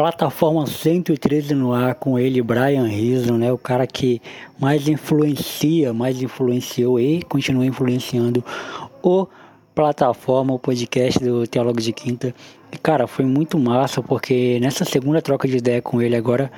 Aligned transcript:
Plataforma 0.00 0.66
113 0.66 1.54
no 1.54 1.74
ar 1.74 1.94
com 1.94 2.18
ele, 2.18 2.40
Brian 2.40 2.86
Rizzo, 2.86 3.34
né? 3.34 3.52
O 3.52 3.58
cara 3.58 3.86
que 3.86 4.18
mais 4.58 4.88
influencia, 4.88 5.92
mais 5.92 6.22
influenciou 6.22 6.98
e 6.98 7.22
continua 7.24 7.66
influenciando 7.66 8.42
o 9.02 9.26
plataforma, 9.74 10.54
o 10.54 10.58
podcast 10.58 11.22
do 11.22 11.46
Teólogo 11.46 11.82
de 11.82 11.92
Quinta. 11.92 12.34
E, 12.72 12.78
cara, 12.78 13.06
foi 13.06 13.26
muito 13.26 13.58
massa 13.58 14.02
porque 14.02 14.58
nessa 14.58 14.86
segunda 14.86 15.20
troca 15.20 15.46
de 15.46 15.58
ideia 15.58 15.82
com 15.82 16.00
ele 16.00 16.16
agora 16.16 16.50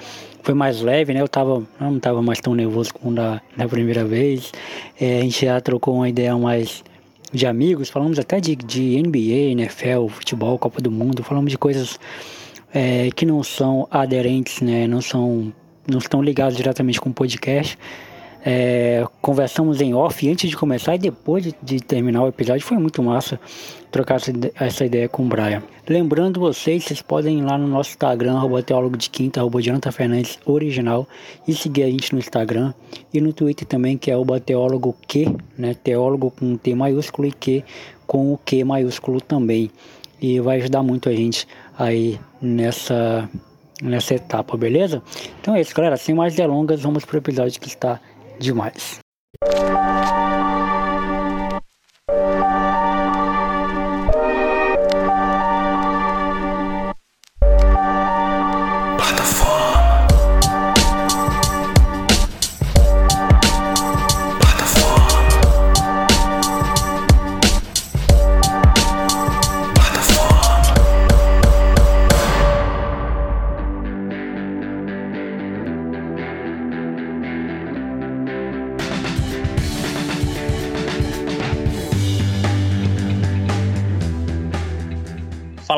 foi 0.45 0.55
mais 0.55 0.81
leve, 0.81 1.13
né? 1.13 1.21
Eu 1.21 1.27
tava, 1.27 1.65
não 1.81 1.99
tava 1.99 2.23
mais 2.23 2.39
tão 2.39 2.55
nervoso 2.55 2.95
como 2.95 3.13
da 3.13 3.41
primeira 3.69 4.05
vez. 4.05 4.53
É, 5.01 5.19
a 5.19 5.23
gente 5.23 5.45
já 5.45 5.61
trocou 5.61 5.97
uma 5.97 6.09
ideia 6.09 6.39
mais 6.39 6.85
de 7.33 7.45
amigos, 7.45 7.91
falamos 7.91 8.21
até 8.21 8.39
de, 8.39 8.55
de 8.55 9.03
NBA, 9.03 9.51
NFL, 9.61 10.07
futebol, 10.11 10.57
Copa 10.61 10.81
do 10.81 10.93
Mundo, 10.93 11.25
falamos 11.25 11.51
de 11.51 11.59
coisas 11.59 11.99
é, 12.75 13.11
que 13.15 13.27
não 13.27 13.43
são 13.43 13.87
aderentes, 13.91 14.61
né, 14.61 14.87
não 14.87 15.01
são 15.01 15.53
não 15.87 15.99
estão 15.99 16.23
ligados 16.23 16.57
diretamente 16.57 17.01
com 17.01 17.11
o 17.11 17.13
podcast. 17.13 17.77
É, 18.45 19.07
conversamos 19.21 19.81
em 19.81 19.95
off 19.95 20.29
antes 20.29 20.51
de 20.51 20.57
começar 20.57 20.97
e 20.97 20.99
depois 20.99 21.45
de, 21.45 21.55
de, 21.63 21.81
terminar 21.81 22.25
o 22.25 22.29
episódio. 22.29 22.67
Foi 22.67 22.77
muito 22.77 23.01
massa 23.01 23.39
trocar 23.91 24.17
essa, 24.59 24.85
ideia 24.85 25.09
com 25.09 25.25
o 25.25 25.29
Brian. 25.29 25.63
Lembrando 25.89 26.41
vocês, 26.41 26.83
vocês 26.83 27.01
podem 27.01 27.39
ir 27.39 27.43
lá 27.43 27.57
no 27.57 27.69
nosso 27.69 27.91
Instagram, 27.91 28.35
arroba 28.37 28.61
teólogo 28.61 28.97
de 28.97 29.11
quinta, 29.11 29.39
arroba 29.39 29.63
Jonathan 29.63 29.93
Fernandes 29.93 30.41
original, 30.45 31.07
e 31.47 31.55
seguir 31.55 31.85
a 31.85 31.91
gente 31.91 32.13
no 32.13 32.19
Instagram 32.19 32.75
e 33.15 33.21
no 33.21 33.33
Twitter 33.33 33.67
também, 33.67 33.97
que 33.97 34.11
é 34.11 34.17
o 34.17 34.25
teólogo 34.41 34.97
Q, 35.07 35.37
né? 35.57 35.75
Teólogo 35.75 36.33
com 36.33 36.57
T 36.57 36.75
maiúsculo 36.75 37.29
e 37.29 37.33
Q 37.33 37.65
com 38.09 38.33
o 38.33 38.39
Q 38.39 38.65
maiúsculo 38.65 39.21
também. 39.21 39.71
E 40.21 40.41
vai 40.41 40.59
ajudar 40.59 40.83
muito 40.83 41.09
a 41.09 41.13
gente 41.13 41.47
aí 41.83 42.21
nessa, 42.41 43.29
nessa 43.83 44.15
etapa, 44.15 44.57
beleza? 44.57 45.03
Então 45.41 45.55
é 45.55 45.61
isso, 45.61 45.75
galera. 45.75 45.97
Sem 45.97 46.15
mais 46.15 46.35
delongas, 46.35 46.81
vamos 46.83 47.05
para 47.05 47.17
o 47.17 47.19
episódio 47.19 47.61
que 47.61 47.69
está 47.69 48.01
demais. 48.39 49.01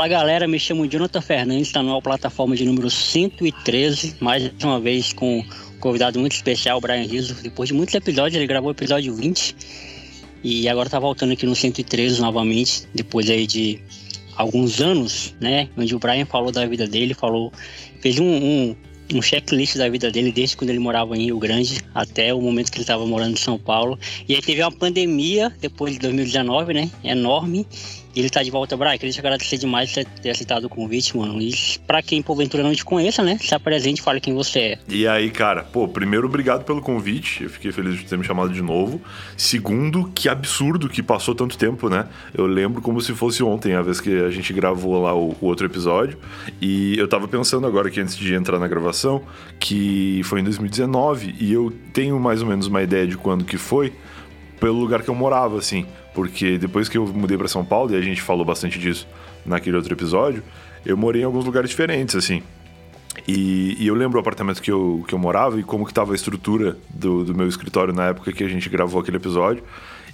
Fala 0.04 0.18
galera, 0.18 0.46
me 0.46 0.60
chamo 0.60 0.86
Jonathan 0.86 1.22
Fernandes, 1.22 1.68
está 1.68 1.82
na 1.82 1.98
plataforma 1.98 2.54
de 2.54 2.66
número 2.66 2.90
113, 2.90 4.16
mais 4.20 4.52
uma 4.62 4.78
vez 4.78 5.14
com 5.14 5.38
um 5.38 5.44
convidado 5.80 6.20
muito 6.20 6.32
especial, 6.32 6.78
Brian 6.78 7.06
Rizzo. 7.06 7.34
Depois 7.42 7.68
de 7.68 7.74
muitos 7.74 7.94
episódios, 7.94 8.36
ele 8.36 8.46
gravou 8.46 8.68
o 8.68 8.72
episódio 8.72 9.14
20 9.14 9.56
e 10.44 10.68
agora 10.68 10.90
tá 10.90 10.98
voltando 10.98 11.32
aqui 11.32 11.46
no 11.46 11.56
113 11.56 12.20
novamente, 12.20 12.86
depois 12.94 13.30
aí 13.30 13.46
de 13.46 13.80
alguns 14.36 14.78
anos, 14.82 15.34
né? 15.40 15.70
Onde 15.74 15.96
o 15.96 15.98
Brian 15.98 16.26
falou 16.26 16.52
da 16.52 16.66
vida 16.66 16.86
dele, 16.86 17.14
falou, 17.14 17.50
fez 18.02 18.18
um, 18.18 18.26
um, 18.26 18.76
um 19.14 19.22
checklist 19.22 19.78
da 19.78 19.88
vida 19.88 20.10
dele 20.10 20.30
desde 20.30 20.54
quando 20.54 20.68
ele 20.68 20.80
morava 20.80 21.16
em 21.16 21.24
Rio 21.24 21.38
Grande 21.38 21.80
até 21.94 22.34
o 22.34 22.42
momento 22.42 22.70
que 22.70 22.76
ele 22.76 22.82
estava 22.82 23.06
morando 23.06 23.32
em 23.32 23.40
São 23.40 23.58
Paulo. 23.58 23.98
E 24.28 24.34
aí 24.34 24.42
teve 24.42 24.60
uma 24.60 24.70
pandemia 24.70 25.50
depois 25.62 25.94
de 25.94 26.00
2019, 26.00 26.74
né? 26.74 26.90
Enorme. 27.02 27.66
Ele 28.14 28.30
tá 28.30 28.42
de 28.42 28.50
volta, 28.50 28.76
Brian. 28.76 28.96
Queria 28.96 29.12
te 29.12 29.18
agradecer 29.18 29.58
demais 29.58 29.92
por 29.92 30.04
ter 30.04 30.30
aceitado 30.30 30.64
o 30.64 30.68
convite, 30.68 31.16
mano. 31.16 31.40
E 31.40 31.52
pra 31.86 32.02
quem 32.02 32.22
porventura 32.22 32.62
não 32.62 32.74
te 32.74 32.84
conheça, 32.84 33.22
né? 33.22 33.38
Se 33.40 33.54
apresente, 33.54 34.00
fale 34.00 34.20
quem 34.20 34.34
você 34.34 34.58
é. 34.58 34.78
E 34.88 35.06
aí, 35.06 35.30
cara, 35.30 35.64
pô, 35.64 35.88
primeiro, 35.88 36.26
obrigado 36.26 36.64
pelo 36.64 36.80
convite. 36.80 37.44
Eu 37.44 37.50
fiquei 37.50 37.72
feliz 37.72 37.98
de 37.98 38.04
ter 38.04 38.16
me 38.16 38.24
chamado 38.24 38.52
de 38.52 38.62
novo. 38.62 39.00
Segundo, 39.36 40.10
que 40.14 40.28
absurdo 40.28 40.88
que 40.88 41.02
passou 41.02 41.34
tanto 41.34 41.58
tempo, 41.58 41.88
né? 41.88 42.06
Eu 42.32 42.46
lembro 42.46 42.80
como 42.80 43.00
se 43.00 43.12
fosse 43.14 43.42
ontem, 43.42 43.74
a 43.74 43.82
vez 43.82 44.00
que 44.00 44.22
a 44.22 44.30
gente 44.30 44.52
gravou 44.52 45.02
lá 45.02 45.14
o, 45.14 45.36
o 45.40 45.46
outro 45.46 45.66
episódio. 45.66 46.18
E 46.60 46.96
eu 46.98 47.08
tava 47.08 47.26
pensando 47.26 47.66
agora 47.66 47.90
que 47.90 48.00
antes 48.00 48.16
de 48.16 48.34
entrar 48.34 48.58
na 48.58 48.68
gravação, 48.68 49.22
que 49.58 50.20
foi 50.24 50.40
em 50.40 50.44
2019, 50.44 51.34
e 51.40 51.52
eu 51.52 51.72
tenho 51.92 52.18
mais 52.20 52.42
ou 52.42 52.48
menos 52.48 52.66
uma 52.66 52.82
ideia 52.82 53.06
de 53.06 53.16
quando 53.16 53.44
que 53.44 53.56
foi, 53.56 53.92
pelo 54.64 54.78
lugar 54.78 55.02
que 55.02 55.10
eu 55.10 55.14
morava, 55.14 55.58
assim 55.58 55.86
porque 56.14 56.56
depois 56.56 56.88
que 56.88 56.96
eu 56.96 57.06
mudei 57.08 57.36
para 57.36 57.48
São 57.48 57.64
Paulo, 57.64 57.92
e 57.92 57.96
a 57.96 58.00
gente 58.00 58.22
falou 58.22 58.44
bastante 58.44 58.78
disso 58.78 59.06
naquele 59.44 59.76
outro 59.76 59.92
episódio, 59.92 60.42
eu 60.86 60.96
morei 60.96 61.22
em 61.22 61.24
alguns 61.24 61.44
lugares 61.44 61.68
diferentes, 61.68 62.14
assim. 62.14 62.42
E, 63.26 63.76
e 63.78 63.86
eu 63.86 63.94
lembro 63.94 64.16
o 64.16 64.20
apartamento 64.20 64.62
que 64.62 64.70
eu, 64.70 65.04
que 65.06 65.14
eu 65.14 65.18
morava 65.18 65.58
e 65.58 65.64
como 65.64 65.84
que 65.84 65.90
estava 65.90 66.12
a 66.12 66.14
estrutura 66.14 66.76
do, 66.88 67.24
do 67.24 67.34
meu 67.34 67.48
escritório 67.48 67.92
na 67.92 68.08
época 68.08 68.32
que 68.32 68.44
a 68.44 68.48
gente 68.48 68.68
gravou 68.68 69.00
aquele 69.00 69.16
episódio. 69.16 69.62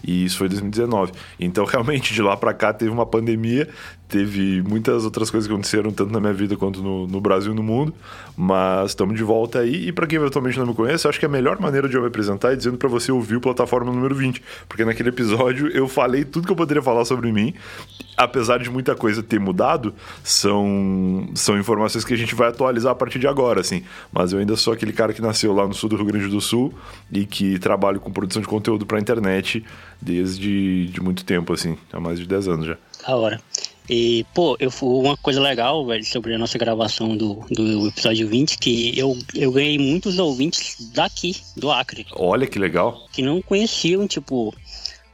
E 0.02 0.24
isso 0.24 0.38
foi 0.38 0.48
2019. 0.48 1.12
Então, 1.38 1.64
realmente, 1.66 2.14
de 2.14 2.22
lá 2.22 2.36
para 2.36 2.54
cá 2.54 2.72
teve 2.72 2.90
uma 2.90 3.06
pandemia, 3.06 3.68
teve 4.10 4.60
muitas 4.62 5.04
outras 5.04 5.30
coisas 5.30 5.46
que 5.46 5.52
aconteceram, 5.54 5.92
tanto 5.92 6.12
na 6.12 6.18
minha 6.18 6.32
vida 6.32 6.56
quanto 6.56 6.82
no, 6.82 7.06
no 7.06 7.20
Brasil 7.20 7.52
e 7.52 7.54
no 7.54 7.62
mundo. 7.62 7.94
Mas 8.36 8.90
estamos 8.90 9.16
de 9.16 9.22
volta 9.22 9.60
aí. 9.60 9.88
E 9.88 9.92
para 9.92 10.06
quem 10.06 10.18
eventualmente 10.18 10.58
não 10.58 10.66
me 10.66 10.74
conhece, 10.74 11.06
acho 11.06 11.18
que 11.18 11.26
a 11.26 11.28
melhor 11.28 11.60
maneira 11.60 11.88
de 11.88 11.94
eu 11.94 12.02
me 12.02 12.08
apresentar 12.08 12.52
é 12.52 12.56
dizendo 12.56 12.76
para 12.76 12.88
você 12.88 13.12
ouvir 13.12 13.36
o 13.36 13.40
plataforma 13.40 13.92
número 13.92 14.14
20. 14.14 14.42
Porque 14.68 14.84
naquele 14.84 15.10
episódio 15.10 15.68
eu 15.68 15.86
falei 15.86 16.24
tudo 16.24 16.46
que 16.46 16.52
eu 16.52 16.56
poderia 16.56 16.82
falar 16.82 17.04
sobre 17.04 17.30
mim. 17.30 17.54
Apesar 18.16 18.58
de 18.58 18.68
muita 18.68 18.94
coisa 18.94 19.22
ter 19.22 19.38
mudado, 19.38 19.94
são, 20.22 21.30
são 21.34 21.58
informações 21.58 22.04
que 22.04 22.12
a 22.12 22.16
gente 22.16 22.34
vai 22.34 22.48
atualizar 22.48 22.92
a 22.92 22.94
partir 22.94 23.18
de 23.18 23.28
agora, 23.28 23.60
assim. 23.60 23.84
Mas 24.12 24.32
eu 24.32 24.40
ainda 24.40 24.56
sou 24.56 24.72
aquele 24.72 24.92
cara 24.92 25.12
que 25.12 25.22
nasceu 25.22 25.54
lá 25.54 25.66
no 25.66 25.72
sul 25.72 25.88
do 25.88 25.96
Rio 25.96 26.06
Grande 26.06 26.28
do 26.28 26.40
Sul 26.40 26.74
e 27.10 27.24
que 27.24 27.58
trabalho 27.58 28.00
com 28.00 28.10
produção 28.10 28.42
de 28.42 28.48
conteúdo 28.48 28.84
para 28.84 28.98
internet 28.98 29.64
desde 30.02 30.86
de 30.86 31.00
muito 31.00 31.24
tempo, 31.24 31.52
assim, 31.52 31.78
há 31.92 32.00
mais 32.00 32.18
de 32.18 32.26
10 32.26 32.48
anos 32.48 32.66
já. 32.66 32.76
Da 33.06 33.16
hora. 33.16 33.40
E, 33.92 34.24
pô, 34.32 34.56
eu, 34.60 34.70
uma 34.82 35.16
coisa 35.16 35.40
legal, 35.40 35.84
velho, 35.84 36.04
sobre 36.04 36.32
a 36.32 36.38
nossa 36.38 36.56
gravação 36.56 37.16
do, 37.16 37.44
do 37.50 37.88
episódio 37.88 38.28
20, 38.28 38.56
que 38.56 38.96
eu, 38.96 39.18
eu 39.34 39.50
ganhei 39.50 39.80
muitos 39.80 40.16
ouvintes 40.20 40.92
daqui, 40.94 41.34
do 41.56 41.72
Acre. 41.72 42.06
Olha 42.12 42.46
que 42.46 42.56
legal. 42.56 43.04
Que 43.10 43.20
não 43.20 43.42
conheciam, 43.42 44.06
tipo, 44.06 44.54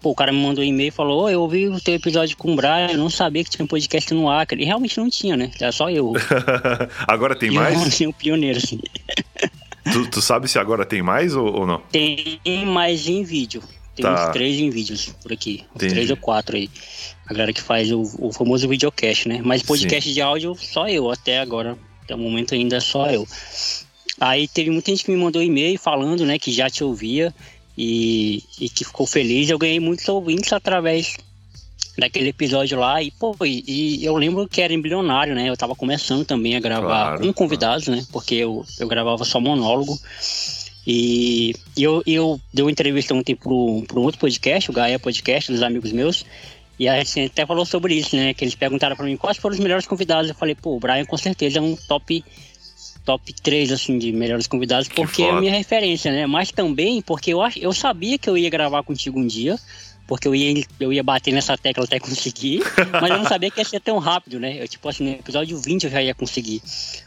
Pô, 0.03 0.11
o 0.11 0.15
cara 0.15 0.31
me 0.31 0.43
mandou 0.43 0.63
um 0.63 0.67
e-mail 0.67 0.89
e 0.89 0.91
falou: 0.91 1.25
oh, 1.25 1.31
Eu 1.31 1.41
ouvi 1.41 1.69
o 1.69 1.81
teu 1.81 1.95
episódio 1.95 2.37
com 2.37 2.53
o 2.53 2.57
Brian, 2.57 2.91
eu 2.91 2.99
não 2.99 3.09
sabia 3.09 3.43
que 3.43 3.49
tinha 3.49 3.65
um 3.65 3.67
podcast 3.67 4.13
no 4.13 4.31
Acre. 4.31 4.61
E 4.63 4.67
realmente 4.67 4.99
não 4.99 5.09
tinha, 5.09 5.39
né? 5.39 5.51
Era 5.59 5.73
só 5.73 5.89
eu. 5.89 6.13
agora 7.09 7.35
tem 7.35 7.51
mais? 7.51 7.83
Eu 7.83 7.91
tinha 7.91 8.09
um 8.11 8.13
pioneiro, 8.13 8.59
assim. 8.59 8.79
tu, 9.91 10.07
tu 10.11 10.21
sabe 10.21 10.49
se 10.49 10.59
agora 10.59 10.85
tem 10.85 11.01
mais 11.01 11.35
ou, 11.35 11.47
ou 11.61 11.67
não? 11.67 11.81
Tem 11.91 12.39
mais 12.67 13.09
em 13.09 13.25
vídeo. 13.25 13.63
Tem 13.97 14.05
tá. 14.05 14.29
uns 14.29 14.33
três 14.35 14.59
em 14.59 14.69
vídeos 14.69 15.17
por 15.23 15.33
aqui. 15.33 15.65
Uns 15.75 15.91
três 15.91 16.11
ou 16.11 16.17
quatro 16.19 16.57
aí. 16.57 16.69
A 17.27 17.33
galera 17.33 17.53
que 17.53 17.61
faz 17.61 17.91
o, 17.91 18.03
o 18.19 18.33
famoso 18.33 18.69
videocast, 18.69 19.29
né? 19.29 19.41
Mas 19.45 19.63
podcast 19.63 20.09
Sim. 20.09 20.15
de 20.15 20.21
áudio, 20.21 20.55
só 20.55 20.89
eu, 20.89 21.11
até 21.11 21.41
agora. 21.41 21.77
Até 22.03 22.15
o 22.15 22.19
momento 22.19 22.55
ainda 22.55 22.77
é 22.77 22.81
só 22.81 23.11
eu. 23.11 23.27
Aí 24.21 24.47
teve 24.49 24.71
muita 24.71 24.91
gente 24.91 25.05
que 25.05 25.11
me 25.11 25.17
mandou 25.17 25.43
e-mail 25.43 25.79
falando, 25.79 26.25
né, 26.25 26.39
que 26.39 26.53
já 26.53 26.71
te 26.71 26.83
ouvia 26.83 27.35
e, 27.77 28.43
e 28.61 28.69
que 28.69 28.85
ficou 28.85 29.07
feliz. 29.07 29.51
Eu 29.51 29.59
ganhei 29.59 29.81
muitos 29.81 30.09
ouvintes 30.09 30.53
através 30.53 31.17
daquele 31.99 32.29
episódio 32.29 32.79
lá. 32.79 33.03
E, 33.03 33.11
pô, 33.11 33.37
e, 33.45 33.65
e, 33.67 34.05
eu 34.05 34.17
lembro 34.17 34.49
que 34.49 34.63
era 34.63 34.73
embrionário, 34.73 35.35
né? 35.35 35.49
Eu 35.49 35.57
tava 35.57 35.75
começando 35.75 36.25
também 36.25 36.57
a 36.57 36.61
gravar 36.61 36.87
claro, 36.87 37.21
com 37.21 37.33
convidados, 37.33 37.87
claro. 37.87 38.01
né? 38.01 38.07
Porque 38.13 38.37
eu, 38.37 38.65
eu 38.79 38.89
gravava 38.89 39.25
só 39.25 39.41
monólogo. 39.41 39.99
E 40.87 41.53
eu, 41.77 42.01
eu 42.07 42.41
dei 42.55 42.65
uma 42.65 42.71
entrevista 42.71 43.13
ontem 43.13 43.35
para 43.35 43.51
um 43.51 44.03
outro 44.03 44.21
podcast, 44.21 44.71
o 44.71 44.75
Gaia 44.75 45.01
Podcast, 45.01 45.51
dos 45.51 45.63
amigos 45.63 45.91
meus. 45.91 46.25
E 46.79 46.89
a 46.89 47.03
gente 47.03 47.21
até 47.21 47.47
falou 47.47 47.65
sobre 47.65 47.95
isso, 47.95 48.17
né? 48.17 48.35
Que 48.35 48.45
eles 48.45 48.55
perguntaram 48.55 48.97
para 48.97 49.07
mim 49.07 49.17
quais 49.17 49.39
foram 49.39 49.55
os 49.55 49.61
melhores 49.61 49.87
convidados. 49.87 50.29
Eu 50.29 50.35
falei, 50.35 50.55
pô, 50.55 50.77
o 50.77 50.81
Brian 50.81 51.05
com 51.05 51.17
certeza 51.17 51.59
é 51.59 51.63
um 51.63 51.75
top 51.75 52.25
top 53.05 53.33
3 53.33 53.71
assim 53.71 53.99
de 53.99 54.11
melhores 54.11 54.49
convidados 54.49 54.89
porque 54.89 55.23
é 55.23 55.31
a 55.31 55.41
minha 55.41 55.53
referência, 55.53 56.11
né? 56.11 56.27
Mas 56.27 56.51
também 56.51 57.01
porque 57.01 57.33
eu 57.33 57.39
eu 57.61 57.73
sabia 57.73 58.19
que 58.19 58.29
eu 58.29 58.37
ia 58.37 58.51
gravar 58.51 58.83
contigo 58.83 59.21
um 59.21 59.27
dia, 59.27 59.57
porque 60.09 60.27
eu 60.27 60.35
ia 60.35 60.65
eu 60.81 60.93
ia 60.93 61.05
bater 61.05 61.33
nessa 61.33 61.57
tecla 61.57 61.85
até 61.85 62.01
conseguir, 62.01 62.63
mas 63.01 63.11
eu 63.11 63.19
não 63.19 63.25
sabia 63.25 63.49
que 63.49 63.61
ia 63.61 63.65
ser 63.65 63.81
tão 63.81 63.99
rápido, 63.99 64.41
né? 64.41 64.61
Eu 64.61 64.67
tipo 64.67 64.89
assim, 64.89 65.05
no 65.05 65.11
episódio 65.13 65.57
20 65.57 65.85
eu 65.85 65.91
já 65.91 66.03
ia 66.03 66.15
conseguir. 66.15 66.61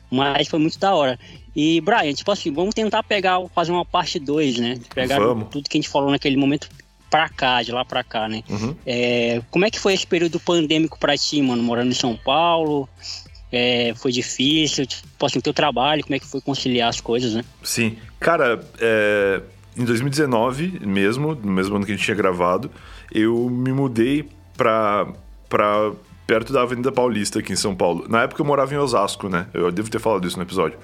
Mas 0.09 0.47
foi 0.47 0.57
muito 0.57 0.79
da 0.79 0.95
hora. 0.95 1.19
E, 1.55 1.81
Brian, 1.81 2.13
tipo 2.13 2.31
assim, 2.31 2.51
vamos 2.51 2.73
tentar 2.73 3.03
pegar, 3.03 3.39
fazer 3.53 3.71
uma 3.71 3.85
parte 3.85 4.17
2, 4.17 4.57
né? 4.57 4.79
Pegar 4.93 5.19
vamos. 5.19 5.49
tudo 5.49 5.69
que 5.69 5.77
a 5.77 5.81
gente 5.81 5.89
falou 5.89 6.09
naquele 6.09 6.37
momento 6.37 6.69
pra 7.09 7.27
cá, 7.29 7.61
de 7.63 7.71
lá 7.71 7.83
pra 7.83 8.03
cá, 8.03 8.27
né? 8.27 8.43
Uhum. 8.49 8.75
É, 8.85 9.41
como 9.49 9.65
é 9.65 9.71
que 9.71 9.79
foi 9.79 9.93
esse 9.93 10.05
período 10.05 10.39
pandêmico 10.39 10.99
pra 10.99 11.17
ti, 11.17 11.41
mano? 11.41 11.61
Morando 11.63 11.91
em 11.91 11.95
São 11.95 12.15
Paulo? 12.15 12.87
É, 13.51 13.93
foi 13.95 14.11
difícil? 14.11 14.85
Tipo 14.85 15.25
assim, 15.25 15.39
teu 15.39 15.53
trabalho, 15.53 16.03
como 16.03 16.15
é 16.15 16.19
que 16.19 16.27
foi 16.27 16.39
conciliar 16.39 16.89
as 16.89 17.01
coisas, 17.01 17.33
né? 17.33 17.43
Sim. 17.63 17.97
Cara, 18.19 18.63
é, 18.79 19.41
em 19.75 19.83
2019 19.83 20.85
mesmo, 20.85 21.35
no 21.35 21.51
mesmo 21.51 21.75
ano 21.75 21.85
que 21.85 21.91
a 21.91 21.95
gente 21.95 22.05
tinha 22.05 22.15
gravado, 22.15 22.69
eu 23.11 23.49
me 23.49 23.71
mudei 23.71 24.29
pra, 24.55 25.07
pra 25.47 25.91
perto 26.27 26.53
da 26.53 26.61
Avenida 26.61 26.91
Paulista 26.91 27.39
aqui 27.39 27.53
em 27.53 27.55
São 27.55 27.75
Paulo. 27.75 28.05
Na 28.07 28.23
época 28.23 28.41
eu 28.41 28.45
morava 28.45 28.73
em 28.73 28.77
Osasco, 28.77 29.27
né? 29.29 29.47
Eu 29.53 29.71
devo 29.71 29.89
ter 29.89 29.99
falado 29.99 30.27
isso 30.27 30.37
no 30.37 30.43
episódio. 30.43 30.77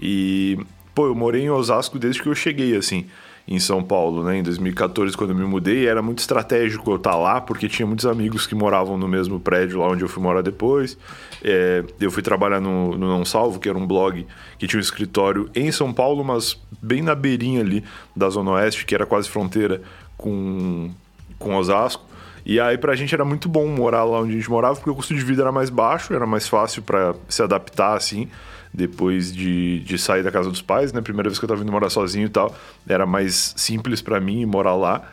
E, 0.00 0.58
pô, 0.94 1.06
eu 1.06 1.14
morei 1.14 1.42
em 1.42 1.50
Osasco 1.50 1.98
desde 1.98 2.22
que 2.22 2.28
eu 2.28 2.34
cheguei, 2.34 2.74
assim 2.76 3.06
em 3.48 3.60
São 3.60 3.82
Paulo, 3.82 4.24
né? 4.24 4.38
Em 4.38 4.42
2014, 4.42 5.16
quando 5.16 5.30
eu 5.30 5.36
me 5.36 5.44
mudei, 5.44 5.86
era 5.86 6.02
muito 6.02 6.18
estratégico 6.18 6.90
eu 6.90 6.96
estar 6.96 7.12
tá 7.12 7.16
lá, 7.16 7.40
porque 7.40 7.68
tinha 7.68 7.86
muitos 7.86 8.04
amigos 8.04 8.46
que 8.46 8.54
moravam 8.54 8.98
no 8.98 9.06
mesmo 9.06 9.38
prédio 9.38 9.78
lá 9.78 9.88
onde 9.88 10.02
eu 10.02 10.08
fui 10.08 10.22
morar 10.22 10.42
depois. 10.42 10.98
É, 11.44 11.84
eu 12.00 12.10
fui 12.10 12.22
trabalhar 12.22 12.60
no, 12.60 12.96
no 12.98 13.06
Não 13.06 13.24
Salvo, 13.24 13.60
que 13.60 13.68
era 13.68 13.78
um 13.78 13.86
blog 13.86 14.26
que 14.58 14.66
tinha 14.66 14.78
um 14.78 14.82
escritório 14.82 15.48
em 15.54 15.70
São 15.70 15.92
Paulo, 15.92 16.24
mas 16.24 16.60
bem 16.82 17.02
na 17.02 17.14
beirinha 17.14 17.60
ali 17.60 17.84
da 18.16 18.28
Zona 18.28 18.52
Oeste, 18.52 18.84
que 18.84 18.94
era 18.94 19.06
quase 19.06 19.28
fronteira 19.28 19.80
com, 20.16 20.90
com 21.38 21.54
Osasco. 21.54 22.04
E 22.44 22.58
aí 22.58 22.76
pra 22.76 22.96
gente 22.96 23.14
era 23.14 23.24
muito 23.24 23.48
bom 23.48 23.66
morar 23.66 24.04
lá 24.04 24.20
onde 24.20 24.32
a 24.32 24.36
gente 24.36 24.50
morava, 24.50 24.74
porque 24.74 24.90
o 24.90 24.94
custo 24.94 25.14
de 25.14 25.24
vida 25.24 25.42
era 25.42 25.52
mais 25.52 25.70
baixo, 25.70 26.14
era 26.14 26.26
mais 26.26 26.48
fácil 26.48 26.82
para 26.82 27.14
se 27.28 27.42
adaptar 27.42 27.96
assim 27.96 28.28
depois 28.76 29.32
de, 29.32 29.80
de 29.80 29.96
sair 29.96 30.22
da 30.22 30.30
casa 30.30 30.50
dos 30.50 30.60
pais, 30.60 30.92
né? 30.92 31.00
Primeira 31.00 31.30
vez 31.30 31.38
que 31.38 31.44
eu 31.46 31.48
tava 31.48 31.60
vindo 31.60 31.72
morar 31.72 31.88
sozinho 31.88 32.26
e 32.26 32.28
tal, 32.28 32.54
era 32.86 33.06
mais 33.06 33.54
simples 33.56 34.02
para 34.02 34.20
mim 34.20 34.44
morar 34.44 34.74
lá, 34.74 35.10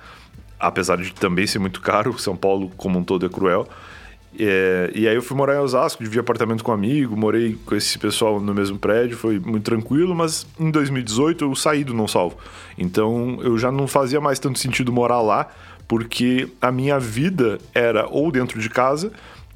apesar 0.60 0.98
de 0.98 1.13
também 1.13 1.48
ser 1.48 1.60
muito 1.60 1.80
caro, 1.80 2.15
São 2.19 2.36
Paulo 2.36 2.69
como 2.75 3.00
um 3.00 3.04
todo 3.04 3.25
é 3.25 3.30
cruel. 3.30 3.68
É, 4.38 4.92
e 4.94 5.07
aí 5.07 5.15
eu 5.15 5.21
fui 5.21 5.38
morar 5.38 5.56
em 5.56 5.60
Osasco, 5.60 6.04
dividi 6.04 6.19
apartamento 6.19 6.63
com 6.63 6.71
um 6.71 6.74
amigo, 6.74 7.15
morei 7.15 7.56
com 7.65 7.75
esse 7.75 7.98
pessoal 8.00 8.42
no 8.42 8.54
mesmo 8.54 8.77
prédio, 8.80 9.15
foi 9.15 9.39
muito 9.39 9.63
tranquilo, 9.63 10.13
mas 10.13 10.45
em 10.60 10.71
2018 10.71 11.45
eu 11.45 11.56
saí 11.56 11.83
do 11.83 11.94
Não 11.94 12.07
Salvo. 12.07 12.36
Então 12.77 13.39
eu 13.44 13.57
já 13.57 13.71
não 13.71 13.88
fazia 13.88 14.19
mais 14.19 14.39
tanto 14.39 14.60
sentido 14.60 14.92
morar 14.92 15.21
lá, 15.21 15.48
porque 15.88 16.50
a 16.60 16.71
minha 16.71 17.00
vida 17.00 17.60
era 17.74 18.07
ou 18.10 18.31
dentro 18.31 18.60
de 18.60 18.69
casa 18.69 19.12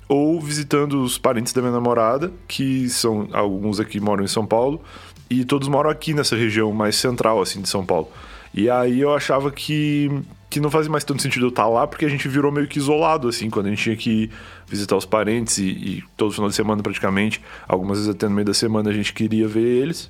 ou 0.07 0.39
visitando 0.39 1.01
os 1.01 1.17
parentes 1.17 1.53
da 1.53 1.61
minha 1.61 1.73
namorada, 1.73 2.31
que 2.47 2.89
são 2.89 3.27
alguns 3.33 3.79
aqui 3.79 3.99
moram 3.99 4.23
em 4.23 4.27
São 4.27 4.45
Paulo, 4.45 4.81
e 5.29 5.43
todos 5.43 5.67
moram 5.67 5.89
aqui 5.89 6.13
nessa 6.13 6.35
região 6.35 6.71
mais 6.71 6.95
central 6.95 7.41
assim 7.41 7.61
de 7.61 7.67
São 7.67 7.85
Paulo. 7.85 8.09
E 8.53 8.69
aí 8.69 9.01
eu 9.01 9.13
achava 9.13 9.51
que, 9.51 10.09
que 10.49 10.59
não 10.59 10.71
fazia 10.71 10.91
mais 10.91 11.03
tanto 11.03 11.21
sentido 11.21 11.47
eu 11.47 11.49
estar 11.49 11.67
lá, 11.67 11.85
porque 11.85 12.05
a 12.05 12.09
gente 12.09 12.27
virou 12.27 12.51
meio 12.51 12.67
que 12.67 12.79
isolado, 12.79 13.27
assim, 13.27 13.49
quando 13.49 13.67
a 13.67 13.69
gente 13.69 13.83
tinha 13.83 13.95
que 13.95 14.31
visitar 14.65 14.95
os 14.95 15.05
parentes 15.05 15.57
e, 15.57 15.67
e 15.69 16.03
todo 16.15 16.31
final 16.31 16.49
de 16.49 16.55
semana 16.55 16.81
praticamente, 16.81 17.41
algumas 17.67 17.97
vezes 17.97 18.13
até 18.13 18.27
no 18.27 18.35
meio 18.35 18.45
da 18.45 18.53
semana 18.53 18.89
a 18.89 18.93
gente 18.93 19.13
queria 19.13 19.47
ver 19.47 19.65
eles. 19.65 20.09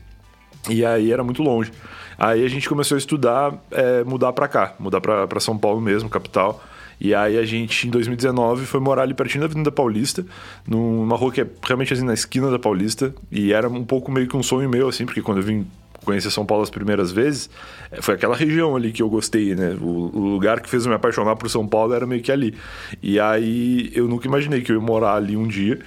E 0.70 0.86
aí 0.86 1.12
era 1.12 1.24
muito 1.24 1.42
longe. 1.42 1.72
Aí 2.18 2.44
a 2.44 2.48
gente 2.48 2.68
começou 2.68 2.96
a 2.96 2.98
estudar, 2.98 3.54
é, 3.72 4.04
mudar 4.04 4.34
para 4.34 4.48
cá, 4.48 4.74
mudar 4.80 5.02
para 5.02 5.40
São 5.40 5.58
Paulo 5.58 5.80
mesmo, 5.80 6.10
capital. 6.10 6.64
E 7.00 7.14
aí 7.14 7.38
a 7.38 7.46
gente, 7.46 7.88
em 7.88 7.92
2019, 7.92 8.66
foi 8.66 8.80
morar 8.80 9.04
ali 9.04 9.14
pertinho 9.14 9.42
da 9.42 9.46
Avenida 9.46 9.72
Paulista, 9.72 10.26
numa 10.68 11.16
rua 11.16 11.32
que 11.32 11.42
é 11.42 11.48
realmente 11.64 11.94
assim 11.94 12.04
na 12.04 12.14
esquina 12.14 12.50
da 12.50 12.58
Paulista. 12.58 13.14
E 13.32 13.54
era 13.54 13.70
um 13.70 13.84
pouco 13.84 14.12
meio 14.12 14.28
que 14.28 14.36
um 14.36 14.44
sonho 14.44 14.70
meu, 14.70 14.88
assim, 14.88 15.06
porque 15.06 15.22
quando 15.22 15.38
eu 15.38 15.44
vim 15.44 15.68
conhecer 16.04 16.32
São 16.32 16.46
Paulo 16.46 16.64
as 16.64 16.70
primeiras 16.70 17.12
vezes, 17.12 17.50
eh, 17.92 18.02
foi 18.02 18.16
aquela 18.16 18.36
região 18.36 18.76
ali 18.76 18.94
que 18.94 19.02
eu 19.02 19.10
gostei, 19.10 19.54
né? 19.54 19.76
O, 19.80 20.10
o, 20.14 20.20
lugar 20.20 20.62
que 20.62 20.70
fez 20.70 20.86
eu 20.86 20.90
me 20.90 20.96
apaixonar 20.96 21.36
por 21.36 21.50
São 21.50 21.68
Paulo 21.68 21.94
era 21.94 22.08
meio 22.08 22.22
que 22.22 22.32
ali. 22.32 22.56
E 23.04 23.20
aí 23.20 23.92
eu 23.94 24.08
nunca 24.08 24.26
imaginei 24.26 24.62
que 24.62 24.72
eu 24.72 24.78
ia 24.78 24.82
morar 24.82 25.16
ali 25.16 25.36
um 25.36 25.48
dia 25.48 25.80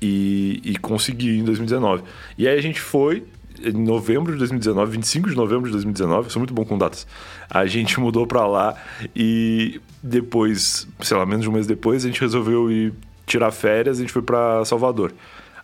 e, 0.00 0.60
e 0.62 0.76
consegui 0.76 1.38
em 1.38 1.44
2019. 1.44 2.02
E 2.36 2.46
aí 2.46 2.58
a 2.58 2.62
gente 2.62 2.80
foi, 2.80 3.24
em 3.64 3.72
novembro 3.72 4.32
de 4.32 4.38
2019, 4.38 4.92
25 4.92 5.30
de 5.30 5.36
novembro 5.36 5.66
de 5.66 5.72
2019, 5.72 6.30
sou 6.30 6.40
muito 6.40 6.54
bom 6.54 6.64
com 6.64 6.76
datas. 6.76 7.06
A 7.48 7.66
gente 7.66 7.98
mudou 8.00 8.26
para 8.26 8.46
lá 8.46 8.74
e 9.14 9.80
depois, 10.02 10.88
sei 11.00 11.16
lá, 11.16 11.24
menos 11.24 11.42
de 11.42 11.50
um 11.50 11.52
mês 11.52 11.66
depois, 11.66 12.04
a 12.04 12.08
gente 12.08 12.20
resolveu 12.20 12.70
ir 12.70 12.92
tirar 13.26 13.50
férias, 13.50 13.98
a 13.98 14.00
gente 14.00 14.12
foi 14.12 14.22
para 14.22 14.64
Salvador. 14.64 15.12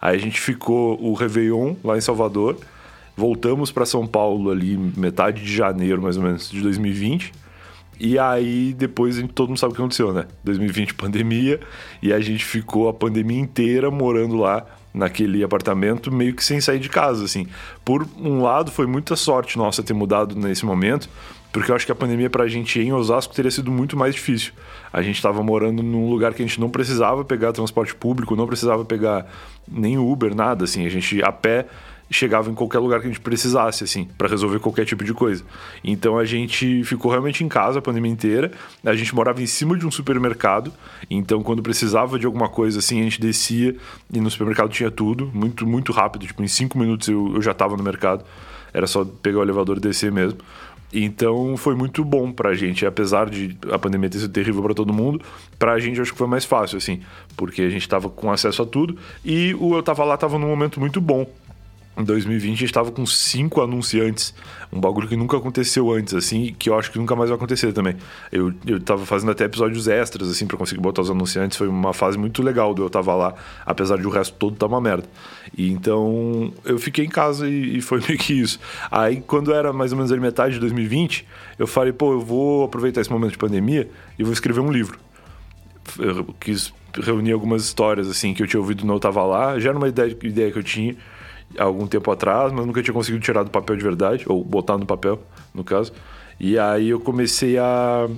Aí 0.00 0.16
a 0.16 0.20
gente 0.20 0.40
ficou 0.40 1.00
o 1.02 1.12
Réveillon 1.14 1.74
lá 1.82 1.98
em 1.98 2.00
Salvador, 2.00 2.56
voltamos 3.16 3.72
para 3.72 3.84
São 3.84 4.06
Paulo 4.06 4.50
ali 4.50 4.76
metade 4.96 5.42
de 5.42 5.52
janeiro, 5.52 6.00
mais 6.00 6.16
ou 6.16 6.22
menos, 6.22 6.50
de 6.50 6.60
2020. 6.60 7.32
E 8.00 8.18
aí 8.18 8.72
depois 8.72 9.18
a 9.18 9.20
gente, 9.20 9.32
todo 9.32 9.48
mundo 9.48 9.58
sabe 9.58 9.72
o 9.72 9.76
que 9.76 9.82
aconteceu, 9.82 10.12
né? 10.12 10.26
2020 10.44 10.94
pandemia 10.96 11.60
e 12.02 12.12
a 12.12 12.20
gente 12.20 12.44
ficou 12.44 12.88
a 12.88 12.94
pandemia 12.94 13.40
inteira 13.40 13.90
morando 13.90 14.36
lá 14.36 14.64
naquele 14.92 15.44
apartamento, 15.44 16.10
meio 16.10 16.34
que 16.34 16.44
sem 16.44 16.60
sair 16.60 16.78
de 16.78 16.88
casa, 16.88 17.24
assim. 17.24 17.46
Por 17.84 18.06
um 18.18 18.42
lado, 18.42 18.70
foi 18.70 18.86
muita 18.86 19.16
sorte 19.16 19.56
nossa 19.56 19.82
ter 19.82 19.92
mudado 19.92 20.34
nesse 20.34 20.64
momento, 20.64 21.08
porque 21.52 21.70
eu 21.70 21.76
acho 21.76 21.86
que 21.86 21.92
a 21.92 21.94
pandemia 21.94 22.28
pra 22.28 22.46
gente 22.48 22.80
em 22.80 22.92
Osasco 22.92 23.34
teria 23.34 23.50
sido 23.50 23.70
muito 23.70 23.96
mais 23.96 24.14
difícil. 24.14 24.52
A 24.92 25.02
gente 25.02 25.16
estava 25.16 25.42
morando 25.42 25.82
num 25.82 26.08
lugar 26.10 26.34
que 26.34 26.42
a 26.42 26.46
gente 26.46 26.60
não 26.60 26.70
precisava 26.70 27.24
pegar 27.24 27.52
transporte 27.52 27.94
público, 27.94 28.34
não 28.34 28.46
precisava 28.46 28.84
pegar 28.84 29.26
nem 29.66 29.98
Uber, 29.98 30.34
nada, 30.34 30.64
assim. 30.64 30.84
A 30.84 30.88
gente 30.88 31.22
a 31.22 31.32
pé 31.32 31.66
chegava 32.10 32.50
em 32.50 32.54
qualquer 32.54 32.78
lugar 32.78 33.00
que 33.00 33.06
a 33.06 33.10
gente 33.10 33.20
precisasse, 33.20 33.84
assim, 33.84 34.08
para 34.16 34.28
resolver 34.28 34.58
qualquer 34.58 34.84
tipo 34.84 35.04
de 35.04 35.12
coisa. 35.12 35.44
Então 35.84 36.18
a 36.18 36.24
gente 36.24 36.82
ficou 36.84 37.10
realmente 37.10 37.44
em 37.44 37.48
casa 37.48 37.78
a 37.78 37.82
pandemia 37.82 38.10
inteira. 38.10 38.50
A 38.84 38.94
gente 38.94 39.14
morava 39.14 39.42
em 39.42 39.46
cima 39.46 39.76
de 39.76 39.86
um 39.86 39.90
supermercado, 39.90 40.72
então 41.10 41.42
quando 41.42 41.62
precisava 41.62 42.18
de 42.18 42.26
alguma 42.26 42.48
coisa 42.48 42.78
assim, 42.78 43.00
a 43.00 43.04
gente 43.04 43.20
descia 43.20 43.76
e 44.12 44.20
no 44.20 44.30
supermercado 44.30 44.70
tinha 44.70 44.90
tudo, 44.90 45.30
muito, 45.34 45.66
muito 45.66 45.92
rápido. 45.92 46.26
Tipo, 46.26 46.42
em 46.42 46.48
cinco 46.48 46.78
minutos 46.78 47.08
eu, 47.08 47.34
eu 47.34 47.42
já 47.42 47.52
estava 47.52 47.76
no 47.76 47.82
mercado. 47.82 48.24
Era 48.72 48.86
só 48.86 49.04
pegar 49.04 49.38
o 49.38 49.42
elevador 49.42 49.78
e 49.78 49.80
descer 49.80 50.12
mesmo. 50.12 50.38
Então 50.92 51.54
foi 51.56 51.74
muito 51.74 52.02
bom 52.02 52.32
pra 52.32 52.54
gente, 52.54 52.86
apesar 52.86 53.28
de 53.28 53.56
a 53.70 53.78
pandemia 53.78 54.08
ter 54.08 54.20
sido 54.20 54.32
terrível 54.32 54.62
para 54.62 54.72
todo 54.72 54.90
mundo, 54.90 55.20
pra 55.58 55.78
gente 55.78 56.00
acho 56.00 56.12
que 56.12 56.18
foi 56.18 56.26
mais 56.26 56.46
fácil, 56.46 56.78
assim, 56.78 57.02
porque 57.36 57.60
a 57.60 57.68
gente 57.68 57.86
tava 57.86 58.08
com 58.08 58.32
acesso 58.32 58.62
a 58.62 58.66
tudo 58.66 58.96
e 59.22 59.54
o 59.60 59.74
Eu 59.74 59.82
Tava 59.82 60.02
Lá 60.04 60.16
tava 60.16 60.38
num 60.38 60.48
momento 60.48 60.80
muito 60.80 60.98
bom 60.98 61.26
em 61.98 62.04
2020 62.04 62.54
a 62.54 62.56
gente 62.56 62.64
estava 62.64 62.92
com 62.92 63.04
cinco 63.04 63.60
anunciantes, 63.60 64.32
um 64.72 64.80
bagulho 64.80 65.08
que 65.08 65.16
nunca 65.16 65.36
aconteceu 65.36 65.90
antes, 65.90 66.14
assim, 66.14 66.54
que 66.56 66.70
eu 66.70 66.78
acho 66.78 66.92
que 66.92 66.98
nunca 66.98 67.16
mais 67.16 67.28
vai 67.28 67.36
acontecer 67.36 67.72
também. 67.72 67.96
Eu, 68.30 68.52
eu 68.64 68.80
tava 68.80 69.04
fazendo 69.04 69.32
até 69.32 69.44
episódios 69.44 69.88
extras, 69.88 70.30
assim, 70.30 70.46
para 70.46 70.56
conseguir 70.56 70.80
botar 70.80 71.02
os 71.02 71.10
anunciantes, 71.10 71.58
foi 71.58 71.66
uma 71.66 71.92
fase 71.92 72.16
muito 72.16 72.40
legal 72.40 72.72
do 72.72 72.84
eu 72.84 72.90
tava 72.90 73.14
lá, 73.14 73.34
apesar 73.66 73.98
de 73.98 74.06
o 74.06 74.10
resto 74.10 74.34
todo 74.38 74.56
tá 74.56 74.66
uma 74.66 74.80
merda. 74.80 75.08
E 75.56 75.72
então 75.72 76.52
eu 76.64 76.78
fiquei 76.78 77.04
em 77.04 77.08
casa 77.08 77.48
e, 77.48 77.78
e 77.78 77.80
foi 77.82 77.98
meio 78.06 78.18
que 78.18 78.32
isso. 78.32 78.60
Aí 78.90 79.20
quando 79.20 79.52
era 79.52 79.72
mais 79.72 79.90
ou 79.90 79.96
menos 79.96 80.12
a 80.12 80.16
metade 80.16 80.54
de 80.54 80.60
2020, 80.60 81.26
eu 81.58 81.66
falei, 81.66 81.92
pô, 81.92 82.12
eu 82.12 82.20
vou 82.20 82.64
aproveitar 82.64 83.00
esse 83.00 83.10
momento 83.10 83.32
de 83.32 83.38
pandemia 83.38 83.90
e 84.16 84.22
vou 84.22 84.32
escrever 84.32 84.60
um 84.60 84.70
livro. 84.70 84.98
Eu 85.98 86.24
quis 86.38 86.72
reunir 86.94 87.32
algumas 87.32 87.64
histórias, 87.64 88.08
assim, 88.08 88.34
que 88.34 88.42
eu 88.42 88.46
tinha 88.46 88.60
ouvido 88.60 88.84
no 88.84 88.94
Eu 88.94 89.00
Tava 89.00 89.24
Lá, 89.24 89.58
já 89.58 89.70
era 89.70 89.78
uma 89.78 89.88
ideia, 89.88 90.16
ideia 90.22 90.52
que 90.52 90.58
eu 90.58 90.62
tinha 90.62 90.96
algum 91.56 91.86
tempo 91.86 92.10
atrás, 92.10 92.52
mas 92.52 92.66
nunca 92.66 92.82
tinha 92.82 92.94
conseguido 92.94 93.22
tirar 93.22 93.42
do 93.42 93.50
papel 93.50 93.76
de 93.76 93.82
verdade, 93.82 94.24
ou 94.28 94.44
botar 94.44 94.76
no 94.76 94.86
papel, 94.86 95.20
no 95.54 95.64
caso. 95.64 95.92
E 96.38 96.58
aí 96.58 96.90
eu 96.90 97.00
comecei 97.00 97.58
a, 97.58 98.08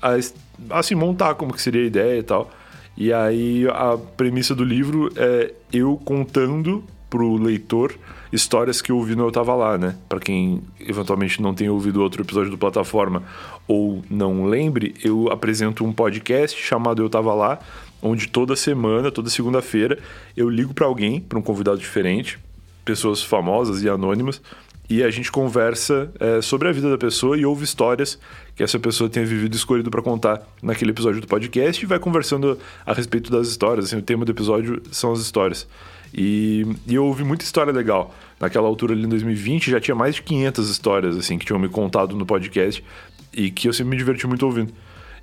a 0.00 0.78
assim, 0.78 0.94
montar 0.94 1.34
como 1.34 1.52
que 1.52 1.60
seria 1.60 1.82
a 1.82 1.86
ideia 1.86 2.18
e 2.18 2.22
tal. 2.22 2.50
E 2.96 3.12
aí 3.12 3.66
a 3.68 3.96
premissa 4.16 4.54
do 4.54 4.64
livro 4.64 5.10
é 5.16 5.52
eu 5.72 6.00
contando 6.04 6.82
pro 7.08 7.36
leitor 7.36 7.94
histórias 8.32 8.82
que 8.82 8.92
eu 8.92 8.96
ouvi 8.96 9.14
no 9.14 9.26
Eu 9.26 9.32
Tava 9.32 9.54
Lá, 9.54 9.78
né? 9.78 9.96
Para 10.08 10.20
quem 10.20 10.62
eventualmente 10.80 11.40
não 11.40 11.54
tenha 11.54 11.72
ouvido 11.72 12.02
outro 12.02 12.22
episódio 12.22 12.50
do 12.50 12.58
Plataforma 12.58 13.22
ou 13.66 14.02
não 14.10 14.44
lembre, 14.46 14.94
eu 15.02 15.30
apresento 15.30 15.84
um 15.84 15.92
podcast 15.92 16.60
chamado 16.60 17.02
Eu 17.02 17.08
Tava 17.08 17.32
Lá, 17.34 17.58
onde 18.02 18.28
toda 18.28 18.54
semana, 18.54 19.10
toda 19.10 19.30
segunda-feira, 19.30 19.98
eu 20.36 20.48
ligo 20.50 20.74
para 20.74 20.86
alguém, 20.86 21.20
para 21.20 21.38
um 21.38 21.42
convidado 21.42 21.78
diferente, 21.78 22.38
pessoas 22.88 23.22
famosas 23.22 23.82
e 23.82 23.88
anônimas 23.88 24.40
e 24.88 25.04
a 25.04 25.10
gente 25.10 25.30
conversa 25.30 26.10
é, 26.18 26.40
sobre 26.40 26.68
a 26.68 26.72
vida 26.72 26.88
da 26.88 26.96
pessoa 26.96 27.36
e 27.36 27.44
ouve 27.44 27.62
histórias 27.62 28.18
que 28.56 28.62
essa 28.62 28.78
pessoa 28.78 29.10
tenha 29.10 29.26
vivido 29.26 29.52
e 29.52 29.56
escolhido 29.58 29.90
para 29.90 30.00
contar 30.00 30.40
naquele 30.62 30.92
episódio 30.92 31.20
do 31.20 31.26
podcast 31.26 31.84
e 31.84 31.86
vai 31.86 31.98
conversando 31.98 32.58
a 32.86 32.94
respeito 32.94 33.30
das 33.30 33.48
histórias. 33.48 33.84
Assim, 33.84 33.98
o 33.98 34.02
tema 34.02 34.24
do 34.24 34.32
episódio 34.32 34.80
são 34.90 35.12
as 35.12 35.20
histórias. 35.20 35.68
E, 36.14 36.64
e, 36.86 36.94
eu 36.94 37.04
ouvi 37.04 37.22
muita 37.22 37.44
história 37.44 37.70
legal. 37.70 38.14
Naquela 38.40 38.66
altura 38.66 38.94
ali 38.94 39.04
em 39.04 39.08
2020 39.08 39.70
já 39.70 39.78
tinha 39.78 39.94
mais 39.94 40.14
de 40.14 40.22
500 40.22 40.70
histórias 40.70 41.18
assim 41.18 41.36
que 41.36 41.44
tinham 41.44 41.58
me 41.58 41.68
contado 41.68 42.16
no 42.16 42.24
podcast 42.24 42.82
e 43.34 43.50
que 43.50 43.68
eu 43.68 43.74
sempre 43.74 43.90
me 43.90 43.96
diverti 43.98 44.26
muito 44.26 44.46
ouvindo. 44.46 44.72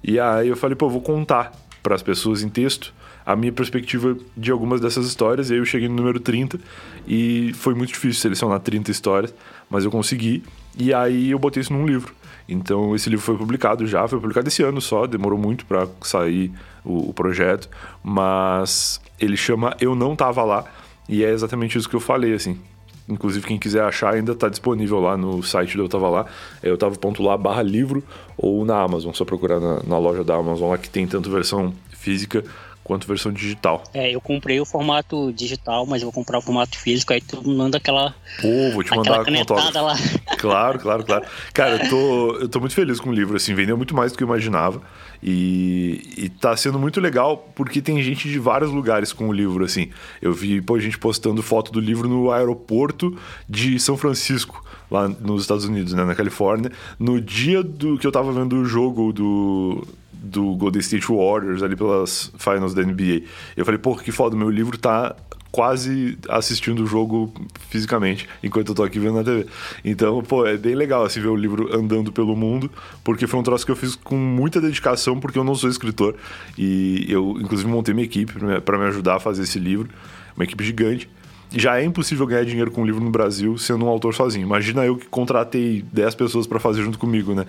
E 0.03 0.19
aí 0.19 0.47
eu 0.47 0.55
falei, 0.55 0.75
pô, 0.75 0.85
eu 0.85 0.91
vou 0.91 1.01
contar 1.01 1.51
para 1.81 1.95
as 1.95 2.03
pessoas 2.03 2.43
em 2.43 2.49
texto 2.49 2.93
a 3.25 3.35
minha 3.35 3.51
perspectiva 3.51 4.15
de 4.37 4.51
algumas 4.51 4.79
dessas 4.79 5.07
histórias. 5.07 5.49
E 5.49 5.53
aí 5.53 5.59
eu 5.59 5.65
cheguei 5.65 5.87
no 5.87 5.95
número 5.95 6.19
30 6.19 6.59
e 7.07 7.51
foi 7.55 7.73
muito 7.73 7.89
difícil 7.89 8.21
selecionar 8.21 8.59
30 8.59 8.91
histórias, 8.91 9.33
mas 9.69 9.83
eu 9.83 9.91
consegui. 9.91 10.43
E 10.77 10.93
aí 10.93 11.31
eu 11.31 11.39
botei 11.39 11.61
isso 11.61 11.73
num 11.73 11.85
livro. 11.85 12.13
Então 12.47 12.95
esse 12.95 13.09
livro 13.09 13.25
foi 13.25 13.35
publicado 13.35 13.87
já, 13.87 14.07
foi 14.07 14.19
publicado 14.19 14.47
esse 14.47 14.61
ano 14.61 14.79
só, 14.79 15.07
demorou 15.07 15.39
muito 15.39 15.65
para 15.65 15.87
sair 16.01 16.51
o, 16.83 17.09
o, 17.09 17.13
projeto, 17.13 17.67
mas 18.03 19.01
ele 19.19 19.35
chama 19.35 19.75
Eu 19.81 19.95
Não 19.95 20.15
Tava 20.15 20.43
Lá 20.43 20.63
E 21.09 21.23
é 21.23 21.31
exatamente 21.31 21.75
isso 21.75 21.89
que 21.89 21.95
eu 21.95 21.99
falei, 21.99 22.33
assim. 22.33 22.59
Inclusive, 23.07 23.45
quem 23.45 23.57
quiser 23.59 23.83
achar 23.83 24.13
ainda 24.15 24.31
está 24.31 24.49
disponível 24.49 24.99
lá 24.99 25.15
no 25.15 25.41
site 25.41 25.77
do 25.77 25.83
Eu 25.83 25.89
Tava 25.89 26.09
Lá. 26.09 26.25
É 26.61 26.69
eu 26.69 26.77
tava.lá 26.77 27.37
barra 27.37 27.63
livro 27.63 28.03
ou 28.37 28.65
na 28.65 28.79
Amazon. 28.79 29.13
Só 29.13 29.25
procurar 29.25 29.59
na, 29.59 29.81
na 29.83 29.97
loja 29.97 30.23
da 30.23 30.35
Amazon 30.35 30.69
lá 30.69 30.77
que 30.77 30.89
tem 30.89 31.07
tanto 31.07 31.29
versão 31.29 31.73
física 31.91 32.43
quanto 32.85 33.07
versão 33.07 33.33
digital. 33.33 33.83
É, 33.95 34.11
eu 34.11 34.21
comprei 34.21 34.61
o 34.61 34.65
formato 34.65 35.33
digital, 35.33 35.87
mas 35.87 36.03
eu 36.03 36.05
vou 36.05 36.13
comprar 36.13 36.37
o 36.37 36.41
formato 36.41 36.77
físico, 36.77 37.11
aí 37.13 37.19
tu 37.19 37.41
manda 37.45 37.77
aquela. 37.77 38.13
Pô, 38.39 38.71
vou 38.71 38.83
te 38.83 38.95
mandar 38.95 39.21
a 39.21 39.25
canetada 39.25 39.81
lá. 39.81 39.95
Claro, 40.37 40.77
claro, 40.77 41.03
claro. 41.03 41.25
Cara, 41.53 41.83
eu 41.83 41.89
tô, 41.89 42.35
eu 42.35 42.47
tô 42.47 42.59
muito 42.59 42.75
feliz 42.75 42.99
com 42.99 43.09
o 43.09 43.13
livro, 43.13 43.35
assim, 43.35 43.55
vendeu 43.55 43.75
muito 43.75 43.95
mais 43.95 44.11
do 44.11 44.17
que 44.17 44.23
eu 44.23 44.27
imaginava. 44.27 44.81
E, 45.23 46.13
e 46.17 46.29
tá 46.29 46.55
sendo 46.55 46.77
muito 46.77 47.01
legal 47.01 47.51
porque 47.55 47.81
tem 47.81 47.99
gente 48.03 48.29
de 48.29 48.37
vários 48.37 48.69
lugares 48.69 49.11
com 49.11 49.27
o 49.27 49.33
livro, 49.33 49.65
assim. 49.65 49.89
Eu 50.21 50.31
vi, 50.31 50.61
pô, 50.61 50.79
gente 50.79 50.99
postando 50.99 51.41
foto 51.41 51.71
do 51.71 51.79
livro 51.79 52.07
no 52.07 52.29
aeroporto 52.29 53.17
de 53.49 53.79
São 53.79 53.97
Francisco, 53.97 54.63
lá 54.91 55.07
nos 55.07 55.41
Estados 55.41 55.65
Unidos, 55.65 55.93
né, 55.93 56.03
na 56.03 56.13
Califórnia, 56.13 56.71
no 56.99 57.19
dia 57.19 57.63
do 57.63 57.97
que 57.97 58.05
eu 58.05 58.11
tava 58.11 58.31
vendo 58.31 58.57
o 58.57 58.65
jogo 58.65 59.11
do 59.11 59.87
do 60.25 60.55
Golden 60.55 60.79
State 60.81 61.07
Warriors 61.07 61.63
ali 61.63 61.75
pelas 61.75 62.31
finals 62.37 62.73
da 62.73 62.81
NBA. 62.81 63.23
Eu 63.55 63.63
falei, 63.63 63.77
pô, 63.77 63.95
que 63.95 64.11
foda, 64.11 64.35
meu 64.35 64.49
livro 64.49 64.77
tá 64.77 65.15
quase 65.55 66.17
assistindo 66.27 66.83
o 66.83 66.85
jogo 66.85 67.33
fisicamente, 67.69 68.27
enquanto 68.43 68.69
eu 68.69 68.75
tô 68.75 68.83
aqui 68.83 68.99
vendo 68.99 69.15
na 69.15 69.23
TV. 69.23 69.45
Então, 69.85 70.21
pô, 70.21 70.45
é 70.45 70.57
bem 70.57 70.75
legal 70.75 71.05
assim 71.05 71.21
ver 71.21 71.29
o 71.29 71.35
livro 71.35 71.73
andando 71.73 72.11
pelo 72.11 72.35
mundo, 72.35 72.69
porque 73.05 73.25
foi 73.25 73.39
um 73.39 73.43
troço 73.43 73.65
que 73.65 73.71
eu 73.71 73.75
fiz 73.75 73.95
com 73.95 74.17
muita 74.17 74.59
dedicação, 74.59 75.17
porque 75.17 75.39
eu 75.39 75.45
não 75.45 75.55
sou 75.55 75.69
escritor 75.69 76.15
e 76.57 77.05
eu 77.07 77.37
inclusive 77.39 77.69
montei 77.69 77.93
minha 77.93 78.03
equipe 78.03 78.33
para 78.65 78.77
me 78.77 78.83
ajudar 78.85 79.15
a 79.15 79.19
fazer 79.21 79.43
esse 79.43 79.57
livro, 79.57 79.87
uma 80.35 80.43
equipe 80.43 80.61
gigante 80.61 81.09
já 81.55 81.79
é 81.79 81.85
impossível 81.85 82.27
ganhar 82.27 82.43
dinheiro 82.43 82.69
com 82.69 82.81
um 82.81 82.85
livro 82.85 83.01
no 83.01 83.09
Brasil 83.09 83.57
sendo 83.57 83.85
um 83.85 83.87
autor 83.87 84.13
sozinho. 84.13 84.45
Imagina 84.45 84.85
eu 84.85 84.97
que 84.97 85.07
contratei 85.07 85.83
10 85.91 86.15
pessoas 86.15 86.45
para 86.45 86.59
fazer 86.59 86.83
junto 86.83 86.99
comigo, 86.99 87.33
né? 87.33 87.45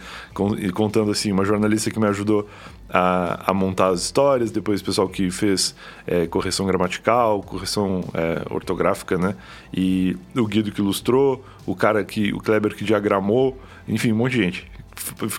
Contando 0.73 1.11
assim, 1.11 1.33
uma 1.33 1.45
jornalista 1.45 1.91
que 1.91 1.99
me 1.99 2.07
ajudou 2.07 2.49
a, 2.89 3.51
a 3.51 3.55
montar 3.55 3.89
as 3.89 4.03
histórias, 4.03 4.53
depois 4.53 4.81
o 4.81 4.85
pessoal 4.85 5.09
que 5.09 5.29
fez 5.31 5.75
é, 6.07 6.27
correção 6.27 6.67
gramatical, 6.67 7.43
correção 7.43 8.05
é, 8.15 8.43
ortográfica, 8.49 9.19
né? 9.19 9.35
E 9.75 10.17
o 10.37 10.47
Guido 10.47 10.71
que 10.71 10.81
ilustrou, 10.81 11.45
o 11.67 11.75
cara 11.75 12.05
que. 12.05 12.33
o 12.33 12.39
Kleber 12.39 12.77
que 12.77 12.85
diagramou, 12.85 13.61
enfim, 13.89 14.13
um 14.13 14.17
monte 14.17 14.33
de 14.33 14.43
gente 14.43 14.77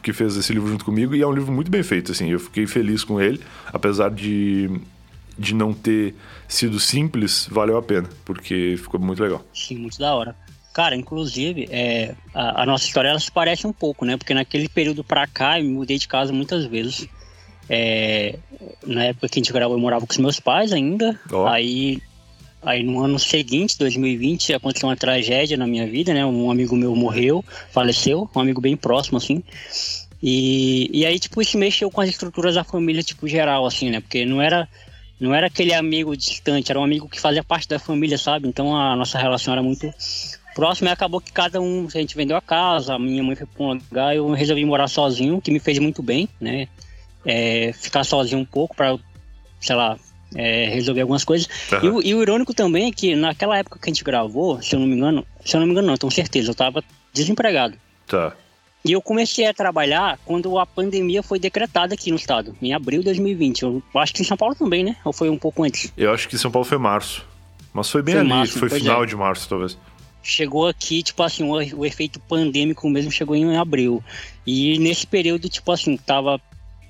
que 0.02 0.14
fez 0.14 0.38
esse 0.38 0.54
livro 0.54 0.70
junto 0.70 0.86
comigo 0.86 1.16
e 1.16 1.22
é 1.22 1.28
um 1.28 1.34
livro 1.34 1.52
muito 1.52 1.70
bem 1.72 1.84
feito, 1.84 2.12
assim. 2.12 2.30
Eu 2.30 2.40
fiquei 2.40 2.68
feliz 2.68 3.04
com 3.04 3.20
ele, 3.20 3.42
apesar 3.74 4.12
de 4.12 4.70
de 5.38 5.54
não 5.54 5.74
ter 5.74 6.16
sido 6.48 6.80
simples, 6.80 7.48
valeu 7.50 7.78
a 7.78 7.82
pena, 7.82 8.10
porque 8.26 8.76
ficou 8.78 9.00
muito 9.00 9.22
legal. 9.22 9.46
Sim, 9.54 9.78
muito 9.78 10.00
da 10.00 10.14
hora. 10.16 10.36
Cara, 10.74 10.96
inclusive, 10.96 11.68
é, 11.72 12.14
a, 12.34 12.62
a, 12.62 12.66
nossa 12.66 12.86
história 12.86 13.10
ela 13.10 13.20
se 13.20 13.32
parece 13.32 13.66
um 13.66 13.74
pouco, 13.74 14.06
né? 14.06 14.16
Porque 14.16 14.34
naquele 14.34 14.70
período 14.70 15.04
pra 15.04 15.26
cá 15.26 15.60
eu 15.60 15.66
me 15.66 15.72
mudei 15.72 15.98
de 15.98 16.08
casa 16.08 16.32
muitas 16.32 16.66
vezes. 16.66 17.08
É, 17.70 18.38
na 18.86 19.06
época 19.06 19.28
que 19.28 19.40
a 19.40 19.42
gente 19.42 19.52
gravou, 19.52 19.76
eu 19.76 19.82
morava 19.82 20.06
com 20.06 20.12
os 20.12 20.20
meus 20.20 20.40
pais 20.40 20.72
ainda. 20.72 21.20
Oh. 21.32 21.48
Aí, 21.48 22.00
aí 22.62 22.84
no 22.84 23.04
ano 23.04 23.18
seguinte, 23.18 23.78
2020, 23.80 24.54
aconteceu 24.54 24.88
uma 24.88 24.96
tragédia 24.96 25.58
na 25.58 25.66
minha 25.66 25.88
vida, 25.88 26.14
né? 26.14 26.24
Um 26.24 26.52
amigo 26.52 26.76
meu 26.76 26.96
morreu, 26.96 27.44
faleceu, 27.72 28.30
um 28.36 28.40
amigo 28.40 28.62
bem 28.62 28.78
próximo, 28.78 29.18
assim. 29.18 29.44
E, 30.22 30.90
e 30.94 31.06
aí, 31.06 31.20
tipo, 31.20 31.42
isso 31.42 31.58
mexeu 31.58 31.90
com 31.90 32.02
as 32.02 32.10
estruturas 32.10 32.56
da 32.56 32.64
família, 32.64 33.04
tipo, 33.04 33.28
geral, 33.28 33.66
assim, 33.66 33.90
né? 33.90 34.00
Porque 34.00 34.26
não 34.26 34.42
era 34.42 34.68
não 35.20 35.34
era 35.34 35.48
aquele 35.48 35.74
amigo 35.74 36.16
distante, 36.16 36.72
era 36.72 36.80
um 36.80 36.84
amigo 36.84 37.10
que 37.10 37.20
fazia 37.20 37.44
parte 37.44 37.68
da 37.68 37.80
família, 37.80 38.18
sabe? 38.18 38.48
Então 38.48 38.76
a 38.76 38.96
nossa 38.96 39.18
relação 39.18 39.54
era 39.54 39.64
muito 39.64 39.92
próxima 40.54 40.90
e 40.90 40.94
acabou 40.94 41.22
que 41.22 41.32
cada 41.32 41.62
um, 41.62 41.88
a 41.88 41.98
gente 41.98 42.16
vendeu 42.16 42.38
a 42.38 42.42
casa, 42.42 42.96
a 42.96 43.00
minha 43.00 43.24
mãe 43.24 43.36
foi 43.36 43.46
para 43.46 43.64
um 43.64 43.74
lugar, 43.74 44.16
eu 44.16 44.30
resolvi 44.32 44.66
morar 44.66 44.88
sozinho, 44.88 45.42
que 45.42 45.52
me 45.52 45.60
fez 45.60 45.80
muito 45.80 46.02
bem, 46.02 46.28
né? 46.40 46.68
É, 47.26 47.72
ficar 47.74 48.04
sozinho 48.04 48.42
um 48.42 48.46
pouco 48.46 48.76
para, 48.76 48.98
sei 49.60 49.76
lá, 49.76 49.98
é, 50.36 50.70
resolver 50.70 51.02
algumas 51.02 51.24
coisas. 51.24 51.48
Uhum. 51.72 51.80
E, 51.84 51.90
o, 51.90 52.02
e, 52.02 52.16
o 52.16 52.22
irônico 52.22 52.54
também 52.54 52.88
é 52.88 52.92
que 52.92 53.16
naquela 53.16 53.58
época 53.58 53.80
que 53.80 53.90
a 53.90 53.94
gente 53.94 54.04
gravou, 54.04 54.62
se 54.62 54.76
eu 54.76 54.80
não 54.80 54.88
me 54.88 54.96
engano, 54.96 55.26
se 55.44 55.56
eu 55.56 55.60
não 55.60 55.68
me 55.68 55.74
engano, 55.74 55.88
não, 55.88 55.98
tenho 55.98 56.12
certeza, 56.12 56.52
eu 56.52 56.56
tava 56.56 56.84
desempregado. 57.14 57.76
Tá. 58.08 58.34
E 58.88 58.94
eu 58.94 59.02
comecei 59.02 59.46
a 59.46 59.54
trabalhar 59.54 60.18
quando 60.26 60.58
a 60.58 60.66
pandemia 60.66 61.22
foi 61.22 61.40
decretada 61.40 61.94
aqui 61.94 62.10
no 62.10 62.16
estado, 62.16 62.56
em 62.62 62.74
abril 62.74 63.00
de 63.00 63.06
2020. 63.06 63.62
Eu 63.64 63.84
acho 63.96 64.14
que 64.14 64.22
em 64.22 64.26
São 64.26 64.38
Paulo 64.38 64.56
também, 64.56 64.84
né? 64.84 64.96
Ou 65.04 65.12
foi 65.12 65.30
um 65.30 65.38
pouco 65.38 65.64
antes? 65.64 65.92
Eu 65.98 66.14
acho 66.14 66.28
que 66.28 66.36
em 66.36 66.40
São 66.40 66.50
Paulo 66.50 66.66
foi 66.66 66.78
março. 66.78 67.26
Mas 67.74 67.90
foi 67.90 68.02
bem 68.02 68.16
foi 68.16 68.22
ali, 68.22 68.30
março, 68.30 68.60
foi 68.60 68.70
final 68.70 69.04
é. 69.04 69.06
de 69.06 69.16
março, 69.16 69.50
talvez. 69.50 69.78
Chegou 70.24 70.68
aqui, 70.68 71.04
tipo 71.04 71.22
assim, 71.22 71.44
o, 71.44 71.80
o 71.80 71.86
efeito 71.86 72.20
pandêmico 72.20 72.90
mesmo 72.90 73.12
chegou 73.12 73.36
em 73.36 73.58
abril. 73.58 74.04
E 74.46 74.80
nesse 74.80 75.06
período, 75.06 75.48
tipo 75.50 75.72
assim, 75.72 75.96
tava 75.98 76.42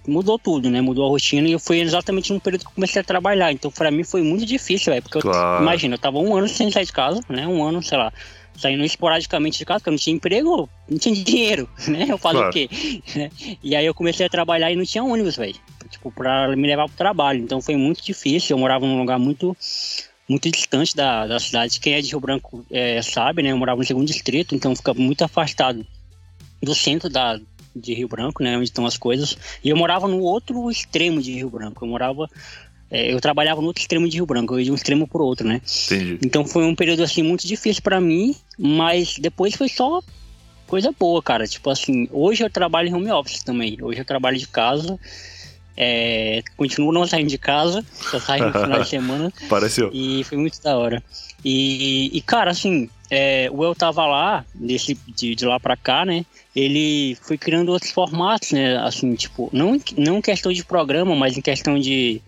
mudou 0.08 0.40
tudo, 0.40 0.70
né? 0.70 0.80
Mudou 0.80 1.06
a 1.06 1.10
rotina 1.10 1.48
e 1.48 1.52
eu 1.52 1.60
fui 1.60 1.82
exatamente 1.82 2.32
no 2.32 2.40
período 2.40 2.62
que 2.62 2.68
eu 2.68 2.76
comecei 2.76 3.02
a 3.02 3.04
trabalhar. 3.04 3.52
Então, 3.52 3.70
para 3.70 3.92
mim 3.92 4.04
foi 4.04 4.22
muito 4.22 4.46
difícil, 4.46 4.94
velho, 4.94 5.04
porque 5.04 5.20
claro. 5.20 5.58
eu, 5.58 5.62
imagina, 5.62 5.96
eu 5.96 6.00
tava 6.00 6.18
um 6.18 6.36
ano 6.36 6.48
sem 6.48 6.72
sair 6.72 6.86
de 6.86 6.94
casa, 6.94 7.22
né? 7.28 7.46
Um 7.46 7.64
ano, 7.64 7.84
sei 7.84 7.98
lá, 7.98 8.14
saindo 8.58 8.84
esporadicamente 8.84 9.60
de 9.60 9.66
casa, 9.66 9.80
porque 9.80 9.90
eu 9.90 9.94
não 9.94 10.00
tinha 10.00 10.16
emprego, 10.16 10.70
não 10.90 10.98
tinha 10.98 11.16
dinheiro, 11.16 11.70
né? 11.88 12.08
Eu 12.10 12.18
faço 12.18 12.36
claro. 12.36 12.50
o 12.50 12.52
quê? 12.52 12.70
E 13.64 13.76
aí 13.76 13.86
eu 13.86 13.94
comecei 13.94 14.26
a 14.26 14.30
trabalhar 14.30 14.72
e 14.72 14.76
não 14.76 14.84
tinha 14.84 15.04
ônibus, 15.04 15.36
velho. 15.38 15.56
Tipo, 15.90 16.12
pra 16.12 16.54
me 16.56 16.68
levar 16.68 16.88
pro 16.88 16.98
trabalho. 16.98 17.40
Então 17.40 17.62
foi 17.62 17.76
muito 17.76 18.04
difícil. 18.04 18.56
Eu 18.56 18.60
morava 18.60 18.86
num 18.86 19.00
lugar 19.00 19.18
muito 19.18 19.56
muito 20.28 20.52
distante 20.52 20.96
da, 20.96 21.26
da 21.26 21.40
cidade. 21.40 21.80
Quem 21.80 21.94
é 21.94 22.02
de 22.02 22.10
Rio 22.10 22.20
Branco 22.20 22.66
é, 22.70 23.02
sabe, 23.02 23.42
né? 23.42 23.52
Eu 23.52 23.58
morava 23.58 23.80
no 23.80 23.86
segundo 23.86 24.06
distrito, 24.06 24.54
então 24.54 24.76
fica 24.76 24.94
muito 24.94 25.24
afastado 25.24 25.86
do 26.62 26.76
centro 26.76 27.10
da, 27.10 27.40
de 27.76 27.94
Rio 27.94 28.08
Branco, 28.08 28.44
né? 28.44 28.58
Onde 28.58 28.66
estão 28.66 28.86
as 28.86 28.98
coisas. 28.98 29.38
E 29.64 29.70
eu 29.70 29.78
morava 29.78 30.08
no 30.08 30.20
outro 30.20 30.70
extremo 30.70 31.22
de 31.22 31.34
Rio 31.34 31.50
Branco. 31.50 31.86
Eu 31.86 31.90
morava 31.90 32.30
é, 32.90 33.14
eu 33.14 33.20
trabalhava 33.20 33.62
no 33.62 33.68
outro 33.68 33.82
extremo 33.82 34.08
de 34.08 34.18
Rio 34.18 34.26
Branco, 34.26 34.54
eu 34.54 34.60
ia 34.60 34.66
de 34.66 34.72
um 34.72 34.76
extremo 34.76 35.08
pro 35.08 35.24
outro, 35.24 35.48
né? 35.48 35.62
Entendi. 35.86 36.20
Então 36.24 36.46
foi 36.46 36.64
um 36.66 36.76
período 36.76 37.04
assim 37.04 37.22
muito 37.22 37.46
difícil 37.46 37.82
para 37.82 38.00
mim, 38.00 38.36
mas 38.58 39.18
depois 39.20 39.56
foi 39.56 39.68
só 39.68 40.02
coisa 40.68 40.94
boa, 40.98 41.22
cara. 41.22 41.48
Tipo 41.48 41.70
assim, 41.70 42.08
hoje 42.12 42.44
eu 42.44 42.50
trabalho 42.50 42.90
em 42.90 42.94
home 42.94 43.12
office 43.12 43.44
também. 43.44 43.78
Hoje 43.82 44.00
eu 44.00 44.06
trabalho 44.06 44.38
de 44.38 44.48
casa. 44.48 45.00
É, 45.80 46.42
continuo 46.56 46.92
não 46.92 47.06
saindo 47.06 47.30
de 47.30 47.38
casa, 47.38 47.86
só 47.94 48.20
saio 48.20 48.48
no 48.48 48.52
final 48.52 48.82
de 48.82 48.90
semana. 48.90 49.32
Pareceu. 49.48 49.92
E 49.94 50.24
foi 50.24 50.38
muito 50.38 50.62
da 50.62 50.76
hora. 50.76 51.04
E, 51.46 52.10
e 52.12 52.22
cara, 52.22 52.50
assim, 52.50 52.90
é, 53.12 53.50
o 53.52 53.64
Eu 53.64 53.76
tava 53.76 54.06
lá, 54.08 54.44
desse, 54.56 54.98
de, 55.08 55.36
de 55.36 55.46
lá 55.46 55.60
pra 55.60 55.78
cá, 55.78 56.04
né? 56.04 56.26
Ele 56.56 57.16
foi 57.22 57.38
criando 57.38 57.70
outros 57.72 57.92
formatos, 57.92 58.52
né? 58.52 58.78
Assim, 58.78 59.14
tipo, 59.14 59.50
não, 59.54 59.80
não 59.96 60.18
em 60.18 60.22
questão 60.22 60.52
de 60.52 60.64
programa, 60.64 61.16
mas 61.16 61.38
em 61.38 61.42
questão 61.42 61.80
de 61.80 62.22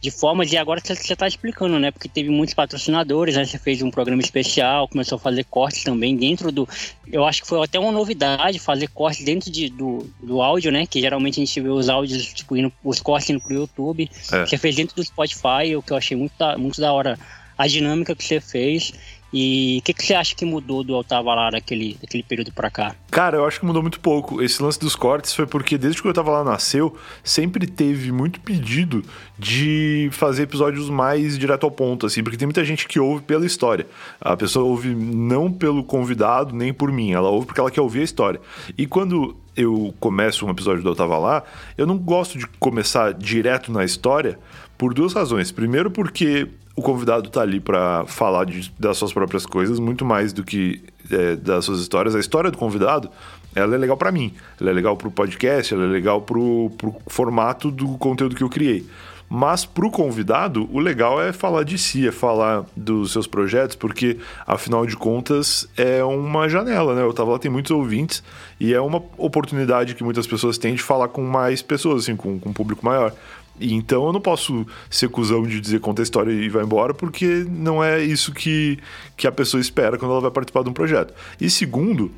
de 0.00 0.10
formas, 0.12 0.52
e 0.52 0.56
agora 0.56 0.80
você 0.80 0.92
está 0.92 1.26
explicando, 1.26 1.78
né? 1.78 1.90
Porque 1.90 2.08
teve 2.08 2.28
muitos 2.30 2.54
patrocinadores, 2.54 3.36
né? 3.36 3.44
Você 3.44 3.58
fez 3.58 3.82
um 3.82 3.90
programa 3.90 4.22
especial, 4.22 4.86
começou 4.86 5.16
a 5.16 5.18
fazer 5.18 5.44
cortes 5.44 5.82
também 5.82 6.16
dentro 6.16 6.52
do. 6.52 6.68
Eu 7.10 7.24
acho 7.24 7.42
que 7.42 7.48
foi 7.48 7.62
até 7.64 7.80
uma 7.80 7.90
novidade 7.90 8.60
fazer 8.60 8.88
cortes 8.88 9.24
dentro 9.24 9.50
de, 9.50 9.68
do, 9.68 10.08
do 10.22 10.40
áudio, 10.40 10.70
né? 10.70 10.86
Que 10.86 11.00
geralmente 11.00 11.40
a 11.40 11.44
gente 11.44 11.60
vê 11.60 11.68
os 11.68 11.88
áudios, 11.88 12.32
tipo, 12.32 12.56
indo, 12.56 12.72
os 12.84 13.00
cortes 13.00 13.28
indo 13.30 13.40
pro 13.40 13.54
YouTube. 13.54 14.08
É. 14.32 14.46
Você 14.46 14.56
fez 14.56 14.76
dentro 14.76 14.94
do 14.94 15.04
Spotify, 15.04 15.74
o 15.76 15.82
que 15.82 15.92
eu 15.92 15.96
achei 15.96 16.16
muito 16.16 16.32
da, 16.38 16.56
muito 16.56 16.80
da 16.80 16.92
hora 16.92 17.18
a 17.56 17.66
dinâmica 17.66 18.14
que 18.14 18.22
você 18.22 18.40
fez. 18.40 18.92
E 19.32 19.78
o 19.80 19.82
que, 19.82 19.92
que, 19.92 20.04
você 20.04 20.14
acha 20.14 20.34
que 20.34 20.44
mudou 20.44 20.82
do 20.82 20.94
lá 20.94 21.50
daquele, 21.50 21.98
daquele 22.00 22.22
período 22.22 22.52
para 22.52 22.70
cá? 22.70 22.94
Cara, 23.10 23.36
eu 23.36 23.44
acho 23.44 23.60
que 23.60 23.66
mudou 23.66 23.82
muito 23.82 24.00
pouco. 24.00 24.42
Esse 24.42 24.62
lance 24.62 24.80
dos 24.80 24.96
cortes 24.96 25.34
foi 25.34 25.46
porque 25.46 25.76
desde 25.76 26.00
que 26.00 26.08
o 26.08 26.10
Otava 26.10 26.30
lá 26.30 26.44
nasceu, 26.44 26.96
sempre 27.22 27.66
teve 27.66 28.10
muito 28.10 28.40
pedido 28.40 29.02
de 29.38 30.08
fazer 30.12 30.44
episódios 30.44 30.88
mais 30.88 31.38
direto 31.38 31.64
ao 31.64 31.70
ponto, 31.70 32.06
assim, 32.06 32.22
porque 32.22 32.38
tem 32.38 32.46
muita 32.46 32.64
gente 32.64 32.88
que 32.88 32.98
ouve 32.98 33.22
pela 33.22 33.44
história. 33.44 33.86
A 34.20 34.36
pessoa 34.36 34.64
ouve 34.64 34.94
não 34.94 35.52
pelo 35.52 35.84
convidado, 35.84 36.54
nem 36.54 36.72
por 36.72 36.90
mim, 36.90 37.12
ela 37.12 37.28
ouve 37.28 37.46
porque 37.46 37.60
ela 37.60 37.70
quer 37.70 37.82
ouvir 37.82 38.00
a 38.00 38.04
história. 38.04 38.40
E 38.78 38.86
quando 38.86 39.36
eu 39.54 39.92
começo 40.00 40.46
um 40.46 40.50
episódio 40.50 40.82
do 40.82 40.88
Eu 40.88 40.96
Tava 40.96 41.18
Lá, 41.18 41.42
eu 41.76 41.86
não 41.86 41.98
gosto 41.98 42.38
de 42.38 42.46
começar 42.46 43.12
direto 43.12 43.70
na 43.72 43.84
história 43.84 44.38
por 44.78 44.94
duas 44.94 45.12
razões. 45.12 45.50
Primeiro, 45.50 45.90
porque 45.90 46.48
o 46.78 46.82
convidado 46.82 47.28
tá 47.28 47.42
ali 47.42 47.58
para 47.58 48.06
falar 48.06 48.44
de, 48.44 48.72
das 48.78 48.96
suas 48.96 49.12
próprias 49.12 49.44
coisas, 49.44 49.80
muito 49.80 50.04
mais 50.04 50.32
do 50.32 50.44
que 50.44 50.80
é, 51.10 51.34
das 51.34 51.64
suas 51.64 51.80
histórias. 51.80 52.14
A 52.14 52.20
história 52.20 52.52
do 52.52 52.56
convidado, 52.56 53.10
ela 53.52 53.74
é 53.74 53.78
legal 53.78 53.96
para 53.96 54.12
mim, 54.12 54.32
ela 54.60 54.70
é 54.70 54.72
legal 54.72 54.96
pro 54.96 55.10
podcast, 55.10 55.74
ela 55.74 55.82
é 55.82 55.88
legal 55.88 56.22
pro, 56.22 56.70
pro 56.78 56.94
formato 57.08 57.72
do 57.72 57.98
conteúdo 57.98 58.36
que 58.36 58.44
eu 58.44 58.48
criei. 58.48 58.86
Mas 59.28 59.64
pro 59.64 59.90
convidado, 59.90 60.68
o 60.72 60.78
legal 60.78 61.20
é 61.20 61.32
falar 61.32 61.64
de 61.64 61.76
si, 61.76 62.06
é 62.06 62.12
falar 62.12 62.64
dos 62.76 63.10
seus 63.10 63.26
projetos, 63.26 63.74
porque 63.74 64.16
afinal 64.46 64.86
de 64.86 64.96
contas 64.96 65.68
é 65.76 66.02
uma 66.04 66.48
janela, 66.48 66.94
né? 66.94 67.02
Eu 67.02 67.12
tava 67.12 67.32
lá, 67.32 67.38
tem 67.40 67.50
muitos 67.50 67.72
ouvintes 67.72 68.22
e 68.60 68.72
é 68.72 68.80
uma 68.80 69.02
oportunidade 69.18 69.96
que 69.96 70.04
muitas 70.04 70.28
pessoas 70.28 70.56
têm 70.56 70.76
de 70.76 70.82
falar 70.82 71.08
com 71.08 71.22
mais 71.22 71.60
pessoas, 71.60 72.04
assim, 72.04 72.14
com, 72.14 72.38
com 72.38 72.50
um 72.50 72.52
público 72.54 72.86
maior. 72.86 73.12
E 73.60 73.74
então 73.74 74.06
eu 74.06 74.12
não 74.12 74.20
posso 74.20 74.66
ser 74.90 75.08
cuzão 75.08 75.42
de 75.42 75.60
dizer 75.60 75.80
conta 75.80 76.02
a 76.02 76.04
história 76.04 76.32
e 76.32 76.48
vai 76.48 76.62
embora, 76.62 76.94
porque 76.94 77.46
não 77.48 77.82
é 77.82 78.02
isso 78.02 78.32
que, 78.32 78.78
que 79.16 79.26
a 79.26 79.32
pessoa 79.32 79.60
espera 79.60 79.98
quando 79.98 80.12
ela 80.12 80.20
vai 80.20 80.30
participar 80.30 80.62
de 80.62 80.70
um 80.70 80.72
projeto. 80.72 81.14
E 81.40 81.50
segundo, 81.50 82.10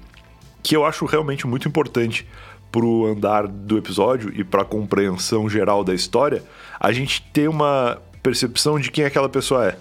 que 0.63 0.77
eu 0.77 0.85
acho 0.85 1.05
realmente 1.07 1.47
muito 1.47 1.69
importante 1.69 2.27
pro 2.71 3.07
andar 3.07 3.49
do 3.49 3.77
episódio 3.77 4.33
e 4.35 4.45
para 4.45 4.63
a 4.63 4.65
compreensão 4.65 5.49
geral 5.49 5.83
da 5.83 5.95
história, 5.95 6.43
a 6.79 6.93
gente 6.93 7.23
ter 7.33 7.49
uma 7.49 7.99
percepção 8.23 8.79
de 8.79 8.91
quem 8.91 9.05
aquela 9.05 9.29
pessoa 9.29 9.67
é 9.67 9.79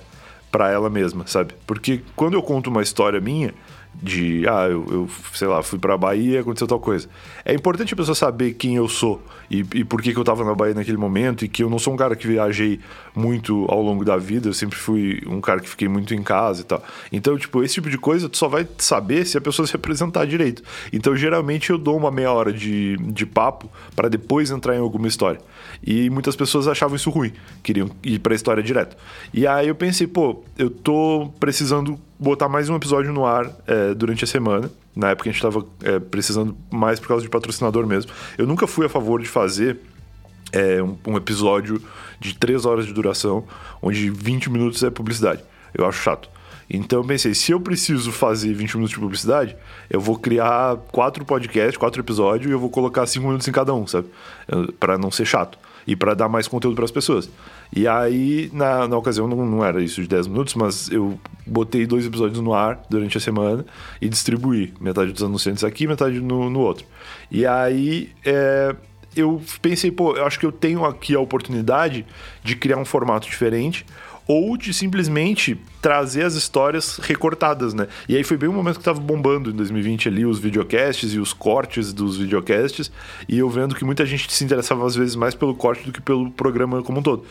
para 0.52 0.72
ela 0.72 0.90
mesma, 0.90 1.28
sabe? 1.28 1.54
Porque 1.68 2.02
quando 2.16 2.34
eu 2.34 2.42
conto 2.42 2.70
uma 2.70 2.82
história 2.82 3.20
minha, 3.20 3.54
de 4.02 4.48
ah, 4.48 4.68
eu, 4.70 4.86
eu 4.90 5.10
sei 5.34 5.48
lá, 5.48 5.62
fui 5.62 5.78
pra 5.78 5.98
Bahia, 5.98 6.42
aconteceu 6.42 6.68
tal 6.68 6.80
coisa. 6.80 7.08
É 7.44 7.54
importante 7.54 7.94
a 7.94 7.98
pessoa 7.98 8.16
saber 8.16 8.54
quem 8.54 8.76
eu 8.76 8.88
sou 8.88 9.22
e, 9.50 9.66
e 9.74 9.84
por 9.84 10.02
que, 10.02 10.14
que 10.14 10.20
eu 10.20 10.24
tava 10.24 10.44
na 10.44 10.54
Bahia 10.56 10.74
naquele 10.74 10.98
momento 10.98 11.44
e 11.44 11.48
que 11.48 11.64
eu 11.64 11.70
não 11.70 11.80
sou 11.80 11.94
um 11.94 11.98
cara 11.98 12.16
que 12.16 12.28
viajei 12.28 12.80
muito 13.16 13.66
ao 13.68 13.82
longo 13.82 14.06
da 14.06 14.16
vida, 14.16 14.48
eu 14.48 14.54
sempre 14.54 14.78
fui 14.78 15.22
um 15.28 15.42
cara 15.42 15.60
que 15.60 15.68
fiquei 15.68 15.88
muito 15.88 16.14
em 16.14 16.24
casa 16.24 16.62
e 16.62 16.64
tal. 16.64 16.84
Então, 17.12 17.38
tipo, 17.38 17.64
esse 17.64 17.76
tipo 17.76 17.90
de 17.90 17.98
coisa 17.98 18.30
tu 18.30 18.38
só 18.38 18.48
vai 18.48 18.68
saber 18.78 19.26
se 19.26 19.38
a 19.38 19.42
pessoa 19.42 19.66
se 19.68 19.76
apresentar 19.76 20.26
direito. 20.26 20.64
Então, 20.94 21.16
geralmente 21.16 21.70
eu 21.70 21.78
dou 21.78 21.98
uma 21.98 22.12
meia 22.12 22.32
hora 22.32 22.54
de, 22.54 22.96
de 22.98 23.26
papo 23.26 23.70
para 23.96 24.08
depois 24.08 24.52
entrar 24.52 24.76
em 24.76 24.80
alguma 24.80 25.08
história. 25.08 25.42
E 25.86 26.10
muitas 26.10 26.36
pessoas 26.36 26.68
achavam 26.68 26.96
isso 26.96 27.10
ruim, 27.10 27.34
queriam 27.64 27.90
ir 28.04 28.20
pra 28.20 28.36
história 28.36 28.62
direto. 28.64 28.96
E 29.34 29.46
aí 29.48 29.68
eu 29.68 29.76
pensei, 29.76 30.08
pô, 30.08 30.44
eu 30.58 30.70
tô 30.70 31.32
precisando 31.40 32.00
botar 32.20 32.50
mais 32.50 32.68
um 32.68 32.76
episódio 32.76 33.14
no 33.14 33.26
ar 33.26 33.50
é, 33.66 33.94
durante 33.94 34.26
a 34.26 34.28
semana. 34.28 34.70
Na 34.94 35.12
época 35.12 35.30
a 35.30 35.32
gente 35.32 35.44
estava 35.44 35.66
é, 35.84 36.00
precisando 36.00 36.56
mais 36.70 37.00
por 37.00 37.08
causa 37.08 37.24
de 37.24 37.30
patrocinador 37.30 37.88
mesmo. 37.88 38.12
Eu 38.38 38.46
nunca 38.46 38.68
fui 38.68 38.86
a 38.86 38.90
favor 38.90 39.22
de 39.22 39.30
fazer 39.30 39.80
é, 40.52 40.84
um, 40.84 40.98
um, 41.08 41.16
episódio 41.16 41.82
de 42.20 42.36
3 42.38 42.66
horas 42.66 42.86
de 42.86 42.94
duração, 42.94 43.46
onde 43.82 44.10
20 44.10 44.50
minutos 44.50 44.84
é 44.84 44.90
publicidade. 44.90 45.42
Eu 45.74 45.88
acho 45.88 46.02
chato. 46.02 46.30
Então 46.70 47.00
eu 47.00 47.06
pensei, 47.06 47.34
se 47.34 47.52
eu 47.52 47.60
preciso 47.60 48.12
fazer 48.12 48.54
20 48.54 48.76
minutos 48.76 48.94
de 48.94 49.00
publicidade, 49.00 49.56
eu 49.90 50.02
vou 50.02 50.20
criar 50.20 50.78
quatro 50.92 51.24
podcasts, 51.26 51.78
quatro 51.78 52.02
episódios 52.02 52.50
e 52.50 52.54
eu 52.54 52.60
vou 52.60 52.70
colocar 52.70 53.08
5 53.08 53.26
minutos 53.26 53.48
em 53.48 53.52
cada 53.52 53.74
um, 53.74 53.88
sabe? 53.88 54.08
Para 54.80 54.98
não 54.98 55.10
ser 55.10 55.26
chato 55.26 55.58
e 55.90 55.96
para 55.96 56.14
dar 56.14 56.30
mais 56.30 56.48
conteúdo 56.48 56.76
para 56.76 56.86
as 56.86 56.92
pessoas. 56.92 57.28
E 57.76 57.88
aí, 57.88 58.48
na, 58.54 58.88
na 58.88 58.96
ocasião, 58.96 59.28
não, 59.28 59.44
não 59.44 59.66
era 59.66 59.82
isso 59.82 60.00
de 60.00 60.08
10 60.08 60.28
minutos, 60.28 60.54
mas 60.54 60.88
eu 60.92 61.20
botei 61.48 61.88
dois 61.88 62.06
episódios 62.06 62.40
no 62.40 62.54
ar 62.54 62.80
durante 62.88 63.18
a 63.18 63.20
semana 63.20 63.66
e 64.00 64.08
distribuí. 64.08 64.72
Metade 64.80 65.12
dos 65.12 65.24
anunciantes 65.24 65.64
aqui, 65.64 65.88
metade 65.88 66.22
no, 66.22 66.48
no 66.48 66.60
outro. 66.60 66.86
E 67.32 67.44
aí, 67.44 68.12
é, 68.24 68.76
eu 69.16 69.42
pensei, 69.64 69.90
pô, 69.90 70.16
eu 70.16 70.28
acho 70.28 70.40
que 70.40 70.46
eu 70.46 70.52
tenho 70.52 70.86
aqui 70.86 71.16
a 71.16 71.20
oportunidade 71.20 72.06
de 72.44 72.56
criar 72.56 72.78
um 72.78 72.86
formato 72.86 73.28
diferente 73.28 73.84
ou 74.30 74.56
de 74.56 74.72
simplesmente 74.76 75.60
trazer 75.82 76.24
as 76.24 76.36
histórias 76.36 76.98
recortadas, 76.98 77.74
né? 77.74 77.88
E 78.08 78.16
aí 78.16 78.24
foi 78.24 78.38
bem 78.38 78.48
o 78.48 78.54
momento 78.54 78.78
que 78.78 78.86
tava 78.86 79.00
bombando 79.00 79.50
em 79.50 79.54
2020 79.54 80.08
ali 80.08 80.24
os 80.24 80.38
videocasts 80.38 81.16
e 81.16 81.18
os 81.18 81.34
cortes 81.34 81.92
dos 81.92 82.16
videocasts, 82.16 82.92
e 83.28 83.40
eu 83.40 83.50
vendo 83.50 83.74
que 83.74 83.84
muita 83.84 84.06
gente 84.06 84.32
se 84.32 84.44
interessava 84.44 84.86
às 84.86 84.94
vezes 84.96 85.16
mais 85.16 85.34
pelo 85.34 85.56
corte 85.56 85.84
do 85.84 85.92
que 85.92 86.00
pelo 86.00 86.30
programa 86.30 86.84
como 86.84 87.00
um 87.00 87.02
todo. 87.02 87.26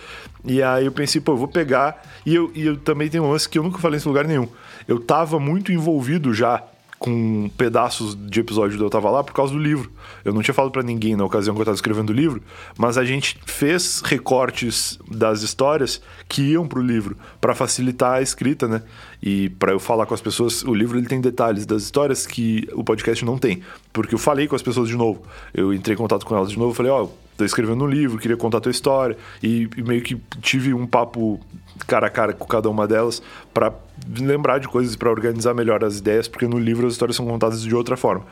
E 0.44 0.60
aí 0.60 0.86
eu 0.86 0.92
pensei, 0.92 1.20
pô, 1.20 1.32
eu 1.32 1.36
vou 1.36 1.46
pegar, 1.46 2.02
e 2.26 2.34
eu, 2.34 2.50
e 2.52 2.66
eu 2.66 2.76
também 2.76 3.08
tenho 3.08 3.22
um 3.22 3.30
lance 3.30 3.48
que 3.48 3.60
eu 3.60 3.62
nunca 3.62 3.78
falei 3.78 3.98
nesse 3.98 4.08
lugar 4.08 4.24
nenhum. 4.24 4.48
Eu 4.88 4.98
tava 4.98 5.38
muito 5.38 5.70
envolvido 5.70 6.34
já 6.34 6.64
com 6.98 7.48
pedaços 7.56 8.16
de 8.28 8.40
episódio 8.40 8.76
do 8.76 8.84
Eu 8.84 8.90
Tava 8.90 9.08
Lá 9.10 9.22
por 9.22 9.32
causa 9.32 9.52
do 9.52 9.58
livro. 9.58 9.90
Eu 10.24 10.32
não 10.32 10.42
tinha 10.42 10.54
falado 10.54 10.72
para 10.72 10.82
ninguém 10.82 11.14
na 11.14 11.24
ocasião 11.24 11.54
que 11.54 11.60
eu 11.60 11.64
tava 11.64 11.76
escrevendo 11.76 12.10
o 12.10 12.12
livro, 12.12 12.42
mas 12.76 12.98
a 12.98 13.04
gente 13.04 13.38
fez 13.46 14.02
recortes 14.04 14.98
das 15.08 15.42
histórias 15.42 16.02
que 16.28 16.42
iam 16.42 16.66
pro 16.66 16.82
livro 16.82 17.16
para 17.40 17.54
facilitar 17.54 18.14
a 18.14 18.22
escrita, 18.22 18.66
né? 18.66 18.82
E 19.22 19.48
para 19.50 19.72
eu 19.72 19.78
falar 19.78 20.06
com 20.06 20.14
as 20.14 20.20
pessoas, 20.20 20.62
o 20.64 20.74
livro 20.74 20.98
ele 20.98 21.06
tem 21.06 21.20
detalhes 21.20 21.64
das 21.64 21.82
histórias 21.82 22.26
que 22.26 22.68
o 22.72 22.82
podcast 22.82 23.24
não 23.24 23.38
tem, 23.38 23.62
porque 23.92 24.14
eu 24.14 24.18
falei 24.18 24.48
com 24.48 24.56
as 24.56 24.62
pessoas 24.62 24.88
de 24.88 24.96
novo. 24.96 25.22
Eu 25.54 25.72
entrei 25.72 25.94
em 25.94 25.98
contato 25.98 26.26
com 26.26 26.36
elas 26.36 26.50
de 26.50 26.58
novo, 26.58 26.74
falei, 26.74 26.90
ó, 26.90 27.04
oh, 27.04 27.10
tô 27.36 27.44
escrevendo 27.44 27.84
um 27.84 27.88
livro, 27.88 28.18
queria 28.18 28.36
contar 28.36 28.58
a 28.58 28.60
tua 28.60 28.72
história 28.72 29.16
e, 29.40 29.68
e 29.76 29.82
meio 29.82 30.02
que 30.02 30.20
tive 30.42 30.74
um 30.74 30.86
papo 30.86 31.40
cara 31.86 32.08
a 32.08 32.10
cara 32.10 32.32
com 32.32 32.44
cada 32.44 32.68
uma 32.68 32.86
delas 32.88 33.22
para 33.54 33.72
lembrar 34.18 34.58
de 34.58 34.68
coisas 34.68 34.96
para 34.96 35.10
organizar 35.10 35.54
melhor 35.54 35.84
as 35.84 35.98
ideias, 35.98 36.28
porque 36.28 36.46
no 36.46 36.58
livro 36.58 36.86
as 36.86 36.94
histórias 36.94 37.16
são 37.16 37.26
contadas 37.26 37.62
de 37.62 37.74
outra 37.74 37.96
forma. 37.96 38.24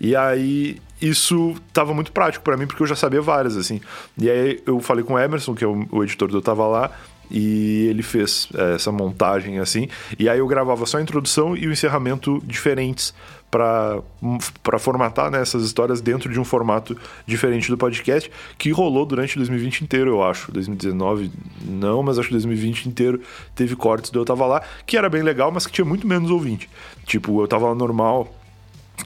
E 0.00 0.14
aí 0.14 0.80
isso 1.00 1.54
tava 1.72 1.92
muito 1.94 2.12
prático 2.12 2.44
para 2.44 2.56
mim 2.56 2.66
porque 2.66 2.82
eu 2.82 2.86
já 2.86 2.96
sabia 2.96 3.20
várias 3.20 3.56
assim. 3.56 3.80
E 4.18 4.30
aí 4.30 4.62
eu 4.66 4.80
falei 4.80 5.04
com 5.04 5.14
o 5.14 5.18
Emerson, 5.18 5.54
que 5.54 5.64
é 5.64 5.66
o, 5.66 6.02
editor 6.02 6.28
do 6.28 6.38
Eu 6.38 6.42
Tava 6.42 6.66
Lá, 6.66 6.90
e 7.30 7.86
ele 7.88 8.02
fez 8.02 8.48
é, 8.54 8.74
essa 8.74 8.92
montagem 8.92 9.58
assim. 9.58 9.88
E 10.18 10.28
aí 10.28 10.38
eu 10.38 10.46
gravava 10.46 10.86
só 10.86 10.98
a 10.98 11.02
introdução 11.02 11.56
e 11.56 11.66
o 11.66 11.72
encerramento 11.72 12.42
diferentes 12.44 13.14
para 13.54 14.78
formatar 14.80 15.30
né, 15.30 15.40
essas 15.40 15.64
histórias 15.64 16.00
dentro 16.00 16.32
de 16.32 16.40
um 16.40 16.44
formato 16.44 16.96
diferente 17.24 17.70
do 17.70 17.78
podcast, 17.78 18.30
que 18.58 18.72
rolou 18.72 19.06
durante 19.06 19.36
2020 19.36 19.82
inteiro, 19.82 20.10
eu 20.10 20.22
acho. 20.24 20.50
2019 20.50 21.30
não, 21.64 22.02
mas 22.02 22.18
acho 22.18 22.28
que 22.28 22.34
2020 22.34 22.86
inteiro 22.86 23.20
teve 23.54 23.76
cortes 23.76 24.10
do 24.10 24.18
Eu 24.18 24.24
Tava 24.24 24.44
Lá, 24.46 24.62
que 24.84 24.96
era 24.96 25.08
bem 25.08 25.22
legal, 25.22 25.52
mas 25.52 25.66
que 25.66 25.72
tinha 25.72 25.84
muito 25.84 26.06
menos 26.06 26.30
ouvinte. 26.30 26.68
Tipo, 27.06 27.40
Eu 27.40 27.46
Tava 27.46 27.68
Lá 27.68 27.74
normal 27.74 28.34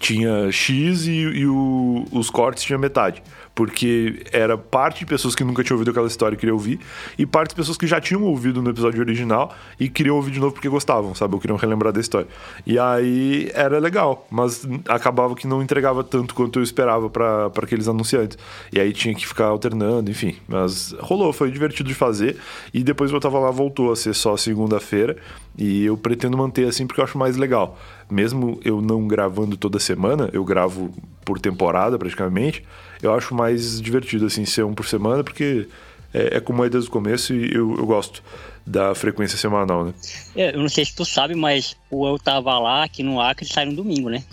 tinha 0.01 0.51
X 0.51 1.07
e, 1.07 1.13
e 1.13 1.47
o, 1.47 2.07
os 2.13 2.31
cortes 2.31 2.63
tinha 2.63 2.79
metade 2.79 3.23
porque 3.59 4.23
era 4.31 4.57
parte 4.57 5.01
de 5.01 5.07
pessoas 5.07 5.35
que 5.35 5.43
nunca 5.43 5.65
tinham 5.65 5.75
ouvido 5.75 5.91
aquela 5.91 6.07
história 6.07 6.37
e 6.37 6.39
queriam 6.39 6.55
ouvir, 6.55 6.79
e 7.19 7.27
parte 7.27 7.49
de 7.49 7.57
pessoas 7.57 7.77
que 7.77 7.89
já 7.89 8.01
tinham 8.01 8.23
ouvido 8.23 8.63
no 8.63 8.71
episódio 8.71 9.01
original 9.01 9.53
e 9.81 9.89
queriam 9.89 10.15
ouvir 10.15 10.31
de 10.31 10.39
novo 10.39 10.53
porque 10.53 10.69
gostavam, 10.69 11.13
sabe? 11.13 11.35
Ou 11.35 11.41
queriam 11.41 11.57
relembrar 11.57 11.93
da 11.93 11.99
história. 11.99 12.29
E 12.65 12.79
aí 12.79 13.51
era 13.53 13.81
legal, 13.81 14.29
mas 14.31 14.65
acabava 14.89 15.35
que 15.35 15.45
não 15.45 15.61
entregava 15.61 16.05
tanto 16.05 16.37
quanto 16.37 16.61
eu 16.61 16.63
esperava 16.63 17.11
para 17.11 17.51
aqueles 17.61 17.89
anunciantes. 17.89 18.39
E 18.73 18.79
aí 18.79 18.93
tinha 18.93 19.13
que 19.13 19.27
ficar 19.27 19.47
alternando, 19.47 20.09
enfim. 20.09 20.37
Mas 20.47 20.95
rolou, 21.01 21.33
foi 21.33 21.51
divertido 21.51 21.89
de 21.89 21.97
fazer. 21.97 22.37
E 22.73 22.85
depois 22.85 23.11
eu 23.11 23.19
tava 23.19 23.41
lá, 23.41 23.51
voltou 23.51 23.91
a 23.91 23.97
ser 23.97 24.15
só 24.15 24.37
segunda-feira. 24.37 25.17
E 25.59 25.85
eu 25.85 25.97
pretendo 25.97 26.39
manter 26.39 26.69
assim 26.69 26.87
porque 26.87 27.01
eu 27.01 27.05
acho 27.05 27.19
mais 27.19 27.37
legal. 27.37 27.77
Mesmo 28.09 28.61
eu 28.65 28.81
não 28.81 29.09
gravando 29.09 29.57
toda 29.57 29.81
semana, 29.81 30.31
eu 30.33 30.45
gravo 30.45 30.95
por 31.25 31.41
temporada 31.41 31.99
praticamente 31.99 32.63
eu 33.03 33.15
acho 33.15 33.35
mais 33.35 33.81
divertido, 33.81 34.27
assim, 34.27 34.45
ser 34.45 34.65
um 34.65 34.75
por 34.75 34.87
semana, 34.87 35.23
porque 35.23 35.69
é, 36.13 36.37
é 36.37 36.41
como 36.41 36.65
é 36.65 36.69
desde 36.69 36.89
o 36.89 36.93
começo 36.93 37.35
e 37.35 37.55
eu, 37.55 37.77
eu 37.77 37.87
gosto 37.87 38.23
da 38.69 38.95
frequência 38.95 39.39
semanal, 39.39 39.87
né? 39.87 39.95
É, 40.37 40.55
eu 40.55 40.61
não 40.61 40.69
sei 40.69 40.85
se 40.85 40.95
tu 40.95 41.05
sabe, 41.05 41.35
mas 41.35 41.75
o 41.91 42.07
Eu 42.07 42.19
Tava 42.19 42.59
Lá 42.59 42.85
aqui 42.85 43.03
no 43.03 43.19
Acre 43.19 43.47
sai 43.47 43.65
no 43.65 43.75
domingo, 43.75 44.11
né? 44.11 44.23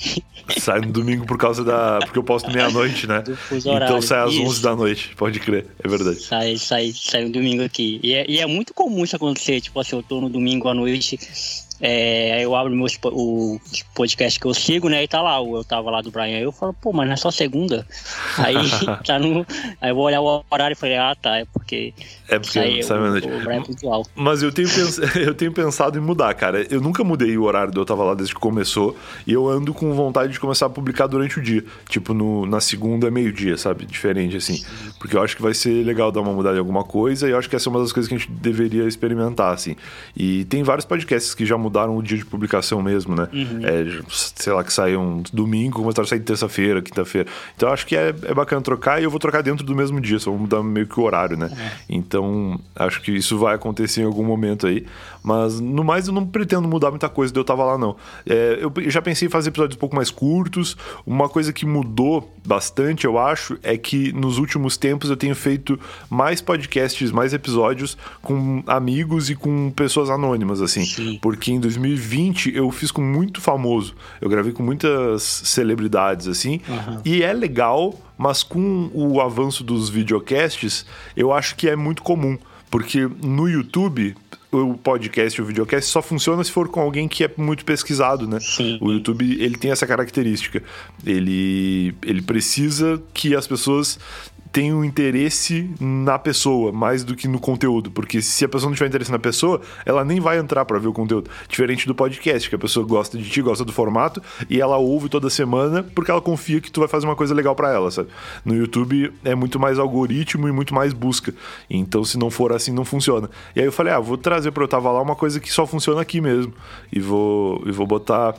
Sai 0.59 0.79
no 0.79 0.91
domingo 0.91 1.25
por 1.25 1.39
causa 1.39 1.63
da... 1.63 1.97
porque 2.03 2.19
eu 2.19 2.23
posto 2.23 2.51
meia-noite, 2.51 3.07
né? 3.07 3.23
Então 3.51 3.99
sai 3.99 4.19
às 4.19 4.33
Isso. 4.33 4.43
11 4.43 4.61
da 4.61 4.75
noite, 4.75 5.15
pode 5.15 5.39
crer, 5.39 5.65
é 5.83 5.87
verdade. 5.87 6.19
Sai, 6.19 6.55
sai, 6.57 6.91
sai 6.93 7.23
no 7.23 7.31
domingo 7.31 7.63
aqui. 7.63 7.99
E 8.03 8.13
é, 8.13 8.29
e 8.29 8.39
é 8.39 8.45
muito 8.45 8.71
comum 8.71 9.03
isso 9.03 9.15
acontecer, 9.15 9.59
tipo 9.59 9.79
assim, 9.79 9.95
eu 9.95 10.03
tô 10.03 10.21
no 10.21 10.29
domingo 10.29 10.67
à 10.69 10.73
noite 10.75 11.17
é, 11.87 12.33
aí 12.33 12.41
eu 12.41 12.55
abro 12.55 12.75
meus, 12.75 12.97
o 13.03 13.59
podcast 13.93 14.39
que 14.39 14.47
eu 14.47 14.55
sigo, 14.55 14.89
né? 14.89 15.03
E 15.03 15.07
tá 15.07 15.21
lá, 15.21 15.37
eu 15.37 15.63
tava 15.63 15.91
lá 15.91 16.01
do 16.01 16.09
Brian. 16.09 16.37
Aí 16.37 16.41
eu 16.41 16.51
falo, 16.51 16.73
pô, 16.73 16.91
mas 16.91 17.05
não 17.05 17.13
é 17.13 17.15
só 17.15 17.29
segunda. 17.29 17.85
Aí 18.39 18.55
tá 19.05 19.19
no. 19.19 19.45
Aí 19.79 19.91
eu 19.91 19.95
vou 19.95 20.05
olhar 20.05 20.19
o 20.19 20.43
horário 20.49 20.73
e 20.73 20.75
falei, 20.75 20.97
ah, 20.97 21.15
tá, 21.15 21.37
é 21.37 21.45
porque. 21.45 21.93
É 22.27 22.39
porque 22.39 22.53
sai, 22.53 22.81
sai 22.81 22.97
o, 22.97 23.37
o 23.37 23.43
Brian 23.43 23.61
é 23.61 24.03
Mas 24.15 24.41
eu 24.41 24.51
tenho, 24.51 24.67
pens... 24.67 24.97
eu 25.15 25.35
tenho 25.35 25.51
pensado 25.51 25.99
em 25.99 26.01
mudar, 26.01 26.33
cara. 26.33 26.65
Eu 26.71 26.81
nunca 26.81 27.03
mudei 27.03 27.37
o 27.37 27.43
horário 27.43 27.71
do 27.71 27.81
Eu 27.81 27.85
Tava 27.85 28.03
Lá 28.03 28.15
desde 28.15 28.33
que 28.33 28.41
começou. 28.41 28.97
E 29.27 29.33
eu 29.33 29.47
ando 29.47 29.71
com 29.71 29.93
vontade 29.93 30.33
de 30.33 30.39
começar 30.39 30.65
a 30.65 30.69
publicar 30.71 31.05
durante 31.05 31.37
o 31.37 31.43
dia. 31.43 31.63
Tipo, 31.87 32.15
no, 32.15 32.47
na 32.47 32.59
segunda, 32.59 33.11
meio-dia, 33.11 33.57
sabe? 33.57 33.85
Diferente, 33.85 34.35
assim. 34.37 34.65
Porque 34.97 35.15
eu 35.15 35.21
acho 35.21 35.35
que 35.35 35.41
vai 35.43 35.53
ser 35.53 35.85
legal 35.85 36.11
dar 36.11 36.21
uma 36.21 36.33
mudada 36.33 36.55
em 36.55 36.59
alguma 36.59 36.83
coisa. 36.83 37.27
E 37.27 37.31
eu 37.31 37.37
acho 37.37 37.47
que 37.47 37.55
essa 37.55 37.69
é 37.69 37.71
uma 37.71 37.79
das 37.79 37.93
coisas 37.93 38.09
que 38.09 38.15
a 38.15 38.17
gente 38.17 38.31
deveria 38.31 38.85
experimentar, 38.87 39.53
assim. 39.53 39.75
E 40.17 40.45
tem 40.45 40.63
vários 40.63 40.83
podcasts 40.83 41.35
que 41.35 41.45
já 41.45 41.55
mudaram 41.55 41.74
o 41.83 42.01
dia 42.01 42.17
de 42.17 42.25
publicação 42.25 42.81
mesmo, 42.81 43.15
né? 43.15 43.27
Uhum. 43.33 43.59
É, 43.63 44.01
sei 44.09 44.53
lá, 44.53 44.63
que 44.63 44.71
saiam 44.71 45.23
domingo, 45.33 45.81
começaram 45.81 46.05
a 46.05 46.07
sair 46.07 46.19
terça-feira, 46.21 46.81
quinta-feira. 46.81 47.29
Então 47.55 47.69
acho 47.69 47.85
que 47.85 47.95
é, 47.95 48.09
é 48.23 48.33
bacana 48.33 48.61
trocar 48.61 49.01
e 49.01 49.03
eu 49.03 49.11
vou 49.11 49.19
trocar 49.19 49.41
dentro 49.41 49.65
do 49.65 49.75
mesmo 49.75 49.99
dia, 49.99 50.19
só 50.19 50.31
vou 50.31 50.39
mudar 50.39 50.63
meio 50.63 50.87
que 50.87 50.99
o 50.99 51.03
horário, 51.03 51.37
né? 51.37 51.49
É. 51.57 51.71
Então 51.89 52.59
acho 52.75 53.01
que 53.01 53.11
isso 53.11 53.37
vai 53.37 53.55
acontecer 53.55 54.01
em 54.01 54.05
algum 54.05 54.23
momento 54.23 54.67
aí. 54.67 54.85
Mas 55.25 55.59
no 55.59 55.83
mais 55.83 56.07
eu 56.07 56.13
não 56.13 56.23
pretendo 56.23 56.67
mudar 56.67 56.91
muita 56.91 57.09
coisa 57.09 57.33
de 57.33 57.39
eu 57.39 57.43
tava 57.43 57.65
lá, 57.65 57.79
não. 57.79 57.95
É, 58.27 58.59
eu 58.61 58.71
já 58.91 59.01
pensei 59.01 59.27
em 59.27 59.31
fazer 59.31 59.49
episódios 59.49 59.75
um 59.75 59.79
pouco 59.79 59.95
mais 59.95 60.11
curtos. 60.11 60.77
Uma 61.03 61.27
coisa 61.27 61.51
que 61.51 61.65
mudou 61.65 62.31
bastante, 62.45 63.05
eu 63.05 63.17
acho, 63.17 63.57
é 63.63 63.75
que 63.75 64.13
nos 64.13 64.37
últimos 64.37 64.77
tempos 64.77 65.09
eu 65.09 65.17
tenho 65.17 65.33
feito 65.33 65.79
mais 66.11 66.41
podcasts, 66.41 67.11
mais 67.11 67.33
episódios 67.33 67.97
com 68.21 68.61
amigos 68.67 69.31
e 69.31 69.35
com 69.35 69.71
pessoas 69.71 70.11
anônimas, 70.11 70.61
assim. 70.61 70.85
Sim. 70.85 71.17
Porque 71.19 71.51
em 71.51 71.59
2020 71.59 72.55
eu 72.55 72.69
fiz 72.69 72.91
com 72.91 73.01
muito 73.01 73.41
famoso. 73.41 73.95
Eu 74.21 74.29
gravei 74.29 74.51
com 74.51 74.61
muitas 74.61 75.23
celebridades, 75.23 76.27
assim. 76.27 76.61
Uhum. 76.69 77.01
E 77.03 77.23
é 77.23 77.33
legal, 77.33 77.99
mas 78.15 78.43
com 78.43 78.91
o 78.93 79.19
avanço 79.19 79.63
dos 79.63 79.89
videocasts, 79.89 80.85
eu 81.17 81.33
acho 81.33 81.55
que 81.55 81.67
é 81.67 81.75
muito 81.75 82.03
comum. 82.03 82.37
Porque 82.69 83.09
no 83.23 83.47
YouTube, 83.47 84.15
o 84.61 84.77
podcast 84.77 85.39
e 85.39 85.43
o 85.43 85.45
videocast 85.45 85.89
só 85.89 86.01
funciona 86.01 86.43
se 86.43 86.51
for 86.51 86.67
com 86.69 86.79
alguém 86.79 87.07
que 87.07 87.23
é 87.23 87.31
muito 87.37 87.65
pesquisado, 87.65 88.27
né? 88.27 88.39
Sim. 88.39 88.77
O 88.81 88.91
YouTube, 88.91 89.41
ele 89.41 89.57
tem 89.57 89.71
essa 89.71 89.85
característica. 89.85 90.61
Ele, 91.05 91.93
ele 92.03 92.21
precisa 92.21 93.01
que 93.13 93.35
as 93.35 93.47
pessoas 93.47 93.99
tem 94.55 94.73
um 94.73 94.85
interesse 94.85 95.69
na 95.81 96.17
pessoa 96.17 96.71
mais 96.71 97.03
do 97.03 97.13
que 97.13 97.27
no 97.27 97.41
conteúdo, 97.41 97.91
porque 97.91 98.21
se 98.21 98.45
a 98.45 98.47
pessoa 98.47 98.69
não 98.69 98.73
tiver 98.73 98.87
interesse 98.87 99.11
na 99.11 99.19
pessoa, 99.19 99.59
ela 99.85 100.05
nem 100.05 100.21
vai 100.21 100.37
entrar 100.37 100.63
para 100.63 100.79
ver 100.79 100.87
o 100.87 100.93
conteúdo. 100.93 101.29
Diferente 101.49 101.85
do 101.85 101.93
podcast, 101.93 102.47
que 102.47 102.55
a 102.55 102.57
pessoa 102.57 102.85
gosta 102.85 103.17
de 103.17 103.29
ti, 103.29 103.41
gosta 103.41 103.65
do 103.65 103.73
formato 103.73 104.23
e 104.49 104.61
ela 104.61 104.77
ouve 104.77 105.09
toda 105.09 105.29
semana 105.29 105.83
porque 105.83 106.09
ela 106.09 106.21
confia 106.21 106.61
que 106.61 106.71
tu 106.71 106.79
vai 106.79 106.87
fazer 106.87 107.05
uma 107.05 107.17
coisa 107.17 107.33
legal 107.33 107.53
para 107.53 107.69
ela, 107.69 107.91
sabe? 107.91 108.07
No 108.45 108.55
YouTube 108.55 109.11
é 109.25 109.35
muito 109.35 109.59
mais 109.59 109.77
algoritmo 109.77 110.47
e 110.47 110.53
muito 110.53 110.73
mais 110.73 110.93
busca. 110.93 111.33
Então, 111.69 112.05
se 112.05 112.17
não 112.17 112.31
for 112.31 112.53
assim, 112.53 112.71
não 112.71 112.85
funciona. 112.85 113.29
E 113.57 113.59
aí 113.59 113.65
eu 113.65 113.73
falei, 113.73 113.91
ah, 113.91 113.99
vou 113.99 114.17
trazer 114.17 114.51
para 114.51 114.63
eu 114.63 114.69
tava 114.69 114.89
lá 114.89 115.01
uma 115.01 115.17
coisa 115.17 115.37
que 115.37 115.51
só 115.51 115.67
funciona 115.67 115.99
aqui 115.99 116.21
mesmo 116.21 116.53
e 116.93 117.01
vou 117.01 117.61
e 117.65 117.73
vou 117.73 117.85
botar 117.85 118.33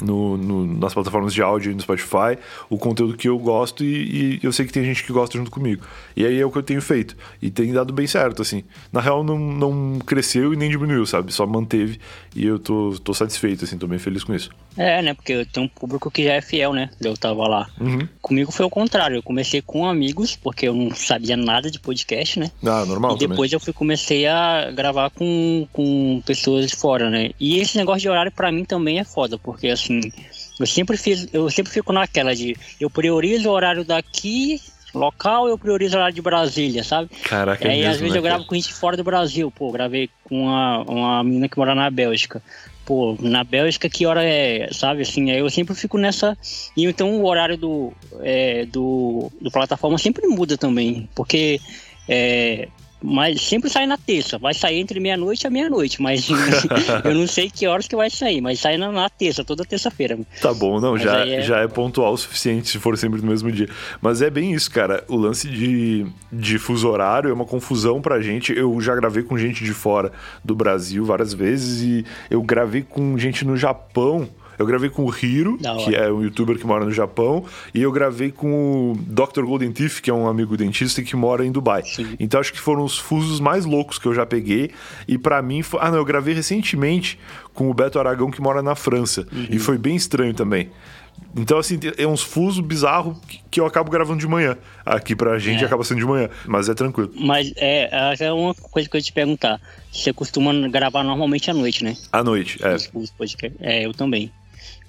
no, 0.00 0.36
no, 0.36 0.66
nas 0.78 0.94
plataformas 0.94 1.34
de 1.34 1.42
áudio 1.42 1.72
e 1.72 1.74
no 1.74 1.80
Spotify 1.80 2.38
o 2.70 2.78
conteúdo 2.78 3.16
que 3.16 3.28
eu 3.28 3.38
gosto 3.38 3.84
e, 3.84 4.36
e, 4.36 4.40
eu 4.42 4.52
sei 4.52 4.64
que 4.66 4.72
tem 4.72 4.84
gente 4.84 5.04
que 5.04 5.12
gosta 5.12 5.36
junto 5.36 5.50
comigo. 5.50 5.84
E 6.16 6.24
aí 6.24 6.38
é 6.40 6.46
o 6.46 6.50
que 6.50 6.58
eu 6.58 6.62
tenho 6.62 6.80
feito. 6.80 7.16
E 7.40 7.50
tem 7.50 7.72
dado 7.72 7.92
bem 7.92 8.06
certo, 8.06 8.40
assim. 8.40 8.64
Na 8.92 9.00
real, 9.00 9.22
não, 9.22 9.38
não 9.38 9.98
cresceu 9.98 10.54
e 10.54 10.56
nem 10.56 10.70
diminuiu, 10.70 11.04
sabe? 11.04 11.32
Só 11.32 11.46
manteve 11.46 11.98
e 12.34 12.46
eu 12.46 12.58
tô, 12.58 12.94
tô 13.02 13.12
satisfeito, 13.12 13.64
assim, 13.64 13.76
tô 13.76 13.86
bem 13.86 13.98
feliz 13.98 14.24
com 14.24 14.34
isso. 14.34 14.50
É, 14.76 15.02
né? 15.02 15.14
Porque 15.14 15.32
eu 15.32 15.46
tenho 15.46 15.66
um 15.66 15.68
público 15.68 16.10
que 16.10 16.24
já 16.24 16.34
é 16.34 16.40
fiel, 16.40 16.72
né? 16.72 16.88
Eu 17.00 17.16
tava 17.16 17.46
lá. 17.46 17.68
Uhum. 17.80 18.08
Comigo 18.20 18.50
foi 18.50 18.64
o 18.64 18.70
contrário. 18.70 19.16
Eu 19.16 19.22
comecei 19.22 19.60
com 19.60 19.86
amigos, 19.86 20.36
porque 20.36 20.66
eu 20.68 20.74
não 20.74 20.94
sabia 20.94 21.36
nada 21.36 21.70
de 21.70 21.78
podcast, 21.78 22.38
né? 22.38 22.50
Ah, 22.64 22.84
normal. 22.86 23.16
E 23.16 23.18
depois 23.18 23.50
também. 23.50 23.52
eu 23.52 23.60
fui, 23.60 23.72
comecei 23.72 24.26
a 24.26 24.70
gravar 24.70 25.10
com, 25.10 25.66
com 25.72 26.22
pessoas 26.24 26.66
de 26.66 26.76
fora, 26.76 27.10
né? 27.10 27.30
E 27.38 27.58
esse 27.58 27.76
negócio 27.76 28.00
de 28.00 28.08
horário 28.08 28.32
para 28.32 28.50
mim 28.50 28.64
também 28.64 28.98
é 28.98 29.04
foda, 29.04 29.36
porque 29.36 29.68
assim, 29.82 30.00
eu 30.58 30.66
sempre 30.66 30.96
fiz, 30.96 31.28
eu 31.32 31.50
sempre 31.50 31.72
fico 31.72 31.92
naquela 31.92 32.34
de 32.34 32.56
eu 32.80 32.88
priorizo 32.88 33.48
o 33.48 33.52
horário 33.52 33.84
daqui 33.84 34.60
local, 34.94 35.48
eu 35.48 35.58
priorizo 35.58 35.94
o 35.94 35.98
horário 35.98 36.14
de 36.14 36.22
Brasília, 36.22 36.84
sabe? 36.84 37.10
Caraca, 37.24 37.66
e 37.66 37.70
aí, 37.70 37.76
é 37.76 37.76
mesmo, 37.78 37.92
às 37.92 38.00
vezes 38.00 38.12
né, 38.12 38.18
eu 38.18 38.22
gravo 38.22 38.44
com 38.44 38.54
gente 38.54 38.72
fora 38.72 38.96
do 38.96 39.04
Brasil, 39.04 39.50
pô, 39.50 39.70
gravei 39.72 40.10
com 40.24 40.44
uma, 40.44 40.82
uma 40.82 41.24
menina 41.24 41.48
que 41.48 41.58
mora 41.58 41.74
na 41.74 41.90
Bélgica. 41.90 42.42
Pô, 42.84 43.16
na 43.20 43.44
Bélgica 43.44 43.88
que 43.88 44.04
hora 44.04 44.24
é, 44.24 44.68
sabe, 44.72 45.02
assim, 45.02 45.30
aí 45.30 45.38
eu 45.38 45.48
sempre 45.48 45.74
fico 45.74 45.96
nessa. 45.96 46.36
E 46.76 46.84
então 46.84 47.20
o 47.20 47.26
horário 47.26 47.56
do, 47.56 47.92
é, 48.20 48.66
do, 48.66 49.30
do 49.40 49.50
plataforma 49.50 49.96
sempre 49.98 50.26
muda 50.26 50.58
também, 50.58 51.08
porque 51.14 51.60
é, 52.08 52.68
mas 53.02 53.42
sempre 53.42 53.68
sai 53.68 53.86
na 53.86 53.98
terça. 53.98 54.38
Vai 54.38 54.54
sair 54.54 54.78
entre 54.78 55.00
meia-noite 55.00 55.46
e 55.46 55.50
meia-noite. 55.50 56.00
Mas 56.00 56.28
eu 57.04 57.14
não 57.14 57.26
sei 57.26 57.50
que 57.50 57.66
horas 57.66 57.88
que 57.88 57.96
vai 57.96 58.08
sair. 58.10 58.40
Mas 58.40 58.60
sai 58.60 58.76
na, 58.76 58.90
na 58.92 59.08
terça, 59.08 59.44
toda 59.44 59.64
terça-feira. 59.64 60.18
Tá 60.40 60.54
bom, 60.54 60.80
não. 60.80 60.96
já 60.96 61.26
é... 61.26 61.42
já 61.42 61.58
é 61.60 61.68
pontual 61.68 62.12
o 62.12 62.16
suficiente 62.16 62.68
se 62.68 62.78
for 62.78 62.96
sempre 62.96 63.20
no 63.20 63.28
mesmo 63.28 63.50
dia. 63.50 63.68
Mas 64.00 64.22
é 64.22 64.30
bem 64.30 64.52
isso, 64.52 64.70
cara. 64.70 65.04
O 65.08 65.16
lance 65.16 65.48
de, 65.48 66.06
de 66.32 66.58
fuso 66.58 66.88
horário 66.88 67.30
é 67.30 67.32
uma 67.32 67.44
confusão 67.44 68.00
pra 68.00 68.20
gente. 68.20 68.56
Eu 68.56 68.80
já 68.80 68.94
gravei 68.94 69.22
com 69.22 69.36
gente 69.36 69.64
de 69.64 69.72
fora 69.72 70.12
do 70.44 70.54
Brasil 70.54 71.04
várias 71.04 71.34
vezes. 71.34 71.82
E 71.82 72.04
eu 72.30 72.42
gravei 72.42 72.82
com 72.82 73.18
gente 73.18 73.44
no 73.44 73.56
Japão 73.56 74.28
eu 74.58 74.66
gravei 74.66 74.90
com 74.90 75.04
o 75.04 75.14
Hiro, 75.14 75.58
que 75.84 75.94
é 75.94 76.12
um 76.12 76.22
youtuber 76.22 76.58
que 76.58 76.66
mora 76.66 76.84
no 76.84 76.92
Japão, 76.92 77.44
e 77.74 77.82
eu 77.82 77.90
gravei 77.90 78.30
com 78.30 78.92
o 78.92 78.96
Dr. 78.96 79.42
Golden 79.42 79.72
Teeth, 79.72 80.00
que 80.00 80.10
é 80.10 80.14
um 80.14 80.28
amigo 80.28 80.56
dentista 80.56 81.02
que 81.02 81.16
mora 81.16 81.44
em 81.44 81.52
Dubai. 81.52 81.82
Sim. 81.84 82.16
Então 82.18 82.40
acho 82.40 82.52
que 82.52 82.60
foram 82.60 82.84
os 82.84 82.98
fusos 82.98 83.40
mais 83.40 83.64
loucos 83.64 83.98
que 83.98 84.06
eu 84.06 84.14
já 84.14 84.26
peguei. 84.26 84.70
E 85.06 85.18
para 85.18 85.40
mim, 85.42 85.62
foi... 85.62 85.80
ah 85.82 85.90
não, 85.90 85.98
eu 85.98 86.04
gravei 86.04 86.34
recentemente 86.34 87.18
com 87.54 87.70
o 87.70 87.74
Beto 87.74 87.98
Aragão 87.98 88.30
que 88.30 88.40
mora 88.40 88.62
na 88.62 88.74
França. 88.74 89.26
Uhum. 89.32 89.46
E 89.50 89.58
foi 89.58 89.78
bem 89.78 89.96
estranho 89.96 90.34
também. 90.34 90.70
Então, 91.34 91.58
assim, 91.58 91.78
é 91.96 92.06
uns 92.06 92.22
fusos 92.22 92.60
bizarros 92.60 93.16
que 93.50 93.58
eu 93.58 93.64
acabo 93.64 93.90
gravando 93.90 94.20
de 94.20 94.26
manhã. 94.26 94.56
Aqui 94.84 95.16
pra 95.16 95.38
gente 95.38 95.62
é. 95.62 95.66
acaba 95.66 95.82
sendo 95.82 95.98
de 95.98 96.04
manhã, 96.04 96.28
mas 96.46 96.68
é 96.68 96.74
tranquilo. 96.74 97.10
Mas 97.14 97.52
é, 97.56 98.16
é 98.20 98.32
uma 98.32 98.54
coisa 98.54 98.88
que 98.88 98.96
eu 98.96 98.98
ia 98.98 99.02
te 99.02 99.12
perguntar. 99.12 99.60
Você 99.90 100.12
costuma 100.12 100.52
gravar 100.68 101.02
normalmente 101.02 101.50
à 101.50 101.54
noite, 101.54 101.84
né? 101.84 101.96
À 102.12 102.22
noite, 102.22 102.58
é. 102.62 102.76
É, 103.60 103.86
eu 103.86 103.94
também. 103.94 104.30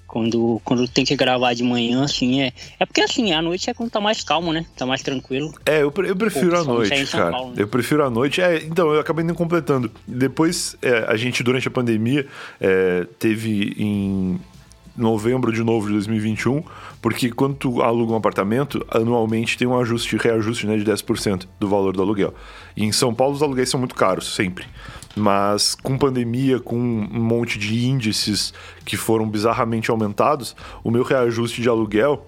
Quando, 0.06 0.60
quando 0.64 0.86
tem 0.86 1.04
que 1.04 1.16
gravar 1.16 1.54
de 1.54 1.62
manhã, 1.62 2.04
assim, 2.04 2.42
é. 2.42 2.52
É 2.78 2.86
porque 2.86 3.00
assim, 3.00 3.32
a 3.32 3.42
noite 3.42 3.68
é 3.68 3.74
quando 3.74 3.90
tá 3.90 4.00
mais 4.00 4.22
calmo, 4.22 4.52
né? 4.52 4.64
Tá 4.76 4.86
mais 4.86 5.02
tranquilo. 5.02 5.52
É, 5.66 5.82
eu, 5.82 5.92
eu 6.04 6.16
prefiro 6.16 6.50
Pô, 6.50 6.56
a 6.56 6.64
noite, 6.64 7.06
cara. 7.06 7.30
Paulo, 7.30 7.50
né? 7.50 7.54
Eu 7.58 7.68
prefiro 7.68 8.04
a 8.04 8.10
noite. 8.10 8.40
É, 8.40 8.62
então, 8.64 8.92
eu 8.92 9.00
acabei 9.00 9.24
nem 9.24 9.34
completando. 9.34 9.90
Depois, 10.06 10.76
é, 10.82 11.04
a 11.08 11.16
gente, 11.16 11.42
durante 11.42 11.66
a 11.66 11.70
pandemia, 11.70 12.26
é, 12.60 13.06
teve 13.18 13.74
em 13.76 14.38
novembro 14.96 15.52
de 15.52 15.62
novo 15.62 15.86
de 15.86 15.92
2021, 15.94 16.62
porque 17.02 17.30
quando 17.30 17.56
tu 17.56 17.82
aluga 17.82 18.12
um 18.12 18.16
apartamento, 18.16 18.84
anualmente 18.90 19.58
tem 19.58 19.66
um 19.66 19.78
ajuste, 19.78 20.16
reajuste 20.16 20.66
né, 20.66 20.76
de 20.76 20.84
10% 20.84 21.46
do 21.58 21.68
valor 21.68 21.96
do 21.96 22.02
aluguel. 22.02 22.32
E 22.76 22.84
em 22.84 22.92
São 22.92 23.12
Paulo 23.12 23.34
os 23.34 23.42
aluguéis 23.42 23.68
são 23.68 23.80
muito 23.80 23.94
caros, 23.94 24.34
sempre. 24.34 24.64
Mas 25.16 25.74
com 25.74 25.96
pandemia, 25.96 26.58
com 26.58 26.76
um 26.76 27.22
monte 27.22 27.58
de 27.58 27.86
índices 27.86 28.52
que 28.84 28.96
foram 28.96 29.28
bizarramente 29.28 29.90
aumentados, 29.90 30.56
o 30.82 30.90
meu 30.90 31.02
reajuste 31.02 31.62
de 31.62 31.68
aluguel 31.68 32.26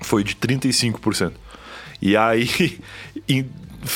foi 0.00 0.24
de 0.24 0.34
35%. 0.34 1.32
E 2.00 2.16
aí, 2.16 2.48
em 3.28 3.48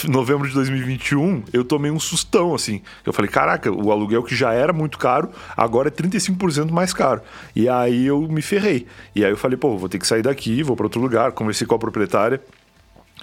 novembro 0.09 0.47
de 0.47 0.55
2021, 0.55 1.45
eu 1.53 1.65
tomei 1.65 1.91
um 1.91 1.99
sustão, 1.99 2.55
assim. 2.55 2.83
Eu 3.05 3.13
falei, 3.13 3.31
caraca, 3.31 3.71
o 3.73 3.91
aluguel 3.91 4.23
que 4.23 4.37
já 4.37 4.53
era 4.53 4.73
muito 4.73 4.99
caro, 4.99 5.31
agora 5.57 5.89
é 5.89 5.91
35% 5.91 6.71
mais 6.71 6.93
caro. 6.93 7.23
E 7.55 7.69
aí 7.69 8.07
eu 8.07 8.21
me 8.23 8.43
ferrei. 8.43 8.87
E 9.15 9.25
aí 9.25 9.31
eu 9.31 9.37
falei, 9.37 9.57
pô, 9.57 9.77
vou 9.77 9.89
ter 9.89 9.99
que 9.99 10.07
sair 10.07 10.23
daqui, 10.23 10.63
vou 10.63 10.77
para 10.77 10.87
outro 10.87 11.01
lugar. 11.01 11.33
Conversei 11.33 11.67
com 11.67 11.75
a 11.75 11.79
proprietária 11.79 12.41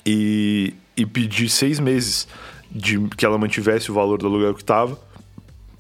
e, 0.06 0.74
e 0.98 1.06
pedi 1.06 1.48
seis 1.50 1.80
meses 1.80 2.28
de 2.71 2.99
que 3.10 3.25
ela 3.25 3.38
mantivesse 3.38 3.91
o 3.91 3.93
valor 3.93 4.17
do 4.17 4.28
aluguel 4.28 4.54
que 4.54 4.62
estava. 4.62 4.97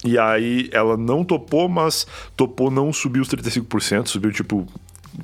E 0.03 0.19
aí 0.19 0.69
ela 0.71 0.95
não 0.95 1.23
topou, 1.23 1.67
mas 1.67 2.05
topou 2.35 2.69
não 2.69 2.93
subir 2.93 3.19
os 3.19 3.29
35%, 3.29 4.07
subiu 4.07 4.31
tipo, 4.31 4.67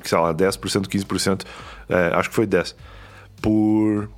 sei 0.02 0.18
lá, 0.18 0.34
10%, 0.34 0.86
15%, 0.86 1.44
é, 1.88 2.14
acho 2.14 2.28
que 2.30 2.34
foi 2.34 2.46
10%, 2.46 2.74
por, 3.40 4.08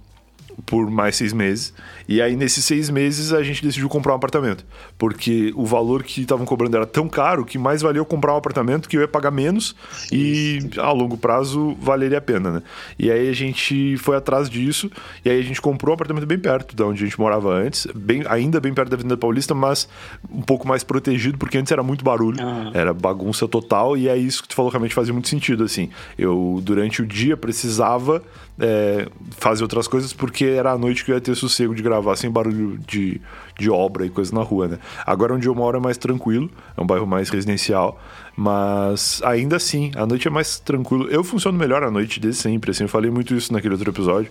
por 0.66 0.90
mais 0.90 1.16
seis 1.16 1.32
meses. 1.32 1.72
E 2.08 2.20
aí, 2.20 2.36
nesses 2.36 2.64
seis 2.64 2.90
meses, 2.90 3.32
a 3.32 3.42
gente 3.42 3.62
decidiu 3.62 3.88
comprar 3.88 4.12
um 4.12 4.16
apartamento. 4.16 4.64
Porque 4.98 5.52
o 5.54 5.64
valor 5.64 6.02
que 6.02 6.22
estavam 6.22 6.44
cobrando 6.44 6.76
era 6.76 6.86
tão 6.86 7.08
caro 7.08 7.44
que 7.44 7.58
mais 7.58 7.82
valia 7.82 8.00
eu 8.00 8.04
comprar 8.04 8.34
um 8.34 8.36
apartamento 8.36 8.88
que 8.88 8.96
eu 8.96 9.00
ia 9.00 9.08
pagar 9.08 9.30
menos 9.30 9.74
sim, 9.90 10.16
e 10.16 10.60
sim. 10.60 10.80
a 10.80 10.90
longo 10.92 11.16
prazo 11.16 11.76
valeria 11.80 12.18
a 12.18 12.20
pena, 12.20 12.50
né? 12.50 12.62
E 12.98 13.10
aí 13.10 13.28
a 13.28 13.32
gente 13.32 13.96
foi 13.98 14.16
atrás 14.16 14.48
disso 14.48 14.90
e 15.24 15.30
aí 15.30 15.38
a 15.38 15.42
gente 15.42 15.60
comprou 15.60 15.92
um 15.92 15.94
apartamento 15.94 16.26
bem 16.26 16.38
perto 16.38 16.76
da 16.76 16.86
onde 16.86 17.02
a 17.02 17.06
gente 17.06 17.18
morava 17.18 17.52
antes, 17.52 17.86
bem, 17.94 18.22
ainda 18.28 18.60
bem 18.60 18.72
perto 18.72 18.90
da 18.90 18.96
Avenida 18.96 19.16
Paulista, 19.16 19.54
mas 19.54 19.88
um 20.30 20.42
pouco 20.42 20.66
mais 20.66 20.84
protegido, 20.84 21.38
porque 21.38 21.58
antes 21.58 21.72
era 21.72 21.82
muito 21.82 22.04
barulho, 22.04 22.38
ah. 22.40 22.70
era 22.74 22.92
bagunça 22.92 23.48
total 23.48 23.96
e 23.96 24.08
é 24.08 24.16
isso 24.16 24.42
que 24.42 24.48
tu 24.48 24.54
falou 24.54 24.70
realmente 24.70 24.94
fazia 24.94 25.12
muito 25.12 25.28
sentido, 25.28 25.64
assim. 25.64 25.90
Eu, 26.18 26.60
durante 26.62 27.02
o 27.02 27.06
dia, 27.06 27.36
precisava 27.36 28.22
é, 28.58 29.08
fazer 29.30 29.62
outras 29.62 29.88
coisas 29.88 30.12
porque 30.12 30.44
era 30.44 30.72
a 30.72 30.78
noite 30.78 31.04
que 31.04 31.10
eu 31.10 31.14
ia 31.14 31.20
ter 31.20 31.34
sossego 31.34 31.74
de 31.74 31.82
gravar 31.82 32.16
sem 32.16 32.30
barulho 32.30 32.78
de, 32.86 33.20
de 33.58 33.70
obra 33.70 34.06
e 34.06 34.10
coisa 34.10 34.34
na 34.34 34.42
rua, 34.42 34.68
né? 34.68 34.78
Agora 35.04 35.34
onde 35.34 35.48
eu 35.48 35.54
moro 35.54 35.76
é 35.76 35.80
mais 35.80 35.96
tranquilo, 35.96 36.50
é 36.76 36.80
um 36.80 36.86
bairro 36.86 37.06
mais 37.06 37.28
residencial, 37.28 38.00
mas 38.36 39.20
ainda 39.24 39.56
assim, 39.56 39.90
a 39.94 40.06
noite 40.06 40.26
é 40.26 40.30
mais 40.30 40.58
tranquilo. 40.58 41.08
Eu 41.08 41.22
funciono 41.22 41.58
melhor 41.58 41.82
à 41.82 41.90
noite 41.90 42.18
desde 42.18 42.40
sempre, 42.40 42.70
assim, 42.70 42.84
eu 42.84 42.88
falei 42.88 43.10
muito 43.10 43.34
isso 43.34 43.52
naquele 43.52 43.74
outro 43.74 43.90
episódio. 43.90 44.30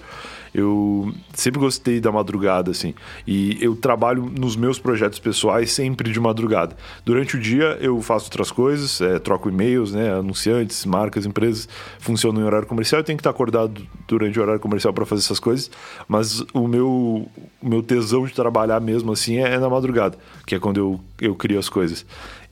Eu 0.54 1.12
sempre 1.34 1.60
gostei 1.60 2.00
da 2.00 2.12
madrugada, 2.12 2.70
assim. 2.70 2.94
E 3.26 3.58
eu 3.60 3.76
trabalho 3.76 4.32
nos 4.40 4.56
meus 4.56 4.78
projetos 4.78 5.18
pessoais 5.18 5.72
sempre 5.72 6.12
de 6.12 6.20
madrugada. 6.20 6.76
Durante 7.04 7.36
o 7.36 7.40
dia 7.40 7.78
eu 7.82 8.00
faço 8.04 8.26
outras 8.26 8.52
coisas, 8.52 9.02
é, 9.02 9.18
troco 9.18 9.50
e-mails, 9.50 9.94
né? 9.94 10.14
Anunciantes, 10.14 10.86
marcas, 10.86 11.26
empresas 11.26 11.68
funcionam 11.98 12.42
em 12.42 12.44
horário 12.44 12.68
comercial. 12.68 13.00
Eu 13.00 13.04
tenho 13.04 13.18
que 13.18 13.22
estar 13.22 13.32
acordado 13.32 13.82
durante 14.08 14.38
o 14.38 14.44
horário 14.44 14.60
comercial 14.60 14.94
para 14.94 15.08
fazer 15.08 15.24
essas 15.24 15.40
coisas. 15.40 15.72
Mas 16.08 16.42
o 16.54 16.68
meu, 16.68 17.28
o 17.60 17.70
meu 17.70 17.82
tesão 17.82 18.24
de 18.24 18.34
trabalhar 18.34 18.80
mesmo, 18.80 19.12
assim, 19.12 19.38
é, 19.38 19.58
na 19.58 19.70
madrugada, 19.70 20.20
que 20.46 20.54
é 20.54 20.60
quando 20.60 20.78
eu, 20.78 21.00
eu 21.20 21.34
crio 21.34 21.58
as 21.58 21.68
coisas. 21.68 22.06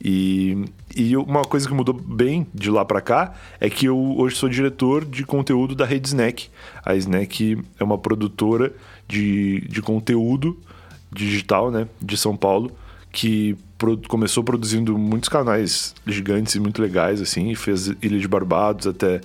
E, 0.03 0.65
e 0.95 1.15
uma 1.15 1.43
coisa 1.43 1.67
que 1.67 1.73
mudou 1.73 1.93
bem 1.93 2.45
de 2.53 2.69
lá 2.69 2.83
para 2.83 3.01
cá 3.01 3.33
é 3.59 3.69
que 3.69 3.85
eu 3.85 3.97
hoje 4.17 4.35
sou 4.35 4.49
diretor 4.49 5.05
de 5.05 5.25
conteúdo 5.25 5.75
da 5.75 5.85
rede 5.85 6.07
Snack. 6.09 6.49
A 6.85 6.95
Snack 6.95 7.57
é 7.79 7.83
uma 7.83 7.97
produtora 7.97 8.73
de, 9.07 9.61
de 9.61 9.81
conteúdo 9.81 10.57
digital, 11.11 11.71
né, 11.71 11.87
de 12.01 12.17
São 12.17 12.35
Paulo, 12.35 12.71
que 13.11 13.57
começou 14.07 14.43
produzindo 14.43 14.97
muitos 14.97 15.27
canais 15.27 15.93
gigantes 16.05 16.55
e 16.55 16.59
muito 16.59 16.81
legais, 16.81 17.21
assim, 17.21 17.53
fez 17.55 17.87
Ilha 18.01 18.19
de 18.19 18.27
Barbados 18.27 18.87
até 18.87 19.21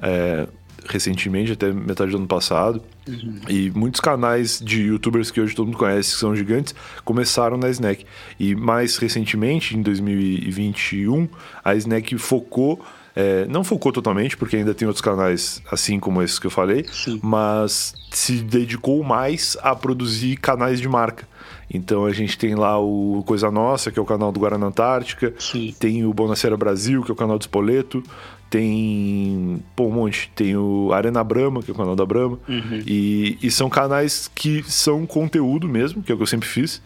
é, 0.00 0.48
recentemente, 0.92 1.52
até 1.52 1.72
metade 1.72 2.10
do 2.10 2.16
ano 2.16 2.26
passado. 2.26 2.82
Uhum. 3.06 3.40
E 3.48 3.70
muitos 3.70 4.00
canais 4.00 4.60
de 4.60 4.82
youtubers 4.82 5.30
que 5.30 5.40
hoje 5.40 5.54
todo 5.54 5.66
mundo 5.66 5.78
conhece, 5.78 6.12
que 6.12 6.20
são 6.20 6.34
gigantes, 6.34 6.74
começaram 7.04 7.56
na 7.56 7.68
Snack. 7.70 8.04
E 8.38 8.54
mais 8.54 8.96
recentemente, 8.96 9.76
em 9.76 9.82
2021, 9.82 11.28
a 11.64 11.74
Snack 11.74 12.16
focou 12.18 12.84
é, 13.18 13.44
não 13.46 13.64
focou 13.64 13.90
totalmente, 13.90 14.36
porque 14.36 14.54
ainda 14.54 14.72
tem 14.72 14.86
outros 14.86 15.02
canais 15.02 15.60
assim 15.72 15.98
como 15.98 16.22
esses 16.22 16.38
que 16.38 16.46
eu 16.46 16.52
falei, 16.52 16.86
Sim. 16.88 17.18
mas 17.20 17.92
se 18.12 18.34
dedicou 18.34 19.02
mais 19.02 19.56
a 19.60 19.74
produzir 19.74 20.36
canais 20.36 20.80
de 20.80 20.88
marca. 20.88 21.26
Então 21.68 22.06
a 22.06 22.12
gente 22.12 22.38
tem 22.38 22.54
lá 22.54 22.78
o 22.78 23.24
Coisa 23.26 23.50
Nossa, 23.50 23.90
que 23.90 23.98
é 23.98 24.02
o 24.02 24.04
canal 24.04 24.30
do 24.30 24.38
Guarana 24.38 24.66
Antártica, 24.66 25.34
Sim. 25.36 25.74
tem 25.80 26.06
o 26.06 26.14
Bonacera 26.14 26.56
Brasil, 26.56 27.02
que 27.02 27.10
é 27.10 27.12
o 27.12 27.16
canal 27.16 27.36
do 27.36 27.42
Spoleto, 27.42 28.04
tem 28.48 29.64
pô, 29.74 29.86
um 29.86 29.90
monte. 29.90 30.30
Tem 30.36 30.56
o 30.56 30.92
Arena 30.92 31.24
Brahma, 31.24 31.60
que 31.60 31.72
é 31.72 31.74
o 31.74 31.76
canal 31.76 31.96
da 31.96 32.06
Brahma. 32.06 32.38
Uhum. 32.48 32.82
E, 32.86 33.36
e 33.42 33.50
são 33.50 33.68
canais 33.68 34.30
que 34.32 34.62
são 34.62 35.04
conteúdo 35.04 35.68
mesmo, 35.68 36.04
que 36.04 36.12
é 36.12 36.14
o 36.14 36.16
que 36.16 36.22
eu 36.22 36.26
sempre 36.26 36.48
fiz 36.48 36.80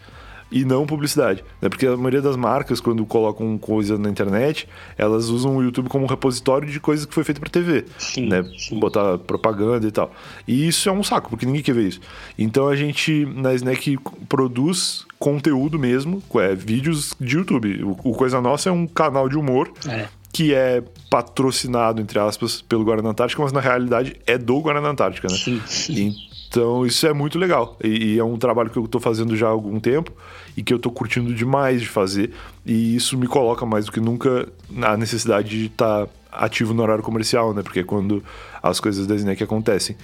e 0.53 0.63
não 0.63 0.85
publicidade. 0.85 1.43
Né? 1.59 1.67
Porque 1.67 1.87
a 1.87 1.97
maioria 1.97 2.21
das 2.21 2.35
marcas, 2.37 2.79
quando 2.79 3.03
colocam 3.05 3.57
coisa 3.57 3.97
na 3.97 4.07
internet, 4.07 4.69
elas 4.95 5.29
usam 5.29 5.57
o 5.57 5.63
YouTube 5.63 5.89
como 5.89 6.05
um 6.05 6.07
repositório 6.07 6.69
de 6.69 6.79
coisas 6.79 7.07
que 7.07 7.13
foi 7.13 7.23
feito 7.23 7.41
para 7.41 7.49
TV. 7.49 7.85
Sim, 7.97 8.27
né? 8.27 8.43
Sim. 8.57 8.79
Botar 8.79 9.17
propaganda 9.17 9.87
e 9.87 9.91
tal. 9.91 10.13
E 10.47 10.67
isso 10.67 10.87
é 10.87 10.91
um 10.91 11.03
saco, 11.03 11.31
porque 11.31 11.47
ninguém 11.47 11.63
quer 11.63 11.73
ver 11.73 11.87
isso. 11.87 11.99
Então 12.37 12.67
a 12.67 12.75
gente, 12.75 13.25
na 13.35 13.53
Snack, 13.55 13.97
produz 14.29 15.05
conteúdo 15.17 15.79
mesmo, 15.79 16.21
é, 16.35 16.53
vídeos 16.53 17.15
de 17.19 17.35
YouTube. 17.37 17.83
O, 17.83 18.11
o 18.11 18.13
Coisa 18.13 18.39
Nossa 18.39 18.69
é 18.69 18.71
um 18.71 18.85
canal 18.85 19.27
de 19.27 19.37
humor. 19.37 19.71
É 19.87 20.07
que 20.33 20.51
é 20.51 20.83
patrocinado, 21.11 22.01
entre 22.01 22.17
aspas, 22.17 22.59
pelo 22.59 22.83
Guarana 22.83 23.09
Antártica, 23.09 23.43
mas 23.43 23.51
na 23.51 23.59
realidade 23.59 24.19
é 24.25 24.35
do 24.35 24.59
Guarana 24.59 24.89
Antártica, 24.89 25.27
né? 25.27 25.37
Sim, 25.37 25.61
sim. 25.67 26.15
Então 26.53 26.85
isso 26.85 27.07
é 27.07 27.13
muito 27.13 27.39
legal. 27.39 27.75
E, 27.83 28.13
e 28.13 28.19
é 28.19 28.23
um 28.23 28.37
trabalho 28.37 28.69
que 28.69 28.77
eu 28.77 28.85
estou 28.85 29.01
fazendo 29.01 29.35
já 29.35 29.47
há 29.47 29.49
algum 29.49 29.79
tempo 29.79 30.11
e 30.55 30.61
que 30.61 30.71
eu 30.71 30.77
estou 30.77 30.91
curtindo 30.91 31.33
demais 31.33 31.81
de 31.81 31.87
fazer. 31.87 32.31
E 32.63 32.95
isso 32.95 33.17
me 33.17 33.25
coloca 33.25 33.65
mais 33.65 33.85
do 33.87 33.91
que 33.91 33.99
nunca 33.99 34.47
na 34.69 34.95
necessidade 34.95 35.49
de 35.49 35.65
estar 35.65 36.05
tá 36.05 36.11
ativo 36.31 36.71
no 36.71 36.83
horário 36.83 37.03
comercial, 37.03 37.55
né? 37.55 37.63
Porque 37.63 37.79
é 37.79 37.83
quando 37.83 38.23
as 38.61 38.79
coisas 38.79 39.07
da 39.07 39.15
Snack 39.15 39.43
acontecem. 39.43 39.95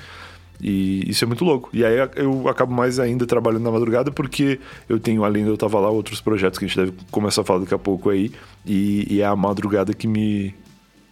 E 0.60 1.08
isso 1.08 1.24
é 1.24 1.28
muito 1.28 1.46
louco. 1.46 1.70
E 1.72 1.86
aí 1.86 1.98
eu 2.16 2.48
acabo 2.50 2.74
mais 2.74 3.00
ainda 3.00 3.28
trabalhando 3.28 3.64
na 3.64 3.72
madrugada 3.72 4.12
porque 4.12 4.60
eu 4.90 5.00
tenho, 5.00 5.24
além 5.24 5.44
de 5.44 5.52
eu 5.52 5.58
tava 5.58 5.80
lá, 5.80 5.92
outros 5.92 6.20
projetos 6.20 6.58
que 6.58 6.66
a 6.66 6.68
gente 6.68 6.78
deve 6.78 6.94
começar 7.12 7.42
a 7.42 7.46
falar 7.46 7.60
daqui 7.60 7.76
a 7.76 7.80
pouco 7.80 8.10
aí. 8.10 8.32
E, 8.66 9.06
e 9.08 9.22
é 9.22 9.26
a 9.26 9.36
madrugada 9.36 9.94
que 9.94 10.08
me, 10.08 10.56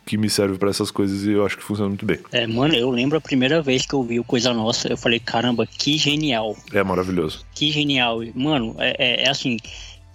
que 0.07 0.17
me 0.17 0.29
serve 0.29 0.57
para 0.57 0.69
essas 0.69 0.89
coisas 0.89 1.25
e 1.25 1.31
eu 1.31 1.45
acho 1.45 1.57
que 1.57 1.63
funciona 1.63 1.89
muito 1.89 2.05
bem. 2.05 2.17
É, 2.31 2.47
mano, 2.47 2.73
eu 2.73 2.89
lembro 2.89 3.17
a 3.17 3.21
primeira 3.21 3.61
vez 3.61 3.85
que 3.85 3.93
eu 3.93 4.01
vi 4.01 4.19
o 4.19 4.23
Coisa 4.23 4.53
Nossa, 4.53 4.87
eu 4.87 4.97
falei, 4.97 5.19
caramba, 5.19 5.67
que 5.67 5.97
genial. 5.97 6.55
É 6.73 6.81
maravilhoso. 6.81 7.45
Que 7.53 7.69
genial. 7.71 8.21
Mano, 8.33 8.73
é, 8.79 8.95
é, 8.97 9.23
é 9.25 9.29
assim, 9.29 9.57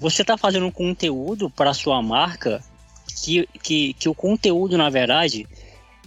você 0.00 0.24
tá 0.24 0.38
fazendo 0.38 0.64
um 0.64 0.70
conteúdo 0.70 1.50
para 1.50 1.74
sua 1.74 2.02
marca 2.02 2.64
que, 3.22 3.46
que, 3.62 3.92
que 3.92 4.09
o 4.09 4.14
conteúdo, 4.14 4.78
na 4.78 4.88
verdade, 4.88 5.46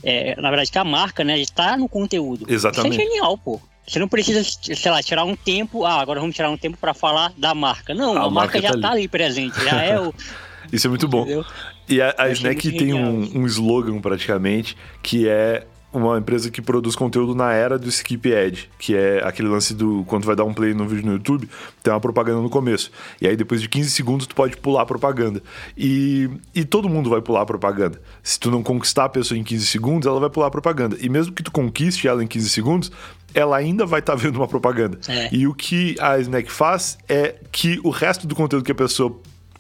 é, 0.04 0.36
na 0.42 0.50
verdade, 0.50 0.72
que 0.72 0.80
a 0.80 0.84
marca, 0.84 1.24
né, 1.24 1.40
está 1.40 1.78
no 1.78 1.88
conteúdo. 1.88 2.46
Exatamente. 2.50 2.94
Isso 2.94 3.02
é 3.02 3.06
genial, 3.06 3.38
pô. 3.38 3.62
Você 3.88 4.00
não 4.00 4.08
precisa, 4.08 4.44
sei 4.44 4.92
lá, 4.92 5.04
tirar 5.04 5.24
um 5.26 5.36
tempo, 5.36 5.86
ah, 5.86 6.02
agora 6.02 6.20
vamos 6.20 6.36
tirar 6.36 6.50
um 6.50 6.58
tempo 6.58 6.76
para 6.76 6.96
falar 6.96 7.32
da 7.38 7.54
marca. 7.54 7.94
Não, 7.94 8.18
a, 8.18 8.26
a 8.26 8.30
marca, 8.32 8.60
marca, 8.60 8.62
já 8.62 8.70
tá 8.70 8.74
ali. 8.74 8.82
tá 8.82 8.92
ali 8.92 9.08
presente, 9.08 9.64
já 9.64 9.84
é 9.84 10.00
o... 10.00 10.12
Isso 10.74 10.88
é 10.88 10.90
muito 10.90 11.08
bom. 11.08 11.22
Entendeu? 11.22 11.46
E 11.88 12.02
a, 12.02 12.14
a 12.18 12.30
Snack 12.30 12.72
tem 12.72 12.94
um, 12.94 13.40
um 13.40 13.46
slogan 13.46 14.00
praticamente 14.00 14.76
que 15.02 15.28
é 15.28 15.66
uma 15.98 16.18
empresa 16.18 16.52
que 16.52 16.62
produz 16.62 16.96
conteúdo 16.96 17.34
na 17.34 17.54
era 17.54 17.80
do 17.80 17.88
skip 17.88 18.34
ad, 18.34 18.70
que 18.78 18.96
é 18.96 19.22
aquele 19.24 19.48
lance 19.48 19.74
do 19.74 20.04
quando 20.06 20.26
vai 20.26 20.36
dar 20.36 20.44
um 20.44 20.54
play 20.54 20.74
no 20.74 20.86
vídeo 20.86 21.06
no 21.06 21.14
YouTube, 21.14 21.50
tem 21.82 21.94
uma 21.94 22.02
propaganda 22.02 22.42
no 22.42 22.50
começo. 22.50 22.92
E 23.22 23.28
aí 23.28 23.38
depois 23.38 23.62
de 23.62 23.70
15 23.70 23.92
segundos 23.92 24.28
tu 24.28 24.36
pode 24.36 24.58
pular 24.58 24.82
a 24.82 24.86
propaganda. 24.86 25.42
E, 25.78 26.30
e 26.54 26.66
todo 26.66 26.90
mundo 26.90 27.10
vai 27.10 27.22
pular 27.22 27.42
a 27.42 27.46
propaganda. 27.46 28.02
Se 28.22 28.38
tu 28.38 28.52
não 28.52 28.62
conquistar 28.62 29.06
a 29.06 29.10
pessoa 29.10 29.38
em 29.38 29.44
15 29.44 29.66
segundos, 29.68 30.08
ela 30.08 30.20
vai 30.20 30.30
pular 30.30 30.48
a 30.48 30.52
propaganda. 30.52 30.98
E 31.00 31.08
mesmo 31.08 31.34
que 31.34 31.42
tu 31.42 31.52
conquiste 31.52 32.08
ela 32.08 32.22
em 32.22 32.28
15 32.28 32.50
segundos, 32.50 32.92
ela 33.34 33.56
ainda 33.56 33.86
vai 33.86 34.02
estar 34.02 34.14
tá 34.14 34.20
vendo 34.22 34.36
uma 34.36 34.48
propaganda. 34.48 35.00
É. 35.08 35.30
E 35.32 35.48
o 35.48 35.54
que 35.54 35.96
a 36.00 36.20
Snack 36.20 36.52
faz 36.52 36.98
é 37.08 37.36
que 37.52 37.80
o 37.84 37.90
resto 37.90 38.28
do 38.28 38.36
conteúdo 38.36 38.66
que 38.66 38.72
a 38.72 38.76
pessoa 38.76 39.18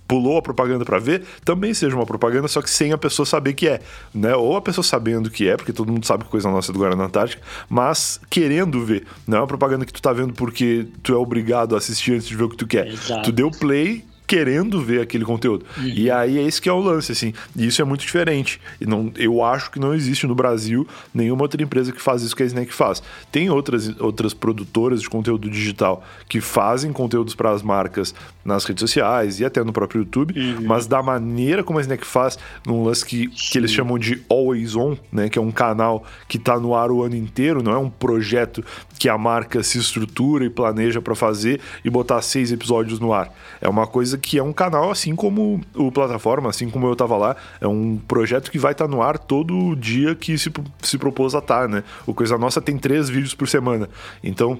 pulou 0.07 0.37
a 0.37 0.41
propaganda 0.41 0.85
para 0.85 0.99
ver, 0.99 1.23
também 1.43 1.73
seja 1.73 1.95
uma 1.95 2.05
propaganda, 2.05 2.47
só 2.47 2.61
que 2.61 2.69
sem 2.69 2.91
a 2.91 2.97
pessoa 2.97 3.25
saber 3.25 3.53
que 3.53 3.67
é, 3.67 3.79
né? 4.13 4.35
Ou 4.35 4.55
a 4.55 4.61
pessoa 4.61 4.83
sabendo 4.83 5.29
que 5.29 5.47
é, 5.47 5.57
porque 5.57 5.73
todo 5.73 5.91
mundo 5.91 6.05
sabe 6.05 6.23
que 6.23 6.29
coisa 6.29 6.49
nossa 6.49 6.71
é 6.71 6.73
do 6.73 6.79
Guarana 6.79 7.05
Antártica, 7.05 7.41
mas 7.69 8.19
querendo 8.29 8.83
ver. 8.85 9.05
Não 9.27 9.37
é 9.37 9.41
uma 9.41 9.47
propaganda 9.47 9.85
que 9.85 9.93
tu 9.93 10.01
tá 10.01 10.13
vendo 10.13 10.33
porque 10.33 10.87
tu 11.01 11.13
é 11.13 11.17
obrigado 11.17 11.75
a 11.75 11.77
assistir 11.77 12.13
antes 12.13 12.27
de 12.27 12.35
ver 12.35 12.43
o 12.43 12.49
que 12.49 12.57
tu 12.57 12.67
quer. 12.67 12.87
Exato. 12.87 13.23
Tu 13.23 13.31
deu 13.31 13.49
play 13.51 14.03
querendo 14.27 14.81
ver 14.81 15.01
aquele 15.01 15.23
conteúdo. 15.23 15.65
Uhum. 15.77 15.87
E 15.87 16.09
aí 16.09 16.37
é 16.37 16.43
esse 16.43 16.61
que 16.61 16.69
é 16.69 16.73
o 16.73 16.79
lance, 16.79 17.11
assim. 17.11 17.33
E 17.55 17.67
isso 17.67 17.81
é 17.81 17.85
muito 17.85 18.01
diferente. 18.01 18.59
E 18.79 18.85
não, 18.85 19.11
eu 19.17 19.43
acho 19.43 19.71
que 19.71 19.79
não 19.79 19.93
existe 19.93 20.25
no 20.27 20.35
Brasil 20.35 20.87
nenhuma 21.13 21.43
outra 21.43 21.61
empresa 21.61 21.91
que 21.91 22.01
faz 22.01 22.21
isso 22.21 22.35
que 22.35 22.43
a 22.43 22.45
Snack 22.45 22.73
faz. 22.73 23.01
Tem 23.31 23.49
outras, 23.49 23.99
outras 23.99 24.33
produtoras 24.33 25.01
de 25.01 25.09
conteúdo 25.09 25.49
digital 25.49 26.03
que 26.27 26.41
fazem 26.41 26.91
conteúdos 26.91 27.35
para 27.35 27.51
as 27.51 27.61
marcas 27.61 28.13
nas 28.43 28.63
redes 28.63 28.81
sociais 28.81 29.39
e 29.39 29.45
até 29.45 29.63
no 29.63 29.73
próprio 29.73 29.99
YouTube, 29.99 30.39
uhum. 30.39 30.67
mas 30.67 30.85
da 30.85 31.01
maneira 31.01 31.63
como 31.63 31.79
a 31.79 31.81
Snack 31.81 32.05
faz, 32.05 32.37
num 32.65 32.83
lance 32.83 33.03
que, 33.03 33.27
que 33.27 33.57
eles 33.57 33.71
chamam 33.71 33.97
de 33.97 34.23
Always 34.29 34.75
On, 34.75 34.95
né? 35.11 35.29
Que 35.29 35.39
é 35.39 35.41
um 35.41 35.51
canal 35.51 36.03
que 36.27 36.37
está 36.37 36.59
no 36.59 36.75
ar 36.75 36.91
o 36.91 37.03
ano 37.03 37.15
inteiro, 37.15 37.63
não 37.63 37.71
é 37.71 37.77
um 37.77 37.89
projeto 37.89 38.63
que 38.99 39.09
a 39.09 39.17
marca 39.17 39.63
se 39.63 39.77
estrutura 39.77 40.45
e 40.45 40.49
planeja 40.49 41.01
para 41.01 41.15
fazer 41.15 41.59
e 41.83 41.89
botar 41.89 42.21
seis 42.21 42.51
episódios 42.51 42.99
no 42.99 43.13
ar. 43.13 43.33
É 43.59 43.67
uma 43.67 43.87
coisa 43.87 44.14
coisa 44.15 44.17
que 44.17 44.37
é 44.37 44.43
um 44.43 44.53
canal 44.53 44.89
assim 44.89 45.15
como 45.15 45.61
o 45.75 45.91
plataforma, 45.91 46.49
assim 46.49 46.69
como 46.69 46.87
eu 46.87 46.95
tava 46.95 47.17
lá, 47.17 47.35
é 47.61 47.67
um 47.67 47.97
projeto 47.97 48.49
que 48.49 48.57
vai 48.57 48.71
estar 48.71 48.85
tá 48.85 48.91
no 48.91 49.01
ar 49.01 49.17
todo 49.17 49.75
dia 49.75 50.15
que 50.15 50.37
se, 50.37 50.51
se 50.81 50.97
propôs 50.97 51.35
a 51.35 51.39
estar, 51.39 51.63
tá, 51.63 51.67
né? 51.67 51.83
O 52.05 52.13
Coisa 52.13 52.37
Nossa 52.37 52.61
tem 52.61 52.77
três 52.77 53.09
vídeos 53.09 53.35
por 53.35 53.47
semana. 53.47 53.89
Então, 54.23 54.59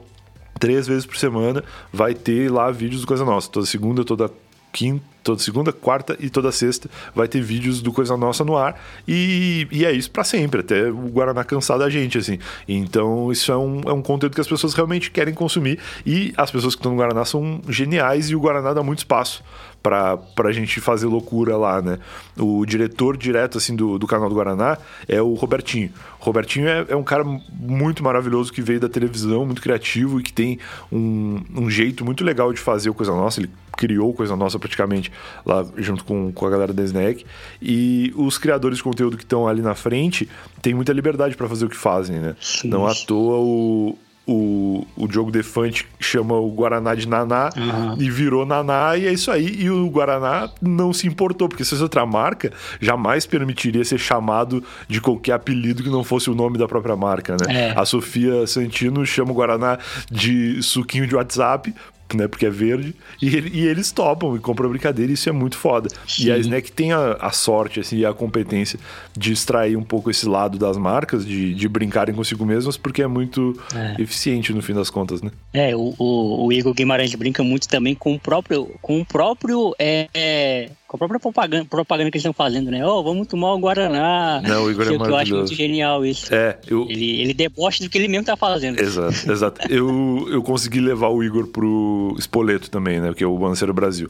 três 0.60 0.88
vezes 0.88 1.06
por 1.06 1.18
semana 1.18 1.64
vai 1.92 2.14
ter 2.14 2.52
lá 2.52 2.70
vídeos 2.72 3.02
do 3.02 3.08
Coisa 3.08 3.26
Nossa. 3.26 3.50
Toda 3.50 3.66
segunda, 3.66 4.04
toda 4.04 4.30
quinta, 4.76 5.06
toda 5.24 5.42
segunda, 5.42 5.72
quarta 5.72 6.18
e 6.20 6.30
toda 6.30 6.52
sexta 6.52 6.90
vai 7.16 7.30
ter 7.30 7.42
vídeos 7.42 7.82
do 7.82 7.94
Coisa 7.94 8.18
Nossa 8.18 8.44
no 8.44 8.58
ar. 8.58 8.78
E, 9.08 9.66
e 9.72 9.86
é 9.86 9.92
isso 9.94 10.12
para 10.12 10.26
sempre, 10.26 10.60
até 10.60 10.90
o 10.90 11.08
Guaraná 11.08 11.46
cansar 11.46 11.80
da 11.80 11.90
gente, 11.90 12.18
assim. 12.18 12.38
Então, 12.68 13.32
isso 13.32 13.52
é 13.54 13.58
um, 13.58 13.82
é 13.86 13.94
um 13.94 14.02
conteúdo 14.02 14.36
que 14.36 14.42
as 14.42 14.48
pessoas 14.48 14.74
realmente 14.74 15.10
querem 15.10 15.34
consumir. 15.34 15.80
E 16.06 16.34
as 16.36 16.52
pessoas 16.52 16.76
que 16.76 16.80
estão 16.80 16.92
no 16.92 16.98
Guaraná 16.98 17.24
são 17.24 17.62
geniais 17.70 18.30
e 18.30 18.36
o 18.36 18.40
Guaraná 18.40 18.74
dá 18.74 18.84
muito 18.84 19.00
espaço 19.00 19.42
pra, 19.82 20.18
pra 20.18 20.52
gente 20.52 20.82
fazer 20.82 21.06
loucura 21.06 21.56
lá, 21.56 21.82
né? 21.82 22.00
O 22.38 22.66
diretor 22.66 23.16
direto, 23.16 23.58
assim, 23.58 23.76
do, 23.76 23.98
do 23.98 24.06
canal 24.06 24.28
do 24.28 24.36
Guaraná 24.36 24.78
é 25.08 25.22
o 25.22 25.36
Robertinho. 25.36 25.90
O 26.20 26.26
Robertinho 26.26 26.68
é, 26.68 26.86
é 26.90 26.96
um 26.96 27.04
cara 27.04 27.24
muito 27.24 28.04
maravilhoso 28.04 28.52
que 28.52 28.62
veio 28.62 28.80
da 28.80 28.90
televisão, 28.90 29.46
muito 29.46 29.62
criativo 29.62 30.20
e 30.20 30.24
que 30.24 30.34
tem 30.34 30.60
um, 30.92 31.40
um 31.56 31.70
jeito 31.70 32.04
muito 32.04 32.24
legal 32.24 32.52
de 32.52 32.60
fazer 32.60 32.90
o 32.90 32.94
Coisa 32.94 33.12
Nossa. 33.12 33.40
Ele 33.40 33.50
criou 33.78 34.14
Coisa 34.14 34.36
Nossa 34.36 34.58
praticamente 34.60 35.12
lá 35.46 35.66
junto 35.78 36.04
com, 36.04 36.32
com 36.32 36.46
a 36.46 36.50
galera 36.50 36.74
da 36.74 36.84
Snack. 36.84 37.26
E 37.62 38.14
os 38.16 38.38
criadores 38.38 38.78
de 38.78 38.84
conteúdo 38.84 39.18
que 39.18 39.24
estão 39.24 39.48
ali 39.48 39.62
na 39.62 39.76
frente 39.76 40.30
têm 40.62 40.74
muita 40.74 40.94
liberdade 40.94 41.36
para 41.36 41.48
fazer 41.48 41.66
o 41.66 41.70
que 41.70 41.78
fazem, 41.78 42.20
né? 42.20 42.36
Sim. 42.40 42.70
Não 42.70 42.86
à 42.86 42.94
toa 42.94 43.38
o, 43.40 43.98
o, 44.28 44.86
o 44.96 45.08
Diogo 45.08 45.32
Defante 45.32 45.86
chama 46.00 46.36
o 46.36 46.50
Guaraná 46.52 46.96
de 46.96 47.08
Naná 47.08 47.50
uhum. 47.56 47.96
e 48.00 48.10
virou 48.10 48.46
Naná, 48.46 48.98
e 48.98 49.06
é 49.06 49.14
isso 49.14 49.30
aí. 49.30 49.62
E 49.62 49.70
o 49.70 49.88
Guaraná 49.90 50.50
não 50.62 50.92
se 50.92 51.08
importou, 51.08 51.48
porque 51.48 51.64
se 51.64 51.72
fosse 51.72 51.84
outra 51.84 52.06
marca, 52.06 52.52
jamais 52.82 53.26
permitiria 53.26 53.86
ser 53.86 54.00
chamado 54.00 54.64
de 54.88 55.00
qualquer 55.00 55.34
apelido 55.34 55.84
que 55.84 55.90
não 55.90 56.04
fosse 56.04 56.30
o 56.30 56.36
nome 56.36 56.58
da 56.58 56.68
própria 56.68 56.96
marca, 56.96 57.38
né? 57.40 57.70
É. 57.70 57.80
A 57.80 57.86
Sofia 57.86 58.48
Santino 58.48 59.06
chama 59.06 59.32
o 59.32 59.36
Guaraná 59.36 59.78
de 60.10 60.62
suquinho 60.64 61.06
de 61.06 61.16
WhatsApp 61.16 61.74
né? 62.14 62.28
Porque 62.28 62.46
é 62.46 62.50
verde. 62.50 62.96
E, 63.22 63.28
ele, 63.28 63.50
e 63.54 63.66
eles 63.66 63.92
topam 63.92 64.36
e 64.36 64.40
compram 64.40 64.68
a 64.68 64.70
brincadeira, 64.70 65.12
e 65.12 65.16
isso 65.16 65.30
é 65.30 65.32
muito 65.32 65.58
foda. 65.58 65.90
Sim. 66.08 66.26
E 66.26 66.32
a 66.32 66.38
Snack 66.38 66.72
tem 66.72 66.92
a, 66.92 67.14
a 67.14 67.32
sorte, 67.32 67.80
assim, 67.80 67.98
e 67.98 68.06
a 68.06 68.14
competência 68.14 68.80
de 69.18 69.34
extrair 69.34 69.76
um 69.76 69.84
pouco 69.84 70.12
esse 70.12 70.28
lado 70.28 70.58
das 70.58 70.78
marcas, 70.78 71.26
de, 71.26 71.54
de 71.54 71.68
brincarem 71.68 72.14
consigo 72.14 72.46
mesmas, 72.46 72.78
porque 72.78 73.02
é 73.02 73.08
muito 73.08 73.60
é. 73.74 74.02
eficiente 74.02 74.54
no 74.54 74.62
fim 74.62 74.74
das 74.74 74.90
contas, 74.90 75.22
né? 75.22 75.32
É, 75.54 75.76
o, 75.76 75.94
o, 75.98 76.46
o 76.46 76.54
Igor 76.54 76.74
Guimarães 76.74 77.14
brinca 77.16 77.44
muito 77.44 77.68
também 77.68 77.96
com 77.96 78.14
o 78.14 78.20
próprio, 78.20 78.70
com 78.82 79.00
o 79.02 79.06
próprio 79.06 79.76
é, 79.80 80.70
com 80.88 80.98
a 80.98 81.00
própria 81.00 81.20
propaganda, 81.20 81.66
propaganda 81.66 82.12
que 82.12 82.18
eles 82.18 82.22
estão 82.22 82.34
fazendo, 82.34 82.70
né? 82.70 82.86
Oh, 82.86 83.04
vamos 83.04 83.28
tomar 83.28 83.54
o 83.54 83.60
Guaraná. 83.60 84.42
Não, 84.42 84.66
o 84.66 84.72
Igor 84.72 84.88
é. 84.88 84.96
Eu 84.96 85.16
acho 85.16 85.36
muito 85.36 85.54
genial 85.54 86.06
isso. 86.06 86.34
É, 86.34 86.58
eu... 86.68 86.86
ele, 86.90 87.22
ele 87.22 87.34
debocha 87.34 87.84
do 87.84 87.90
que 87.90 87.98
ele 87.98 88.08
mesmo 88.08 88.26
tá 88.26 88.38
fazendo. 88.38 88.80
Exato, 88.80 89.14
exato. 89.32 89.72
eu, 89.72 90.28
eu 90.30 90.44
consegui 90.44 90.80
levar 90.80 91.10
o 91.10 91.24
Igor 91.24 91.48
pro 91.48 92.16
Espoleto 92.18 92.70
também, 92.70 93.00
né? 93.00 93.14
Que 93.14 93.24
é 93.24 93.28
o 93.28 93.38
Banceiro 93.38 93.74
Brasil. 93.74 94.10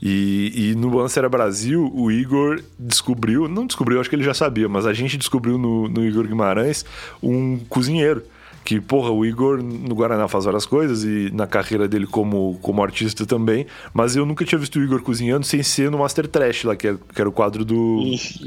E, 0.00 0.70
e 0.70 0.74
no 0.76 0.90
Banceira 0.90 1.28
Brasil, 1.28 1.90
o 1.92 2.10
Igor 2.10 2.62
descobriu, 2.78 3.48
não 3.48 3.66
descobriu, 3.66 4.00
acho 4.00 4.08
que 4.08 4.14
ele 4.14 4.22
já 4.22 4.34
sabia, 4.34 4.68
mas 4.68 4.86
a 4.86 4.92
gente 4.92 5.16
descobriu 5.16 5.58
no, 5.58 5.88
no 5.88 6.04
Igor 6.04 6.26
Guimarães 6.26 6.84
um 7.20 7.58
cozinheiro 7.68 8.22
que, 8.68 8.82
porra, 8.82 9.10
o 9.10 9.24
Igor 9.24 9.62
no 9.62 9.94
Guaraná 9.94 10.28
faz 10.28 10.44
várias 10.44 10.66
coisas 10.66 11.02
e 11.02 11.30
na 11.32 11.46
carreira 11.46 11.88
dele 11.88 12.06
como, 12.06 12.58
como 12.60 12.82
artista 12.82 13.24
também, 13.24 13.66
mas 13.94 14.14
eu 14.14 14.26
nunca 14.26 14.44
tinha 14.44 14.58
visto 14.58 14.78
o 14.78 14.84
Igor 14.84 15.00
cozinhando 15.00 15.46
sem 15.46 15.62
ser 15.62 15.90
no 15.90 15.96
Master 16.00 16.28
Trash 16.28 16.64
lá, 16.64 16.76
que 16.76 16.88
era, 16.88 16.98
que 16.98 17.18
era 17.18 17.30
o 17.30 17.32
quadro 17.32 17.64
do, 17.64 18.02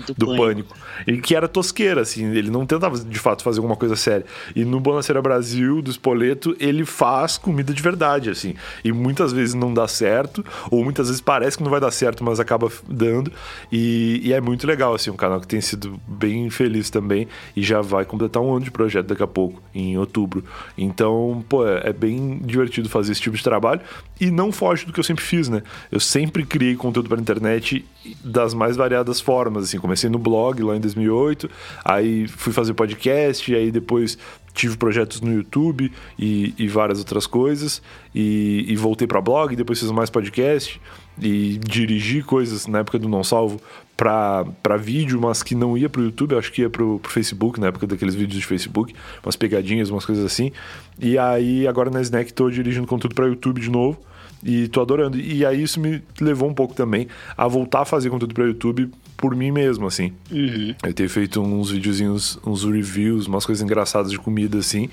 do, 0.06 0.14
do 0.14 0.26
Pânico. 0.28 0.38
Pânico. 0.38 0.76
E 1.08 1.18
que 1.20 1.36
era 1.36 1.48
tosqueira, 1.48 2.02
assim, 2.02 2.24
ele 2.36 2.52
não 2.52 2.68
tentava 2.68 3.00
de 3.00 3.18
fato 3.18 3.42
fazer 3.42 3.58
alguma 3.58 3.76
coisa 3.76 3.96
séria. 3.96 4.24
E 4.56 4.64
no 4.64 4.80
Bonaceira 4.80 5.20
Brasil, 5.24 5.82
do 5.82 5.90
Espoleto, 5.90 6.56
ele 6.60 6.86
faz 6.86 7.40
comida 7.40 7.74
de 7.74 7.82
verdade, 7.82 8.30
assim. 8.30 8.54
E 8.86 8.92
muitas 8.92 9.34
vezes 9.34 9.56
não 9.56 9.74
dá 9.74 9.88
certo, 9.88 10.46
ou 10.70 10.84
muitas 10.84 11.08
vezes 11.08 11.20
parece 11.20 11.58
que 11.58 11.64
não 11.64 11.72
vai 11.72 11.80
dar 11.80 11.90
certo, 11.90 12.24
mas 12.24 12.40
acaba 12.40 12.72
dando. 12.88 13.32
E, 13.72 14.22
e 14.24 14.34
é 14.34 14.40
muito 14.40 14.68
legal, 14.68 14.94
assim, 14.94 15.10
um 15.10 15.16
canal 15.16 15.42
que 15.42 15.48
tem 15.48 15.62
sido 15.62 16.00
bem 16.08 16.48
feliz 16.52 16.92
também 16.92 17.28
e 17.56 17.64
já 17.64 17.82
vai 17.82 18.06
completar 18.06 18.40
um 18.40 18.52
ano 18.52 18.66
de 18.66 18.70
projeto 18.70 19.08
daqui 19.08 19.24
a 19.24 19.28
pouco, 19.28 19.60
em 19.74 19.98
outubro 19.98 20.11
outubro. 20.12 20.44
Então, 20.78 21.44
pô, 21.48 21.66
é, 21.66 21.90
é 21.90 21.94
bem 21.94 22.40
divertido 22.44 22.90
fazer 22.90 23.14
esse 23.14 23.22
tipo 23.22 23.38
de 23.38 23.44
trabalho 23.44 23.82
e 24.20 24.30
não 24.30 24.52
foge 24.52 24.86
do 24.86 24.94
que 24.94 25.00
eu 25.00 25.04
sempre 25.04 25.24
fiz, 25.24 25.48
né? 25.48 25.64
Eu 25.92 26.00
sempre 26.00 26.46
criei 26.46 26.76
conteúdo 26.76 27.10
para 27.10 27.20
internet 27.20 27.86
das 28.24 28.54
mais 28.54 28.76
variadas 28.76 29.22
formas, 29.22 29.66
assim, 29.66 29.80
comecei 29.80 30.10
no 30.10 30.20
blog 30.20 30.62
lá 30.62 30.76
em 30.76 30.80
2008, 30.80 31.50
aí 31.86 32.28
fui 32.28 32.52
fazer 32.52 32.74
podcast, 32.74 33.54
aí 33.56 33.72
depois 33.72 34.18
tive 34.54 34.76
projetos 34.76 35.22
no 35.22 35.34
YouTube 35.34 35.92
e, 36.20 36.54
e 36.58 36.68
várias 36.68 37.00
outras 37.00 37.26
coisas 37.26 37.82
e, 38.14 38.66
e 38.68 38.76
voltei 38.76 39.08
para 39.08 39.22
blog, 39.22 39.56
depois 39.56 39.80
fiz 39.80 39.90
mais 39.92 40.10
podcast 40.10 40.80
e 41.22 41.60
dirigi 41.64 42.22
coisas 42.22 42.68
na 42.68 42.80
época 42.80 43.00
do 43.00 43.08
Não 43.08 43.24
Salvo 43.24 43.62
para 44.02 44.78
vídeo, 44.78 45.22
mas 45.22 45.44
que 45.44 45.54
não 45.54 45.78
ia 45.78 45.88
pro 45.88 46.02
YouTube, 46.02 46.36
acho 46.36 46.52
que 46.52 46.64
ia 46.64 46.70
pro, 46.72 46.98
pro 46.98 47.12
Facebook, 47.12 47.60
na 47.60 47.68
época 47.68 47.86
daqueles 47.86 48.16
vídeos 48.16 48.40
de 48.40 48.46
Facebook, 48.48 48.96
umas 49.24 49.36
pegadinhas, 49.36 49.92
umas 49.92 50.04
coisas 50.04 50.26
assim. 50.26 50.52
E 51.00 51.20
aí, 51.20 51.68
agora 51.68 51.92
na 51.92 52.02
Snack, 52.02 52.34
tô 52.34 52.50
dirigindo 52.50 52.88
conteúdo 52.88 53.14
para 53.14 53.28
YouTube 53.28 53.62
de 53.62 53.70
novo 53.70 54.00
e 54.44 54.68
tô 54.70 54.82
adorando. 54.82 55.20
E 55.20 55.46
aí, 55.46 55.62
isso 55.62 55.80
me 55.80 56.02
levou 56.20 56.50
um 56.50 56.54
pouco 56.54 56.74
também 56.74 57.08
a 57.38 57.48
voltar 57.48 57.82
a 57.82 57.86
fazer 57.86 58.10
conteúdo 58.10 58.34
para 58.34 58.46
YouTube 58.46 58.90
por 59.16 59.36
mim 59.36 59.52
mesmo, 59.52 59.86
assim. 59.86 60.12
Uhum. 60.32 60.74
Eu 60.84 60.94
tenho 60.96 61.10
feito 61.10 61.40
uns 61.40 61.70
videozinhos, 61.70 62.40
uns 62.44 62.64
reviews, 62.64 63.28
umas 63.28 63.46
coisas 63.46 63.64
engraçadas 63.64 64.10
de 64.10 64.18
comida, 64.18 64.58
assim 64.58 64.90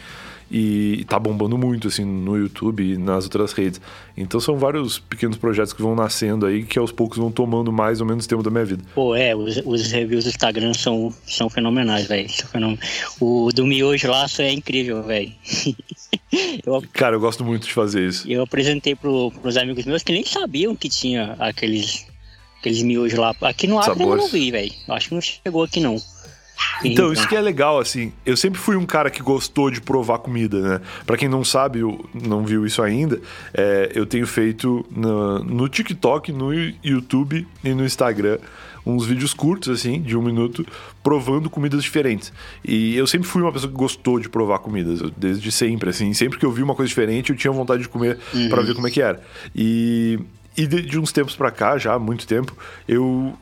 e 0.50 1.04
tá 1.08 1.18
bombando 1.18 1.58
muito 1.58 1.88
assim 1.88 2.04
no 2.04 2.36
YouTube 2.36 2.82
e 2.82 2.96
nas 2.96 3.24
outras 3.24 3.52
redes. 3.52 3.80
Então 4.16 4.40
são 4.40 4.56
vários 4.56 4.98
pequenos 4.98 5.36
projetos 5.36 5.72
que 5.72 5.82
vão 5.82 5.94
nascendo 5.94 6.46
aí 6.46 6.64
que 6.64 6.78
aos 6.78 6.90
poucos 6.90 7.18
vão 7.18 7.30
tomando 7.30 7.72
mais 7.72 8.00
ou 8.00 8.06
menos 8.06 8.26
tempo 8.26 8.42
da 8.42 8.50
minha 8.50 8.64
vida. 8.64 8.82
Pô, 8.94 9.14
é, 9.14 9.34
os, 9.34 9.60
os 9.64 9.90
reviews 9.90 10.24
do 10.24 10.30
Instagram 10.30 10.74
são, 10.74 11.12
são 11.26 11.48
fenomenais, 11.50 12.06
velho. 12.06 12.28
O 13.20 13.50
do 13.52 13.66
Miojo 13.66 14.08
lá 14.10 14.26
é 14.38 14.52
incrível, 14.52 15.02
velho. 15.02 15.32
Cara, 16.92 17.16
eu 17.16 17.20
gosto 17.20 17.44
muito 17.44 17.66
de 17.66 17.72
fazer 17.72 18.06
isso. 18.06 18.30
Eu 18.30 18.42
apresentei 18.42 18.94
pro, 18.94 19.30
pros 19.42 19.56
amigos 19.56 19.84
meus 19.84 20.02
que 20.02 20.12
nem 20.12 20.24
sabiam 20.24 20.74
que 20.74 20.88
tinha 20.88 21.36
aqueles 21.38 22.06
aqueles 22.58 22.82
miojos 22.82 23.18
lá. 23.18 23.34
Aqui 23.42 23.66
no 23.66 23.78
Acre 23.78 24.02
eu 24.02 24.16
não 24.16 24.28
vi, 24.28 24.50
velho. 24.50 24.72
Acho 24.88 25.08
que 25.08 25.14
não 25.14 25.20
chegou 25.20 25.62
aqui 25.62 25.80
não. 25.80 25.96
Então, 26.84 27.12
isso 27.12 27.26
que 27.28 27.36
é 27.36 27.40
legal, 27.40 27.78
assim. 27.78 28.12
Eu 28.24 28.36
sempre 28.36 28.58
fui 28.58 28.76
um 28.76 28.86
cara 28.86 29.10
que 29.10 29.22
gostou 29.22 29.70
de 29.70 29.80
provar 29.80 30.18
comida, 30.18 30.60
né? 30.60 30.80
Pra 31.06 31.16
quem 31.16 31.28
não 31.28 31.44
sabe, 31.44 31.80
não 32.14 32.44
viu 32.44 32.66
isso 32.66 32.82
ainda, 32.82 33.20
é, 33.54 33.92
eu 33.94 34.06
tenho 34.06 34.26
feito 34.26 34.84
no, 34.90 35.40
no 35.40 35.68
TikTok, 35.68 36.32
no 36.32 36.52
YouTube 36.82 37.46
e 37.64 37.74
no 37.74 37.84
Instagram 37.84 38.38
uns 38.86 39.04
vídeos 39.04 39.34
curtos, 39.34 39.68
assim, 39.68 40.00
de 40.00 40.16
um 40.16 40.22
minuto, 40.22 40.66
provando 41.02 41.50
comidas 41.50 41.82
diferentes. 41.82 42.32
E 42.64 42.96
eu 42.96 43.06
sempre 43.06 43.28
fui 43.28 43.42
uma 43.42 43.52
pessoa 43.52 43.70
que 43.70 43.76
gostou 43.76 44.18
de 44.18 44.30
provar 44.30 44.60
comidas, 44.60 45.00
desde 45.14 45.52
sempre, 45.52 45.90
assim. 45.90 46.14
Sempre 46.14 46.38
que 46.38 46.46
eu 46.46 46.50
vi 46.50 46.62
uma 46.62 46.74
coisa 46.74 46.88
diferente, 46.88 47.30
eu 47.30 47.36
tinha 47.36 47.52
vontade 47.52 47.82
de 47.82 47.88
comer 47.88 48.18
uhum. 48.32 48.48
para 48.48 48.62
ver 48.62 48.74
como 48.74 48.86
é 48.86 48.90
que 48.90 49.02
era. 49.02 49.20
E 49.54 50.18
e 50.56 50.66
de, 50.66 50.82
de, 50.82 50.98
uns 50.98 51.12
tempos 51.12 51.36
para 51.36 51.52
cá, 51.52 51.78
já 51.78 51.94
há 51.94 51.98
muito 52.00 52.26
tempo, 52.26 52.52
eu 52.88 53.32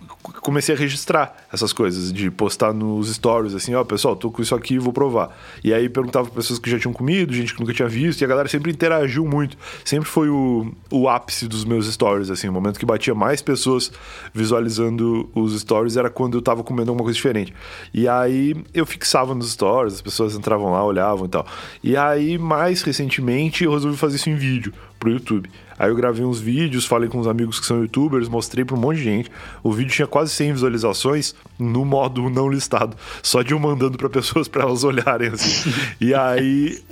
comecei 0.41 0.75
a 0.75 0.79
registrar 0.79 1.47
essas 1.53 1.73
coisas, 1.73 2.13
de 2.13 2.31
postar 2.31 2.73
nos 2.73 3.13
stories, 3.15 3.55
assim, 3.55 3.75
ó, 3.75 3.83
oh, 3.83 3.85
pessoal, 3.85 4.17
tô 4.17 4.31
com 4.31 4.43
isso 4.43 4.55
aqui, 4.55 4.79
vou 4.79 4.93
provar. 4.93 5.37
E 5.63 5.73
aí 5.73 5.89
perguntava 5.89 6.27
pra 6.27 6.37
pessoas 6.37 6.59
que 6.59 6.71
já 6.71 6.79
tinham 6.79 6.93
comido, 6.93 7.33
gente 7.33 7.55
que 7.55 7.61
nunca 7.61 7.73
tinha 7.73 7.89
visto, 7.89 8.21
e 8.21 8.25
a 8.25 8.29
galera 8.29 8.49
sempre 8.49 8.71
interagiu 8.71 9.25
muito. 9.25 9.57
Sempre 9.85 10.09
foi 10.09 10.29
o, 10.29 10.73
o 10.91 11.09
ápice 11.09 11.47
dos 11.47 11.65
meus 11.65 11.87
stories, 11.93 12.31
assim, 12.31 12.49
o 12.49 12.53
momento 12.53 12.79
que 12.79 12.87
batia 12.87 13.15
mais 13.15 13.41
pessoas 13.43 13.93
visualizando 14.33 15.29
os 15.35 15.59
stories 15.61 15.97
era 15.97 16.11
quando 16.11 16.37
eu 16.37 16.43
tava 16.43 16.63
comendo 16.63 16.91
alguma 16.91 17.05
coisa 17.05 17.17
diferente. 17.17 17.55
E 17.93 18.09
aí 18.09 18.55
eu 18.75 18.87
fixava 18.87 19.35
nos 19.35 19.53
stories, 19.53 19.95
as 19.95 20.03
pessoas 20.03 20.35
entravam 20.35 20.73
lá, 20.73 20.85
olhavam 20.85 21.27
e 21.27 21.29
tal. 21.29 21.47
E 21.83 21.97
aí, 21.97 22.39
mais 22.39 22.83
recentemente, 22.83 23.65
eu 23.65 23.73
resolvi 23.73 23.97
fazer 23.97 24.17
isso 24.17 24.31
em 24.31 24.37
vídeo 24.37 24.73
pro 24.99 25.11
YouTube. 25.11 25.49
Aí 25.79 25.91
eu 25.91 25.97
gravei 25.97 26.25
uns 26.25 26.41
vídeos, 26.41 26.87
falei 26.87 27.09
com 27.09 27.19
uns 27.19 27.27
amigos 27.27 27.61
que 27.61 27.67
são 27.67 27.81
youtubers, 27.81 28.29
mostrei 28.29 28.65
para 28.65 28.77
um 28.77 28.81
monte 28.81 28.99
de 28.99 29.05
gente. 29.05 29.31
O 29.63 29.73
vídeo 29.73 29.93
tinha 29.93 30.07
quase 30.07 30.31
100 30.33 30.55
visualizações 30.55 31.35
no 31.59 31.85
modo 31.85 32.29
não 32.31 32.49
listado, 32.49 32.97
só 33.23 33.43
de 33.43 33.53
eu 33.53 33.59
mandando 33.59 33.97
para 33.99 34.09
pessoas 34.09 34.49
para 34.49 34.63
elas 34.63 34.85
olharem 34.85 35.29
assim. 35.29 35.71
e 36.01 36.15
aí 36.15 36.83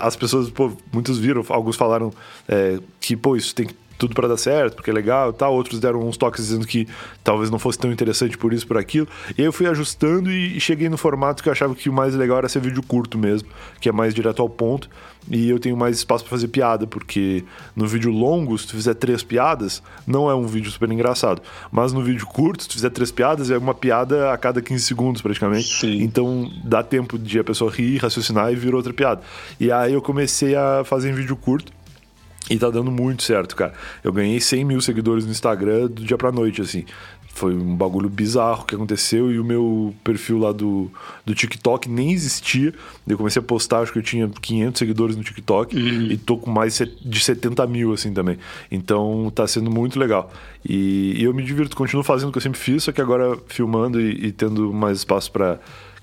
as 0.00 0.16
pessoas, 0.16 0.50
pô, 0.50 0.72
muitos 0.92 1.18
viram, 1.18 1.44
alguns 1.48 1.76
falaram 1.76 2.12
é, 2.48 2.78
que, 3.00 3.16
pô, 3.16 3.36
isso 3.36 3.54
tem 3.54 3.66
que 3.66 3.81
tudo 4.02 4.16
para 4.16 4.26
dar 4.26 4.36
certo, 4.36 4.74
porque 4.74 4.90
é 4.90 4.92
legal 4.92 5.30
e 5.30 5.32
tal. 5.32 5.54
Outros 5.54 5.78
deram 5.78 6.00
uns 6.00 6.16
toques 6.16 6.44
dizendo 6.44 6.66
que 6.66 6.88
talvez 7.22 7.50
não 7.50 7.58
fosse 7.58 7.78
tão 7.78 7.92
interessante 7.92 8.36
por 8.36 8.52
isso, 8.52 8.66
por 8.66 8.76
aquilo. 8.76 9.06
E 9.38 9.42
aí 9.42 9.46
eu 9.46 9.52
fui 9.52 9.66
ajustando 9.68 10.28
e 10.28 10.58
cheguei 10.58 10.88
no 10.88 10.98
formato 10.98 11.40
que 11.40 11.48
eu 11.48 11.52
achava 11.52 11.72
que 11.74 11.88
o 11.88 11.92
mais 11.92 12.14
legal 12.14 12.38
era 12.38 12.48
ser 12.48 12.60
vídeo 12.60 12.82
curto 12.82 13.16
mesmo, 13.16 13.48
que 13.80 13.88
é 13.88 13.92
mais 13.92 14.12
direto 14.12 14.42
ao 14.42 14.48
ponto. 14.48 14.90
E 15.30 15.48
eu 15.48 15.60
tenho 15.60 15.76
mais 15.76 15.98
espaço 15.98 16.24
para 16.24 16.30
fazer 16.30 16.48
piada, 16.48 16.84
porque 16.84 17.44
no 17.76 17.86
vídeo 17.86 18.10
longo, 18.10 18.58
se 18.58 18.66
tu 18.66 18.74
fizer 18.74 18.94
três 18.94 19.22
piadas, 19.22 19.80
não 20.04 20.28
é 20.28 20.34
um 20.34 20.48
vídeo 20.48 20.68
super 20.68 20.90
engraçado. 20.90 21.40
Mas 21.70 21.92
no 21.92 22.02
vídeo 22.02 22.26
curto, 22.26 22.64
se 22.64 22.68
tu 22.68 22.74
fizer 22.74 22.90
três 22.90 23.12
piadas, 23.12 23.48
é 23.48 23.56
uma 23.56 23.72
piada 23.72 24.32
a 24.32 24.36
cada 24.36 24.60
15 24.60 24.82
segundos 24.82 25.22
praticamente. 25.22 25.78
Sim. 25.78 26.02
Então 26.02 26.50
dá 26.64 26.82
tempo 26.82 27.16
de 27.16 27.38
a 27.38 27.44
pessoa 27.44 27.70
rir, 27.70 27.98
raciocinar 27.98 28.52
e 28.52 28.56
vir 28.56 28.74
outra 28.74 28.92
piada. 28.92 29.22
E 29.60 29.70
aí 29.70 29.92
eu 29.92 30.02
comecei 30.02 30.56
a 30.56 30.82
fazer 30.84 31.10
em 31.10 31.14
vídeo 31.14 31.36
curto. 31.36 31.72
E 32.52 32.58
tá 32.58 32.68
dando 32.68 32.90
muito 32.90 33.22
certo, 33.22 33.56
cara. 33.56 33.72
Eu 34.04 34.12
ganhei 34.12 34.38
100 34.38 34.64
mil 34.64 34.80
seguidores 34.80 35.24
no 35.24 35.30
Instagram 35.30 35.86
do 35.86 36.04
dia 36.04 36.18
pra 36.18 36.30
noite, 36.30 36.60
assim. 36.60 36.84
Foi 37.34 37.54
um 37.54 37.74
bagulho 37.74 38.10
bizarro 38.10 38.66
que 38.66 38.74
aconteceu 38.74 39.32
e 39.32 39.40
o 39.40 39.44
meu 39.44 39.94
perfil 40.04 40.36
lá 40.36 40.52
do, 40.52 40.90
do 41.24 41.34
TikTok 41.34 41.88
nem 41.88 42.12
existia. 42.12 42.74
Eu 43.08 43.16
comecei 43.16 43.40
a 43.40 43.42
postar, 43.42 43.78
acho 43.80 43.90
que 43.90 43.98
eu 43.98 44.02
tinha 44.02 44.28
500 44.28 44.78
seguidores 44.78 45.16
no 45.16 45.24
TikTok 45.24 45.74
uhum. 45.74 46.08
e 46.10 46.18
tô 46.18 46.36
com 46.36 46.50
mais 46.50 46.78
de 47.00 47.20
70 47.20 47.66
mil, 47.66 47.94
assim, 47.94 48.12
também. 48.12 48.36
Então 48.70 49.32
tá 49.34 49.46
sendo 49.48 49.70
muito 49.70 49.98
legal. 49.98 50.30
E, 50.68 51.14
e 51.16 51.24
eu 51.24 51.32
me 51.32 51.42
divirto, 51.42 51.74
continuo 51.74 52.04
fazendo 52.04 52.28
o 52.28 52.32
que 52.32 52.38
eu 52.38 52.42
sempre 52.42 52.60
fiz, 52.60 52.84
só 52.84 52.92
que 52.92 53.00
agora 53.00 53.38
filmando 53.46 53.98
e, 53.98 54.26
e 54.26 54.32
tendo 54.32 54.70
mais 54.70 54.98
espaço 54.98 55.32
para 55.32 55.58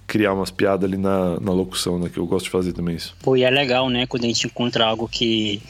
criar 0.07 0.33
umas 0.33 0.49
piadas 0.49 0.89
ali 0.89 0.97
na, 0.97 1.39
na 1.39 1.51
locução, 1.51 1.99
né? 1.99 2.09
Que 2.11 2.17
eu 2.17 2.25
gosto 2.25 2.45
de 2.45 2.49
fazer 2.49 2.73
também 2.73 2.95
isso. 2.95 3.15
Pô, 3.21 3.37
e 3.37 3.43
é 3.43 3.49
legal, 3.51 3.87
né? 3.87 4.07
Quando 4.07 4.23
a 4.23 4.27
gente 4.27 4.47
encontra 4.47 4.83
algo 4.83 5.07
que 5.07 5.61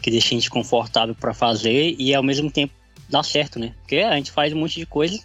que 0.00 0.10
deixa 0.10 0.28
a 0.28 0.30
gente 0.30 0.50
confortável 0.50 1.14
para 1.14 1.34
fazer 1.34 1.94
e 1.98 2.14
ao 2.14 2.22
mesmo 2.22 2.50
tempo 2.50 2.72
dá 3.08 3.22
certo, 3.22 3.58
né? 3.58 3.74
Porque 3.80 3.96
a 3.96 4.16
gente 4.16 4.30
faz 4.30 4.52
um 4.52 4.58
monte 4.58 4.76
de 4.76 4.86
coisa, 4.86 5.18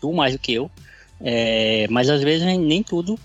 tu 0.00 0.12
mais 0.12 0.32
do 0.32 0.38
que 0.38 0.54
eu, 0.54 0.70
é, 1.20 1.86
mas 1.90 2.08
às 2.08 2.22
vezes 2.22 2.46
nem 2.58 2.82
tudo 2.82 3.18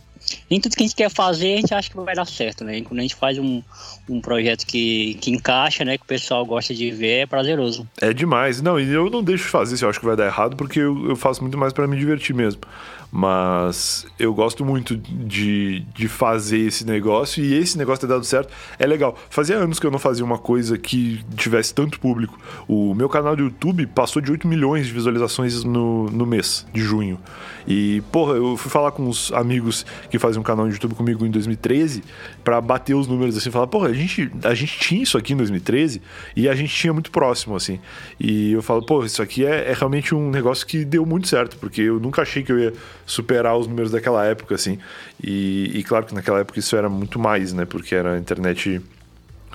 nem 0.49 0.59
tudo 0.59 0.75
que 0.75 0.83
a 0.83 0.85
gente 0.85 0.95
quer 0.95 1.09
fazer 1.09 1.53
a 1.53 1.57
gente 1.57 1.73
acha 1.73 1.89
que 1.89 1.97
vai 1.97 2.15
dar 2.15 2.25
certo, 2.25 2.63
né? 2.63 2.81
Quando 2.81 2.99
a 2.99 3.01
gente 3.01 3.15
faz 3.15 3.37
um, 3.37 3.61
um 4.07 4.19
projeto 4.19 4.65
que, 4.65 5.15
que 5.15 5.31
encaixa, 5.31 5.85
né? 5.85 5.97
Que 5.97 6.03
o 6.03 6.07
pessoal 6.07 6.45
gosta 6.45 6.73
de 6.73 6.91
ver, 6.91 7.21
é 7.21 7.25
prazeroso. 7.25 7.87
É 8.01 8.13
demais. 8.13 8.61
Não, 8.61 8.79
e 8.79 8.91
eu 8.91 9.09
não 9.09 9.23
deixo 9.23 9.45
de 9.45 9.49
fazer 9.49 9.77
se 9.77 9.85
eu 9.85 9.89
acho 9.89 9.99
que 9.99 10.05
vai 10.05 10.15
dar 10.15 10.25
errado, 10.25 10.55
porque 10.55 10.79
eu, 10.79 11.09
eu 11.09 11.15
faço 11.15 11.41
muito 11.41 11.57
mais 11.57 11.73
para 11.73 11.87
me 11.87 11.97
divertir 11.97 12.35
mesmo. 12.35 12.61
Mas 13.11 14.05
eu 14.19 14.33
gosto 14.33 14.63
muito 14.63 14.95
de, 14.95 15.79
de 15.95 16.07
fazer 16.07 16.59
esse 16.59 16.85
negócio 16.85 17.43
e 17.43 17.55
esse 17.55 17.77
negócio 17.77 18.01
ter 18.01 18.07
dado 18.07 18.23
certo 18.23 18.53
é 18.77 18.85
legal. 18.85 19.17
Fazia 19.29 19.57
anos 19.57 19.79
que 19.79 19.85
eu 19.85 19.91
não 19.91 19.97
fazia 19.97 20.23
uma 20.23 20.37
coisa 20.37 20.77
que 20.77 21.23
tivesse 21.35 21.73
tanto 21.73 21.99
público. 21.99 22.37
O 22.67 22.93
meu 22.93 23.09
canal 23.09 23.35
do 23.35 23.43
YouTube 23.43 23.87
passou 23.87 24.21
de 24.21 24.31
8 24.31 24.47
milhões 24.47 24.85
de 24.85 24.93
visualizações 24.93 25.63
no, 25.63 26.05
no 26.11 26.25
mês 26.25 26.67
de 26.71 26.81
junho. 26.81 27.19
E, 27.67 28.01
porra, 28.11 28.33
eu 28.33 28.55
fui 28.57 28.69
falar 28.69 28.91
com 28.91 29.03
uns 29.03 29.31
amigos 29.31 29.85
que 30.09 30.19
faziam 30.19 30.41
um 30.41 30.43
canal 30.43 30.67
de 30.67 30.73
YouTube 30.73 30.95
comigo 30.95 31.25
em 31.25 31.31
2013 31.31 32.03
para 32.43 32.61
bater 32.61 32.93
os 32.93 33.07
números 33.07 33.37
assim, 33.37 33.51
falar, 33.51 33.67
porra, 33.67 33.89
a 33.89 33.93
gente, 33.93 34.31
a 34.43 34.53
gente 34.53 34.79
tinha 34.79 35.03
isso 35.03 35.17
aqui 35.17 35.33
em 35.33 35.37
2013 35.37 36.01
e 36.35 36.47
a 36.47 36.55
gente 36.55 36.73
tinha 36.73 36.93
muito 36.93 37.11
próximo, 37.11 37.55
assim. 37.55 37.79
E 38.19 38.53
eu 38.53 38.61
falo, 38.61 38.83
pô, 38.83 39.03
isso 39.03 39.21
aqui 39.21 39.45
é, 39.45 39.71
é 39.71 39.73
realmente 39.73 40.13
um 40.13 40.29
negócio 40.29 40.65
que 40.65 40.85
deu 40.85 41.05
muito 41.05 41.27
certo, 41.27 41.57
porque 41.57 41.81
eu 41.81 41.99
nunca 41.99 42.21
achei 42.21 42.43
que 42.43 42.51
eu 42.51 42.59
ia 42.59 42.73
superar 43.09 43.57
os 43.57 43.67
números 43.67 43.91
daquela 43.91 44.23
época, 44.23 44.55
assim. 44.55 44.77
E, 45.21 45.71
e 45.73 45.83
claro 45.83 46.05
que 46.05 46.13
naquela 46.13 46.39
época 46.39 46.59
isso 46.59 46.75
era 46.75 46.87
muito 46.87 47.19
mais, 47.19 47.51
né? 47.51 47.65
Porque 47.65 47.95
era 47.95 48.13
a 48.13 48.19
internet 48.19 48.79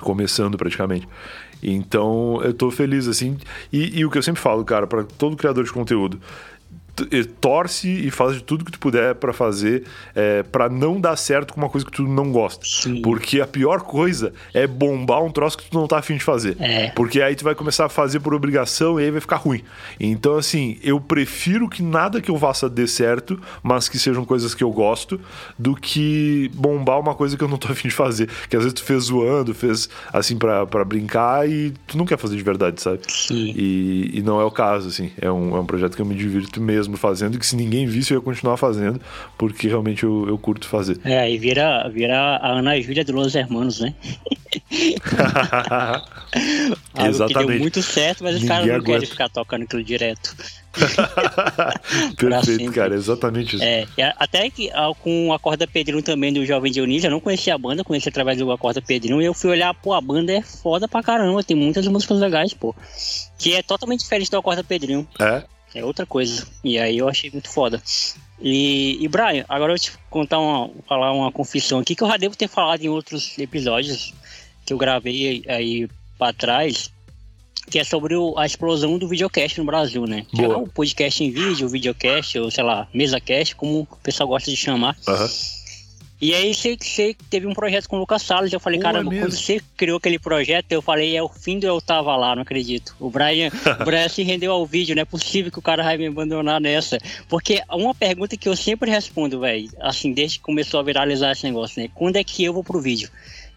começando 0.01 0.57
praticamente. 0.57 1.07
Então 1.63 2.41
eu 2.43 2.53
tô 2.53 2.69
feliz, 2.69 3.07
assim. 3.07 3.37
E, 3.71 3.99
e 3.99 4.05
o 4.05 4.11
que 4.11 4.17
eu 4.17 4.23
sempre 4.23 4.41
falo, 4.41 4.63
cara, 4.65 4.85
para 4.85 5.03
todo 5.03 5.37
criador 5.37 5.63
de 5.63 5.71
conteúdo, 5.71 6.19
torce 7.41 7.89
e 7.89 8.09
faz 8.09 8.35
de 8.35 8.43
tudo 8.43 8.63
que 8.63 8.71
tu 8.71 8.79
puder 8.79 9.15
para 9.15 9.33
fazer 9.33 9.83
é, 10.15 10.43
para 10.43 10.69
não 10.69 10.99
dar 10.99 11.15
certo 11.15 11.53
com 11.53 11.61
uma 11.61 11.69
coisa 11.69 11.85
que 11.85 11.91
tu 11.91 12.03
não 12.03 12.31
gosta. 12.31 12.65
Sim. 12.65 13.01
Porque 13.01 13.41
a 13.41 13.47
pior 13.47 13.81
coisa 13.81 14.33
é 14.53 14.65
bombar 14.65 15.23
um 15.23 15.31
troço 15.31 15.57
que 15.57 15.69
tu 15.69 15.77
não 15.77 15.87
tá 15.87 15.97
afim 15.97 16.15
de 16.15 16.23
fazer. 16.23 16.55
É. 16.59 16.89
Porque 16.91 17.21
aí 17.21 17.35
tu 17.35 17.43
vai 17.43 17.55
começar 17.55 17.85
a 17.85 17.89
fazer 17.89 18.19
por 18.19 18.33
obrigação 18.33 18.99
e 18.99 19.03
aí 19.03 19.11
vai 19.11 19.21
ficar 19.21 19.37
ruim. 19.37 19.61
Então, 19.99 20.37
assim, 20.37 20.77
eu 20.81 20.99
prefiro 20.99 21.67
que 21.67 21.83
nada 21.83 22.21
que 22.21 22.31
eu 22.31 22.39
faça 22.39 22.69
dê 22.69 22.87
certo, 22.87 23.39
mas 23.61 23.89
que 23.89 23.99
sejam 23.99 24.23
coisas 24.23 24.53
que 24.55 24.63
eu 24.63 24.71
gosto, 24.71 25.19
do 25.57 25.75
que 25.75 26.49
bombar 26.53 26.99
uma 26.99 27.15
coisa 27.15 27.37
que 27.37 27.43
eu 27.43 27.47
não 27.47 27.57
tô 27.57 27.67
afim 27.71 27.89
de 27.89 27.93
fazer. 27.93 28.29
Que 28.49 28.55
às 28.55 28.63
vezes 28.63 28.73
tu 28.73 28.83
fez 28.83 29.05
zoando, 29.05 29.53
fez 29.53 29.89
assim 30.13 30.37
para 30.37 30.85
brincar 30.85 31.49
e 31.49 31.73
tu 31.87 31.97
não 31.97 32.05
quer 32.05 32.17
fazer 32.17 32.35
de 32.37 32.43
verdade, 32.43 32.81
sabe? 32.81 32.99
Sim. 33.07 33.53
E, 33.55 34.19
e 34.19 34.21
não 34.21 34.39
é 34.39 34.45
o 34.45 34.51
caso, 34.51 34.87
assim. 34.87 35.11
É 35.19 35.31
um, 35.31 35.55
é 35.55 35.59
um 35.59 35.65
projeto 35.65 35.95
que 35.95 36.01
eu 36.01 36.05
me 36.05 36.15
divirto 36.15 36.61
mesmo 36.61 36.84
mesmo 36.85 36.97
fazendo, 36.97 37.37
que 37.37 37.45
se 37.45 37.55
ninguém 37.55 37.85
visse 37.85 38.13
eu 38.13 38.19
ia 38.19 38.23
continuar 38.23 38.57
fazendo, 38.57 39.01
porque 39.37 39.67
realmente 39.67 40.03
eu, 40.03 40.27
eu 40.27 40.37
curto 40.37 40.67
fazer. 40.67 40.99
É, 41.03 41.19
aí 41.19 41.37
vira, 41.37 41.87
vira 41.89 42.37
a 42.37 42.51
Ana 42.51 42.79
Júlia 42.79 43.03
de 43.03 43.11
Los 43.11 43.35
Hermanos, 43.35 43.79
né? 43.79 43.93
Exatamente. 46.97 47.47
deu 47.47 47.59
muito 47.59 47.81
certo, 47.81 48.23
mas 48.23 48.37
os 48.37 48.43
caras 48.43 48.67
não 48.67 48.75
aguenta. 48.75 48.91
querem 48.91 49.07
ficar 49.07 49.29
tocando 49.29 49.63
aquilo 49.63 49.83
direto. 49.83 50.35
Perfeito, 52.17 52.71
cara, 52.71 52.95
exatamente 52.95 53.55
isso. 53.55 53.63
É, 53.63 53.87
até 54.17 54.49
que 54.49 54.69
com 55.01 55.33
a 55.33 55.39
Corda 55.39 55.67
Pedrinho 55.67 56.01
também 56.01 56.33
do 56.33 56.45
Jovem 56.45 56.71
Dionísio, 56.71 57.07
eu 57.07 57.11
não 57.11 57.19
conhecia 57.19 57.55
a 57.55 57.57
banda, 57.57 57.83
conheci 57.83 58.09
através 58.09 58.37
do 58.37 58.51
Acorda 58.51 58.81
Pedrinho, 58.81 59.21
e 59.21 59.25
eu 59.25 59.33
fui 59.33 59.49
olhar, 59.51 59.73
pô, 59.73 59.93
a 59.93 60.01
banda 60.01 60.33
é 60.33 60.41
foda 60.41 60.87
pra 60.87 61.03
caramba, 61.03 61.43
tem 61.43 61.55
muitas 61.55 61.87
músicas 61.87 62.19
legais, 62.19 62.53
pô. 62.53 62.75
Que 63.37 63.55
é 63.55 63.63
totalmente 63.63 64.01
diferente 64.01 64.29
do 64.29 64.37
Acorda 64.37 64.63
Pedrinho. 64.63 65.07
É? 65.19 65.43
É 65.75 65.83
outra 65.83 66.05
coisa. 66.05 66.47
E 66.63 66.79
aí 66.79 66.97
eu 66.97 67.09
achei 67.09 67.29
muito 67.29 67.49
foda. 67.49 67.81
E, 68.39 68.97
e 69.01 69.07
Brian, 69.09 69.45
agora 69.49 69.73
eu 69.73 69.77
vou 69.77 69.79
te 69.79 69.91
contar 70.09 70.39
uma, 70.39 70.69
falar 70.87 71.11
uma 71.11 71.31
confissão 71.31 71.79
aqui 71.79 71.95
que 71.95 72.01
eu 72.01 72.07
já 72.07 72.17
devo 72.17 72.35
ter 72.35 72.47
falado 72.47 72.81
em 72.81 72.89
outros 72.89 73.37
episódios 73.37 74.13
que 74.65 74.73
eu 74.73 74.77
gravei 74.77 75.43
aí, 75.47 75.87
para 76.17 76.33
trás, 76.33 76.91
que 77.69 77.77
é 77.77 77.83
sobre 77.83 78.15
o, 78.15 78.37
a 78.37 78.45
explosão 78.45 78.97
do 78.97 79.07
videocast 79.07 79.57
no 79.57 79.65
Brasil, 79.65 80.05
né? 80.05 80.25
Que 80.33 80.43
é 80.43 80.47
o 80.47 80.67
podcast 80.67 81.23
em 81.23 81.29
vídeo, 81.29 81.67
o 81.67 81.69
videocast, 81.69 82.37
ou 82.39 82.49
sei 82.49 82.63
lá, 82.63 82.87
mesa 82.93 83.19
cast, 83.19 83.55
como 83.55 83.81
o 83.81 83.97
pessoal 83.97 84.29
gosta 84.29 84.49
de 84.49 84.57
chamar. 84.57 84.95
Uhum. 85.07 85.27
E 86.25 86.33
aí 86.33 86.55
você, 86.55 86.75
você 86.75 87.15
teve 87.29 87.45
um 87.45 87.53
projeto 87.53 87.87
com 87.87 87.97
o 87.97 87.99
Lucas 87.99 88.23
Salles, 88.23 88.51
eu 88.51 88.59
falei, 88.59 88.79
caramba, 88.79 89.13
é 89.13 89.19
quando 89.19 89.31
você 89.31 89.61
criou 89.77 89.99
aquele 89.99 90.17
projeto, 90.17 90.71
eu 90.71 90.81
falei, 90.81 91.15
é 91.15 91.21
o 91.21 91.29
fim 91.29 91.59
do 91.59 91.67
eu 91.67 91.79
tava 91.79 92.15
lá, 92.15 92.33
não 92.35 92.41
acredito. 92.41 92.95
O 92.99 93.11
Brian, 93.11 93.51
o 93.79 93.85
Brian 93.85 94.09
se 94.09 94.23
rendeu 94.23 94.51
ao 94.51 94.65
vídeo, 94.65 94.95
não 94.95 95.03
é 95.03 95.05
possível 95.05 95.51
que 95.51 95.59
o 95.59 95.61
cara 95.61 95.83
vai 95.83 95.97
me 95.99 96.07
abandonar 96.07 96.59
nessa. 96.59 96.97
Porque 97.29 97.61
uma 97.69 97.93
pergunta 97.93 98.35
que 98.35 98.49
eu 98.49 98.55
sempre 98.55 98.89
respondo, 98.89 99.39
velho, 99.39 99.69
assim, 99.79 100.13
desde 100.13 100.39
que 100.39 100.45
começou 100.45 100.79
a 100.79 100.83
viralizar 100.83 101.31
esse 101.31 101.43
negócio, 101.43 101.79
né? 101.79 101.89
Quando 101.93 102.15
é 102.15 102.23
que 102.23 102.43
eu 102.43 102.51
vou 102.51 102.63
pro 102.63 102.81
vídeo? 102.81 103.07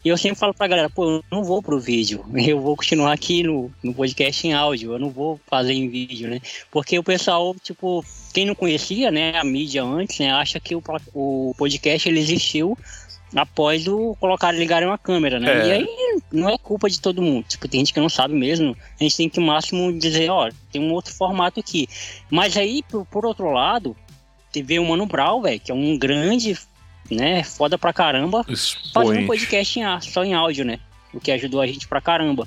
E 0.05 0.09
eu 0.09 0.17
sempre 0.17 0.39
falo 0.39 0.55
pra 0.55 0.67
galera, 0.67 0.89
pô, 0.91 1.11
eu 1.11 1.25
não 1.31 1.45
vou 1.45 1.63
pro 1.63 1.81
vídeo, 1.81 2.25
eu 2.35 2.61
vou 2.61 2.77
continuar 2.77 3.13
aqui 3.13 3.43
no, 3.43 3.71
no 3.83 3.95
podcast 3.95 4.47
em 4.47 4.53
áudio, 4.53 4.93
eu 4.93 4.99
não 4.99 5.11
vou 5.11 5.41
fazer 5.47 5.73
em 5.73 5.89
vídeo, 5.89 6.29
né? 6.29 6.41
Porque 6.71 6.99
o 6.99 7.03
pessoal, 7.03 7.55
tipo, 7.63 8.05
quem 8.33 8.47
não 8.47 8.55
conhecia, 8.55 9.11
né, 9.11 9.37
a 9.39 9.45
mídia 9.45 9.83
antes, 9.83 10.19
né, 10.19 10.31
acha 10.31 10.61
que 10.61 10.75
o, 10.75 10.83
o 11.15 11.55
podcast 11.57 12.09
ele 12.09 12.21
existiu 12.21 12.77
após 13.35 13.87
o 13.87 14.17
colocar 14.19 14.53
ligar 14.53 14.83
uma 14.83 14.97
câmera, 14.97 15.39
né? 15.39 15.51
É. 15.51 15.67
E 15.67 15.73
aí 15.73 16.21
não 16.33 16.49
é 16.49 16.57
culpa 16.57 16.89
de 16.89 17.01
todo 17.01 17.23
mundo. 17.23 17.45
Tipo, 17.47 17.69
tem 17.69 17.81
gente 17.81 17.93
que 17.93 18.01
não 18.01 18.09
sabe 18.09 18.35
mesmo. 18.35 18.77
A 18.99 19.03
gente 19.03 19.17
tem 19.17 19.29
que, 19.29 19.41
máximo, 19.41 19.93
dizer, 19.93 20.31
ó, 20.31 20.51
tem 20.73 20.81
um 20.81 20.93
outro 20.93 21.13
formato 21.15 21.61
aqui. 21.61 21.89
Mas 22.31 22.57
aí, 22.57 22.83
por, 22.89 23.05
por 23.07 23.27
outro 23.27 23.51
lado, 23.51 23.97
teve 24.53 24.79
o 24.79 24.85
Mano 24.85 25.07
Brown, 25.07 25.43
velho, 25.43 25.61
que 25.61 25.71
é 25.71 25.75
um 25.75 25.99
grande 25.99 26.57
né? 27.11 27.43
Foda 27.43 27.79
pra 27.79 27.93
caramba. 27.93 28.45
Expoente. 28.49 28.93
Fazendo 28.93 29.25
um 29.25 29.27
podcast 29.27 29.81
em, 29.81 30.01
só 30.01 30.25
em 30.25 30.35
áudio, 30.35 30.65
né? 30.65 30.79
O 31.13 31.21
que 31.21 31.33
ajudou 31.33 31.61
a 31.61 31.67
gente 31.67 31.89
pra 31.89 32.01
caramba. 32.01 32.47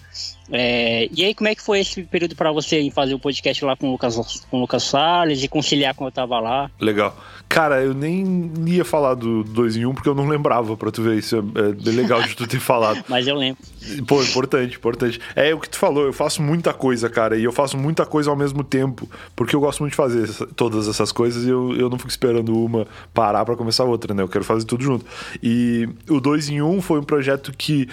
É, 0.51 1.07
e 1.15 1.23
aí, 1.23 1.33
como 1.33 1.47
é 1.47 1.55
que 1.55 1.61
foi 1.61 1.79
esse 1.79 2.03
período 2.03 2.35
para 2.35 2.51
você 2.51 2.79
em 2.79 2.91
fazer 2.91 3.13
o 3.13 3.19
podcast 3.19 3.63
lá 3.63 3.75
com 3.75 3.87
o 3.87 3.91
Lucas, 3.91 4.45
com 4.49 4.57
o 4.57 4.61
Lucas 4.61 4.83
Salles 4.83 5.43
e 5.43 5.47
conciliar 5.47 5.95
quando 5.95 6.09
eu 6.09 6.13
tava 6.13 6.39
lá? 6.39 6.69
Legal. 6.79 7.15
Cara, 7.51 7.81
eu 7.81 7.93
nem 7.93 8.49
ia 8.65 8.85
falar 8.85 9.13
do 9.13 9.43
2 9.43 9.75
em 9.75 9.85
1 9.85 9.89
um 9.89 9.93
porque 9.93 10.07
eu 10.07 10.15
não 10.15 10.25
lembrava, 10.25 10.77
pra 10.77 10.89
tu 10.89 11.01
ver. 11.01 11.17
Isso 11.17 11.35
é, 11.35 11.89
é 11.89 11.91
legal 11.91 12.21
de 12.21 12.33
tu 12.33 12.47
ter 12.47 12.61
falado. 12.61 13.03
Mas 13.09 13.27
eu 13.27 13.35
lembro. 13.35 13.61
Pô, 14.07 14.23
importante, 14.23 14.77
importante. 14.77 15.19
É 15.35 15.53
o 15.53 15.59
que 15.59 15.69
tu 15.69 15.77
falou, 15.77 16.05
eu 16.05 16.13
faço 16.13 16.41
muita 16.41 16.73
coisa, 16.73 17.09
cara, 17.09 17.37
e 17.37 17.43
eu 17.43 17.51
faço 17.51 17.77
muita 17.77 18.05
coisa 18.05 18.29
ao 18.29 18.37
mesmo 18.37 18.63
tempo, 18.63 19.09
porque 19.35 19.53
eu 19.53 19.59
gosto 19.59 19.81
muito 19.81 19.91
de 19.91 19.97
fazer 19.97 20.29
todas 20.55 20.87
essas 20.87 21.11
coisas 21.11 21.43
e 21.43 21.49
eu, 21.49 21.75
eu 21.75 21.89
não 21.89 21.97
fico 21.97 22.09
esperando 22.09 22.57
uma 22.57 22.87
parar 23.13 23.43
para 23.43 23.57
começar 23.57 23.83
outra, 23.83 24.13
né? 24.13 24.23
Eu 24.23 24.29
quero 24.29 24.45
fazer 24.45 24.65
tudo 24.65 24.83
junto. 24.83 25.05
E 25.43 25.89
o 26.09 26.21
2 26.21 26.49
em 26.49 26.61
1 26.61 26.69
um 26.69 26.81
foi 26.81 26.99
um 26.99 27.03
projeto 27.03 27.51
que 27.51 27.89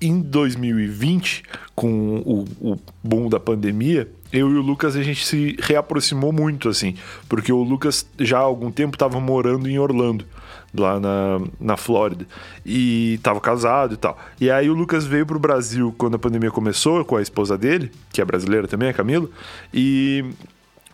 em 0.00 0.20
2020, 0.20 1.42
com 1.74 1.99
o, 2.00 2.44
o 2.60 2.76
boom 3.02 3.28
da 3.28 3.38
pandemia, 3.40 4.08
eu 4.32 4.48
e 4.50 4.54
o 4.54 4.62
Lucas 4.62 4.96
a 4.96 5.02
gente 5.02 5.26
se 5.26 5.56
reaproximou 5.60 6.32
muito, 6.32 6.68
assim, 6.68 6.94
porque 7.28 7.52
o 7.52 7.62
Lucas 7.62 8.06
já 8.18 8.38
há 8.38 8.42
algum 8.42 8.70
tempo 8.70 8.94
estava 8.94 9.20
morando 9.20 9.68
em 9.68 9.78
Orlando, 9.78 10.24
lá 10.72 11.00
na, 11.00 11.40
na 11.58 11.76
Flórida, 11.76 12.26
e 12.64 13.14
estava 13.14 13.40
casado 13.40 13.94
e 13.94 13.96
tal. 13.96 14.16
E 14.40 14.50
aí 14.50 14.70
o 14.70 14.74
Lucas 14.74 15.04
veio 15.04 15.26
para 15.26 15.36
o 15.36 15.40
Brasil 15.40 15.94
quando 15.98 16.14
a 16.14 16.18
pandemia 16.18 16.50
começou, 16.50 17.04
com 17.04 17.16
a 17.16 17.22
esposa 17.22 17.58
dele, 17.58 17.90
que 18.12 18.20
é 18.20 18.24
brasileira 18.24 18.68
também, 18.68 18.88
a 18.88 18.92
Camila, 18.92 19.28
e 19.74 20.24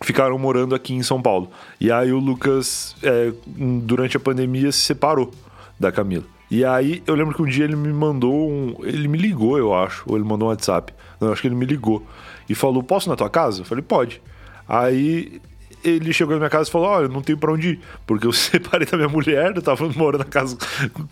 ficaram 0.01 0.37
morando 0.37 0.73
aqui 0.73 0.93
em 0.93 1.03
São 1.03 1.21
Paulo. 1.21 1.51
E 1.79 1.91
aí 1.91 2.11
o 2.11 2.19
Lucas, 2.19 2.95
é, 3.03 3.31
durante 3.45 4.17
a 4.17 4.19
pandemia, 4.19 4.71
se 4.71 4.79
separou 4.79 5.31
da 5.79 5.91
Camila. 5.91 6.36
E 6.49 6.63
aí 6.63 7.03
eu 7.05 7.13
lembro 7.15 7.35
que 7.35 7.41
um 7.41 7.45
dia 7.45 7.65
ele 7.65 7.75
me 7.75 7.91
mandou 7.91 8.49
um. 8.49 8.75
Ele 8.83 9.07
me 9.07 9.17
ligou, 9.17 9.57
eu 9.57 9.73
acho. 9.73 10.03
Ou 10.07 10.15
ele 10.15 10.25
mandou 10.25 10.47
um 10.47 10.51
WhatsApp. 10.51 10.93
Não, 11.19 11.27
eu 11.27 11.33
acho 11.33 11.41
que 11.41 11.47
ele 11.47 11.55
me 11.55 11.65
ligou. 11.65 12.05
E 12.47 12.55
falou: 12.55 12.81
Posso 12.81 13.07
ir 13.07 13.11
na 13.11 13.15
tua 13.15 13.29
casa? 13.29 13.61
Eu 13.61 13.65
falei: 13.65 13.83
Pode. 13.83 14.21
Aí 14.67 15.41
ele 15.89 16.13
chegou 16.13 16.33
na 16.33 16.39
minha 16.39 16.49
casa 16.49 16.69
e 16.69 16.71
falou: 16.71 16.87
Olha, 16.87 17.05
eu 17.05 17.09
não 17.09 17.21
tenho 17.21 17.37
pra 17.37 17.51
onde 17.51 17.69
ir, 17.69 17.79
porque 18.05 18.27
eu 18.27 18.31
separei 18.33 18.87
da 18.87 18.97
minha 18.97 19.09
mulher, 19.09 19.55
eu 19.55 19.61
tava 19.61 19.87
morando 19.89 20.19
na 20.19 20.25
casa 20.25 20.57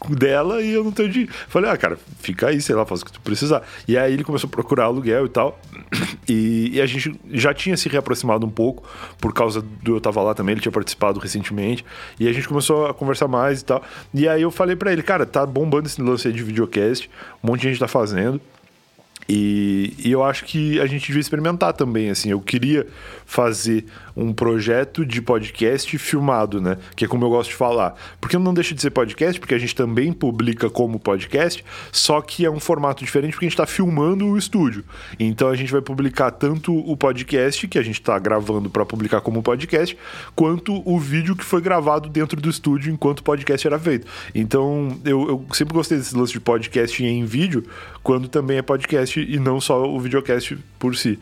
dela 0.09 0.61
e 0.61 0.71
eu 0.71 0.83
não 0.83 0.91
tenho 0.91 1.09
onde 1.09 1.21
ir. 1.21 1.29
Falei: 1.47 1.69
Ah, 1.69 1.77
cara, 1.77 1.97
fica 2.19 2.47
aí, 2.47 2.61
sei 2.61 2.75
lá, 2.75 2.85
faz 2.85 3.01
o 3.01 3.05
que 3.05 3.11
tu 3.11 3.21
precisar. 3.21 3.63
E 3.87 3.97
aí 3.97 4.13
ele 4.13 4.23
começou 4.23 4.47
a 4.47 4.51
procurar 4.51 4.85
aluguel 4.85 5.25
e 5.25 5.29
tal. 5.29 5.59
E, 6.27 6.71
e, 6.73 6.81
a 6.81 6.87
gente 6.87 7.19
já 7.29 7.53
tinha 7.53 7.77
se 7.77 7.87
reaproximado 7.87 8.47
um 8.47 8.49
pouco, 8.49 8.83
por 9.21 9.31
causa 9.31 9.61
do 9.61 9.95
eu 9.95 10.01
tava 10.01 10.23
lá 10.23 10.33
também, 10.33 10.53
ele 10.53 10.61
tinha 10.61 10.71
participado 10.71 11.19
recentemente. 11.19 11.85
E 12.19 12.27
a 12.27 12.33
gente 12.33 12.47
começou 12.47 12.87
a 12.87 12.95
conversar 12.95 13.27
mais 13.27 13.61
e 13.61 13.65
tal. 13.65 13.83
E 14.11 14.27
aí 14.27 14.41
eu 14.41 14.49
falei 14.49 14.75
para 14.75 14.91
ele: 14.91 15.03
Cara, 15.03 15.23
tá 15.23 15.45
bombando 15.45 15.87
esse 15.87 16.01
lance 16.01 16.27
aí 16.27 16.33
de 16.33 16.41
videocast, 16.41 17.07
um 17.43 17.49
monte 17.49 17.61
de 17.61 17.69
gente 17.69 17.79
tá 17.79 17.87
fazendo. 17.87 18.41
E, 19.27 19.93
e, 19.97 20.11
eu 20.11 20.23
acho 20.23 20.45
que 20.45 20.79
a 20.79 20.85
gente 20.85 21.07
devia 21.07 21.19
experimentar 21.19 21.73
também, 21.73 22.11
assim. 22.11 22.29
Eu 22.29 22.39
queria 22.39 22.87
fazer 23.25 23.85
um 24.15 24.31
projeto 24.31 25.05
de 25.05 25.21
podcast 25.21 25.97
filmado, 25.97 26.61
né? 26.61 26.77
Que 26.95 27.05
é 27.05 27.07
como 27.07 27.25
eu 27.25 27.29
gosto 27.29 27.49
de 27.49 27.55
falar. 27.55 27.95
Porque 28.21 28.37
não 28.37 28.53
deixa 28.53 28.73
de 28.73 28.81
ser 28.81 28.91
podcast, 28.91 29.39
porque 29.39 29.53
a 29.53 29.57
gente 29.57 29.75
também 29.75 30.13
publica 30.13 30.69
como 30.69 30.99
podcast, 30.99 31.63
só 31.91 32.21
que 32.21 32.45
é 32.45 32.49
um 32.49 32.59
formato 32.59 33.03
diferente 33.03 33.33
porque 33.33 33.45
a 33.45 33.49
gente 33.49 33.53
está 33.53 33.65
filmando 33.65 34.25
o 34.25 34.37
estúdio. 34.37 34.85
Então 35.19 35.49
a 35.49 35.55
gente 35.55 35.71
vai 35.71 35.81
publicar 35.81 36.31
tanto 36.31 36.73
o 36.73 36.95
podcast, 36.95 37.67
que 37.67 37.77
a 37.77 37.83
gente 37.83 37.99
está 37.99 38.17
gravando 38.17 38.69
para 38.69 38.85
publicar 38.85 39.21
como 39.21 39.43
podcast, 39.43 39.97
quanto 40.35 40.81
o 40.89 40.99
vídeo 40.99 41.35
que 41.35 41.43
foi 41.43 41.61
gravado 41.61 42.07
dentro 42.07 42.39
do 42.39 42.49
estúdio 42.49 42.93
enquanto 42.93 43.19
o 43.19 43.23
podcast 43.23 43.67
era 43.67 43.79
feito. 43.79 44.07
Então 44.33 44.97
eu, 45.03 45.27
eu 45.27 45.45
sempre 45.51 45.73
gostei 45.73 45.97
desse 45.97 46.15
lance 46.15 46.31
de 46.31 46.39
podcast 46.39 47.03
em 47.03 47.25
vídeo, 47.25 47.65
quando 48.01 48.27
também 48.27 48.57
é 48.57 48.61
podcast 48.61 49.19
e 49.19 49.39
não 49.39 49.59
só 49.59 49.85
o 49.85 49.99
videocast 49.99 50.57
por 50.79 50.95
si. 50.95 51.19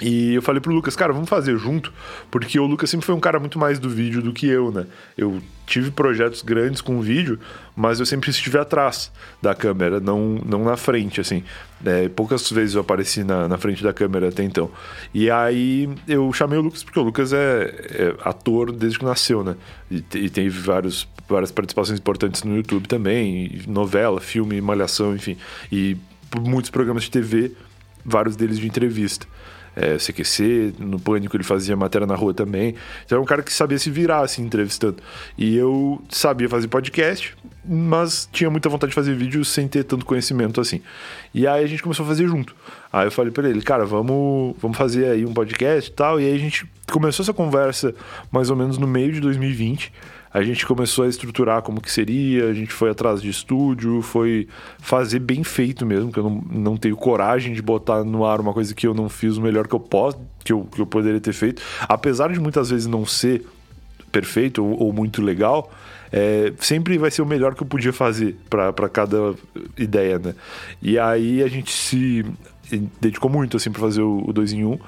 E 0.00 0.34
eu 0.34 0.42
falei 0.42 0.60
pro 0.60 0.74
Lucas, 0.74 0.94
cara, 0.94 1.10
vamos 1.10 1.28
fazer 1.28 1.56
junto, 1.56 1.90
porque 2.30 2.60
o 2.60 2.66
Lucas 2.66 2.90
sempre 2.90 3.06
foi 3.06 3.14
um 3.14 3.20
cara 3.20 3.40
muito 3.40 3.58
mais 3.58 3.78
do 3.78 3.88
vídeo 3.88 4.20
do 4.20 4.30
que 4.30 4.46
eu, 4.46 4.70
né? 4.70 4.86
Eu 5.16 5.40
tive 5.66 5.90
projetos 5.90 6.42
grandes 6.42 6.82
com 6.82 7.00
vídeo, 7.00 7.40
mas 7.74 7.98
eu 7.98 8.04
sempre 8.04 8.28
estive 8.28 8.58
atrás 8.58 9.10
da 9.40 9.54
câmera, 9.54 9.98
não, 9.98 10.38
não 10.44 10.64
na 10.64 10.76
frente, 10.76 11.18
assim. 11.18 11.42
É, 11.84 12.10
poucas 12.10 12.50
vezes 12.50 12.74
eu 12.74 12.82
apareci 12.82 13.24
na, 13.24 13.48
na 13.48 13.56
frente 13.56 13.82
da 13.82 13.90
câmera 13.90 14.28
até 14.28 14.42
então. 14.42 14.70
E 15.14 15.30
aí 15.30 15.88
eu 16.06 16.30
chamei 16.30 16.58
o 16.58 16.62
Lucas, 16.62 16.84
porque 16.84 17.00
o 17.00 17.02
Lucas 17.02 17.32
é, 17.32 17.64
é 17.90 18.14
ator 18.22 18.72
desde 18.72 18.98
que 18.98 19.04
nasceu, 19.04 19.42
né? 19.42 19.56
E, 19.90 20.04
e 20.14 20.28
teve 20.28 20.60
vários, 20.60 21.08
várias 21.26 21.50
participações 21.50 21.98
importantes 21.98 22.42
no 22.42 22.54
YouTube 22.54 22.86
também, 22.86 23.62
novela, 23.66 24.20
filme, 24.20 24.60
malhação, 24.60 25.16
enfim. 25.16 25.38
E 25.72 25.96
muitos 26.38 26.70
programas 26.70 27.04
de 27.04 27.10
TV, 27.10 27.52
vários 28.04 28.36
deles 28.36 28.58
de 28.58 28.66
entrevista 28.66 29.26
é, 29.76 29.98
CQC, 29.98 30.74
no 30.78 30.98
Pânico 30.98 31.36
ele 31.36 31.44
fazia 31.44 31.76
matéria 31.76 32.06
na 32.06 32.14
rua 32.14 32.32
também. 32.32 32.74
Então 33.04 33.16
era 33.16 33.20
um 33.20 33.26
cara 33.26 33.42
que 33.42 33.52
sabia 33.52 33.78
se 33.78 33.90
virar, 33.90 34.20
assim, 34.20 34.42
entrevistando. 34.42 34.96
E 35.36 35.54
eu 35.54 36.02
sabia 36.08 36.48
fazer 36.48 36.66
podcast, 36.68 37.36
mas 37.62 38.26
tinha 38.32 38.48
muita 38.48 38.70
vontade 38.70 38.90
de 38.90 38.94
fazer 38.94 39.14
vídeo 39.14 39.44
sem 39.44 39.68
ter 39.68 39.84
tanto 39.84 40.06
conhecimento 40.06 40.60
assim. 40.60 40.80
E 41.34 41.46
aí 41.46 41.62
a 41.62 41.66
gente 41.66 41.82
começou 41.82 42.04
a 42.04 42.08
fazer 42.08 42.26
junto. 42.26 42.56
Aí 42.90 43.06
eu 43.06 43.12
falei 43.12 43.30
para 43.30 43.48
ele, 43.48 43.60
cara, 43.60 43.84
vamos, 43.84 44.56
vamos 44.58 44.78
fazer 44.78 45.10
aí 45.10 45.26
um 45.26 45.34
podcast 45.34 45.90
e 45.90 45.92
tal. 45.92 46.18
E 46.18 46.24
aí 46.24 46.34
a 46.34 46.38
gente 46.38 46.66
começou 46.90 47.22
essa 47.22 47.34
conversa 47.34 47.94
mais 48.32 48.48
ou 48.48 48.56
menos 48.56 48.78
no 48.78 48.86
meio 48.86 49.12
de 49.12 49.20
2020 49.20 49.92
a 50.32 50.42
gente 50.42 50.66
começou 50.66 51.04
a 51.04 51.08
estruturar 51.08 51.62
como 51.62 51.80
que 51.80 51.90
seria, 51.90 52.48
a 52.48 52.52
gente 52.52 52.72
foi 52.72 52.90
atrás 52.90 53.22
de 53.22 53.28
estúdio, 53.28 54.02
foi 54.02 54.48
fazer 54.78 55.18
bem 55.18 55.42
feito 55.42 55.86
mesmo, 55.86 56.12
que 56.12 56.18
eu 56.18 56.24
não, 56.24 56.44
não 56.50 56.76
tenho 56.76 56.96
coragem 56.96 57.54
de 57.54 57.62
botar 57.62 58.04
no 58.04 58.24
ar 58.24 58.40
uma 58.40 58.52
coisa 58.52 58.74
que 58.74 58.86
eu 58.86 58.94
não 58.94 59.08
fiz 59.08 59.36
o 59.36 59.42
melhor 59.42 59.66
que 59.66 59.74
eu 59.74 59.80
posso, 59.80 60.18
que 60.44 60.52
eu, 60.52 60.64
que 60.64 60.80
eu 60.80 60.86
poderia 60.86 61.20
ter 61.20 61.32
feito. 61.32 61.62
Apesar 61.88 62.32
de 62.32 62.40
muitas 62.40 62.70
vezes 62.70 62.86
não 62.86 63.06
ser 63.06 63.44
perfeito 64.12 64.64
ou, 64.64 64.84
ou 64.84 64.92
muito 64.92 65.22
legal, 65.22 65.70
é, 66.12 66.52
sempre 66.58 66.98
vai 66.98 67.10
ser 67.10 67.22
o 67.22 67.26
melhor 67.26 67.54
que 67.54 67.62
eu 67.62 67.66
podia 67.66 67.92
fazer 67.92 68.36
para 68.48 68.88
cada 68.88 69.34
ideia, 69.76 70.18
né? 70.18 70.34
E 70.80 70.98
aí 70.98 71.42
a 71.42 71.48
gente 71.48 71.72
se 71.72 72.24
dedicou 73.00 73.30
muito 73.30 73.56
assim 73.56 73.70
para 73.70 73.80
fazer 73.80 74.02
o 74.02 74.32
2 74.32 74.52
em 74.52 74.64
1 74.64 74.72
um, 74.72 74.78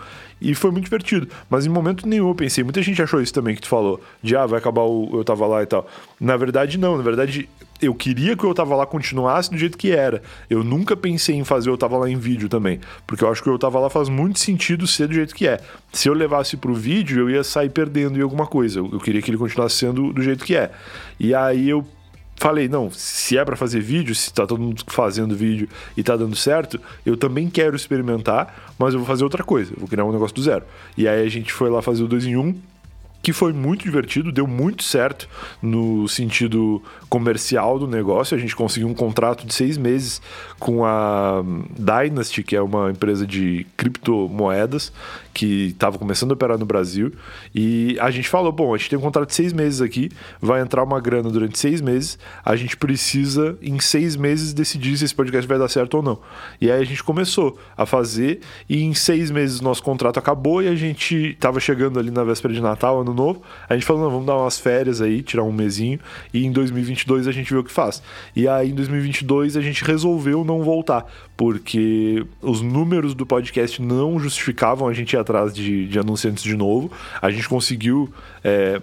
e 0.40 0.54
foi 0.54 0.70
muito 0.70 0.84
divertido. 0.84 1.28
Mas 1.48 1.66
em 1.66 1.68
momento 1.68 2.06
nenhum 2.06 2.28
eu 2.28 2.34
pensei, 2.34 2.62
muita 2.64 2.82
gente 2.82 3.00
achou 3.02 3.20
isso 3.20 3.32
também 3.32 3.54
que 3.54 3.62
tu 3.62 3.68
falou, 3.68 4.00
de 4.22 4.36
ah, 4.36 4.46
vai 4.46 4.58
acabar 4.58 4.82
o 4.82 5.10
Eu 5.12 5.24
Tava 5.24 5.46
Lá 5.46 5.62
e 5.62 5.66
tal. 5.66 5.86
Na 6.20 6.36
verdade, 6.36 6.78
não. 6.78 6.96
Na 6.96 7.02
verdade, 7.02 7.48
eu 7.80 7.94
queria 7.94 8.36
que 8.36 8.44
o 8.44 8.50
Eu 8.50 8.54
Tava 8.54 8.74
Lá 8.74 8.86
continuasse 8.86 9.50
do 9.50 9.58
jeito 9.58 9.78
que 9.78 9.90
era. 9.90 10.22
Eu 10.48 10.64
nunca 10.64 10.96
pensei 10.96 11.36
em 11.36 11.44
fazer 11.44 11.70
o 11.70 11.74
Eu 11.74 11.78
Tava 11.78 11.96
Lá 11.96 12.10
em 12.10 12.16
vídeo 12.16 12.48
também. 12.48 12.80
Porque 13.06 13.24
eu 13.24 13.30
acho 13.30 13.42
que 13.42 13.48
o 13.48 13.52
Eu 13.54 13.58
Tava 13.58 13.78
Lá 13.78 13.88
faz 13.88 14.08
muito 14.08 14.38
sentido 14.38 14.86
ser 14.86 15.08
do 15.08 15.14
jeito 15.14 15.34
que 15.34 15.46
é. 15.46 15.60
Se 15.92 16.08
eu 16.08 16.14
levasse 16.14 16.56
pro 16.56 16.74
vídeo, 16.74 17.20
eu 17.20 17.30
ia 17.30 17.44
sair 17.44 17.70
perdendo 17.70 18.18
em 18.18 18.22
alguma 18.22 18.46
coisa. 18.46 18.80
Eu 18.80 18.98
queria 18.98 19.22
que 19.22 19.30
ele 19.30 19.38
continuasse 19.38 19.76
sendo 19.76 20.12
do 20.12 20.22
jeito 20.22 20.44
que 20.44 20.56
é. 20.56 20.70
E 21.18 21.34
aí 21.34 21.68
eu 21.68 21.86
falei, 22.38 22.68
não, 22.68 22.90
se 22.90 23.36
é 23.36 23.44
para 23.44 23.56
fazer 23.56 23.80
vídeo, 23.80 24.14
se 24.14 24.32
tá 24.32 24.46
todo 24.46 24.60
mundo 24.60 24.82
fazendo 24.86 25.34
vídeo 25.34 25.68
e 25.96 26.02
tá 26.02 26.16
dando 26.16 26.36
certo, 26.36 26.80
eu 27.04 27.16
também 27.16 27.50
quero 27.50 27.74
experimentar, 27.74 28.72
mas 28.78 28.94
eu 28.94 29.00
vou 29.00 29.06
fazer 29.06 29.24
outra 29.24 29.42
coisa, 29.42 29.72
vou 29.76 29.88
criar 29.88 30.04
um 30.04 30.12
negócio 30.12 30.34
do 30.34 30.42
zero. 30.42 30.64
E 30.96 31.08
aí 31.08 31.26
a 31.26 31.28
gente 31.28 31.52
foi 31.52 31.68
lá 31.68 31.82
fazer 31.82 32.02
o 32.02 32.08
2 32.08 32.26
em 32.26 32.36
1, 32.36 32.40
um, 32.40 32.54
que 33.20 33.32
foi 33.32 33.52
muito 33.52 33.82
divertido, 33.82 34.30
deu 34.30 34.46
muito 34.46 34.84
certo 34.84 35.28
no 35.60 36.08
sentido 36.08 36.82
comercial 37.08 37.78
do 37.78 37.86
negócio. 37.86 38.36
A 38.36 38.40
gente 38.40 38.54
conseguiu 38.54 38.88
um 38.88 38.94
contrato 38.94 39.46
de 39.46 39.52
seis 39.52 39.76
meses 39.76 40.22
com 40.58 40.84
a 40.84 41.42
Dynasty, 41.76 42.42
que 42.42 42.54
é 42.54 42.62
uma 42.62 42.90
empresa 42.90 43.26
de 43.26 43.66
criptomoedas 43.76 44.92
que 45.38 45.66
estava 45.66 45.96
começando 45.96 46.32
a 46.32 46.34
operar 46.34 46.58
no 46.58 46.66
Brasil. 46.66 47.12
E 47.54 47.96
a 48.00 48.10
gente 48.10 48.28
falou: 48.28 48.50
bom, 48.50 48.74
a 48.74 48.76
gente 48.76 48.90
tem 48.90 48.98
um 48.98 49.02
contrato 49.02 49.28
de 49.28 49.36
seis 49.36 49.52
meses 49.52 49.80
aqui, 49.80 50.10
vai 50.40 50.60
entrar 50.60 50.82
uma 50.82 51.00
grana 51.00 51.30
durante 51.30 51.56
seis 51.56 51.80
meses. 51.80 52.18
A 52.44 52.56
gente 52.56 52.76
precisa, 52.76 53.56
em 53.62 53.78
seis 53.78 54.16
meses, 54.16 54.52
decidir 54.52 54.96
se 54.96 55.04
esse 55.04 55.14
podcast 55.14 55.46
vai 55.46 55.56
dar 55.56 55.68
certo 55.68 55.94
ou 55.98 56.02
não. 56.02 56.18
E 56.60 56.68
aí 56.68 56.82
a 56.82 56.84
gente 56.84 57.04
começou 57.04 57.56
a 57.76 57.86
fazer, 57.86 58.40
e 58.68 58.82
em 58.82 58.94
seis 58.94 59.30
meses 59.30 59.60
nosso 59.60 59.80
contrato 59.80 60.18
acabou 60.18 60.60
e 60.60 60.66
a 60.66 60.74
gente 60.74 61.14
estava 61.14 61.60
chegando 61.60 62.00
ali 62.00 62.10
na 62.10 62.24
véspera 62.24 62.52
de 62.52 62.60
Natal, 62.60 63.00
ano 63.00 63.14
novo. 63.14 63.40
A 63.68 63.74
gente 63.74 63.86
falou: 63.86 64.02
não, 64.02 64.10
vamos 64.10 64.26
dar 64.26 64.36
umas 64.36 64.58
férias 64.58 65.00
aí, 65.00 65.22
tirar 65.22 65.44
um 65.44 65.52
mesinho, 65.52 66.00
e 66.34 66.44
em 66.44 66.50
2022 66.50 67.28
a 67.28 67.32
gente 67.32 67.52
vê 67.54 67.60
o 67.60 67.64
que 67.64 67.72
faz. 67.72 68.02
E 68.34 68.48
aí 68.48 68.70
em 68.70 68.74
2022 68.74 69.56
a 69.56 69.60
gente 69.60 69.84
resolveu 69.84 70.42
não 70.42 70.64
voltar, 70.64 71.06
porque 71.36 72.26
os 72.42 72.60
números 72.60 73.14
do 73.14 73.24
podcast 73.24 73.80
não 73.80 74.18
justificavam 74.18 74.88
a 74.88 74.92
gente 74.92 75.12
ir 75.12 75.27
atrás 75.28 75.54
de, 75.54 75.86
de 75.86 75.98
anunciantes 75.98 76.42
de 76.42 76.56
novo. 76.56 76.90
A 77.20 77.30
gente 77.30 77.48
conseguiu. 77.48 78.12
É, 78.42 78.80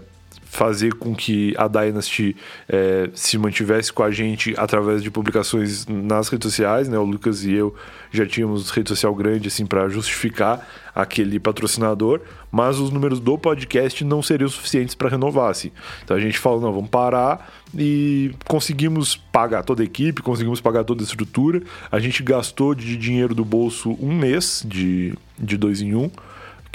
fazer 0.55 0.93
com 0.93 1.13
que 1.13 1.53
a 1.57 1.67
Dynasty 1.67 2.35
é, 2.69 3.09
se 3.13 3.37
mantivesse 3.37 3.91
com 3.91 4.01
a 4.01 4.09
gente 4.09 4.53
através 4.57 5.03
de 5.03 5.11
publicações 5.11 5.85
nas 5.85 6.29
redes 6.29 6.49
sociais, 6.49 6.87
né? 6.87 6.97
O 6.97 7.03
Lucas 7.03 7.43
e 7.43 7.51
eu 7.51 7.75
já 8.09 8.25
tínhamos 8.25 8.69
rede 8.69 8.87
social 8.87 9.13
grande 9.13 9.49
assim 9.49 9.65
para 9.65 9.89
justificar 9.89 10.65
aquele 10.95 11.41
patrocinador, 11.41 12.21
mas 12.49 12.79
os 12.79 12.89
números 12.89 13.19
do 13.19 13.37
podcast 13.37 14.01
não 14.05 14.23
seriam 14.23 14.47
suficientes 14.47 14.95
para 14.95 15.09
renovar, 15.09 15.51
assim. 15.51 15.71
Então 16.05 16.15
a 16.15 16.19
gente 16.21 16.39
falou, 16.39 16.61
não, 16.61 16.71
vamos 16.71 16.89
parar 16.89 17.53
e 17.77 18.33
conseguimos 18.45 19.17
pagar 19.17 19.61
toda 19.61 19.83
a 19.83 19.85
equipe, 19.85 20.21
conseguimos 20.21 20.61
pagar 20.61 20.85
toda 20.85 21.03
a 21.03 21.05
estrutura. 21.05 21.61
A 21.91 21.99
gente 21.99 22.23
gastou 22.23 22.73
de 22.73 22.95
dinheiro 22.95 23.35
do 23.35 23.43
bolso 23.43 23.97
um 24.01 24.15
mês 24.15 24.63
de, 24.65 25.13
de 25.37 25.57
dois 25.57 25.81
em 25.81 25.93
um, 25.95 26.09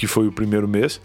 que 0.00 0.06
foi 0.06 0.26
o 0.26 0.32
primeiro 0.32 0.66
mês 0.66 0.98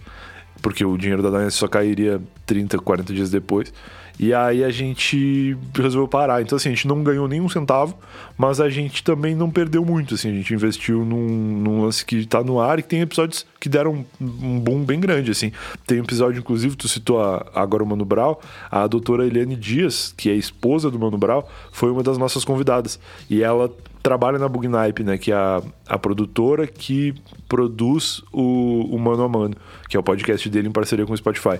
porque 0.61 0.85
o 0.85 0.97
dinheiro 0.97 1.21
da 1.21 1.29
Dynasty 1.29 1.59
só 1.59 1.67
cairia 1.67 2.21
30, 2.45 2.79
40 2.79 3.13
dias 3.13 3.29
depois. 3.29 3.73
E 4.17 4.33
aí 4.33 4.63
a 4.63 4.69
gente 4.69 5.57
resolveu 5.75 6.07
parar. 6.07 6.41
Então, 6.41 6.55
assim, 6.55 6.69
a 6.69 6.71
gente 6.71 6.87
não 6.87 7.03
ganhou 7.03 7.27
nenhum 7.27 7.49
centavo, 7.49 7.97
mas 8.37 8.61
a 8.61 8.69
gente 8.69 9.03
também 9.03 9.35
não 9.35 9.51
perdeu 9.51 9.83
muito. 9.83 10.15
Assim, 10.15 10.29
a 10.29 10.33
gente 10.33 10.53
investiu 10.53 11.03
num, 11.03 11.27
num 11.27 11.83
lance 11.83 12.05
que 12.05 12.25
tá 12.25 12.41
no 12.41 12.61
ar 12.61 12.79
e 12.79 12.81
que 12.81 12.87
tem 12.87 13.01
episódios 13.01 13.45
que 13.59 13.67
deram 13.67 14.05
um 14.21 14.59
boom 14.59 14.85
bem 14.85 14.99
grande. 15.01 15.31
Assim. 15.31 15.51
Tem 15.85 15.99
um 15.99 16.03
episódio, 16.03 16.39
inclusive, 16.39 16.77
tu 16.77 16.87
citou 16.87 17.21
a, 17.21 17.45
agora 17.53 17.83
o 17.83 17.85
Mano 17.85 18.05
Brown, 18.05 18.37
a 18.71 18.87
doutora 18.87 19.27
Eliane 19.27 19.57
Dias, 19.57 20.13
que 20.15 20.29
é 20.29 20.33
esposa 20.33 20.89
do 20.89 20.97
Mano 20.97 21.17
Brown, 21.17 21.43
foi 21.73 21.91
uma 21.91 22.01
das 22.01 22.17
nossas 22.17 22.45
convidadas. 22.45 22.97
E 23.29 23.43
ela 23.43 23.69
trabalha 24.05 24.37
na 24.37 24.47
Bugnipe, 24.47 25.03
né? 25.03 25.17
Que 25.17 25.31
é 25.31 25.35
a, 25.35 25.63
a 25.89 25.97
produtora 25.97 26.67
que 26.67 27.15
produz 27.49 28.21
o, 28.31 28.95
o 28.95 28.99
Mano 28.99 29.23
a 29.23 29.27
Mano, 29.27 29.55
que 29.89 29.97
é 29.97 29.99
o 29.99 30.03
podcast 30.03 30.47
dele 30.47 30.67
em 30.67 30.71
parceria 30.71 31.07
com 31.07 31.13
o 31.13 31.17
Spotify. 31.17 31.59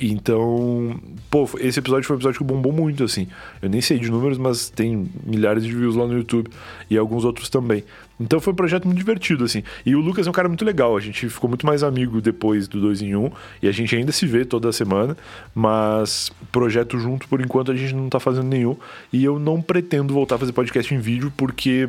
Então, 0.00 1.00
pô, 1.30 1.48
esse 1.58 1.78
episódio 1.78 2.06
foi 2.06 2.16
um 2.16 2.18
episódio 2.18 2.38
que 2.38 2.44
bombou 2.44 2.72
muito, 2.72 3.04
assim. 3.04 3.28
Eu 3.60 3.68
nem 3.68 3.80
sei 3.80 3.98
de 3.98 4.10
números, 4.10 4.38
mas 4.38 4.70
tem 4.70 5.08
milhares 5.24 5.64
de 5.64 5.74
views 5.74 5.94
lá 5.94 6.06
no 6.06 6.14
YouTube 6.14 6.50
e 6.90 6.96
alguns 6.96 7.24
outros 7.24 7.48
também. 7.48 7.84
Então 8.18 8.40
foi 8.40 8.52
um 8.52 8.56
projeto 8.56 8.84
muito 8.84 8.98
divertido, 8.98 9.44
assim. 9.44 9.62
E 9.84 9.96
o 9.96 10.00
Lucas 10.00 10.26
é 10.26 10.30
um 10.30 10.32
cara 10.32 10.48
muito 10.48 10.64
legal. 10.64 10.96
A 10.96 11.00
gente 11.00 11.28
ficou 11.28 11.48
muito 11.48 11.66
mais 11.66 11.82
amigo 11.82 12.20
depois 12.20 12.68
do 12.68 12.80
2 12.80 13.02
em 13.02 13.16
1 13.16 13.24
um, 13.24 13.30
e 13.60 13.68
a 13.68 13.72
gente 13.72 13.94
ainda 13.96 14.12
se 14.12 14.26
vê 14.26 14.44
toda 14.44 14.70
semana, 14.72 15.16
mas 15.54 16.30
projeto 16.52 16.98
junto, 16.98 17.28
por 17.28 17.40
enquanto, 17.40 17.72
a 17.72 17.76
gente 17.76 17.94
não 17.94 18.08
tá 18.08 18.20
fazendo 18.20 18.46
nenhum. 18.46 18.76
E 19.12 19.24
eu 19.24 19.38
não 19.38 19.60
pretendo 19.60 20.14
voltar 20.14 20.36
a 20.36 20.38
fazer 20.38 20.52
podcast 20.52 20.94
em 20.94 20.98
vídeo 20.98 21.32
porque 21.36 21.88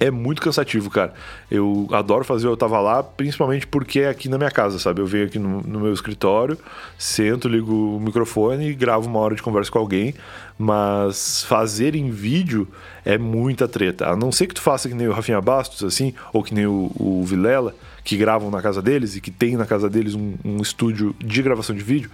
é 0.00 0.10
muito 0.10 0.40
cansativo, 0.40 0.88
cara. 0.88 1.12
Eu 1.50 1.86
adoro 1.92 2.24
fazer 2.24 2.46
Eu 2.46 2.56
Tava 2.56 2.80
Lá, 2.80 3.02
principalmente 3.02 3.66
porque 3.66 4.00
é 4.00 4.08
aqui 4.08 4.30
na 4.30 4.38
minha 4.38 4.50
casa, 4.50 4.78
sabe? 4.78 5.02
Eu 5.02 5.06
venho 5.06 5.26
aqui 5.26 5.38
no, 5.38 5.60
no, 5.60 5.78
meu 5.78 5.92
escritório, 5.92 6.58
sento, 6.96 7.46
ligo 7.46 7.96
o 7.96 8.00
microfone 8.00 8.70
e 8.70 8.74
gravo 8.74 9.06
uma 9.06 9.20
hora 9.20 9.34
de 9.34 9.42
conversa 9.42 9.70
com 9.70 9.78
alguém. 9.78 10.14
Mas 10.58 11.44
fazer 11.44 11.94
em 11.94 12.10
vídeo 12.10 12.66
é 13.04 13.18
muita 13.18 13.68
treta. 13.68 14.08
A 14.08 14.16
não 14.16 14.32
ser 14.32 14.46
que 14.46 14.54
tu 14.54 14.62
faça 14.62 14.88
que 14.88 14.94
nem 14.94 15.06
o 15.06 15.12
Rafinha 15.12 15.40
Bastos, 15.40 15.84
assim, 15.84 16.14
ou 16.32 16.42
que 16.42 16.54
nem 16.54 16.66
o, 16.66 16.90
o 16.98 17.22
Vilela, 17.24 17.74
que 18.02 18.16
gravam 18.16 18.50
na 18.50 18.62
casa 18.62 18.80
deles 18.80 19.16
e 19.16 19.20
que 19.20 19.30
tem 19.30 19.54
na 19.54 19.66
casa 19.66 19.88
deles 19.90 20.14
um, 20.14 20.34
um 20.42 20.62
estúdio 20.62 21.14
de 21.18 21.42
gravação 21.42 21.76
de 21.76 21.82
vídeo 21.82 22.10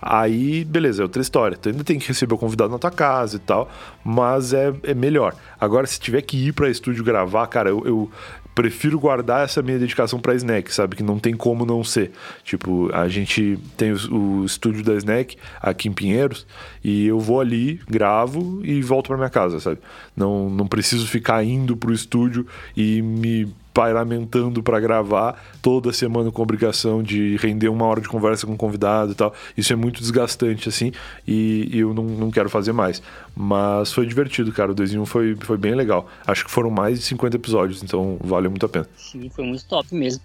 Aí, 0.00 0.64
beleza, 0.64 1.02
é 1.02 1.04
outra 1.04 1.20
história. 1.22 1.56
Tu 1.56 1.70
ainda 1.70 1.84
tem 1.84 1.98
que 1.98 2.08
receber 2.08 2.34
o 2.34 2.38
convidado 2.38 2.70
na 2.70 2.78
tua 2.78 2.90
casa 2.90 3.36
e 3.36 3.40
tal, 3.40 3.68
mas 4.04 4.52
é, 4.52 4.72
é 4.82 4.94
melhor. 4.94 5.34
Agora, 5.60 5.86
se 5.86 5.98
tiver 5.98 6.22
que 6.22 6.36
ir 6.48 6.52
para 6.52 6.68
estúdio 6.68 7.04
gravar, 7.04 7.46
cara, 7.46 7.70
eu, 7.70 7.82
eu 7.84 8.10
prefiro 8.58 8.98
guardar 8.98 9.44
essa 9.44 9.62
minha 9.62 9.78
dedicação 9.78 10.18
pra 10.18 10.34
Snack, 10.34 10.74
sabe? 10.74 10.96
Que 10.96 11.02
não 11.04 11.16
tem 11.16 11.36
como 11.36 11.64
não 11.64 11.84
ser. 11.84 12.10
Tipo, 12.42 12.90
a 12.92 13.06
gente 13.06 13.56
tem 13.76 13.92
o, 13.92 14.40
o 14.40 14.44
estúdio 14.44 14.82
da 14.82 14.94
Snack 14.94 15.36
aqui 15.62 15.88
em 15.88 15.92
Pinheiros 15.92 16.44
e 16.82 17.06
eu 17.06 17.20
vou 17.20 17.40
ali, 17.40 17.80
gravo 17.88 18.60
e 18.64 18.82
volto 18.82 19.06
para 19.06 19.16
minha 19.16 19.30
casa, 19.30 19.60
sabe? 19.60 19.78
Não, 20.16 20.50
não 20.50 20.66
preciso 20.66 21.06
ficar 21.06 21.44
indo 21.44 21.76
pro 21.76 21.92
estúdio 21.92 22.48
e 22.76 23.00
me 23.00 23.54
lamentando 23.86 24.62
para 24.62 24.80
gravar 24.80 25.42
toda 25.62 25.92
semana 25.92 26.30
com 26.30 26.42
obrigação 26.42 27.02
de 27.02 27.36
render 27.36 27.68
uma 27.68 27.84
hora 27.86 28.00
de 28.00 28.08
conversa 28.08 28.46
com 28.46 28.52
um 28.52 28.56
convidado 28.56 29.12
e 29.12 29.14
tal. 29.14 29.34
Isso 29.56 29.72
é 29.72 29.76
muito 29.76 30.00
desgastante, 30.00 30.68
assim, 30.68 30.92
e, 31.26 31.68
e 31.72 31.78
eu 31.78 31.94
não, 31.94 32.04
não 32.04 32.30
quero 32.30 32.48
fazer 32.50 32.72
mais. 32.72 33.02
Mas 33.34 33.92
foi 33.92 34.06
divertido, 34.06 34.52
cara. 34.52 34.72
O 34.72 34.74
2 34.74 34.94
em 34.94 34.98
1 34.98 35.06
foi, 35.06 35.36
foi 35.40 35.56
bem 35.56 35.74
legal. 35.74 36.08
Acho 36.26 36.44
que 36.44 36.50
foram 36.50 36.70
mais 36.70 36.98
de 36.98 37.04
50 37.04 37.36
episódios, 37.36 37.82
então 37.82 38.18
valeu 38.20 38.50
muito 38.50 38.66
a 38.66 38.68
pena. 38.68 38.88
Sim, 38.96 39.30
foi 39.30 39.44
muito 39.44 39.64
top 39.64 39.94
mesmo. 39.94 40.22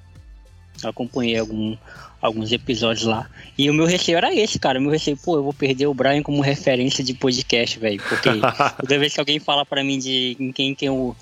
Eu 0.81 0.89
acompanhei 0.89 1.37
algum, 1.37 1.77
alguns 2.21 2.51
episódios 2.51 3.05
lá. 3.05 3.29
E 3.57 3.69
o 3.69 3.73
meu 3.73 3.85
receio 3.85 4.17
era 4.17 4.33
esse, 4.33 4.57
cara. 4.57 4.79
O 4.79 4.81
meu 4.81 4.91
receio, 4.91 5.17
pô, 5.17 5.37
eu 5.37 5.43
vou 5.43 5.53
perder 5.53 5.87
o 5.87 5.93
Brian 5.93 6.23
como 6.23 6.41
referência 6.41 7.03
de 7.03 7.13
podcast, 7.13 7.77
velho. 7.79 8.01
Porque 8.09 8.29
toda 8.79 8.99
vez 8.99 9.13
que 9.13 9.19
alguém 9.19 9.39
fala 9.39 9.65
para 9.65 9.83
mim 9.83 9.99
de 9.99 10.35
em 10.39 10.51
quem, 10.51 10.73
quem 10.73 10.87
eu 10.87 11.15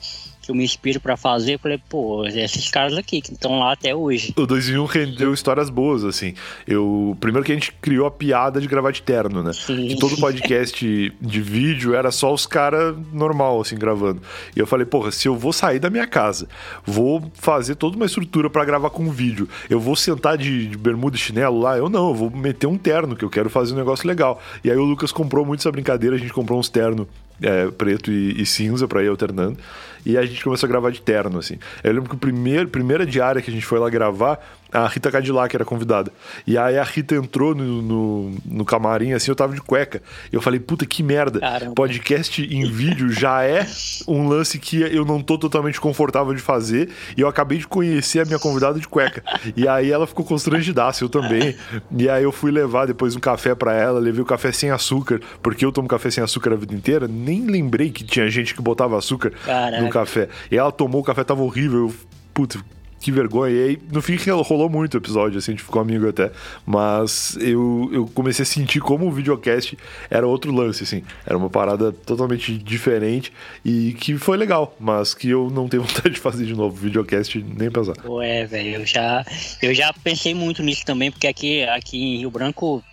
eu 0.52 0.56
me 0.56 0.64
inspiro 0.64 1.00
para 1.00 1.18
fazer, 1.18 1.56
eu 1.56 1.60
falei, 1.60 1.80
pô, 1.90 2.26
esses 2.26 2.70
caras 2.70 2.98
aqui 2.98 3.22
que 3.22 3.32
estão 3.32 3.60
lá 3.60 3.74
até 3.74 3.96
hoje. 3.96 4.34
O 4.38 4.46
2 4.46 4.70
em 4.70 4.78
1 4.78 4.82
um 4.82 4.86
rendeu 4.86 5.34
histórias 5.34 5.70
boas, 5.70 6.04
assim. 6.04 6.34
Eu, 6.68 7.18
primeiro 7.20 7.46
que 7.46 7.52
a 7.52 7.56
gente 7.56 7.72
criou 7.82 8.06
a 8.06 8.12
piada 8.12 8.60
de 8.60 8.68
gravar 8.68 8.92
de 8.92 9.02
terno, 9.02 9.42
né? 9.42 9.54
Sim. 9.54 9.88
Que 9.88 9.98
todo 9.98 10.18
podcast 10.18 11.14
de 11.20 11.42
vídeo 11.42 11.96
era 11.96 12.12
só 12.12 12.34
os 12.34 12.46
caras 12.46 12.96
normal, 13.12 13.62
assim, 13.62 13.76
gravando. 13.76 14.22
E 14.56 14.60
eu 14.60 14.68
falei, 14.68 14.86
porra, 14.86 15.12
se 15.12 15.28
eu 15.28 15.36
vou 15.36 15.54
sair 15.54 15.80
da 15.80 15.90
minha 15.90 16.06
casa, 16.06 16.48
vou 16.86 17.32
fazer 17.34 17.76
toda 17.76 17.96
uma 17.96 18.06
estrutura 18.06 18.50
para 18.50 18.66
gravar 18.66 18.90
com 18.90 19.10
vídeo, 19.10 19.48
eu 19.70 19.80
vou 19.80 19.96
sentar 19.96 20.38
de, 20.38 20.68
de 20.68 20.78
bermuda 20.78 21.16
e 21.16 21.20
chinelo 21.20 21.60
lá, 21.60 21.78
eu 21.78 21.90
não, 21.90 22.10
eu 22.10 22.16
vou 22.16 22.30
meter 22.30 22.68
um 22.68 22.78
terno, 22.78 23.16
que 23.16 23.24
eu 23.24 23.30
quero 23.30 23.50
fazer 23.50 23.74
um 23.74 23.78
negócio 23.78 24.08
legal. 24.08 24.42
E 24.64 24.70
aí 24.70 24.78
o 24.78 24.84
Lucas 24.84 25.12
comprou 25.12 25.46
muito 25.46 25.62
essa 25.62 25.72
brincadeira, 25.72 26.16
a 26.16 26.20
gente 26.20 26.34
comprou 26.34 26.60
uns 26.60 26.70
ternos 26.70 27.08
é, 27.42 27.70
preto 27.72 28.12
e, 28.12 28.42
e 28.42 28.46
cinza 28.46 28.88
para 28.88 29.04
ir 29.04 29.08
alternando. 29.08 29.58
E 30.06 30.18
a 30.18 30.26
gente 30.26 30.44
começou 30.44 30.68
a 30.68 30.70
gravar 30.70 30.92
de 30.92 31.02
terno, 31.02 31.40
assim. 31.40 31.58
Eu 31.84 31.94
lembro 31.94 32.10
que 32.10 32.16
o 32.16 32.20
primeiro, 32.20 32.68
primeira 32.68 33.06
diária 33.06 33.42
que 33.42 33.52
a 33.52 33.54
gente 33.54 33.66
foi 33.66 33.80
lá 33.80 33.90
gravar, 33.90 34.40
a 34.72 34.88
Rita 34.88 35.12
Cadillac 35.12 35.56
era 35.56 35.66
convidada. 35.66 36.12
E 36.48 36.58
aí 36.58 36.78
a 36.78 36.84
Rita 36.84 37.16
entrou 37.16 37.54
no, 37.54 37.82
no, 37.82 38.38
no, 38.46 38.66
camarim, 38.66 39.14
assim, 39.14 39.30
eu 39.30 39.36
tava 39.36 39.54
de 39.54 39.62
cueca. 39.62 40.02
E 40.32 40.36
eu 40.36 40.42
falei, 40.42 40.60
puta 40.60 40.86
que 40.86 41.04
merda. 41.04 41.40
Caramba. 41.40 41.74
Podcast 41.74 42.42
em 42.42 42.70
vídeo 42.72 43.12
já 43.12 43.44
é 43.44 43.68
um 44.08 44.28
lance 44.28 44.58
que 44.60 44.82
eu 44.82 45.04
não 45.04 45.22
tô 45.22 45.38
totalmente 45.38 45.80
confortável 45.80 46.34
de 46.34 46.42
fazer. 46.42 46.90
E 47.18 47.22
eu 47.22 47.28
acabei 47.28 47.58
de 47.58 47.68
conhecer 47.68 48.22
a 48.22 48.26
minha 48.26 48.40
convidada 48.40 48.80
de 48.80 48.88
cueca. 48.88 49.24
E 49.56 49.68
aí 49.68 49.92
ela 49.92 50.08
ficou 50.08 50.26
constrangidaça, 50.26 51.04
eu 51.04 51.10
também. 51.10 51.56
E 51.96 52.10
aí 52.10 52.24
eu 52.24 52.32
fui 52.32 52.52
levar 52.52 52.86
depois 52.86 53.16
um 53.16 53.20
café 53.20 53.54
para 53.54 53.74
ela, 53.74 54.00
levei 54.00 54.22
o 54.22 54.26
café 54.26 54.52
sem 54.52 54.72
açúcar, 54.72 55.20
porque 55.42 55.66
eu 55.66 55.72
tomo 55.72 55.88
café 55.88 56.10
sem 56.10 56.24
açúcar 56.24 56.54
a 56.54 56.56
vida 56.56 56.74
inteira. 56.74 57.08
Nem 57.08 57.46
lembrei 57.46 57.90
que 57.90 58.04
tinha 58.04 58.30
gente 58.30 58.56
que 58.56 58.62
botava 58.62 58.98
açúcar 58.98 59.32
Caraca. 59.46 59.84
no 59.84 59.90
café. 59.90 60.30
E 60.50 60.58
ela 60.58 60.72
tomou 60.72 61.02
o 61.02 61.04
café, 61.04 61.24
tava 61.24 61.42
horrível. 61.42 61.88
Eu, 61.88 61.96
puta, 62.34 62.60
que 63.02 63.12
vergonha. 63.12 63.54
E 63.54 63.64
aí, 63.64 63.80
no 63.92 64.02
fim, 64.02 64.16
rolou 64.30 64.70
muito 64.70 64.94
o 64.94 64.98
episódio, 64.98 65.40
assim, 65.40 65.52
a 65.52 65.54
gente 65.56 65.64
ficou 65.64 65.82
amigo 65.82 66.08
até. 66.08 66.32
Mas 66.66 67.36
eu, 67.42 67.90
eu 67.92 68.08
comecei 68.08 68.44
a 68.44 68.46
sentir 68.46 68.80
como 68.80 69.08
o 69.08 69.12
videocast 69.12 69.76
era 70.10 70.26
outro 70.28 70.54
lance, 70.54 70.84
assim. 70.84 71.04
Era 71.26 71.38
uma 71.38 71.50
parada 71.50 71.92
totalmente 71.92 72.58
diferente 72.58 73.34
e 73.66 73.94
que 73.94 74.18
foi 74.18 74.38
legal, 74.38 74.76
mas 74.80 75.14
que 75.14 75.30
eu 75.30 75.50
não 75.50 75.68
tenho 75.68 75.84
vontade 75.84 76.12
de 76.12 76.20
fazer 76.20 76.46
de 76.46 76.54
novo. 76.54 76.76
Videocast, 76.76 77.36
nem 77.36 77.72
pensar. 77.72 77.96
Ué, 78.06 78.46
velho, 78.46 78.76
eu 78.76 78.86
já, 78.86 79.26
eu 79.62 79.74
já 79.74 79.92
pensei 79.92 80.34
muito 80.36 80.62
nisso 80.62 80.86
também, 80.86 81.12
porque 81.12 81.28
aqui, 81.28 81.64
aqui 81.64 81.98
em 81.98 82.18
Rio 82.20 82.32
Branco 82.32 82.84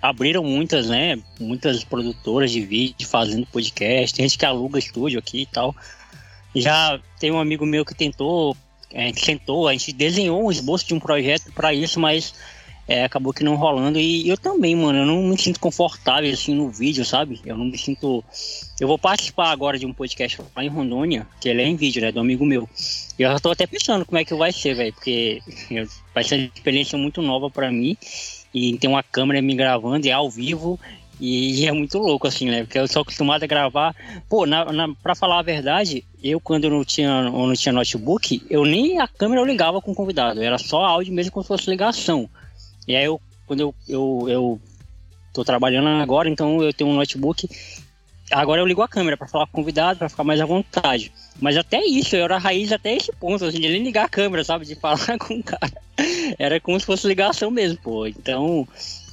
abriram 0.00 0.44
muitas, 0.44 0.88
né? 0.88 1.18
Muitas 1.40 1.82
produtoras 1.82 2.52
de 2.52 2.60
vídeo 2.60 3.06
fazendo 3.08 3.46
podcast. 3.46 4.14
Tem 4.14 4.28
gente 4.28 4.38
que 4.38 4.46
aluga 4.46 4.78
estúdio 4.78 5.18
aqui 5.18 5.42
e 5.42 5.46
tal. 5.46 5.74
Já 6.54 7.00
tem 7.18 7.30
um 7.30 7.40
amigo 7.40 7.66
meu 7.66 7.84
que 7.84 7.94
tentou 7.94 8.56
a 8.94 9.00
gente 9.02 9.24
sentou, 9.24 9.68
a 9.68 9.72
gente 9.72 9.92
desenhou 9.92 10.44
um 10.44 10.50
esboço 10.50 10.86
de 10.86 10.94
um 10.94 11.00
projeto 11.00 11.52
para 11.52 11.74
isso, 11.74 11.98
mas 11.98 12.34
é, 12.88 13.04
acabou 13.04 13.32
que 13.32 13.42
não 13.42 13.56
rolando. 13.56 13.98
E 13.98 14.28
eu 14.28 14.36
também, 14.36 14.76
mano, 14.76 15.00
eu 15.00 15.06
não 15.06 15.22
me 15.22 15.38
sinto 15.38 15.58
confortável 15.58 16.32
assim 16.32 16.54
no 16.54 16.70
vídeo, 16.70 17.04
sabe? 17.04 17.40
Eu 17.44 17.56
não 17.56 17.64
me 17.64 17.76
sinto. 17.76 18.22
Eu 18.80 18.86
vou 18.86 18.98
participar 18.98 19.50
agora 19.50 19.78
de 19.78 19.86
um 19.86 19.92
podcast 19.92 20.40
lá 20.54 20.64
em 20.64 20.68
Rondônia, 20.68 21.26
que 21.40 21.48
ele 21.48 21.62
é 21.62 21.66
em 21.66 21.76
vídeo, 21.76 22.00
né? 22.00 22.12
Do 22.12 22.20
amigo 22.20 22.46
meu. 22.46 22.68
E 23.18 23.22
eu 23.22 23.30
já 23.30 23.38
tô 23.40 23.50
até 23.50 23.66
pensando 23.66 24.04
como 24.04 24.18
é 24.18 24.24
que 24.24 24.34
vai 24.34 24.52
ser, 24.52 24.74
velho, 24.74 24.92
porque 24.92 25.42
vai 26.14 26.22
ser 26.22 26.36
uma 26.36 26.50
experiência 26.54 26.96
muito 26.96 27.20
nova 27.20 27.50
para 27.50 27.70
mim. 27.72 27.96
E 28.54 28.78
tem 28.78 28.88
uma 28.88 29.02
câmera 29.02 29.42
me 29.42 29.54
gravando, 29.54 30.06
é 30.06 30.12
ao 30.12 30.30
vivo. 30.30 30.78
E 31.18 31.66
é 31.66 31.72
muito 31.72 31.98
louco, 31.98 32.26
assim, 32.26 32.50
né? 32.50 32.64
Porque 32.64 32.78
eu 32.78 32.86
sou 32.86 33.02
acostumado 33.02 33.42
a 33.42 33.46
gravar. 33.46 33.96
Pô, 34.28 34.44
na, 34.44 34.70
na, 34.70 34.94
pra 35.02 35.14
falar 35.14 35.38
a 35.38 35.42
verdade, 35.42 36.04
eu 36.22 36.38
quando 36.38 36.68
não 36.68 36.84
tinha, 36.84 37.08
eu 37.08 37.46
não 37.46 37.54
tinha 37.54 37.72
notebook, 37.72 38.42
eu 38.50 38.64
nem 38.64 39.00
a 39.00 39.08
câmera 39.08 39.40
eu 39.40 39.46
ligava 39.46 39.80
com 39.80 39.92
o 39.92 39.94
convidado. 39.94 40.42
Era 40.42 40.58
só 40.58 40.84
áudio 40.84 41.14
mesmo 41.14 41.32
como 41.32 41.42
se 41.42 41.48
fosse 41.48 41.70
ligação. 41.70 42.28
E 42.86 42.94
aí 42.94 43.04
eu, 43.04 43.20
quando 43.46 43.60
eu, 43.60 43.74
eu, 43.88 44.26
eu 44.28 44.60
tô 45.32 45.42
trabalhando 45.42 45.88
agora, 45.88 46.28
então 46.28 46.62
eu 46.62 46.72
tenho 46.72 46.90
um 46.90 46.94
notebook. 46.94 47.48
Agora 48.30 48.60
eu 48.60 48.66
ligo 48.66 48.82
a 48.82 48.88
câmera 48.88 49.16
para 49.16 49.28
falar 49.28 49.46
com 49.46 49.52
o 49.52 49.62
convidado, 49.62 49.98
para 49.98 50.08
ficar 50.08 50.24
mais 50.24 50.40
à 50.40 50.44
vontade. 50.44 51.12
Mas 51.40 51.56
até 51.56 51.80
isso, 51.84 52.16
eu 52.16 52.24
era 52.24 52.38
raiz 52.38 52.72
até 52.72 52.94
esse 52.94 53.12
ponto, 53.12 53.44
assim, 53.44 53.60
de 53.60 53.68
nem 53.68 53.82
ligar 53.82 54.04
a 54.04 54.08
câmera, 54.08 54.44
sabe? 54.44 54.66
De 54.66 54.74
falar 54.76 55.16
com 55.18 55.34
o 55.38 55.42
cara. 55.42 55.72
Era 56.38 56.60
como 56.60 56.78
se 56.78 56.84
fosse 56.84 57.06
ligação 57.06 57.50
mesmo, 57.50 57.78
pô. 57.78 58.06
Então, 58.06 58.66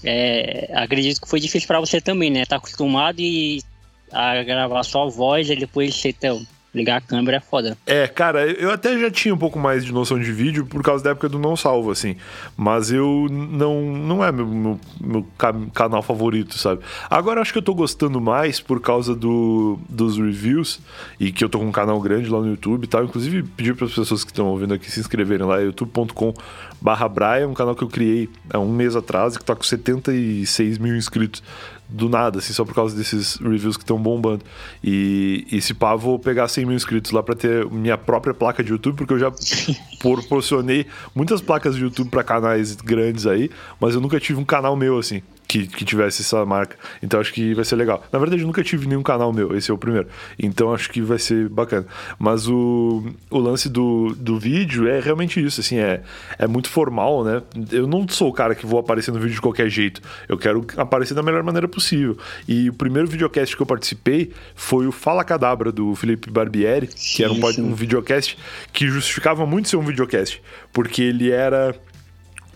é, 0.04 0.70
acredito 0.74 1.22
que 1.22 1.30
foi 1.30 1.39
difícil 1.39 1.68
para 1.68 1.80
você 1.80 2.01
também, 2.01 2.30
né? 2.30 2.45
Tá 2.45 2.58
acostumado 2.58 3.20
e 3.20 3.64
a 4.12 4.43
gravar 4.43 4.84
só 4.84 5.10
voz 5.10 5.49
e 5.49 5.56
depois 5.56 5.95
você 5.95 6.14
ter, 6.14 6.34
ligar 6.74 6.98
a 6.98 7.02
câmera 7.02 7.38
é 7.38 7.40
foda. 7.40 7.78
É, 7.86 8.08
cara, 8.08 8.46
eu 8.48 8.72
até 8.72 8.98
já 8.98 9.12
tinha 9.12 9.34
um 9.34 9.38
pouco 9.38 9.60
mais 9.60 9.86
de 9.86 9.94
noção 9.94 10.20
de 10.20 10.32
vídeo 10.32 10.66
por 10.66 10.82
causa 10.82 11.04
da 11.04 11.12
época 11.12 11.30
do 11.30 11.38
Não 11.38 11.56
Salvo, 11.56 11.92
assim. 11.92 12.16
Mas 12.58 12.92
eu 12.92 13.28
não, 13.30 13.82
não 13.82 14.24
é 14.24 14.32
meu, 14.32 14.48
meu, 14.48 14.80
meu 15.00 15.28
canal 15.74 16.02
favorito, 16.02 16.58
sabe? 16.58 16.82
Agora 17.10 17.42
acho 17.42 17.54
que 17.54 17.60
eu 17.60 17.64
tô 17.64 17.76
gostando 17.76 18.20
mais 18.20 18.60
por 18.60 18.82
causa 18.82 19.16
do, 19.16 19.78
dos 19.88 20.18
reviews 20.18 20.80
e 21.20 21.32
que 21.32 21.44
eu 21.44 21.50
tô 21.50 21.60
com 21.60 21.66
um 21.66 21.72
canal 21.72 22.00
grande 22.02 22.30
lá 22.30 22.40
no 22.40 22.48
YouTube 22.48 22.86
e 22.86 22.88
tal. 22.88 23.04
Inclusive, 23.04 23.44
pedir 23.44 23.76
para 23.76 23.86
as 23.86 23.94
pessoas 23.94 24.24
que 24.24 24.32
estão 24.32 24.48
ouvindo 24.48 24.74
aqui 24.74 24.90
se 24.90 25.00
inscreverem 25.00 25.46
lá, 25.46 25.60
youtube.com 25.60 26.34
barra 26.82 27.08
Brian, 27.08 27.48
um 27.48 27.54
canal 27.54 27.76
que 27.76 27.84
eu 27.84 27.88
criei 27.88 28.30
há 28.50 28.60
um 28.60 28.70
mês 28.70 28.96
atrás 28.96 29.36
e 29.36 29.40
que 29.40 29.46
tá 29.46 29.56
com 29.56 29.64
76 29.64 30.78
mil 30.78 30.96
inscritos 30.98 31.42
do 31.88 32.10
nada, 32.10 32.40
assim, 32.40 32.54
só 32.54 32.66
por 32.66 32.74
causa 32.74 32.96
desses 32.96 33.36
reviews 33.36 33.78
que 33.78 33.84
estão 33.84 33.98
bombando. 33.98 34.44
E, 34.84 35.46
e 35.52 35.62
se 35.62 35.74
pá, 35.74 35.96
vou 35.96 36.18
pegar 36.18 36.48
100 36.48 36.66
mil 36.66 36.76
inscritos 36.76 37.12
lá 37.12 37.22
para 37.22 37.36
ter 37.36 37.66
minha 37.70 37.98
própria 37.98 38.34
placa 38.34 38.64
de 38.64 38.72
YouTube, 38.72 38.96
porque 38.96 39.14
eu 39.14 39.20
já 39.20 39.32
proporcionei 40.00 40.86
muitas 41.14 41.42
placas 41.42 41.76
de 41.76 41.84
YouTube 41.84 42.10
para 42.10 42.24
canais 42.24 42.76
grandes 42.76 43.28
aí, 43.28 43.50
mas 43.80 43.96
eu 43.96 44.02
nunca 44.02 44.20
tive 44.20 44.40
um 44.40 44.46
canal 44.46 44.76
meu 44.76 44.98
assim 44.98 45.22
que, 45.54 45.68
que 45.68 45.86
tivesse 45.86 46.24
essa 46.24 46.43
marca. 46.43 46.76
Então 47.01 47.20
acho 47.20 47.32
que 47.32 47.54
vai 47.54 47.64
ser 47.64 47.76
legal. 47.76 48.04
Na 48.12 48.18
verdade, 48.18 48.41
eu 48.41 48.47
nunca 48.47 48.64
tive 48.64 48.88
nenhum 48.88 49.04
canal 49.04 49.32
meu, 49.32 49.56
esse 49.56 49.70
é 49.70 49.74
o 49.74 49.78
primeiro. 49.78 50.08
Então 50.39 50.74
acho 50.74 50.89
que 50.89 50.99
vai 50.99 51.20
ser 51.20 51.47
bacana. 51.47 51.86
Mas 52.18 52.47
o, 52.47 53.04
o 53.30 53.38
lance 53.38 53.70
do, 53.70 54.16
do 54.16 54.39
vídeo 54.39 54.88
é 54.88 54.99
realmente 54.99 55.43
isso, 55.43 55.62
assim, 55.62 55.78
é, 55.78 56.01
é 56.39 56.47
muito 56.47 56.70
formal, 56.70 57.24
né? 57.24 57.43
Eu 57.72 57.86
não 57.86 58.08
sou 58.08 58.30
o 58.30 58.34
cara 58.34 58.56
que 58.56 58.66
vou 58.66 58.80
aparecer 58.80 59.12
no 59.12 59.20
vídeo 59.20 59.36
de 59.36 59.41
qualquer 59.41 59.70
jeito. 59.70 60.01
Eu 60.28 60.39
quero 60.39 60.66
aparecer 60.76 61.14
da 61.14 61.22
melhor 61.22 61.43
maneira 61.43 61.68
possível. 61.68 62.18
E 62.47 62.70
o 62.70 62.74
primeiro 62.74 63.08
videocast 63.08 63.56
que 63.56 63.62
eu 63.62 63.68
participei 63.68 64.32
foi 64.56 64.88
o 64.88 64.91
Fala 64.91 65.24
Cadabra 65.24 65.72
do 65.72 65.93
Felipe 65.93 66.32
Barbieri, 66.32 66.88
que 66.88 67.24
era 67.24 67.32
um, 67.32 67.39
um 67.60 67.76
videocast 67.76 68.38
que 68.72 68.88
justificava 68.88 69.45
muito 69.45 69.70
ser 69.70 69.78
um 69.78 69.86
videocast, 69.86 70.41
porque 70.72 71.04
ele 71.04 71.30
era 71.30 71.76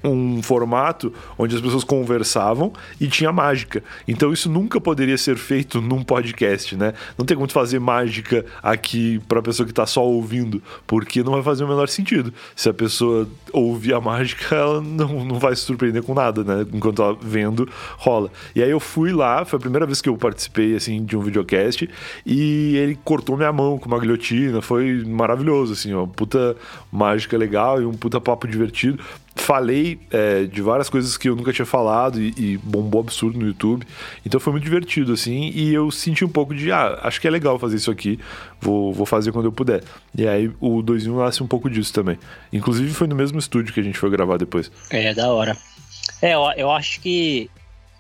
um 0.08 0.42
formato 0.42 1.14
onde 1.38 1.56
as 1.56 1.62
pessoas 1.62 1.84
conversavam 1.84 2.72
e 3.00 3.08
tinha 3.08 3.32
mágica. 3.32 3.84
Então 4.08 4.32
isso 4.32 4.50
nunca 4.50 4.80
poderia 4.80 5.18
ser 5.18 5.38
feito 5.38 5.82
num 5.82 6.04
podcast, 6.04 6.76
né? 6.76 6.94
Não 7.18 7.26
tem 7.26 7.36
como 7.36 7.50
fazer 7.52 7.80
mágica 7.80 8.46
aqui 8.62 9.20
para 9.28 9.40
a 9.40 9.42
pessoa 9.44 9.66
que 9.66 9.72
está 9.72 9.86
só 9.86 10.04
ouvindo, 10.04 10.62
porque 10.86 11.24
não 11.24 11.34
vai 11.34 11.44
fazer 11.44 11.64
o 11.64 11.68
menor 11.68 11.90
sentido. 11.90 12.34
Se 12.56 12.70
a 12.70 12.74
pessoa 12.74 13.28
ouvir 13.52 13.94
a 13.94 14.02
mágica, 14.02 14.56
ela 14.56 14.82
não, 14.82 15.26
não 15.26 15.40
vai 15.40 15.56
se 15.56 15.62
surpreender 15.62 16.04
com 16.04 16.14
nada, 16.14 16.44
né? 16.44 16.66
Enquanto 16.74 17.02
ela 17.02 17.18
vendo, 17.20 17.70
rola. 17.98 18.32
E 18.56 18.62
aí 18.62 18.70
eu 18.70 18.80
fui 18.80 19.12
lá, 19.12 19.46
foi 19.46 19.58
a 19.58 19.60
primeira 19.60 19.86
vez 19.86 20.02
que 20.02 20.10
eu 20.10 20.18
participei 20.18 20.76
assim 20.76 21.04
de 21.04 21.16
um 21.16 21.22
videocast 21.22 21.88
e 22.26 22.76
ele 22.76 22.98
cortou 23.04 23.38
minha 23.38 23.52
mão 23.52 23.78
com 23.78 23.88
uma 23.88 24.00
guilhotina, 24.00 24.62
foi 24.62 25.04
maravilhoso 25.06 25.74
assim, 25.74 25.94
ó, 25.94 26.06
puta 26.06 26.56
mágica 26.92 27.38
legal 27.38 27.82
e 27.82 27.86
um 27.86 27.94
puta 27.94 28.20
papo 28.20 28.48
divertido 28.48 29.00
falei 29.38 30.00
é, 30.12 30.44
de 30.44 30.62
várias 30.62 30.90
coisas 30.90 31.18
que 31.18 31.30
eu 31.30 31.36
nunca 31.36 31.54
tinha 31.54 31.66
falado 31.66 32.22
e, 32.22 32.34
e, 32.38 32.58
bombou 32.58 33.02
absurdo 33.02 33.40
no 33.40 33.48
YouTube. 33.48 33.86
Então 34.26 34.40
foi 34.40 34.52
muito 34.52 34.64
divertido, 34.64 35.14
assim, 35.14 35.52
e 35.54 35.74
eu 35.74 35.90
senti 35.92 36.26
um 36.26 36.30
pouco 36.30 36.54
de, 36.54 36.72
ah, 36.72 37.00
acho 37.04 37.22
que 37.22 37.28
é 37.28 37.32
legal 37.32 37.58
fazer 37.58 37.78
isso 37.78 37.92
aqui, 37.92 38.20
vou, 38.60 38.94
vou 38.94 39.06
fazer 39.06 39.32
quando 39.32 39.46
eu 39.46 39.52
puder. 39.52 39.84
E 40.16 40.28
aí 40.28 40.52
o 40.60 40.82
2 40.82 41.06
em 41.06 41.10
1 41.10 41.18
nasce 41.18 41.44
um 41.44 41.48
pouco 41.48 41.70
disso 41.70 41.94
também. 41.94 42.18
Inclusive 42.52 42.94
foi 42.94 43.08
no 43.08 43.16
mesmo 43.16 43.40
estúdio 43.40 43.74
que 43.74 43.80
a 43.80 43.84
gente 43.84 43.98
foi 43.98 44.10
gravar 44.10 44.38
depois. 44.38 44.72
É, 44.90 45.14
da 45.14 45.32
hora. 45.32 45.56
É, 46.22 46.34
eu, 46.34 46.42
eu 46.58 46.72
acho 46.72 47.00
que 47.00 47.50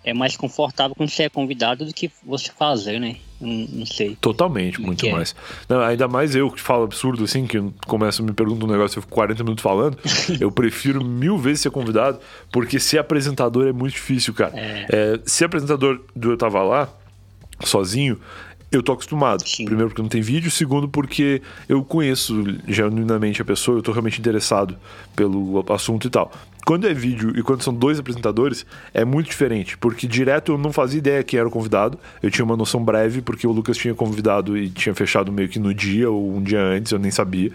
é 0.08 0.14
mais 0.14 0.38
confortável 0.38 0.96
quando 0.96 1.10
você 1.10 1.24
é 1.24 1.30
convidado 1.30 1.84
do 1.86 1.94
que 1.94 2.10
você 2.26 2.50
fazer, 2.58 2.98
né? 2.98 3.18
Não, 3.42 3.50
não 3.52 3.86
sei. 3.86 4.16
Totalmente, 4.22 4.80
muito 4.80 5.06
é 5.06 5.12
mais. 5.12 5.36
Não, 5.68 5.82
ainda 5.82 6.08
mais 6.08 6.34
eu 6.34 6.50
que 6.50 6.62
falo 6.62 6.86
absurdo 6.86 7.26
assim, 7.26 7.46
que 7.46 7.62
começa 7.86 8.24
me 8.24 8.32
pergunta 8.32 8.66
um 8.66 8.70
negócio, 8.70 9.00
eu 9.00 9.02
fico 9.02 9.14
40 9.14 9.44
minutos 9.44 9.62
falando. 9.62 9.98
eu 10.40 10.50
prefiro 10.50 11.04
mil 11.04 11.38
vezes 11.38 11.60
ser 11.60 11.72
convidado, 11.72 12.20
porque 12.54 12.80
ser 12.80 13.00
apresentador 13.00 13.68
é 13.68 13.74
muito 13.74 13.96
difícil, 13.96 14.34
cara. 14.34 14.54
É. 14.56 14.86
É, 14.90 15.20
ser 15.26 15.44
apresentador 15.44 16.02
do 16.16 16.32
Eu 16.32 16.38
Tava 16.38 16.64
Lá, 16.64 16.90
sozinho, 17.66 18.18
eu 18.72 18.82
tô 18.82 18.94
acostumado. 18.94 19.46
Sim. 19.46 19.66
Primeiro 19.66 19.90
porque 19.90 20.02
não 20.02 20.10
tem 20.10 20.22
vídeo, 20.22 20.50
segundo 20.50 20.88
porque 20.88 21.42
eu 21.68 21.84
conheço 21.84 22.46
genuinamente 22.66 23.42
a 23.42 23.46
pessoa, 23.46 23.80
eu 23.80 23.82
tô 23.82 23.92
realmente 23.92 24.20
interessado 24.20 24.78
pelo 25.18 25.66
assunto 25.70 26.08
e 26.08 26.10
tal. 26.10 26.32
Quando 26.68 26.86
é 26.86 26.94
vídeo 26.94 27.32
e 27.34 27.42
quando 27.42 27.64
são 27.64 27.74
dois 27.74 27.98
apresentadores, 27.98 28.66
é 28.94 29.06
muito 29.06 29.28
diferente, 29.28 29.78
porque 29.78 30.06
direto 30.06 30.52
eu 30.52 30.58
não 30.58 30.74
fazia 30.74 30.98
ideia 30.98 31.24
quem 31.24 31.40
era 31.40 31.48
o 31.48 31.52
convidado. 31.52 31.98
Eu 32.22 32.30
tinha 32.30 32.44
uma 32.44 32.58
noção 32.58 32.84
breve, 32.84 33.22
porque 33.22 33.48
o 33.48 33.54
Lucas 33.54 33.78
tinha 33.78 33.96
convidado 33.96 34.58
e 34.58 34.70
tinha 34.70 34.94
fechado 34.94 35.32
meio 35.32 35.48
que 35.48 35.60
no 35.60 35.74
dia 35.74 36.12
ou 36.12 36.30
um 36.30 36.44
dia 36.44 36.62
antes, 36.62 36.92
eu 36.92 37.00
nem 37.00 37.10
sabia. 37.10 37.54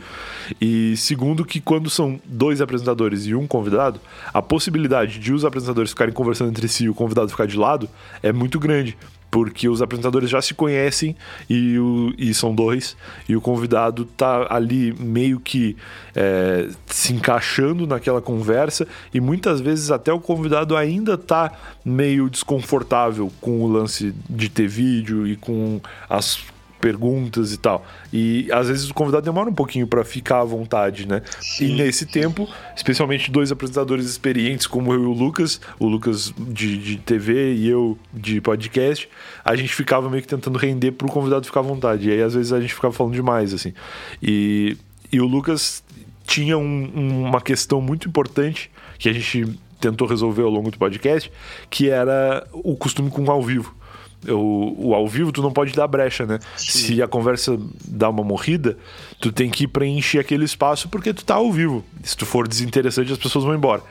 E 0.59 0.97
segundo, 0.97 1.45
que 1.45 1.61
quando 1.61 1.91
são 1.91 2.19
dois 2.25 2.63
apresentadores 2.63 3.27
e 3.27 3.35
um 3.35 3.47
convidado, 3.47 4.01
a 4.33 4.41
possibilidade 4.41 5.19
de 5.19 5.31
os 5.31 5.45
apresentadores 5.45 5.91
ficarem 5.91 6.15
conversando 6.15 6.49
entre 6.49 6.67
si 6.67 6.85
e 6.85 6.89
o 6.89 6.95
convidado 6.95 7.29
ficar 7.29 7.47
de 7.47 7.59
lado 7.59 7.91
é 8.23 8.33
muito 8.33 8.59
grande 8.59 8.97
porque 9.33 9.67
os 9.67 9.81
apresentadores 9.81 10.29
já 10.29 10.43
se 10.43 10.53
conhecem 10.53 11.17
e, 11.49 11.79
o, 11.79 12.13
e 12.19 12.35
são 12.35 12.55
dois, 12.55 12.95
e 13.27 13.35
o 13.35 13.41
convidado 13.41 14.05
tá 14.05 14.47
ali 14.51 14.93
meio 14.93 15.41
que 15.41 15.75
é, 16.15 16.69
se 16.85 17.15
encaixando 17.15 17.87
naquela 17.87 18.21
conversa, 18.21 18.87
e 19.13 19.23
muitas 19.23 19.59
vezes 19.59 19.91
até 19.91 20.13
o 20.13 20.21
convidado 20.21 20.77
ainda 20.77 21.17
tá 21.17 21.51
meio 21.83 22.29
desconfortável 22.29 23.33
com 23.41 23.63
o 23.63 23.73
lance 23.73 24.15
de 24.29 24.51
ter 24.51 24.69
vídeo 24.69 25.27
e 25.27 25.35
com 25.35 25.81
as 26.11 26.52
perguntas 26.83 27.53
e 27.53 27.57
tal. 27.57 27.87
E 28.13 28.49
às 28.51 28.67
vezes 28.67 28.91
o 28.91 28.95
convidado 28.95 29.25
demora 29.25 29.49
um 29.49 29.55
pouquinho 29.55 29.87
para 29.87 30.05
ficar 30.05 30.41
à 30.41 30.45
vontade, 30.45 31.07
né? 31.07 31.23
Sim. 31.41 31.67
E 31.67 31.73
nesse 31.77 32.05
tempo, 32.05 32.49
especialmente 32.77 33.31
dois 33.31 33.53
apresentadores 33.53 34.05
experientes 34.07 34.67
como 34.67 34.93
eu 34.93 35.01
e 35.01 35.07
o 35.07 35.13
Lucas, 35.13 35.61
o 35.79 35.87
Lucas 35.87 36.35
de, 36.37 36.77
de 36.77 36.97
TV 36.97 37.55
e 37.55 37.69
eu 37.69 37.97
de 38.13 38.41
podcast, 38.41 39.09
a 39.45 39.55
gente 39.55 39.73
ficava 39.73 40.11
meio 40.11 40.23
que 40.23 40.29
tentando 40.29 40.59
render 40.59 40.91
pro 40.91 41.07
convidado 41.07 41.47
ficar 41.47 41.61
à 41.61 41.63
vontade. 41.63 42.09
E 42.09 42.13
aí 42.13 42.21
às 42.21 42.35
vezes 42.35 42.53
a 42.53 42.61
gente 42.61 42.75
ficava 42.75 42.93
falando 42.93 43.15
demais, 43.15 43.55
assim. 43.55 43.73
E, 44.21 44.77
e 45.13 45.21
o 45.21 45.27
Lucas 45.27 45.85
tinha 46.25 46.59
um, 46.59 47.27
uma 47.29 47.41
questão 47.41 47.81
muito 47.81 48.09
importante 48.09 48.73
que 48.99 49.09
a 49.09 49.13
gente 49.13 49.57
tentou 49.81 50.09
resolver 50.09 50.43
ao 50.43 50.51
longo 50.51 50.71
do 50.71 50.79
podcast, 50.79 51.31
que 51.71 51.89
era 51.89 52.45
o 52.53 52.75
costume 52.77 53.09
com 53.09 53.31
ao 53.31 53.41
vivo 53.41 53.82
o, 54.29 54.89
o 54.89 54.95
ao 54.95 55.07
vivo 55.09 55.33
tu 55.33 55.43
não 55.43 55.53
pode 55.53 55.73
dar 55.73 55.87
brecha, 55.87 56.27
né? 56.27 56.39
Sim. 56.57 56.79
Se 56.79 57.03
a 57.03 57.09
conversa 57.09 57.59
dá 57.87 58.09
uma 58.09 58.23
morrida, 58.23 58.77
tu 59.21 59.33
tem 59.33 59.51
que 59.51 59.67
preencher 59.67 60.19
aquele 60.19 60.45
espaço 60.45 60.89
porque 60.89 61.13
tu 61.13 61.25
tá 61.25 61.35
ao 61.35 61.53
vivo. 61.53 61.85
Se 62.03 62.17
tu 62.17 62.27
for 62.27 62.47
desinteressante, 62.47 63.13
as 63.13 63.19
pessoas 63.19 63.45
vão 63.45 63.55
embora. 63.55 63.83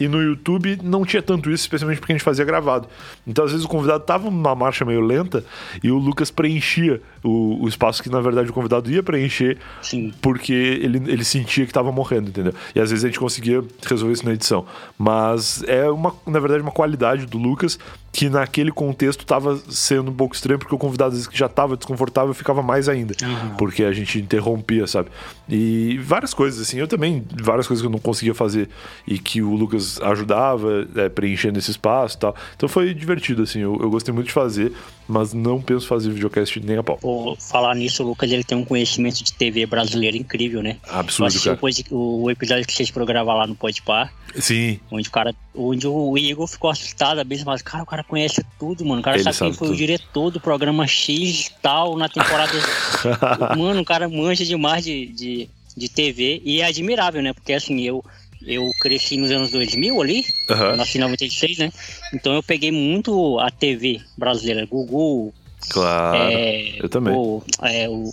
E 0.00 0.08
no 0.08 0.22
YouTube 0.22 0.78
não 0.82 1.04
tinha 1.04 1.22
tanto 1.22 1.50
isso, 1.50 1.62
especialmente 1.64 2.00
porque 2.00 2.12
a 2.12 2.16
gente 2.16 2.24
fazia 2.24 2.44
gravado. 2.44 2.88
Então, 3.26 3.44
às 3.44 3.52
vezes, 3.52 3.66
o 3.66 3.68
convidado 3.68 4.02
tava 4.02 4.30
numa 4.30 4.54
marcha 4.54 4.82
meio 4.82 5.02
lenta 5.02 5.44
e 5.84 5.90
o 5.90 5.98
Lucas 5.98 6.30
preenchia 6.30 7.02
o, 7.22 7.62
o 7.62 7.68
espaço 7.68 8.02
que, 8.02 8.08
na 8.08 8.20
verdade, 8.20 8.48
o 8.50 8.52
convidado 8.52 8.90
ia 8.90 9.02
preencher 9.02 9.58
Sim. 9.82 10.12
porque 10.22 10.52
ele, 10.52 11.02
ele 11.06 11.24
sentia 11.24 11.66
que 11.66 11.72
tava 11.72 11.92
morrendo, 11.92 12.30
entendeu? 12.30 12.54
E 12.74 12.80
às 12.80 12.90
vezes 12.90 13.04
a 13.04 13.08
gente 13.08 13.20
conseguia 13.20 13.62
resolver 13.86 14.14
isso 14.14 14.24
na 14.24 14.32
edição. 14.32 14.64
Mas 14.98 15.62
é, 15.66 15.88
uma, 15.90 16.14
na 16.26 16.40
verdade, 16.40 16.62
uma 16.62 16.72
qualidade 16.72 17.26
do 17.26 17.36
Lucas 17.36 17.78
que 18.12 18.28
naquele 18.28 18.72
contexto 18.72 19.20
estava 19.20 19.56
sendo 19.68 20.10
um 20.10 20.14
pouco 20.14 20.34
estranho, 20.34 20.58
porque 20.58 20.74
o 20.74 20.78
convidado 20.78 21.10
às 21.10 21.14
vezes 21.14 21.28
que 21.28 21.38
já 21.38 21.46
estava 21.46 21.76
desconfortável 21.76 22.34
ficava 22.34 22.62
mais 22.62 22.88
ainda, 22.88 23.14
uhum. 23.22 23.56
porque 23.56 23.84
a 23.84 23.92
gente 23.92 24.18
interrompia, 24.18 24.86
sabe? 24.86 25.10
E 25.50 25.98
várias 25.98 26.32
coisas, 26.32 26.60
assim, 26.60 26.78
eu 26.78 26.86
também, 26.86 27.24
várias 27.42 27.66
coisas 27.66 27.82
que 27.82 27.86
eu 27.86 27.90
não 27.90 27.98
conseguia 27.98 28.34
fazer 28.34 28.68
e 29.06 29.18
que 29.18 29.42
o 29.42 29.54
Lucas 29.54 30.00
ajudava, 30.00 30.86
é, 30.94 31.08
preenchendo 31.08 31.58
esse 31.58 31.72
espaço 31.72 32.16
e 32.16 32.20
tal. 32.20 32.36
Então 32.56 32.68
foi 32.68 32.94
divertido, 32.94 33.42
assim, 33.42 33.58
eu, 33.60 33.76
eu 33.80 33.90
gostei 33.90 34.14
muito 34.14 34.28
de 34.28 34.32
fazer 34.32 34.72
mas 35.10 35.34
não 35.34 35.60
penso 35.60 35.86
fazer 35.86 36.10
videocast 36.10 36.56
nem 36.60 36.78
a 36.78 36.82
pau. 36.82 36.96
Por 36.96 37.36
falar 37.36 37.74
nisso, 37.74 38.04
o 38.04 38.06
Lucas 38.06 38.30
ele 38.30 38.44
tem 38.44 38.56
um 38.56 38.64
conhecimento 38.64 39.24
de 39.24 39.32
TV 39.32 39.66
brasileira 39.66 40.16
incrível, 40.16 40.62
né? 40.62 40.76
Absurdo, 40.88 41.40
cara. 41.42 41.58
O, 41.90 42.22
o 42.22 42.30
episódio 42.30 42.64
que 42.64 42.72
vocês 42.72 42.90
programaram 42.90 43.40
lá 43.40 43.46
no 43.46 43.56
Podpar. 43.56 44.12
Sim. 44.36 44.78
Onde 44.90 45.08
o 45.08 45.10
cara, 45.10 45.34
onde 45.54 45.86
o 45.88 46.16
Igor 46.16 46.46
ficou 46.46 46.70
assustado 46.70 47.24
mesmo, 47.26 47.46
mas 47.46 47.60
cara, 47.60 47.82
o 47.82 47.86
cara 47.86 48.04
conhece 48.04 48.44
tudo, 48.58 48.84
mano. 48.84 49.00
O 49.00 49.04
cara 49.04 49.18
sabe, 49.18 49.36
sabe, 49.36 49.50
quem 49.50 49.58
foi 49.58 49.68
tudo. 49.68 49.74
o 49.74 49.78
diretor 49.78 50.30
do 50.30 50.40
programa 50.40 50.86
X 50.86 51.52
tal 51.60 51.96
na 51.96 52.08
temporada. 52.08 52.52
mano, 53.58 53.80
o 53.80 53.84
cara 53.84 54.08
manja 54.08 54.44
demais 54.44 54.84
de, 54.84 55.06
de, 55.06 55.50
de 55.76 55.88
TV 55.88 56.40
e 56.44 56.60
é 56.60 56.66
admirável, 56.66 57.20
né? 57.20 57.32
Porque 57.32 57.52
assim, 57.52 57.80
eu 57.80 58.04
eu 58.46 58.70
cresci 58.80 59.16
nos 59.16 59.30
anos 59.30 59.50
2000 59.50 60.00
ali, 60.00 60.24
uhum. 60.48 60.76
nasci 60.76 60.98
em 60.98 61.00
96, 61.00 61.58
né? 61.58 61.72
Então 62.12 62.34
eu 62.34 62.42
peguei 62.42 62.70
muito 62.70 63.38
a 63.38 63.50
TV 63.50 64.00
brasileira, 64.16 64.66
Gugu. 64.66 65.32
Claro, 65.68 66.16
é, 66.16 66.82
eu 66.82 66.88
também. 66.88 67.14
O, 67.14 67.42
é, 67.62 67.88
o, 67.88 68.10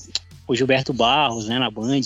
o, 0.47 0.55
Gilberto 0.55 0.93
Barros, 0.93 1.47
né, 1.47 1.57
na 1.57 1.71
Band. 1.71 2.01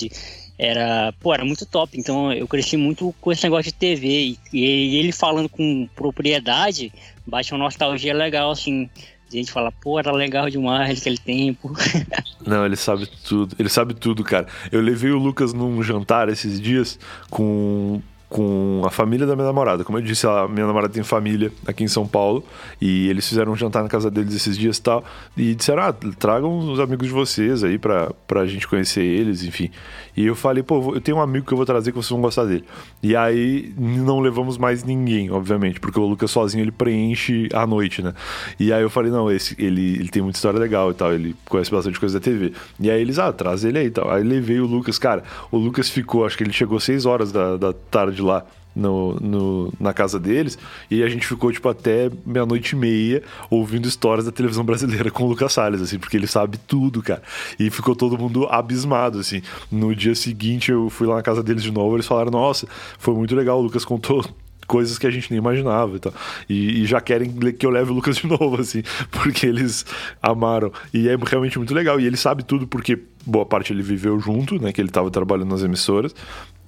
Era, 0.57 1.11
pô, 1.19 1.34
era 1.34 1.43
muito 1.43 1.65
top. 1.65 1.97
Então 1.99 2.32
eu 2.32 2.47
cresci 2.47 2.78
muito 2.78 3.13
com 3.19 3.32
esse 3.32 3.43
negócio 3.43 3.72
de 3.72 3.74
TV. 3.74 4.07
E, 4.07 4.39
e 4.53 4.97
ele 4.97 5.11
falando 5.11 5.49
com 5.49 5.89
propriedade, 5.95 6.93
bate 7.26 7.51
uma 7.51 7.63
nostalgia 7.63 8.13
legal, 8.13 8.51
assim. 8.51 8.88
A 9.28 9.36
gente 9.36 9.51
fala, 9.51 9.72
pô, 9.72 9.97
era 9.97 10.11
legal 10.11 10.49
demais 10.49 10.99
aquele 10.99 11.17
tempo. 11.17 11.72
Não, 12.45 12.65
ele 12.65 12.76
sabe 12.76 13.07
tudo. 13.24 13.55
Ele 13.57 13.69
sabe 13.69 13.93
tudo, 13.93 14.24
cara. 14.24 14.45
Eu 14.72 14.82
levei 14.82 15.09
o 15.09 15.17
Lucas 15.17 15.53
num 15.53 15.82
jantar 15.82 16.28
esses 16.28 16.59
dias 16.59 16.99
com 17.30 18.01
com 18.32 18.82
a 18.86 18.89
família 18.89 19.27
da 19.27 19.36
minha 19.36 19.45
namorada. 19.45 19.84
Como 19.84 19.97
eu 19.97 20.01
disse, 20.01 20.25
a 20.25 20.47
minha 20.47 20.65
namorada 20.65 20.93
tem 20.93 21.03
família 21.03 21.51
aqui 21.67 21.84
em 21.84 21.88
São 21.88 22.07
Paulo 22.07 22.43
e 22.79 23.09
eles 23.09 23.27
fizeram 23.27 23.51
um 23.51 23.55
jantar 23.57 23.84
na 23.84 23.89
casa 23.89 24.09
deles 24.09 24.34
esses 24.34 24.57
dias 24.57 24.77
e 24.77 24.82
tal. 24.82 25.03
E 25.36 25.53
disseram: 25.53 25.84
ah, 25.84 25.93
tragam 26.17 26.57
os 26.71 26.79
amigos 26.79 27.07
de 27.07 27.13
vocês 27.13 27.61
aí 27.61 27.77
pra, 27.77 28.11
pra 28.25 28.45
gente 28.45 28.67
conhecer 28.67 29.03
eles, 29.03 29.43
enfim. 29.43 29.69
E 30.15 30.25
eu 30.25 30.34
falei: 30.34 30.63
pô, 30.63 30.95
eu 30.95 31.01
tenho 31.01 31.17
um 31.17 31.21
amigo 31.21 31.45
que 31.45 31.53
eu 31.53 31.57
vou 31.57 31.65
trazer 31.65 31.91
que 31.91 31.97
vocês 31.97 32.09
vão 32.09 32.21
gostar 32.21 32.45
dele. 32.45 32.63
E 33.03 33.17
aí 33.17 33.73
não 33.77 34.21
levamos 34.21 34.57
mais 34.57 34.82
ninguém, 34.82 35.29
obviamente, 35.29 35.82
porque 35.82 35.99
o 35.99 36.05
Lucas 36.05 36.32
sozinho 36.32 36.63
ele 36.63 36.71
preenche 36.71 37.49
a 37.53 37.67
noite, 37.67 38.01
né? 38.01 38.13
E 38.57 38.71
aí 38.71 38.82
eu 38.82 38.89
falei: 38.89 39.11
não, 39.11 39.29
esse, 39.29 39.55
ele, 39.59 39.95
ele 39.95 40.07
tem 40.07 40.21
muita 40.21 40.38
história 40.38 40.57
legal 40.57 40.91
e 40.91 40.93
tal, 40.93 41.13
ele 41.13 41.36
conhece 41.49 41.69
bastante 41.69 41.99
coisa 41.99 42.17
da 42.17 42.23
TV. 42.23 42.53
E 42.79 42.89
aí 42.89 43.01
eles, 43.01 43.19
ah, 43.19 43.34
traz 43.34 43.65
ele 43.65 43.77
aí 43.77 43.88
e 43.88 43.91
tal. 43.91 44.09
Aí 44.09 44.23
levei 44.23 44.61
o 44.61 44.65
Lucas, 44.65 44.97
cara, 44.97 45.21
o 45.51 45.57
Lucas 45.57 45.89
ficou, 45.89 46.25
acho 46.25 46.38
que 46.38 46.45
ele 46.45 46.53
chegou 46.53 46.79
6 46.79 47.05
horas 47.05 47.29
da, 47.34 47.57
da 47.57 47.73
tarde 47.73 48.20
lá 48.22 48.45
no, 48.76 49.15
no, 49.15 49.74
na 49.80 49.93
casa 49.93 50.19
deles 50.19 50.57
e 50.89 51.03
a 51.03 51.09
gente 51.09 51.28
ficou 51.28 51.51
tipo 51.51 51.67
até 51.67 52.09
meia-noite 52.26 52.74
e 52.74 52.76
meia 52.78 53.24
ouvindo 53.49 53.88
histórias 53.88 54.26
da 54.26 54.32
televisão 54.32 54.63
brasileira 54.63 55.11
com 55.11 55.24
o 55.24 55.28
Lucas 55.28 55.53
Salles, 55.53 55.82
assim, 55.82 55.99
porque 55.99 56.17
ele 56.17 56.28
sabe 56.28 56.57
tudo, 56.57 57.01
cara. 57.01 57.22
E 57.59 57.69
ficou 57.69 57.95
todo 57.95 58.17
mundo 58.17 58.47
abismado, 58.49 59.19
assim. 59.19 59.41
No 59.72 59.95
dia 59.95 60.15
seguinte 60.15 60.72
eu 60.72 60.89
fui 60.89 61.07
lá 61.07 61.15
na 61.15 61.22
casa 61.22 61.43
deles 61.43 61.63
de 61.63 61.72
novo, 61.72 61.95
eles 61.95 62.07
falaram: 62.07 62.32
"Nossa, 62.32 62.67
foi 62.97 63.13
muito 63.13 63.36
legal, 63.36 63.59
o 63.59 63.61
Lucas 63.61 63.86
contou 63.86 64.24
coisas 64.67 64.97
que 64.97 65.05
a 65.05 65.11
gente 65.11 65.30
nem 65.30 65.38
imaginava 65.38 65.97
e 65.97 65.99
tal. 65.99 66.13
E, 66.47 66.82
e, 66.82 66.86
já 66.86 67.01
querem 67.01 67.30
que 67.51 67.65
eu 67.65 67.69
leve 67.69 67.91
o 67.91 67.93
Lucas 67.93 68.15
de 68.15 68.26
novo, 68.26 68.61
assim, 68.61 68.82
porque 69.11 69.45
eles 69.45 69.86
amaram. 70.22 70.72
E 70.93 71.09
é 71.09 71.17
realmente 71.17 71.57
muito 71.57 71.74
legal. 71.74 71.99
E 71.99 72.05
ele 72.05 72.15
sabe 72.15 72.41
tudo 72.41 72.65
porque 72.65 72.97
boa 73.26 73.45
parte 73.45 73.74
ele 73.74 73.84
viveu 73.84 74.17
junto, 74.17 74.61
né? 74.61 74.72
Que 74.72 74.80
ele 74.80 74.88
estava 74.88 75.11
trabalhando 75.11 75.49
nas 75.49 75.61
emissoras 75.61 76.15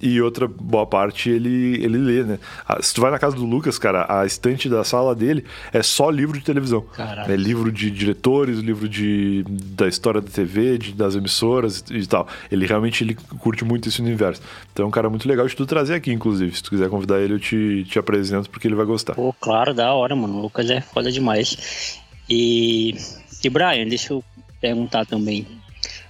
e 0.04 0.20
outra 0.20 0.46
boa 0.46 0.84
parte 0.86 1.30
ele, 1.30 1.82
ele 1.82 1.96
lê, 1.96 2.22
né? 2.22 2.38
Se 2.82 2.92
tu 2.92 3.00
vai 3.00 3.10
na 3.10 3.18
casa 3.18 3.34
do 3.34 3.46
Lucas, 3.46 3.78
cara, 3.78 4.04
a 4.06 4.26
estante 4.26 4.68
da 4.68 4.84
sala 4.84 5.14
dele 5.14 5.46
é 5.72 5.82
só 5.82 6.10
livro 6.10 6.38
de 6.38 6.44
televisão. 6.44 6.82
Caraca. 6.82 7.32
É 7.32 7.34
livro 7.34 7.72
de 7.72 7.90
diretores, 7.90 8.58
livro 8.58 8.86
de, 8.86 9.42
da 9.48 9.88
história 9.88 10.20
da 10.20 10.30
TV, 10.30 10.76
de, 10.76 10.92
das 10.92 11.14
emissoras 11.14 11.82
e 11.90 12.06
tal. 12.06 12.28
Ele 12.52 12.66
realmente 12.66 13.02
ele 13.02 13.14
curte 13.14 13.64
muito 13.64 13.88
esse 13.88 14.02
universo. 14.02 14.42
Então 14.70 14.84
é 14.84 14.88
um 14.88 14.90
cara 14.90 15.08
muito 15.08 15.26
legal 15.26 15.46
de 15.46 15.56
tu 15.56 15.64
trazer 15.64 15.94
aqui, 15.94 16.12
inclusive. 16.12 16.54
Se 16.54 16.62
tu 16.62 16.68
quiser 16.68 16.90
convidar 16.90 17.18
ele, 17.22 17.32
eu 17.32 17.40
te, 17.40 17.84
te 17.84 17.98
apresento 17.98 18.50
porque 18.50 18.68
ele 18.68 18.74
vai 18.74 18.84
gostar. 18.84 19.14
Pô, 19.14 19.32
claro, 19.40 19.72
da 19.72 19.90
hora, 19.94 20.14
mano. 20.14 20.36
O 20.36 20.42
Lucas 20.42 20.68
é 20.68 20.82
foda 20.82 21.10
demais. 21.10 21.98
E, 22.28 22.94
e 23.42 23.48
Brian, 23.48 23.88
deixa 23.88 24.12
eu 24.12 24.22
perguntar 24.60 25.06
também. 25.06 25.46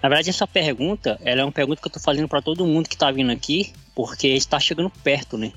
Na 0.03 0.09
verdade, 0.09 0.31
essa 0.31 0.49
pergunta, 0.49 1.17
ela 1.25 1.43
é 1.43 1.45
uma 1.45 1.53
pergunta 1.53 1.81
que 1.81 1.87
eu 1.87 1.93
tô 1.93 2.01
fazendo 2.01 2.27
para 2.27 2.43
todo 2.43 2.67
mundo 2.67 2.89
que 2.89 2.97
tá 2.97 3.11
vindo 3.13 3.31
aqui, 3.31 3.73
porque 3.95 4.29
está 4.29 4.59
chegando 4.59 4.91
perto, 4.91 5.39
né? 5.39 5.53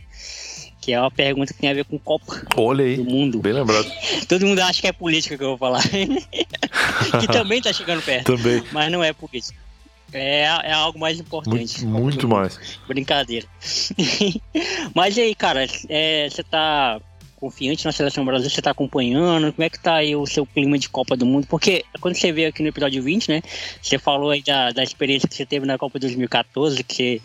que 0.88 0.94
é 0.94 1.02
uma 1.02 1.12
pergunta 1.12 1.54
que 1.54 1.60
tem 1.60 1.70
a 1.70 1.74
ver 1.74 1.84
com 1.84 2.00
Copa 2.00 2.46
Olha 2.56 2.86
aí, 2.86 2.96
do 2.96 3.04
Mundo. 3.04 3.40
bem 3.40 3.52
lembrado. 3.52 3.92
Todo 4.26 4.46
mundo 4.46 4.60
acha 4.60 4.80
que 4.80 4.88
é 4.88 4.94
política 4.94 5.38
que 5.38 5.44
eu 5.44 5.50
vou 5.50 5.58
falar. 5.58 5.84
que 7.20 7.28
também 7.28 7.62
tá 7.62 7.74
chegando 7.74 8.02
perto. 8.02 8.38
Também. 8.38 8.64
Mas 8.72 8.90
não 8.90 9.04
é 9.04 9.12
política. 9.12 9.60
É, 10.14 10.44
é 10.44 10.72
algo 10.72 10.98
mais 10.98 11.20
importante. 11.20 11.84
Muito, 11.86 12.02
muito 12.02 12.28
mais. 12.30 12.58
Brincadeira. 12.88 13.46
Mas 14.96 15.18
e 15.18 15.22
aí, 15.22 15.36
cara, 15.36 15.68
é, 15.90 16.30
você 16.30 16.42
tá 16.42 17.02
confiante 17.36 17.86
na 17.86 17.92
seleção 17.92 18.24
brasileira? 18.24 18.56
Você 18.56 18.62
tá 18.62 18.72
acompanhando? 18.72 19.52
Como 19.52 19.66
é 19.66 19.70
que 19.70 19.80
tá 19.80 19.96
aí 19.96 20.16
o 20.16 20.26
seu 20.26 20.46
clima 20.46 20.78
de 20.78 20.88
Copa 20.88 21.18
do 21.18 21.26
Mundo? 21.26 21.48
Porque 21.48 21.84
quando 22.00 22.16
você 22.16 22.32
veio 22.32 22.48
aqui 22.48 22.64
no 22.64 22.70
episódio 22.70 23.04
20, 23.04 23.30
né? 23.30 23.42
Você 23.82 24.00
falou 24.00 24.30
aí 24.30 24.42
da, 24.42 24.72
da 24.72 24.84
experiência 24.84 25.28
que 25.28 25.36
você 25.36 25.46
teve 25.46 25.66
na 25.66 25.78
Copa 25.78 26.00
2014, 26.00 26.82
que 26.84 26.96
você 26.96 27.22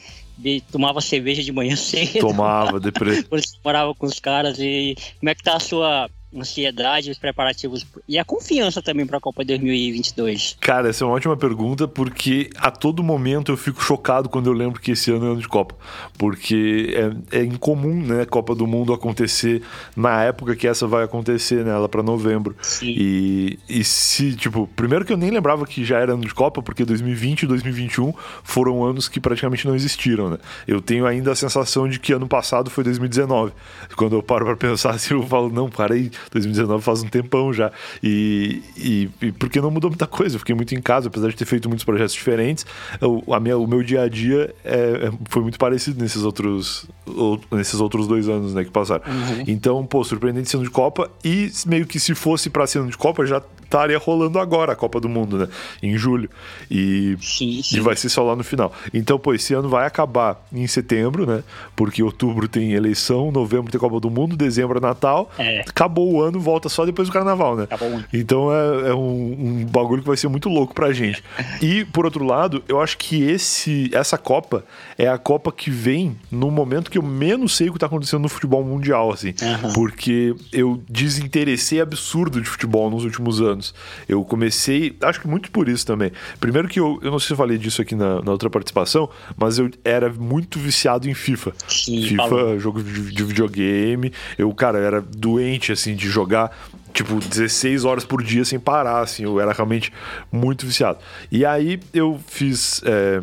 tomava 0.71 1.01
cerveja 1.01 1.43
de 1.43 1.53
manhã 1.53 1.75
cedo. 1.77 2.21
Tomava, 2.21 2.81
deprê. 2.81 3.23
Quando 3.23 3.43
morava 3.65 3.95
com 3.95 4.07
os 4.07 4.19
caras 4.19 4.59
e 4.59 4.97
como 5.19 5.31
é 5.31 5.35
que 5.35 5.43
tá 5.43 5.57
a 5.57 5.61
sua 5.61 6.11
ansiedade, 6.35 7.11
os 7.11 7.19
preparativos 7.19 7.87
e 8.09 8.19
a 8.19 8.25
confiança 8.25 8.81
também 8.81 9.07
para 9.07 9.19
a 9.19 9.21
Copa 9.21 9.45
2022? 9.45 10.57
Cara, 10.61 10.89
essa 10.89 11.05
é 11.05 11.07
uma 11.07 11.15
ótima 11.15 11.37
pergunta, 11.37 11.87
porque 11.87 12.51
a 12.57 12.71
todo 12.71 13.03
momento 13.03 13.53
eu 13.53 13.57
fico 13.57 13.83
chocado 13.83 14.29
quando 14.29 14.47
eu 14.47 14.53
lembro 14.53 14.81
que 14.81 14.93
esse 14.93 15.11
ano 15.11 15.27
é 15.27 15.31
ano 15.33 15.41
de 15.41 15.49
Copa. 15.49 15.75
Porque 16.17 16.95
é, 17.31 17.41
é 17.41 17.45
incomum, 17.45 17.95
né, 17.95 18.23
a 18.23 18.27
Copa 18.27 18.55
do 18.55 18.67
Mundo 18.67 18.93
acontecer 18.93 19.63
na 19.97 20.23
época 20.23 20.57
que 20.57 20.67
essa 20.67 20.87
vai 20.87 21.05
acontecer, 21.05 21.65
né, 21.65 21.77
lá 21.77 21.89
pra 21.89 22.03
novembro. 22.03 22.57
Sim. 22.63 22.95
E, 22.97 23.59
e 23.69 23.85
se, 23.85 24.35
tipo, 24.35 24.67
primeiro 24.75 25.05
que 25.05 25.13
eu 25.13 25.17
nem 25.17 25.31
lembrava 25.31 25.67
que 25.67 25.85
já 25.85 25.99
era 25.99 26.13
ano 26.15 26.23
de 26.23 26.35
Copa, 26.35 26.63
porque 26.63 26.85
2020 26.85 27.43
e 27.43 27.47
2021 27.47 28.13
foram 28.43 28.85
anos 28.85 29.09
que 29.09 29.21
praticamente 29.21 29.67
não 29.67 29.75
existiram, 29.75 30.31
né? 30.31 30.39
Eu 30.67 30.81
tenho 30.81 31.07
ainda 31.07 31.33
a 31.33 31.35
sensação 31.35 31.89
de 31.89 31.99
que 31.99 32.13
ano 32.13 32.27
passado 32.27 32.71
foi 32.71 32.85
2019. 32.85 33.53
Quando 33.97 34.17
eu 34.17 34.23
paro 34.23 34.45
pra 34.45 34.57
pensar 34.57 34.91
assim, 34.95 35.15
eu 35.15 35.27
falo, 35.27 35.51
não, 35.51 35.69
para 35.69 35.95
aí, 35.95 36.11
2019 36.31 36.83
faz 36.83 37.03
um 37.03 37.09
tempão 37.09 37.53
já. 37.53 37.71
E, 38.03 38.63
e, 38.77 39.09
e 39.27 39.33
porque 39.33 39.61
não 39.61 39.71
mudou 39.71 39.91
muita 39.91 40.07
coisa, 40.07 40.37
eu 40.37 40.39
fiquei 40.39 40.55
muito 40.55 40.75
em 40.75 40.81
casa, 40.81 41.09
apesar 41.09 41.29
de 41.29 41.37
ter 41.37 41.45
feito 41.45 41.69
muitos 41.69 41.85
projetos 41.85 42.15
diferentes, 42.15 42.65
eu- 43.01 43.23
a 43.33 43.41
minha, 43.41 43.57
o 43.59 43.67
meu 43.67 43.83
dia 43.83 44.03
a 44.03 44.09
dia 44.09 44.55
é- 44.65 45.09
é- 45.09 45.13
foi 45.29 45.43
muito 45.43 45.59
parecido 45.59 46.01
nesses 46.03 46.23
outros, 46.25 46.87
ou- 47.07 47.41
nesses 47.51 47.81
outros 47.81 48.07
dois 48.07 48.29
anos 48.29 48.55
né, 48.55 48.65
que 48.65 48.71
passaram. 48.71 49.03
Então, 49.47 49.85
pô, 49.87 50.03
surpreendente 50.05 50.49
sendo 50.51 50.65
de 50.65 50.71
Copa 50.71 51.11
e 51.25 51.51
meio 51.67 51.87
que 51.87 51.99
se 52.01 52.15
fosse 52.15 52.49
pra 52.51 52.67
ser 52.67 52.79
ano 52.81 52.91
de 52.91 52.97
Copa, 52.99 53.25
já 53.27 53.43
estaria 53.65 53.97
rolando 53.99 54.39
agora 54.39 54.73
a 54.73 54.77
Copa 54.77 55.01
do 55.01 55.09
Mundo, 55.09 55.39
né? 55.39 55.49
Em 55.83 55.97
julho. 55.97 56.29
E, 56.71 57.17
Sim, 57.23 57.59
e 57.59 57.63
sim. 57.63 57.81
vai 57.81 57.97
ser 57.97 58.11
só 58.11 58.23
lá 58.23 58.37
no 58.37 58.45
final. 58.45 58.73
Então, 58.93 59.19
pô, 59.19 59.33
esse 59.33 59.55
ano 59.55 59.69
vai 59.69 59.87
acabar 59.87 60.45
em 60.53 60.67
setembro, 60.67 61.27
né? 61.27 61.43
Porque 61.75 62.03
outubro 62.03 62.47
tem 62.49 62.73
eleição, 62.73 63.31
novembro 63.33 63.73
tem 63.73 63.81
Copa 63.81 63.99
do 63.99 64.11
Mundo, 64.11 64.37
dezembro 64.37 64.77
é 64.79 64.81
Natal. 64.81 65.31
É. 65.39 65.61
Acabou 65.61 66.12
o 66.13 66.23
ano, 66.23 66.39
volta 66.39 66.69
só 66.69 66.85
depois 66.85 67.09
do 67.09 67.13
carnaval, 67.13 67.57
né? 67.57 67.67
Ano. 67.81 68.05
Então 68.13 68.53
é, 68.53 68.91
é 68.91 68.95
um, 68.95 69.63
um 69.63 69.67
bagulho 69.67 70.03
que 70.03 70.09
vai 70.09 70.17
ser 70.17 70.29
muito 70.29 70.49
louco 70.49 70.75
pra 70.75 70.93
gente. 70.93 71.23
E, 71.61 71.85
por 71.87 72.05
outro 72.05 72.25
lado, 72.25 72.63
eu 72.69 72.81
acho 72.81 72.99
que 72.99 73.23
esse, 73.23 73.91
essa 73.93 74.19
Copa 74.19 74.65
é 74.99 75.09
a 75.09 75.19
Copa 75.19 75.53
que 75.53 75.71
vem 75.71 76.17
no 76.31 76.51
momento 76.51 76.91
que 76.91 76.99
eu 76.99 77.03
menos 77.03 77.57
sei 77.57 77.69
o 77.69 77.73
que 77.73 77.79
tá 77.79 77.87
acontecendo 77.87 78.23
no 78.23 78.29
futebol 78.29 78.65
mundial, 78.65 79.13
assim. 79.13 79.35
Aham. 79.43 79.73
Porque 79.73 80.35
eu 80.53 80.83
desinteressei 80.89 81.81
absurdo 81.81 82.41
de 82.41 82.49
futebol 82.49 82.91
nos 82.91 83.05
últimos 83.05 83.41
anos. 83.41 83.75
Eu 84.09 84.25
comecei, 84.25 84.97
acho 85.03 85.21
que 85.21 85.29
muito 85.29 85.51
por 85.51 85.69
isso 85.69 85.87
também. 85.87 86.13
Primeiro 86.41 86.69
que 86.69 86.81
eu, 86.81 86.99
eu 87.03 87.11
não 87.11 87.19
sei 87.19 87.29
se 87.29 87.33
eu 87.33 87.37
falei 87.37 87.59
disso 87.59 87.83
aqui 87.83 87.95
na, 87.95 88.23
na 88.23 88.33
outra 88.33 88.51
participação, 88.51 89.09
mas 89.37 89.59
eu 89.59 89.71
era 89.85 90.11
muito 90.11 90.59
viciado 90.59 91.09
em 91.09 91.15
FIFA. 91.15 91.53
Sim, 91.69 92.03
FIFA, 92.03 92.29
falou. 92.29 92.59
jogo 92.59 92.83
de, 92.83 93.13
de 93.13 93.25
videogame. 93.25 94.13
Eu, 94.37 94.53
cara, 94.55 94.79
era 94.79 95.01
doente, 95.01 95.73
assim, 95.73 95.95
de 96.03 96.09
jogar, 96.11 96.51
tipo, 96.93 97.15
16 97.19 97.85
horas 97.85 98.05
por 98.05 98.23
dia 98.23 98.45
sem 98.45 98.59
parar, 98.59 99.01
assim. 99.01 99.25
Eu 99.25 99.41
era 99.41 99.53
realmente 99.53 99.93
muito 100.31 100.67
viciado. 100.67 100.99
E 101.31 101.45
aí 101.45 101.81
eu 101.95 102.21
fiz. 102.27 102.83
é, 102.85 103.21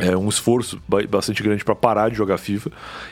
é, 0.00 0.16
um 0.16 0.28
esforço 0.28 0.80
ba- 0.88 1.02
bastante 1.02 1.42
grande 1.42 1.64
para 1.64 1.74
parar 1.74 2.10
de 2.10 2.16
jogar 2.16 2.38
FIFA 2.38 2.70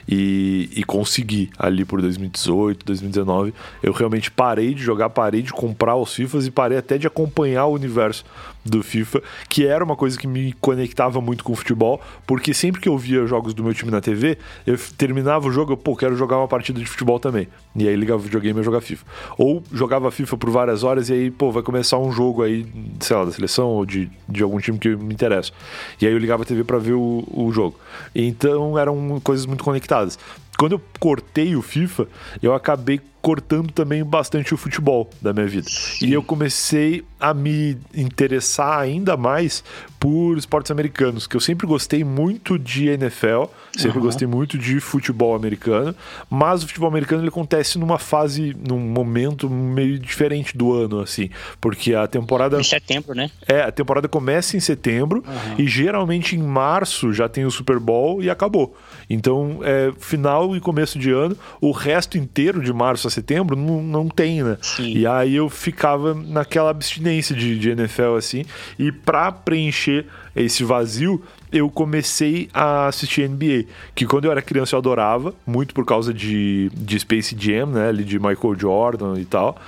e, 0.09 0.70
e 0.76 0.84
conseguir 0.84 1.51
ali 1.59 1.84
por 1.84 2.01
2018, 2.01 2.86
2019. 2.86 3.53
Eu 3.82 3.93
realmente 3.93 4.30
parei 4.30 4.72
de 4.74 4.82
jogar, 4.82 5.11
parei 5.11 5.43
de 5.43 5.53
comprar 5.53 5.97
os 5.97 6.14
FIFAs 6.14 6.47
e 6.47 6.51
parei 6.53 6.78
até 6.78 6.97
de 6.97 7.07
acompanhar 7.07 7.66
o 7.66 7.72
universo 7.74 8.24
do 8.64 8.82
FIFA, 8.82 9.22
que 9.48 9.66
era 9.66 9.82
uma 9.82 9.96
coisa 9.96 10.18
que 10.18 10.26
me 10.26 10.52
conectava 10.54 11.20
muito 11.20 11.42
com 11.42 11.52
o 11.52 11.56
futebol, 11.56 12.00
porque 12.26 12.52
sempre 12.52 12.80
que 12.80 12.88
eu 12.88 12.96
via 12.98 13.26
jogos 13.26 13.54
do 13.54 13.62
meu 13.62 13.72
time 13.72 13.90
na 13.90 14.00
TV, 14.00 14.38
eu 14.66 14.78
terminava 14.96 15.48
o 15.48 15.52
jogo, 15.52 15.72
eu, 15.72 15.76
pô, 15.76 15.96
quero 15.96 16.16
jogar 16.16 16.38
uma 16.38 16.48
partida 16.48 16.78
de 16.78 16.86
futebol 16.86 17.18
também. 17.18 17.48
E 17.74 17.88
aí 17.88 17.96
ligava 17.96 18.20
o 18.20 18.22
videogame 18.22 18.61
e 18.61 18.62
jogar 18.62 18.80
FIFA. 18.80 19.06
Ou 19.36 19.62
jogava 19.72 20.11
FIFA 20.11 20.36
por 20.36 20.50
várias 20.50 20.82
horas 20.82 21.09
e 21.09 21.12
aí, 21.12 21.30
pô, 21.30 21.50
vai 21.50 21.62
começar 21.62 21.98
um 21.98 22.12
jogo 22.12 22.42
aí, 22.42 22.66
sei 23.00 23.16
lá, 23.16 23.24
da 23.24 23.32
seleção 23.32 23.68
ou 23.68 23.86
de, 23.86 24.11
de 24.28 24.42
algum 24.42 24.59
time 24.59 24.78
que 24.78 24.94
me 24.96 25.14
interessa. 25.14 25.52
E 26.00 26.06
aí 26.06 26.12
eu 26.12 26.18
ligava 26.18 26.42
a 26.42 26.46
TV 26.46 26.64
pra 26.64 26.78
ver 26.78 26.94
o, 26.94 27.24
o 27.30 27.50
jogo. 27.52 27.78
Então 28.14 28.78
eram 28.78 29.20
coisas 29.22 29.46
muito 29.46 29.64
conectadas. 29.64 30.18
Quando 30.59 30.72
eu 30.72 30.82
cortei 30.98 31.54
o 31.54 31.62
FIFA, 31.62 32.09
eu 32.42 32.52
acabei 32.52 33.00
cortando 33.28 33.70
também 33.70 34.02
bastante 34.02 34.54
o 34.54 34.56
futebol 34.56 35.10
da 35.20 35.34
minha 35.34 35.46
vida. 35.46 35.68
E 36.00 36.10
eu 36.10 36.22
comecei 36.22 37.04
a 37.20 37.34
me 37.34 37.76
interessar 37.94 38.80
ainda 38.80 39.18
mais 39.18 39.62
por 40.00 40.38
esportes 40.38 40.70
americanos, 40.70 41.26
que 41.26 41.36
eu 41.36 41.40
sempre 41.40 41.66
gostei 41.66 42.04
muito 42.04 42.58
de 42.58 42.88
NFL, 42.88 43.44
sempre 43.76 43.98
gostei 43.98 44.28
muito 44.28 44.56
de 44.56 44.78
futebol 44.78 45.34
americano, 45.34 45.94
mas 46.30 46.62
o 46.62 46.68
futebol 46.68 46.88
americano 46.88 47.20
ele 47.20 47.28
acontece 47.28 47.78
numa 47.78 47.98
fase, 47.98 48.56
num 48.66 48.78
momento 48.78 49.50
meio 49.50 49.98
diferente 49.98 50.56
do 50.56 50.72
ano, 50.72 51.00
assim, 51.00 51.28
porque 51.60 51.94
a 51.94 52.06
temporada 52.06 52.58
Em 52.60 52.62
setembro, 52.62 53.14
né? 53.14 53.28
é, 53.46 53.62
a 53.62 53.72
temporada 53.72 54.06
começa 54.08 54.56
em 54.56 54.60
setembro 54.60 55.24
e 55.58 55.66
geralmente 55.66 56.36
em 56.36 56.42
março 56.42 57.12
já 57.12 57.28
tem 57.28 57.44
o 57.44 57.50
Super 57.50 57.80
Bowl 57.80 58.22
e 58.22 58.30
acabou. 58.30 58.76
Então, 59.10 59.58
é 59.62 59.92
final 59.98 60.54
e 60.54 60.60
começo 60.60 60.98
de 60.98 61.10
ano, 61.10 61.36
o 61.60 61.72
resto 61.72 62.16
inteiro 62.16 62.62
de 62.62 62.72
março 62.72 63.08
a 63.08 63.10
setembro 63.18 63.56
não, 63.56 63.82
não 63.82 64.08
tem, 64.08 64.42
né? 64.42 64.56
Sim. 64.62 64.92
E 64.96 65.06
aí 65.06 65.34
eu 65.36 65.48
ficava 65.48 66.14
naquela 66.14 66.70
abstinência 66.70 67.34
de, 67.34 67.58
de 67.58 67.70
NFL 67.70 68.16
assim, 68.16 68.44
e 68.78 68.90
pra 68.92 69.30
preencher 69.32 70.06
esse 70.34 70.62
vazio, 70.64 71.22
eu 71.50 71.68
comecei 71.70 72.48
a 72.54 72.86
assistir 72.88 73.28
NBA, 73.28 73.64
que 73.94 74.06
quando 74.06 74.26
eu 74.26 74.30
era 74.30 74.40
criança 74.42 74.74
eu 74.76 74.78
adorava, 74.78 75.34
muito 75.46 75.74
por 75.74 75.84
causa 75.84 76.12
de, 76.14 76.70
de 76.74 77.00
Space 77.00 77.34
Jam, 77.38 77.66
né, 77.66 77.88
ali 77.88 78.04
de 78.04 78.18
Michael 78.18 78.54
Jordan 78.58 79.18
e 79.18 79.24
tal. 79.24 79.58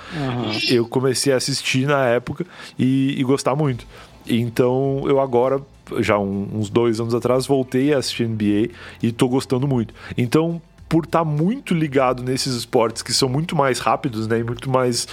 Eu 0.69 0.87
comecei 0.87 1.33
a 1.33 1.37
assistir 1.37 1.85
na 1.87 2.05
época 2.05 2.45
e, 2.77 3.15
e 3.19 3.23
gostar 3.23 3.55
muito. 3.55 3.85
Então 4.27 5.03
eu 5.07 5.19
agora, 5.19 5.59
já 5.99 6.17
um- 6.17 6.47
uns 6.53 6.69
dois 6.69 6.99
anos 6.99 7.13
atrás, 7.13 7.45
voltei 7.47 7.93
a 7.93 7.97
assistir 7.97 8.23
NBA 8.27 8.69
e 9.01 9.11
tô 9.11 9.27
gostando 9.27 9.67
muito. 9.67 9.93
Então, 10.17 10.61
por 10.91 11.05
estar 11.05 11.23
muito 11.23 11.73
ligado 11.73 12.21
nesses 12.21 12.53
esportes 12.53 13.01
que 13.01 13.13
são 13.13 13.29
muito 13.29 13.55
mais 13.55 13.79
rápidos, 13.79 14.27
né, 14.27 14.39
e 14.39 14.43
muito 14.43 14.69
mais 14.69 15.07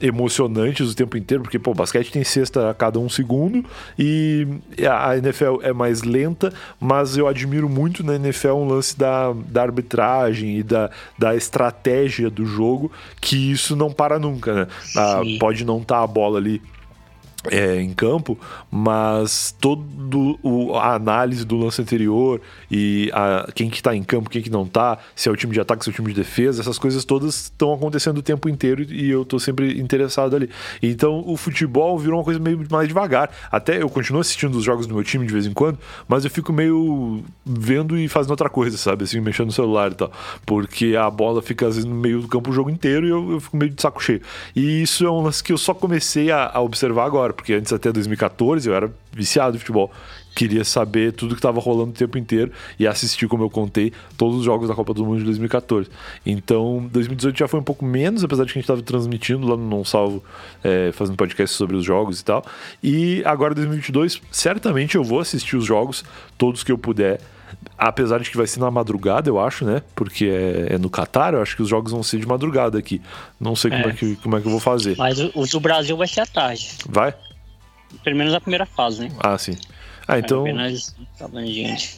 emocionantes 0.00 0.92
o 0.92 0.94
tempo 0.94 1.16
inteiro, 1.16 1.42
porque 1.42 1.58
pô, 1.58 1.72
o 1.72 1.74
basquete 1.74 2.12
tem 2.12 2.22
cesta 2.22 2.70
a 2.70 2.74
cada 2.74 3.00
um 3.00 3.08
segundo 3.08 3.64
e 3.98 4.46
a 4.88 5.16
NFL 5.16 5.60
é 5.62 5.72
mais 5.72 6.04
lenta, 6.04 6.52
mas 6.78 7.16
eu 7.16 7.26
admiro 7.26 7.68
muito 7.68 8.04
na 8.04 8.14
NFL 8.14 8.52
um 8.52 8.68
lance 8.68 8.96
da, 8.96 9.32
da 9.32 9.62
arbitragem 9.62 10.58
e 10.58 10.62
da, 10.62 10.88
da 11.18 11.34
estratégia 11.34 12.30
do 12.30 12.46
jogo, 12.46 12.92
que 13.20 13.50
isso 13.50 13.74
não 13.74 13.90
para 13.90 14.20
nunca, 14.20 14.54
né? 14.54 14.66
Ah, 14.96 15.20
pode 15.40 15.64
não 15.64 15.78
estar 15.78 16.00
a 16.00 16.06
bola 16.06 16.38
ali 16.38 16.62
é, 17.50 17.80
em 17.80 17.92
campo, 17.92 18.38
mas 18.70 19.54
todo 19.60 20.38
o, 20.42 20.74
a 20.76 20.94
análise 20.94 21.44
do 21.44 21.56
lance 21.56 21.80
anterior 21.80 22.40
e 22.70 23.10
a, 23.12 23.48
quem 23.54 23.68
que 23.68 23.82
tá 23.82 23.94
em 23.94 24.02
campo, 24.02 24.30
quem 24.30 24.42
que 24.42 24.50
não 24.50 24.66
tá, 24.66 24.98
se 25.14 25.28
é 25.28 25.32
o 25.32 25.36
time 25.36 25.52
de 25.52 25.60
ataque, 25.60 25.84
se 25.84 25.90
é 25.90 25.92
o 25.92 25.94
time 25.94 26.08
de 26.08 26.14
defesa, 26.14 26.62
essas 26.62 26.78
coisas 26.78 27.04
todas 27.04 27.44
estão 27.44 27.72
acontecendo 27.72 28.18
o 28.18 28.22
tempo 28.22 28.48
inteiro 28.48 28.82
e 28.82 29.10
eu 29.10 29.24
tô 29.24 29.38
sempre 29.38 29.80
interessado 29.80 30.36
ali. 30.36 30.48
Então 30.82 31.22
o 31.26 31.36
futebol 31.36 31.98
virou 31.98 32.18
uma 32.18 32.24
coisa 32.24 32.40
meio 32.40 32.64
mais 32.70 32.88
devagar. 32.88 33.30
Até 33.50 33.82
eu 33.82 33.88
continuo 33.88 34.20
assistindo 34.20 34.56
os 34.56 34.64
jogos 34.64 34.86
do 34.86 34.94
meu 34.94 35.04
time 35.04 35.26
de 35.26 35.32
vez 35.32 35.46
em 35.46 35.52
quando, 35.52 35.78
mas 36.08 36.24
eu 36.24 36.30
fico 36.30 36.52
meio 36.52 37.22
vendo 37.44 37.98
e 37.98 38.08
fazendo 38.08 38.30
outra 38.30 38.48
coisa, 38.48 38.76
sabe? 38.76 39.04
Assim, 39.04 39.20
mexendo 39.20 39.46
no 39.46 39.52
celular 39.52 39.92
e 39.92 39.94
tal. 39.94 40.12
Porque 40.46 40.96
a 40.96 41.10
bola 41.10 41.42
fica 41.42 41.66
às 41.66 41.76
vezes 41.76 41.88
no 41.88 41.94
meio 41.94 42.20
do 42.20 42.28
campo 42.28 42.50
o 42.50 42.52
jogo 42.52 42.70
inteiro 42.70 43.06
e 43.06 43.10
eu, 43.10 43.32
eu 43.32 43.40
fico 43.40 43.56
meio 43.56 43.70
de 43.70 43.80
saco 43.80 44.02
cheio. 44.02 44.22
E 44.54 44.82
isso 44.82 45.04
é 45.04 45.10
um 45.10 45.22
lance 45.22 45.42
que 45.42 45.52
eu 45.52 45.58
só 45.58 45.74
comecei 45.74 46.30
a, 46.30 46.50
a 46.52 46.60
observar 46.60 47.04
agora, 47.04 47.32
porque 47.34 47.52
antes 47.52 47.72
até 47.72 47.92
2014 47.92 48.68
eu 48.68 48.74
era 48.74 48.90
viciado 49.12 49.56
em 49.56 49.58
futebol. 49.58 49.90
Queria 50.34 50.64
saber 50.64 51.12
tudo 51.12 51.34
que 51.34 51.38
estava 51.38 51.60
rolando 51.60 51.90
o 51.90 51.94
tempo 51.94 52.18
inteiro 52.18 52.50
e 52.78 52.86
assistir, 52.86 53.28
como 53.28 53.44
eu 53.44 53.50
contei, 53.50 53.92
todos 54.16 54.38
os 54.38 54.44
jogos 54.44 54.68
da 54.68 54.74
Copa 54.74 54.92
do 54.92 55.04
Mundo 55.04 55.18
de 55.18 55.24
2014. 55.26 55.88
Então, 56.26 56.88
2018 56.90 57.38
já 57.38 57.46
foi 57.46 57.60
um 57.60 57.62
pouco 57.62 57.84
menos, 57.84 58.24
apesar 58.24 58.44
de 58.44 58.52
que 58.52 58.58
a 58.58 58.60
gente 58.60 58.64
estava 58.64 58.82
transmitindo 58.82 59.46
lá 59.46 59.56
no 59.56 59.68
Não 59.68 59.84
Salvo, 59.84 60.24
é, 60.62 60.90
fazendo 60.92 61.16
podcast 61.16 61.54
sobre 61.56 61.76
os 61.76 61.84
jogos 61.84 62.20
e 62.20 62.24
tal. 62.24 62.44
E 62.82 63.22
agora, 63.24 63.54
2022, 63.54 64.20
certamente 64.32 64.96
eu 64.96 65.04
vou 65.04 65.20
assistir 65.20 65.56
os 65.56 65.64
jogos, 65.64 66.04
todos 66.36 66.64
que 66.64 66.72
eu 66.72 66.78
puder. 66.78 67.20
Apesar 67.76 68.20
de 68.20 68.30
que 68.30 68.36
vai 68.36 68.46
ser 68.46 68.60
na 68.60 68.70
madrugada, 68.70 69.28
eu 69.28 69.38
acho, 69.40 69.64
né? 69.64 69.82
Porque 69.94 70.26
é, 70.26 70.74
é 70.74 70.78
no 70.78 70.88
Catar, 70.88 71.34
eu 71.34 71.42
acho 71.42 71.56
que 71.56 71.62
os 71.62 71.68
jogos 71.68 71.92
vão 71.92 72.02
ser 72.02 72.18
de 72.18 72.26
madrugada 72.26 72.78
aqui. 72.78 73.00
Não 73.40 73.54
sei 73.56 73.70
como 73.70 73.84
é, 73.84 73.88
é 73.88 73.92
que, 73.92 74.16
como 74.16 74.36
é 74.36 74.40
que 74.40 74.46
eu 74.46 74.50
vou 74.50 74.60
fazer. 74.60 74.96
Mas 74.96 75.18
o, 75.18 75.30
o 75.34 75.46
do 75.46 75.60
Brasil 75.60 75.96
vai 75.96 76.08
ser 76.08 76.20
à 76.20 76.26
tarde. 76.26 76.70
Vai? 76.88 77.14
Pelo 78.02 78.16
menos 78.16 78.34
a 78.34 78.40
primeira 78.40 78.66
fase, 78.66 79.02
né? 79.02 79.10
Ah, 79.20 79.38
sim. 79.38 79.56
Ah, 80.06 80.18
então. 80.18 80.44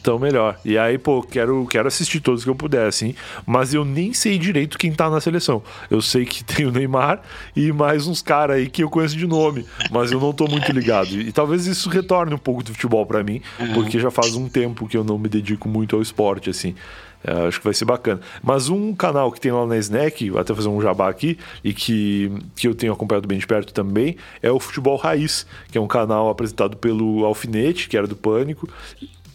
Então 0.01 0.17
melhor. 0.17 0.59
E 0.63 0.77
aí, 0.77 0.97
pô, 0.97 1.21
quero, 1.21 1.65
quero 1.67 1.87
assistir 1.87 2.19
todos 2.19 2.43
que 2.43 2.49
eu 2.49 2.55
puder, 2.55 2.87
assim. 2.87 3.13
Mas 3.45 3.73
eu 3.73 3.83
nem 3.83 4.13
sei 4.13 4.37
direito 4.37 4.77
quem 4.77 4.91
tá 4.91 5.09
na 5.09 5.19
seleção. 5.19 5.61
Eu 5.89 6.01
sei 6.01 6.25
que 6.25 6.43
tem 6.45 6.65
o 6.65 6.71
Neymar 6.71 7.21
e 7.55 7.71
mais 7.71 8.07
uns 8.07 8.21
caras 8.21 8.57
aí 8.57 8.69
que 8.69 8.83
eu 8.83 8.89
conheço 8.89 9.17
de 9.17 9.27
nome. 9.27 9.65
Mas 9.91 10.11
eu 10.11 10.19
não 10.19 10.33
tô 10.33 10.47
muito 10.47 10.71
ligado. 10.71 11.09
E, 11.09 11.27
e 11.27 11.31
talvez 11.31 11.67
isso 11.67 11.89
retorne 11.89 12.33
um 12.33 12.37
pouco 12.37 12.63
do 12.63 12.73
futebol 12.73 13.05
para 13.05 13.23
mim, 13.23 13.41
uhum. 13.59 13.73
porque 13.73 13.99
já 13.99 14.11
faz 14.11 14.35
um 14.35 14.47
tempo 14.47 14.87
que 14.87 14.95
eu 14.95 15.03
não 15.03 15.17
me 15.17 15.29
dedico 15.29 15.67
muito 15.67 15.95
ao 15.95 16.01
esporte, 16.01 16.49
assim. 16.49 16.75
É, 17.23 17.47
acho 17.47 17.59
que 17.59 17.65
vai 17.65 17.73
ser 17.73 17.85
bacana. 17.85 18.21
Mas 18.43 18.69
um 18.69 18.93
canal 18.93 19.31
que 19.31 19.39
tem 19.39 19.51
lá 19.51 19.65
na 19.65 19.77
Snack, 19.77 20.31
até 20.37 20.53
fazer 20.53 20.69
um 20.69 20.81
jabá 20.81 21.09
aqui, 21.09 21.37
e 21.63 21.73
que, 21.73 22.31
que 22.55 22.67
eu 22.67 22.75
tenho 22.75 22.93
acompanhado 22.93 23.27
bem 23.27 23.37
de 23.37 23.47
perto 23.47 23.73
também, 23.73 24.15
é 24.41 24.51
o 24.51 24.59
Futebol 24.59 24.97
Raiz, 24.97 25.45
que 25.71 25.77
é 25.77 25.81
um 25.81 25.87
canal 25.87 26.29
apresentado 26.29 26.77
pelo 26.77 27.25
Alfinete, 27.25 27.89
que 27.89 27.97
era 27.97 28.07
do 28.07 28.15
Pânico, 28.15 28.69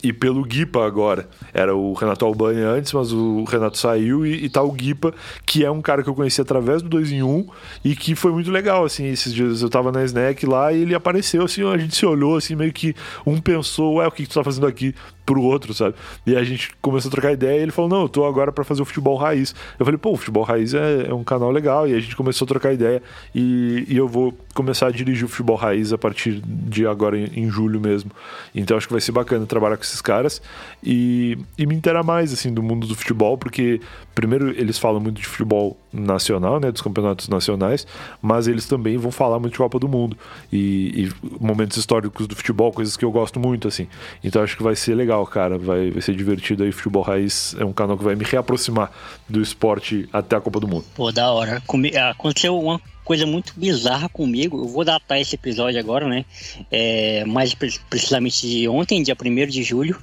e 0.03 0.13
pelo 0.13 0.45
Guipa 0.45 0.85
agora. 0.85 1.29
Era 1.55 1.77
o 1.77 1.93
Renato 1.93 2.25
Albani 2.25 2.61
antes, 2.61 2.93
mas 2.93 3.13
o 3.13 3.45
Renato 3.45 3.79
saiu 3.79 4.27
e, 4.27 4.45
e 4.45 4.49
tá 4.49 4.63
o 4.63 4.73
Guipa, 4.73 5.15
que 5.47 5.65
é 5.65 5.71
um 5.71 5.81
cara 5.81 6.03
que 6.03 6.09
eu 6.09 6.15
conheci 6.15 6.41
através 6.41 6.83
do 6.83 6.89
2 6.89 7.13
em 7.13 7.23
1 7.23 7.29
um, 7.29 7.47
e 7.85 7.95
que 7.95 8.15
foi 8.15 8.33
muito 8.33 8.51
legal, 8.51 8.85
assim, 8.85 9.07
esses 9.07 9.33
dias 9.33 9.63
eu 9.63 9.71
tava 9.71 9.93
na 9.93 10.05
Snack 10.05 10.45
lá 10.45 10.73
e 10.73 10.83
ele 10.83 10.95
apareceu, 10.95 11.45
assim, 11.45 11.63
a 11.65 11.79
gente 11.79 11.95
se 11.95 12.05
olhou, 12.05 12.37
assim, 12.37 12.57
meio 12.57 12.73
que 12.73 12.95
um 13.25 13.41
pensou, 13.41 13.95
ué, 13.95 14.07
o 14.07 14.11
que, 14.11 14.25
que 14.25 14.29
tu 14.29 14.35
tá 14.35 14.45
fazendo 14.45 14.67
aqui? 14.67 14.95
Pro 15.25 15.43
outro, 15.43 15.73
sabe? 15.73 15.95
E 16.27 16.37
a 16.37 16.43
gente 16.43 16.75
começou 16.81 17.09
a 17.09 17.13
trocar 17.13 17.33
ideia 17.33 17.59
e 17.59 17.63
ele 17.63 17.73
falou: 17.73 17.91
Não, 17.91 18.03
eu 18.03 18.09
tô 18.09 18.25
agora 18.25 18.53
para 18.53 18.65
fazer 18.65 18.83
o 18.83 18.85
futebol 18.85 19.17
raiz. 19.17 19.55
Eu 19.79 19.85
falei: 19.85 19.99
Pô, 19.99 20.13
o 20.13 20.17
futebol 20.17 20.43
raiz 20.43 20.75
é, 20.75 21.07
é, 21.09 21.15
um 21.15 21.25
canal 21.25 21.51
legal. 21.51 21.89
E 21.89 21.95
a 21.95 22.01
gente 22.01 22.17
começou 22.17 22.45
a 22.45 22.49
trocar 22.49 22.73
ideia 22.73 23.03
e, 23.35 23.85
e, 23.89 23.97
eu 23.97 24.09
vou 24.09 24.37
começar 24.55 24.89
a 24.89 24.91
dirigir 24.91 25.25
o 25.25 25.29
futebol 25.29 25.57
raiz 25.57 25.93
a 25.93 25.99
partir 25.99 26.41
de 26.45 26.87
agora 26.87 27.19
em, 27.19 27.45
em, 27.45 27.51
julho 27.51 27.81
mesmo. 27.81 28.11
Então 28.55 28.77
acho 28.77 28.87
que 28.87 28.93
vai 28.93 29.01
ser 29.01 29.13
bacana 29.13 29.47
trabalhar 29.47 29.77
com 29.77 29.83
esses 29.83 30.01
caras 30.01 30.43
e, 30.83 31.39
e 31.57 31.67
me 31.67 31.75
interar 31.75 32.05
mais 32.05 32.33
assim 32.33 32.53
do 32.53 32.63
mundo 32.63 32.87
do 32.87 32.95
futebol, 32.95 33.39
porque 33.39 33.81
primeiro 34.15 34.51
eles 34.51 34.79
falam 34.79 35.01
muito 35.01 35.21
de 35.21 35.27
futebol 35.27 35.77
nacional, 35.93 36.59
né, 36.59 36.73
dos 36.73 36.81
campeonatos 36.81 37.29
nacionais, 37.29 37.87
mas 38.21 38.49
eles 38.49 38.67
também 38.67 38.97
vão 38.97 39.11
falar 39.11 39.39
muito 39.39 39.53
de 39.53 39.59
Copa 39.59 39.79
do 39.79 39.89
Mundo 39.89 40.17
e, 40.53 41.07
e 41.07 41.13
momentos 41.41 41.77
históricos 41.77 42.27
do 42.27 42.35
futebol, 42.35 42.73
coisas 42.73 42.97
que 42.97 43.05
eu 43.05 43.11
gosto 43.11 43.39
muito 43.39 43.69
assim. 43.69 43.87
Então 44.23 44.43
acho 44.43 44.57
que 44.57 44.63
vai 44.63 44.75
ser 44.75 44.95
legal, 44.95 45.27
cara, 45.27 45.59
vai, 45.59 45.91
vai 45.91 46.01
ser 46.01 46.15
divertido 46.15 46.65
aí. 46.65 46.73
Futebol 46.73 47.03
Raiz 47.03 47.55
é 47.59 47.65
um 47.65 47.73
canal 47.73 47.99
que 47.99 48.05
vai 48.05 48.15
me 48.15 48.25
reaproximar 48.25 48.91
do 49.29 49.41
esporte 49.41 50.09
até 50.13 50.37
a 50.37 50.41
Copa 50.41 50.61
do 50.61 50.69
Mundo. 50.69 50.85
Pô, 50.95 51.13
da 51.13 51.31
hora. 51.31 51.63
Aconteceu 52.11 52.59
uma 52.59 52.81
coisa 53.05 53.27
muito 53.27 53.53
bizarra 53.57 54.09
comigo. 54.09 54.59
Eu 54.59 54.69
vou 54.69 54.85
datar 54.85 55.21
esse 55.21 55.35
episódio 55.35 55.79
agora, 55.79 56.09
né? 56.09 56.25
É, 56.71 57.25
mais 57.25 57.55
precisamente 57.55 58.47
de 58.49 58.69
ontem, 58.69 59.03
dia 59.03 59.17
1 59.21 59.47
de 59.47 59.63
julho, 59.63 59.99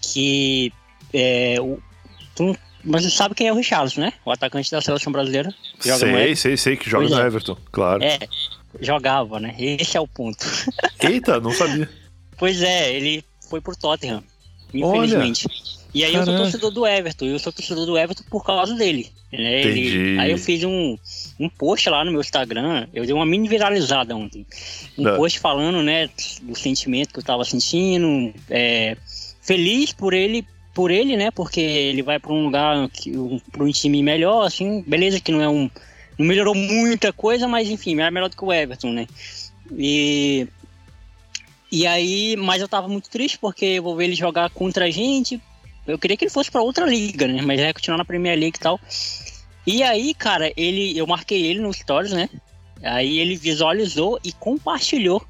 que 0.00 0.72
é, 1.12 1.56
o, 1.60 1.78
mas 2.86 3.02
você 3.02 3.10
sabe 3.10 3.34
quem 3.34 3.48
é 3.48 3.52
o 3.52 3.56
Richarlison, 3.56 4.00
né? 4.00 4.12
O 4.24 4.30
atacante 4.30 4.70
da 4.70 4.80
seleção 4.80 5.12
brasileira. 5.12 5.52
Joga 5.84 5.98
sei, 5.98 6.36
sei, 6.36 6.56
sei, 6.56 6.76
que 6.76 6.88
joga 6.88 7.06
pois 7.06 7.16
no 7.16 7.22
é. 7.22 7.26
Everton, 7.26 7.56
claro. 7.72 8.02
É, 8.02 8.18
jogava, 8.80 9.40
né? 9.40 9.54
Esse 9.58 9.96
é 9.96 10.00
o 10.00 10.06
ponto. 10.06 10.44
Eita, 11.02 11.40
não 11.40 11.50
sabia. 11.50 11.90
pois 12.38 12.62
é, 12.62 12.94
ele 12.94 13.24
foi 13.50 13.60
pro 13.60 13.76
Tottenham, 13.76 14.22
infelizmente. 14.72 15.46
Olha. 15.48 15.76
E 15.94 16.04
aí 16.04 16.12
Caraca. 16.12 16.30
eu 16.30 16.34
sou 16.36 16.44
torcedor 16.44 16.70
do 16.70 16.86
Everton, 16.86 17.24
eu 17.24 17.38
sou 17.38 17.52
torcedor 17.52 17.86
do 17.86 17.98
Everton 17.98 18.22
por 18.30 18.44
causa 18.44 18.74
dele. 18.74 19.10
Né? 19.32 19.62
Ele, 19.62 20.20
aí 20.20 20.30
eu 20.30 20.38
fiz 20.38 20.62
um, 20.62 20.96
um 21.40 21.48
post 21.48 21.88
lá 21.88 22.04
no 22.04 22.12
meu 22.12 22.20
Instagram, 22.20 22.86
eu 22.92 23.04
dei 23.04 23.14
uma 23.14 23.24
mini 23.24 23.48
viralizada 23.48 24.14
ontem. 24.14 24.46
Um 24.98 25.04
Não. 25.04 25.16
post 25.16 25.40
falando, 25.40 25.82
né, 25.82 26.10
do 26.42 26.54
sentimento 26.54 27.12
que 27.14 27.18
eu 27.18 27.24
tava 27.24 27.44
sentindo, 27.44 28.32
é, 28.50 28.96
feliz 29.40 29.92
por 29.92 30.12
ele 30.12 30.46
por 30.76 30.90
ele, 30.90 31.16
né? 31.16 31.30
Porque 31.30 31.58
ele 31.58 32.02
vai 32.02 32.18
para 32.18 32.34
um 32.34 32.44
lugar, 32.44 32.76
para 33.50 33.64
um 33.64 33.72
time 33.72 34.02
melhor, 34.02 34.46
assim, 34.46 34.84
beleza 34.86 35.18
que 35.18 35.32
não 35.32 35.40
é 35.40 35.48
um. 35.48 35.70
Não 36.18 36.26
melhorou 36.26 36.54
muita 36.54 37.14
coisa, 37.14 37.48
mas 37.48 37.70
enfim, 37.70 37.98
é 37.98 38.10
melhor 38.10 38.28
do 38.28 38.36
que 38.36 38.44
o 38.44 38.52
Everton, 38.52 38.92
né? 38.92 39.06
E. 39.72 40.46
E 41.72 41.86
aí, 41.86 42.36
mas 42.36 42.60
eu 42.60 42.68
tava 42.68 42.88
muito 42.88 43.08
triste 43.08 43.38
porque 43.38 43.64
eu 43.64 43.82
vou 43.82 43.96
ver 43.96 44.04
ele 44.04 44.14
jogar 44.14 44.50
contra 44.50 44.84
a 44.84 44.90
gente. 44.90 45.40
Eu 45.86 45.98
queria 45.98 46.16
que 46.16 46.24
ele 46.24 46.30
fosse 46.30 46.50
para 46.50 46.60
outra 46.60 46.84
liga, 46.84 47.26
né? 47.26 47.40
Mas 47.40 47.58
é 47.58 47.72
continuar 47.72 47.96
na 47.96 48.04
Premier 48.04 48.38
League 48.38 48.58
e 48.58 48.60
tal. 48.60 48.78
E 49.66 49.82
aí, 49.82 50.12
cara, 50.12 50.52
ele, 50.58 50.96
eu 50.96 51.06
marquei 51.06 51.46
ele 51.46 51.60
no 51.60 51.72
Stories, 51.72 52.12
né? 52.12 52.28
Aí 52.82 53.18
ele 53.18 53.34
visualizou 53.34 54.20
e 54.22 54.30
compartilhou 54.30 55.26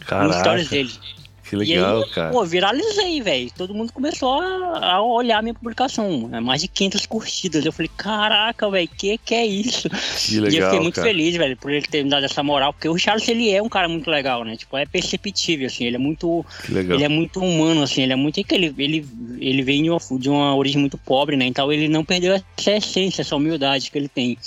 Caraca. 0.00 0.28
no 0.28 0.38
Stories 0.38 0.68
dele. 0.68 0.92
Que 1.50 1.56
legal, 1.56 2.04
aí, 2.04 2.10
cara. 2.10 2.30
Pô, 2.30 2.44
viralizei, 2.44 3.20
velho. 3.20 3.50
Todo 3.56 3.74
mundo 3.74 3.92
começou 3.92 4.40
a, 4.40 4.92
a, 4.92 5.02
olhar 5.02 5.38
a 5.38 5.42
minha 5.42 5.52
publicação. 5.52 6.28
Né? 6.28 6.38
Mais 6.38 6.60
de 6.60 6.68
500 6.68 7.06
curtidas. 7.06 7.66
Eu 7.66 7.72
falei, 7.72 7.90
caraca, 7.96 8.70
velho, 8.70 8.88
que 8.96 9.18
que 9.18 9.34
é 9.34 9.44
isso? 9.44 9.90
Que 10.28 10.38
legal, 10.38 10.52
e 10.52 10.56
eu 10.58 10.64
fiquei 10.66 10.80
muito 10.80 10.94
cara. 10.94 11.08
feliz, 11.08 11.34
velho, 11.34 11.56
por 11.56 11.72
ele 11.72 11.82
ter 11.82 12.04
me 12.04 12.10
dado 12.10 12.24
essa 12.24 12.40
moral. 12.40 12.72
Porque 12.72 12.88
o 12.88 12.96
Charles, 12.96 13.26
ele 13.26 13.50
é 13.50 13.60
um 13.60 13.68
cara 13.68 13.88
muito 13.88 14.08
legal, 14.08 14.44
né? 14.44 14.56
Tipo, 14.56 14.76
é 14.76 14.86
perceptível, 14.86 15.66
assim. 15.66 15.86
Ele 15.86 15.96
é 15.96 15.98
muito... 15.98 16.46
Ele 16.68 17.02
é 17.02 17.08
muito 17.08 17.40
humano, 17.40 17.82
assim. 17.82 18.02
Ele 18.02 18.12
é 18.12 18.16
muito... 18.16 18.38
Ele, 18.48 18.72
ele, 18.78 19.08
ele 19.40 19.62
vem 19.62 19.82
de 19.82 19.90
uma, 19.90 19.98
de 20.20 20.30
uma 20.30 20.54
origem 20.54 20.78
muito 20.80 20.96
pobre, 20.98 21.36
né? 21.36 21.46
Então 21.46 21.72
ele 21.72 21.88
não 21.88 22.04
perdeu 22.04 22.32
essa 22.32 22.70
essência, 22.70 23.22
essa 23.22 23.34
humildade 23.34 23.90
que 23.90 23.98
ele 23.98 24.08
tem. 24.08 24.38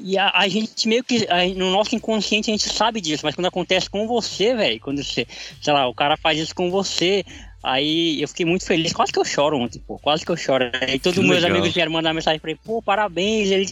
E 0.00 0.16
a, 0.16 0.30
a, 0.32 0.48
gente 0.48 0.86
meio 0.86 1.02
que, 1.02 1.26
a, 1.28 1.46
no 1.54 1.70
nosso 1.70 1.94
inconsciente, 1.94 2.50
a 2.50 2.54
gente 2.54 2.68
sabe 2.68 3.00
disso, 3.00 3.24
mas 3.24 3.34
quando 3.34 3.46
acontece 3.46 3.90
com 3.90 4.06
você, 4.06 4.54
velho, 4.54 4.80
quando 4.80 5.02
você, 5.02 5.26
sei 5.60 5.72
lá, 5.72 5.88
o 5.88 5.94
cara 5.94 6.16
faz 6.16 6.38
isso 6.38 6.54
com 6.54 6.70
você, 6.70 7.24
aí 7.62 8.20
eu 8.22 8.28
fiquei 8.28 8.46
muito 8.46 8.64
feliz, 8.64 8.92
quase 8.92 9.12
que 9.12 9.18
eu 9.18 9.24
choro 9.24 9.58
ontem, 9.58 9.80
pô, 9.80 9.98
quase 9.98 10.24
que 10.24 10.30
eu 10.30 10.36
choro. 10.36 10.70
Aí 10.80 10.98
todos 10.98 11.18
os 11.18 11.24
meus 11.24 11.42
legal. 11.42 11.56
amigos 11.56 11.74
vieram 11.74 11.92
mandar 11.92 12.14
mensagem 12.14 12.40
pra 12.40 12.50
ele, 12.50 12.60
pô, 12.64 12.80
parabéns, 12.80 13.50
ele, 13.50 13.66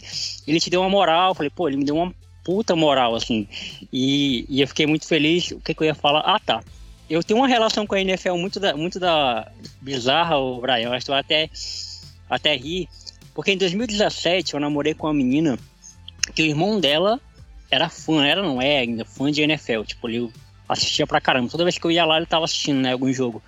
ele 0.45 0.59
te 0.59 0.69
deu 0.69 0.81
uma 0.81 0.89
moral. 0.89 1.31
Eu 1.31 1.35
falei, 1.35 1.49
pô, 1.49 1.67
ele 1.67 1.77
me 1.77 1.85
deu 1.85 1.95
uma 1.95 2.13
puta 2.43 2.75
moral, 2.75 3.15
assim. 3.15 3.47
E, 3.91 4.45
e 4.49 4.61
eu 4.61 4.67
fiquei 4.67 4.85
muito 4.85 5.07
feliz. 5.07 5.51
O 5.51 5.59
que, 5.59 5.73
que 5.73 5.81
eu 5.81 5.87
ia 5.87 5.95
falar? 5.95 6.21
Ah, 6.21 6.39
tá. 6.39 6.61
Eu 7.09 7.23
tenho 7.23 7.39
uma 7.39 7.47
relação 7.47 7.87
com 7.87 7.95
a 7.95 8.01
NFL 8.01 8.35
muito 8.35 8.59
da, 8.59 8.75
muito 8.75 8.99
da 8.99 9.49
bizarra, 9.81 10.37
o 10.37 10.59
Brian, 10.59 10.87
eu 10.87 10.93
acho 10.93 11.05
que 11.05 11.11
eu 11.11 11.15
até, 11.15 11.49
até 12.29 12.53
ri, 12.53 12.89
porque 13.33 13.51
em 13.51 13.57
2017 13.57 14.53
eu 14.53 14.59
namorei 14.59 14.93
com 14.93 15.07
uma 15.07 15.13
menina 15.13 15.57
que 16.33 16.43
o 16.43 16.45
irmão 16.45 16.79
dela 16.79 17.19
era 17.69 17.89
fã, 17.89 18.25
era 18.25 18.41
não 18.41 18.61
é 18.61 18.79
ainda, 18.79 19.05
fã 19.05 19.31
de 19.31 19.41
NFL. 19.41 19.83
Tipo, 19.83 20.09
ele 20.09 20.31
assistia 20.67 21.07
pra 21.07 21.21
caramba. 21.21 21.49
Toda 21.49 21.63
vez 21.63 21.77
que 21.77 21.85
eu 21.85 21.91
ia 21.91 22.05
lá, 22.05 22.17
ele 22.17 22.25
tava 22.25 22.45
assistindo, 22.45 22.79
né, 22.81 22.91
algum 22.91 23.11
jogo. 23.11 23.41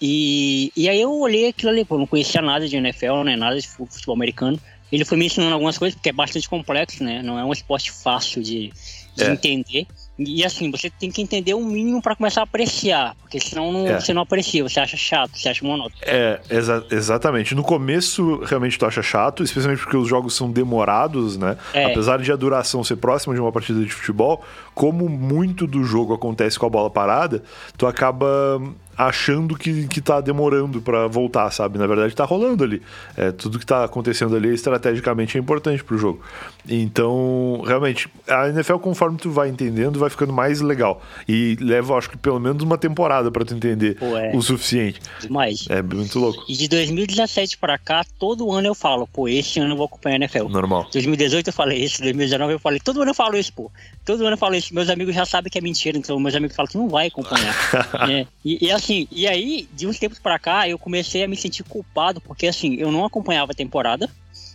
E, 0.00 0.72
e 0.76 0.88
aí 0.88 1.00
eu 1.00 1.12
olhei 1.12 1.48
aquilo 1.48 1.70
ali, 1.70 1.84
pô, 1.84 1.96
não 1.96 2.06
conhecia 2.06 2.42
nada 2.42 2.68
de 2.68 2.76
NFL, 2.76 3.22
né, 3.24 3.36
nada 3.36 3.58
de 3.58 3.66
futebol 3.66 4.14
americano. 4.14 4.60
Ele 4.92 5.04
foi 5.04 5.16
me 5.16 5.26
ensinando 5.26 5.52
algumas 5.52 5.78
coisas, 5.78 5.94
porque 5.94 6.10
é 6.10 6.12
bastante 6.12 6.48
complexo, 6.48 7.02
né, 7.02 7.22
não 7.22 7.38
é 7.38 7.44
um 7.44 7.52
esporte 7.52 7.90
fácil 7.90 8.42
de, 8.42 8.72
de 9.14 9.24
é. 9.24 9.32
entender. 9.32 9.86
E 10.16 10.44
assim, 10.44 10.70
você 10.70 10.88
tem 10.88 11.10
que 11.10 11.20
entender 11.20 11.54
o 11.54 11.64
mínimo 11.64 12.00
para 12.00 12.14
começar 12.14 12.42
a 12.42 12.44
apreciar, 12.44 13.16
porque 13.20 13.40
senão 13.40 13.72
não, 13.72 13.88
é. 13.88 14.00
você 14.00 14.14
não 14.14 14.22
aprecia, 14.22 14.62
você 14.62 14.78
acha 14.78 14.96
chato, 14.96 15.36
você 15.36 15.48
acha 15.48 15.64
monótono. 15.66 15.96
É, 16.02 16.40
exa 16.48 16.86
exatamente. 16.90 17.52
No 17.52 17.64
começo, 17.64 18.36
realmente 18.44 18.78
tu 18.78 18.86
acha 18.86 19.02
chato, 19.02 19.42
especialmente 19.42 19.82
porque 19.82 19.96
os 19.96 20.08
jogos 20.08 20.36
são 20.36 20.50
demorados, 20.52 21.36
né? 21.36 21.56
É. 21.72 21.86
Apesar 21.86 22.20
de 22.20 22.30
a 22.30 22.36
duração 22.36 22.84
ser 22.84 22.96
próxima 22.96 23.34
de 23.34 23.40
uma 23.40 23.50
partida 23.50 23.80
de 23.80 23.90
futebol, 23.90 24.44
como 24.72 25.08
muito 25.08 25.66
do 25.66 25.82
jogo 25.82 26.14
acontece 26.14 26.60
com 26.60 26.66
a 26.66 26.70
bola 26.70 26.90
parada, 26.90 27.42
tu 27.76 27.84
acaba 27.84 28.62
achando 28.96 29.56
que, 29.56 29.86
que 29.88 30.00
tá 30.00 30.20
demorando 30.20 30.80
para 30.80 31.06
voltar, 31.06 31.50
sabe? 31.50 31.78
Na 31.78 31.86
verdade, 31.86 32.14
tá 32.14 32.24
rolando 32.24 32.64
ali. 32.64 32.82
É, 33.16 33.32
tudo 33.32 33.58
que 33.58 33.66
tá 33.66 33.84
acontecendo 33.84 34.36
ali 34.36 34.52
estrategicamente 34.52 35.36
é 35.36 35.40
importante 35.40 35.82
pro 35.82 35.98
jogo. 35.98 36.22
Então, 36.68 37.62
realmente, 37.66 38.08
a 38.28 38.48
NFL, 38.48 38.76
conforme 38.76 39.18
tu 39.18 39.30
vai 39.30 39.48
entendendo, 39.48 39.98
vai 39.98 40.08
ficando 40.08 40.32
mais 40.32 40.60
legal. 40.60 41.02
E 41.28 41.56
leva, 41.60 41.96
acho 41.96 42.10
que, 42.10 42.16
pelo 42.16 42.40
menos 42.40 42.62
uma 42.62 42.78
temporada 42.78 43.30
para 43.30 43.44
tu 43.44 43.54
entender 43.54 43.96
pô, 43.96 44.16
é. 44.16 44.34
o 44.34 44.40
suficiente. 44.40 45.00
Demais. 45.20 45.66
É 45.68 45.82
muito 45.82 46.18
louco. 46.18 46.44
E 46.48 46.54
de 46.54 46.68
2017 46.68 47.58
para 47.58 47.76
cá, 47.78 48.04
todo 48.18 48.50
ano 48.50 48.68
eu 48.68 48.74
falo, 48.74 49.06
pô, 49.06 49.28
esse 49.28 49.60
ano 49.60 49.72
eu 49.72 49.76
vou 49.76 49.86
acompanhar 49.86 50.16
a 50.16 50.18
NFL. 50.18 50.48
Normal. 50.48 50.88
2018 50.92 51.48
eu 51.48 51.52
falei 51.52 51.84
isso, 51.84 52.00
2019 52.02 52.54
eu 52.54 52.58
falei, 52.58 52.80
todo 52.80 53.02
ano 53.02 53.10
eu 53.10 53.14
falo 53.14 53.36
isso, 53.36 53.52
pô. 53.52 53.70
Todo 54.04 54.22
ano 54.22 54.34
eu 54.34 54.38
falo 54.38 54.54
isso. 54.54 54.74
Meus 54.74 54.88
amigos 54.88 55.14
já 55.14 55.24
sabem 55.24 55.50
que 55.50 55.58
é 55.58 55.60
mentira, 55.60 55.96
então 55.96 56.18
meus 56.18 56.34
amigos 56.34 56.56
falam 56.56 56.70
que 56.70 56.78
não 56.78 56.88
vai 56.88 57.08
acompanhar. 57.08 57.54
é. 58.08 58.26
e, 58.44 58.66
e 58.66 58.70
assim, 58.70 58.83
assim, 58.84 59.08
e 59.10 59.26
aí, 59.26 59.68
de 59.72 59.86
uns 59.86 59.98
tempos 59.98 60.18
pra 60.18 60.38
cá, 60.38 60.68
eu 60.68 60.78
comecei 60.78 61.24
a 61.24 61.28
me 61.28 61.36
sentir 61.36 61.64
culpado, 61.64 62.20
porque 62.20 62.46
assim, 62.46 62.74
eu 62.74 62.92
não 62.92 63.04
acompanhava 63.04 63.52
a 63.52 63.54
temporada, 63.54 64.08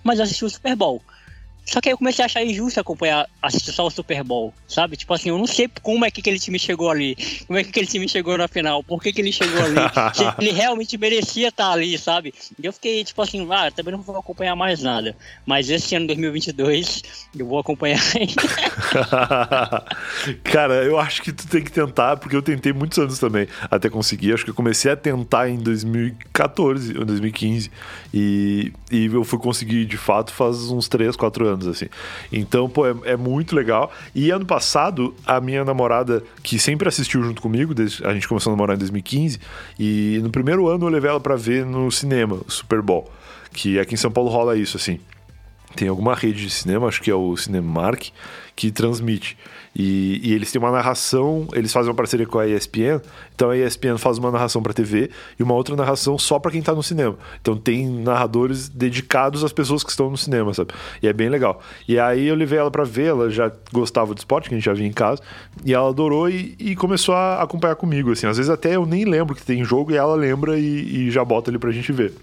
mas 0.04 0.20
assisti 0.20 0.46
o 0.46 0.50
Super 0.50 0.76
Bowl. 0.76 1.02
Só 1.70 1.80
que 1.80 1.88
aí 1.90 1.94
eu 1.94 1.98
comecei 1.98 2.24
a 2.24 2.26
achar 2.26 2.44
injusto 2.44 2.80
acompanhar, 2.80 3.28
assistir 3.42 3.72
só 3.72 3.86
o 3.86 3.92
Super 3.92 4.24
Bowl, 4.24 4.52
sabe? 4.68 4.98
Tipo 4.98 5.14
assim, 5.14 5.30
eu 5.30 5.38
não 5.38 5.46
sei 5.46 5.70
como 5.84 6.04
é 6.04 6.10
que 6.10 6.20
aquele 6.20 6.40
time 6.40 6.58
chegou 6.58 6.90
ali, 6.90 7.16
como 7.46 7.60
é 7.60 7.64
que 7.64 7.70
aquele 7.70 7.86
time 7.86 8.10
chegou 8.10 8.36
na 8.38 8.48
final, 8.48 8.84
por 8.84 9.02
que, 9.02 9.14
que 9.14 9.22
ele 9.22 9.32
chegou 9.32 9.64
ali, 9.64 9.76
se 10.16 10.24
ele 10.40 10.52
realmente 10.52 10.98
merecia 10.98 11.50
estar 11.50 11.72
ali, 11.72 11.96
sabe? 11.98 12.34
E 12.58 12.66
eu 12.66 12.74
fiquei 12.74 13.04
tipo 13.04 13.22
assim, 13.22 13.48
ah, 13.52 13.70
também 13.70 13.92
não 13.92 14.02
vou 14.02 14.18
acompanhar 14.18 14.56
mais 14.56 14.82
nada. 14.82 15.16
Mas 15.46 15.70
esse 15.70 15.94
ano 15.96 16.08
2022 16.08 17.04
eu 17.38 17.46
vou 17.46 17.60
acompanhar 17.60 18.02
ainda. 18.18 19.86
Cara, 20.44 20.84
eu 20.84 20.98
acho 20.98 21.22
que 21.22 21.32
tu 21.32 21.48
tem 21.48 21.64
que 21.64 21.72
tentar, 21.72 22.18
porque 22.18 22.36
eu 22.36 22.42
tentei 22.42 22.74
muitos 22.74 22.98
anos 22.98 23.20
também 23.20 23.48
até 23.70 23.92
conseguir. 23.92 24.34
Acho 24.34 24.44
que 24.44 24.50
eu 24.50 24.56
comecei 24.56 24.92
a 24.92 24.96
tentar 24.96 25.48
em 25.50 25.58
2014 25.58 26.98
ou 26.98 27.06
2015 27.06 27.70
e, 28.12 28.74
e 28.92 29.06
eu 29.06 29.24
fui 29.24 29.38
conseguir 29.38 29.86
de 29.86 29.98
fato 29.98 30.34
faz 30.34 30.72
uns 30.72 30.88
3, 30.88 31.16
4 31.16 31.46
anos 31.46 31.49
anos, 31.50 31.68
assim. 31.68 31.88
Então, 32.32 32.70
pô, 32.70 32.86
é, 32.88 32.96
é, 33.04 33.18
muito 33.18 33.56
legal. 33.56 33.92
E 34.14 34.32
ano 34.32 34.46
passado, 34.46 35.14
a 35.26 35.42
minha 35.42 35.66
namorada, 35.66 36.24
que 36.44 36.58
sempre 36.58 36.88
assistiu 36.88 37.24
junto 37.24 37.42
comigo, 37.42 37.74
desde, 37.74 38.06
a 38.06 38.14
gente 38.14 38.28
começou 38.28 38.52
a 38.52 38.56
namorar 38.56 38.76
em 38.76 38.80
2015, 38.80 39.40
e 39.78 40.20
no 40.24 40.30
primeiro 40.30 40.68
ano 40.68 40.86
eu 40.86 40.90
levei 40.90 41.10
ela 41.10 41.20
para 41.20 41.36
ver 41.36 41.66
no 41.66 41.92
cinema, 41.92 42.40
o 42.48 42.52
Super 42.52 42.82
Bowl. 42.82 43.12
Que 43.52 43.80
aqui 43.80 43.96
em 43.96 43.98
São 43.98 44.12
Paulo 44.12 44.30
rola 44.30 44.56
isso, 44.56 44.78
assim. 44.78 45.00
Tem 45.76 45.88
alguma 45.88 46.16
rede 46.16 46.44
de 46.44 46.50
cinema, 46.50 46.88
acho 46.88 47.02
que 47.02 47.12
é 47.12 47.16
o 47.16 47.36
Cinemark, 47.38 48.10
que 48.56 48.72
transmite. 48.72 49.38
E, 49.76 50.20
e, 50.24 50.34
eles 50.34 50.52
têm 50.52 50.60
uma 50.60 50.72
narração, 50.72 51.48
eles 51.54 51.72
fazem 51.72 51.90
uma 51.90 51.96
parceria 51.96 52.26
com 52.26 52.40
a 52.40 52.48
ESPN, 52.48 53.02
então 53.36 53.50
a 53.50 53.58
ESPN 53.58 53.98
faz 53.98 54.18
uma 54.18 54.32
narração 54.32 54.62
para 54.62 54.74
TV 54.74 55.10
e 55.40 55.44
uma 55.44 55.54
outra 55.54 55.76
narração 55.76 56.18
só 56.18 56.40
para 56.40 56.52
quem 56.52 56.62
tá 56.62 56.74
no 56.74 56.82
cinema. 56.82 57.16
Então 57.42 57.56
tem 57.56 57.88
narradores 57.88 58.68
dedicados 58.68 59.44
às 59.44 59.54
pessoas 59.54 59.84
que 59.84 59.92
estão 59.92 60.10
no 60.10 60.18
cinema, 60.18 60.54
sabe? 60.54 60.74
E 61.02 61.08
é 61.08 61.14
bem 61.14 61.30
legal. 61.30 61.62
E 61.88 62.00
aí 62.00 62.28
eu 62.28 62.36
levei 62.36 62.60
ela 62.60 62.72
para 62.72 62.84
ver, 62.84 63.08
ela 63.08 63.30
já 63.30 63.52
gostava 63.72 64.14
de 64.14 64.22
esporte, 64.22 64.50
que 64.50 64.56
a 64.56 64.58
gente 64.58 64.66
já 64.66 64.74
via 64.74 64.88
em 64.88 64.94
casa, 64.94 65.22
e 65.64 65.74
ela 65.74 65.90
adorou 65.90 66.30
e, 66.30 66.56
e, 66.60 66.76
começou 66.76 67.14
a 67.14 67.42
acompanhar 67.42 67.76
comigo, 67.76 68.12
assim. 68.12 68.28
Às 68.28 68.38
vezes 68.38 68.50
até 68.50 68.76
eu 68.76 68.86
nem 68.86 69.06
lembro 69.06 69.36
que 69.36 69.44
tem 69.44 69.64
jogo 69.64 69.92
e 69.92 69.96
ela 69.96 70.16
lembra 70.16 70.58
e, 70.58 71.08
e 71.08 71.12
já 71.12 71.24
bota 71.24 71.52
ali 71.52 71.60
pra 71.60 71.72
gente 71.72 71.92
ver. 71.92 72.14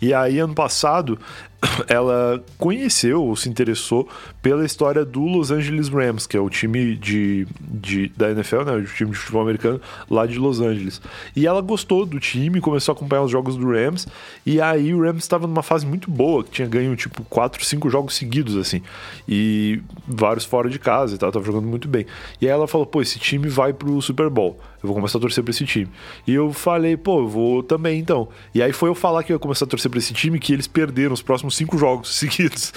E 0.00 0.12
aí, 0.12 0.38
ano 0.38 0.54
passado, 0.54 1.18
ela 1.88 2.42
conheceu 2.58 3.22
ou 3.22 3.36
se 3.36 3.48
interessou 3.48 4.08
pela 4.40 4.64
história 4.64 5.04
do 5.04 5.20
Los 5.20 5.50
Angeles 5.50 5.88
Rams, 5.88 6.26
que 6.26 6.36
é 6.36 6.40
o 6.40 6.50
time 6.50 6.96
de, 6.96 7.46
de, 7.60 8.08
da 8.16 8.30
NFL, 8.30 8.62
né, 8.62 8.72
o 8.72 8.84
time 8.84 9.10
de 9.10 9.16
futebol 9.16 9.42
americano 9.42 9.80
lá 10.10 10.26
de 10.26 10.38
Los 10.38 10.60
Angeles. 10.60 11.00
E 11.34 11.46
ela 11.46 11.60
gostou 11.60 12.04
do 12.04 12.18
time, 12.18 12.60
começou 12.60 12.92
a 12.92 12.96
acompanhar 12.96 13.22
os 13.22 13.30
jogos 13.30 13.56
do 13.56 13.70
Rams, 13.70 14.06
e 14.44 14.60
aí 14.60 14.92
o 14.92 15.00
Rams 15.00 15.22
estava 15.22 15.46
numa 15.46 15.62
fase 15.62 15.86
muito 15.86 16.10
boa, 16.10 16.42
que 16.42 16.50
tinha 16.50 16.68
ganho 16.68 16.94
tipo 16.96 17.22
4, 17.24 17.64
5 17.64 17.88
jogos 17.88 18.14
seguidos, 18.14 18.56
assim, 18.56 18.82
e 19.28 19.80
vários 20.06 20.44
fora 20.44 20.68
de 20.68 20.78
casa 20.78 21.14
e 21.14 21.18
tal, 21.18 21.30
tava 21.30 21.44
jogando 21.44 21.66
muito 21.66 21.88
bem. 21.88 22.06
E 22.40 22.46
aí 22.46 22.52
ela 22.52 22.66
falou, 22.66 22.86
pô, 22.86 23.00
esse 23.00 23.18
time 23.18 23.48
vai 23.48 23.72
pro 23.72 24.00
Super 24.02 24.28
Bowl, 24.28 24.58
eu 24.82 24.88
vou 24.88 24.96
começar 24.96 25.18
a 25.18 25.20
torcer 25.20 25.44
pra 25.44 25.52
esse 25.52 25.64
time. 25.64 25.88
E 26.26 26.34
eu 26.34 26.52
falei, 26.52 26.96
pô, 26.96 27.20
eu 27.20 27.28
vou 27.28 27.62
também 27.62 28.00
então. 28.00 28.28
E 28.52 28.60
aí 28.60 28.72
foi 28.72 28.88
eu 28.88 28.94
falar 28.96 29.22
que 29.22 29.32
eu 29.32 29.36
ia 29.36 29.38
começar 29.38 29.64
a 29.64 29.68
torcer 29.72 29.90
pra 29.90 29.98
esse 29.98 30.14
time, 30.14 30.38
que 30.38 30.52
eles 30.52 30.66
perderam 30.66 31.12
os 31.12 31.22
próximos 31.22 31.56
cinco 31.56 31.76
jogos 31.76 32.14
seguidos. 32.16 32.72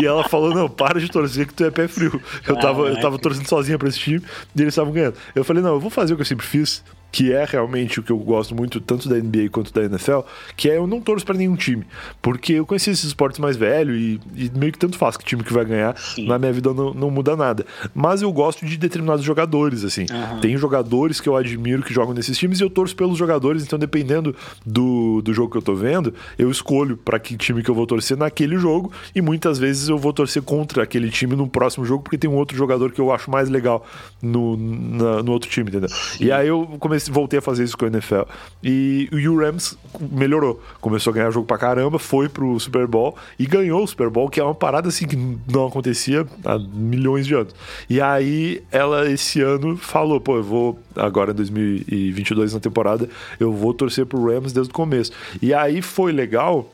e 0.00 0.06
ela 0.06 0.26
falou: 0.28 0.54
não, 0.54 0.68
para 0.68 1.00
de 1.00 1.10
torcer 1.10 1.46
que 1.46 1.54
tu 1.54 1.64
é 1.64 1.70
pé 1.70 1.86
frio. 1.86 2.20
Eu 2.46 2.56
tava, 2.56 2.82
eu 2.88 3.00
tava 3.00 3.18
torcendo 3.18 3.48
sozinha 3.48 3.78
pra 3.78 3.88
esse 3.88 3.98
time 3.98 4.22
e 4.54 4.62
eles 4.62 4.72
estavam 4.72 4.92
ganhando. 4.92 5.16
Eu 5.34 5.44
falei: 5.44 5.62
não, 5.62 5.74
eu 5.74 5.80
vou 5.80 5.90
fazer 5.90 6.14
o 6.14 6.16
que 6.16 6.22
eu 6.22 6.26
sempre 6.26 6.46
fiz 6.46 6.82
que 7.14 7.32
é 7.32 7.44
realmente 7.44 8.00
o 8.00 8.02
que 8.02 8.10
eu 8.10 8.18
gosto 8.18 8.56
muito, 8.56 8.80
tanto 8.80 9.08
da 9.08 9.14
NBA 9.14 9.48
quanto 9.48 9.72
da 9.72 9.84
NFL, 9.84 10.22
que 10.56 10.68
é 10.68 10.78
eu 10.78 10.84
não 10.84 11.00
torço 11.00 11.24
para 11.24 11.36
nenhum 11.36 11.54
time. 11.54 11.86
Porque 12.20 12.54
eu 12.54 12.66
conheci 12.66 12.90
esses 12.90 13.04
esportes 13.04 13.38
mais 13.38 13.56
velho 13.56 13.94
e, 13.94 14.20
e, 14.34 14.50
meio 14.52 14.72
que 14.72 14.78
tanto 14.80 14.98
faz 14.98 15.16
que 15.16 15.24
time 15.24 15.44
que 15.44 15.52
vai 15.52 15.64
ganhar, 15.64 15.96
Sim. 15.96 16.26
na 16.26 16.40
minha 16.40 16.52
vida 16.52 16.74
não, 16.74 16.92
não 16.92 17.12
muda 17.12 17.36
nada. 17.36 17.64
Mas 17.94 18.20
eu 18.20 18.32
gosto 18.32 18.66
de 18.66 18.76
determinados 18.76 19.24
jogadores, 19.24 19.84
assim. 19.84 20.06
Uhum. 20.10 20.40
Tem 20.40 20.56
jogadores 20.56 21.20
que 21.20 21.28
eu 21.28 21.36
admiro 21.36 21.84
que 21.84 21.94
jogam 21.94 22.12
nesses 22.12 22.36
times 22.36 22.58
e 22.58 22.64
eu 22.64 22.68
torço 22.68 22.96
pelos 22.96 23.16
jogadores, 23.16 23.62
então 23.62 23.78
dependendo 23.78 24.34
do, 24.66 25.22
do 25.22 25.32
jogo 25.32 25.52
que 25.52 25.58
eu 25.58 25.62
tô 25.62 25.76
vendo, 25.76 26.12
eu 26.36 26.50
escolho 26.50 26.96
para 26.96 27.20
que 27.20 27.36
time 27.36 27.62
que 27.62 27.70
eu 27.70 27.76
vou 27.76 27.86
torcer 27.86 28.16
naquele 28.16 28.58
jogo 28.58 28.90
e 29.14 29.20
muitas 29.20 29.56
vezes 29.56 29.88
eu 29.88 29.96
vou 29.96 30.12
torcer 30.12 30.42
contra 30.42 30.82
aquele 30.82 31.10
time 31.10 31.36
no 31.36 31.46
próximo 31.46 31.84
jogo 31.84 32.02
porque 32.02 32.18
tem 32.18 32.28
um 32.28 32.34
outro 32.34 32.56
jogador 32.56 32.90
que 32.90 33.00
eu 33.00 33.12
acho 33.12 33.30
mais 33.30 33.48
legal 33.48 33.86
no, 34.20 34.56
na, 34.56 35.22
no 35.22 35.30
outro 35.30 35.48
time, 35.48 35.70
entendeu? 35.70 35.88
Sim. 35.88 36.24
E 36.24 36.32
aí 36.32 36.48
eu 36.48 36.66
comecei 36.80 37.03
voltei 37.10 37.38
a 37.38 37.42
fazer 37.42 37.64
isso 37.64 37.76
com 37.76 37.84
a 37.84 37.88
NFL. 37.88 38.22
E, 38.62 39.08
e 39.12 39.28
o 39.28 39.38
Rams 39.38 39.76
melhorou. 40.00 40.60
Começou 40.80 41.10
a 41.10 41.14
ganhar 41.14 41.30
jogo 41.30 41.46
pra 41.46 41.58
caramba, 41.58 41.98
foi 41.98 42.28
pro 42.28 42.58
Super 42.58 42.86
Bowl 42.86 43.16
e 43.38 43.46
ganhou 43.46 43.82
o 43.82 43.86
Super 43.86 44.10
Bowl, 44.10 44.28
que 44.28 44.40
é 44.40 44.44
uma 44.44 44.54
parada 44.54 44.88
assim 44.88 45.06
que 45.06 45.16
não 45.50 45.66
acontecia 45.66 46.26
há 46.44 46.58
milhões 46.58 47.26
de 47.26 47.34
anos. 47.34 47.54
E 47.88 48.00
aí 48.00 48.62
ela 48.70 49.10
esse 49.10 49.40
ano 49.40 49.76
falou, 49.76 50.20
pô, 50.20 50.36
eu 50.36 50.44
vou 50.44 50.78
agora 50.96 51.32
em 51.32 51.34
2022 51.34 52.54
na 52.54 52.60
temporada, 52.60 53.08
eu 53.38 53.52
vou 53.52 53.74
torcer 53.74 54.06
pro 54.06 54.24
Rams 54.26 54.52
desde 54.52 54.70
o 54.70 54.74
começo. 54.74 55.12
E 55.40 55.52
aí 55.52 55.82
foi 55.82 56.12
legal 56.12 56.73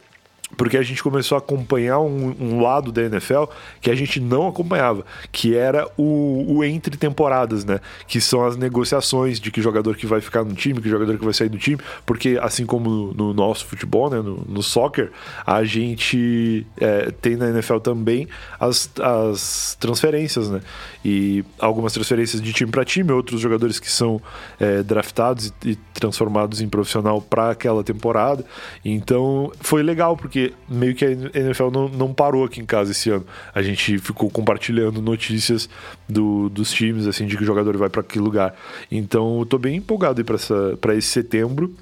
porque 0.56 0.76
a 0.76 0.82
gente 0.82 1.02
começou 1.02 1.36
a 1.36 1.38
acompanhar 1.38 2.00
um, 2.00 2.34
um, 2.40 2.62
lado 2.62 2.90
da 2.92 3.02
NFL 3.02 3.44
que 3.80 3.90
a 3.90 3.94
gente 3.94 4.20
não 4.20 4.48
acompanhava, 4.48 5.04
que 5.30 5.56
era 5.56 5.88
o, 5.96 6.44
o, 6.48 6.64
entre 6.64 6.96
temporadas, 6.96 7.64
né? 7.64 7.80
Que 8.06 8.20
são 8.20 8.44
as 8.44 8.56
negociações 8.56 9.38
de 9.40 9.50
que 9.50 9.62
jogador 9.62 9.96
que 9.96 10.06
vai 10.06 10.20
ficar 10.20 10.44
no 10.44 10.54
time, 10.54 10.80
que 10.80 10.88
jogador 10.88 11.16
que 11.16 11.24
vai 11.24 11.34
sair 11.34 11.48
do 11.48 11.58
time, 11.58 11.80
porque 12.04 12.38
assim 12.42 12.66
como 12.66 13.12
no, 13.14 13.32
nosso 13.32 13.64
futebol, 13.66 14.10
né? 14.10 14.18
No, 14.18 14.44
no 14.48 14.62
soccer, 14.62 15.10
a 15.46 15.62
gente 15.64 16.66
é, 16.78 17.10
tem 17.10 17.36
na 17.36 17.50
NFL 17.50 17.78
também 17.78 18.28
as, 18.58 18.90
as 19.00 19.76
transferências, 19.80 20.50
né? 20.50 20.60
E 21.04 21.44
algumas 21.58 21.92
transferências 21.92 22.42
de 22.42 22.52
time 22.52 22.70
para 22.70 22.84
time, 22.84 23.12
outros 23.12 23.40
jogadores 23.40 23.78
que 23.78 23.90
são 23.90 24.20
é, 24.58 24.82
draftados 24.82 25.52
e, 25.64 25.70
e 25.70 25.76
transformados 25.94 26.60
em 26.60 26.68
profissional 26.68 27.20
para 27.20 27.50
aquela 27.50 27.82
temporada. 27.84 28.44
Então 28.84 29.52
foi 29.60 29.82
legal 29.82 30.16
porque 30.16 30.39
porque 30.40 30.54
meio 30.68 30.94
que 30.94 31.04
a 31.04 31.10
NFL 31.10 31.70
não, 31.70 31.88
não 31.88 32.14
parou 32.14 32.44
aqui 32.44 32.60
em 32.60 32.64
casa 32.64 32.92
esse 32.92 33.10
ano. 33.10 33.26
A 33.54 33.60
gente 33.60 33.98
ficou 33.98 34.30
compartilhando 34.30 35.02
notícias 35.02 35.68
do, 36.08 36.48
dos 36.48 36.72
times, 36.72 37.06
assim, 37.06 37.26
de 37.26 37.36
que 37.36 37.42
o 37.42 37.46
jogador 37.46 37.76
vai 37.76 37.90
para 37.90 38.02
que 38.02 38.18
lugar. 38.18 38.54
Então 38.90 39.40
eu 39.40 39.46
tô 39.46 39.58
bem 39.58 39.76
empolgado 39.76 40.24
para 40.24 40.94
esse 40.94 41.08
setembro 41.08 41.74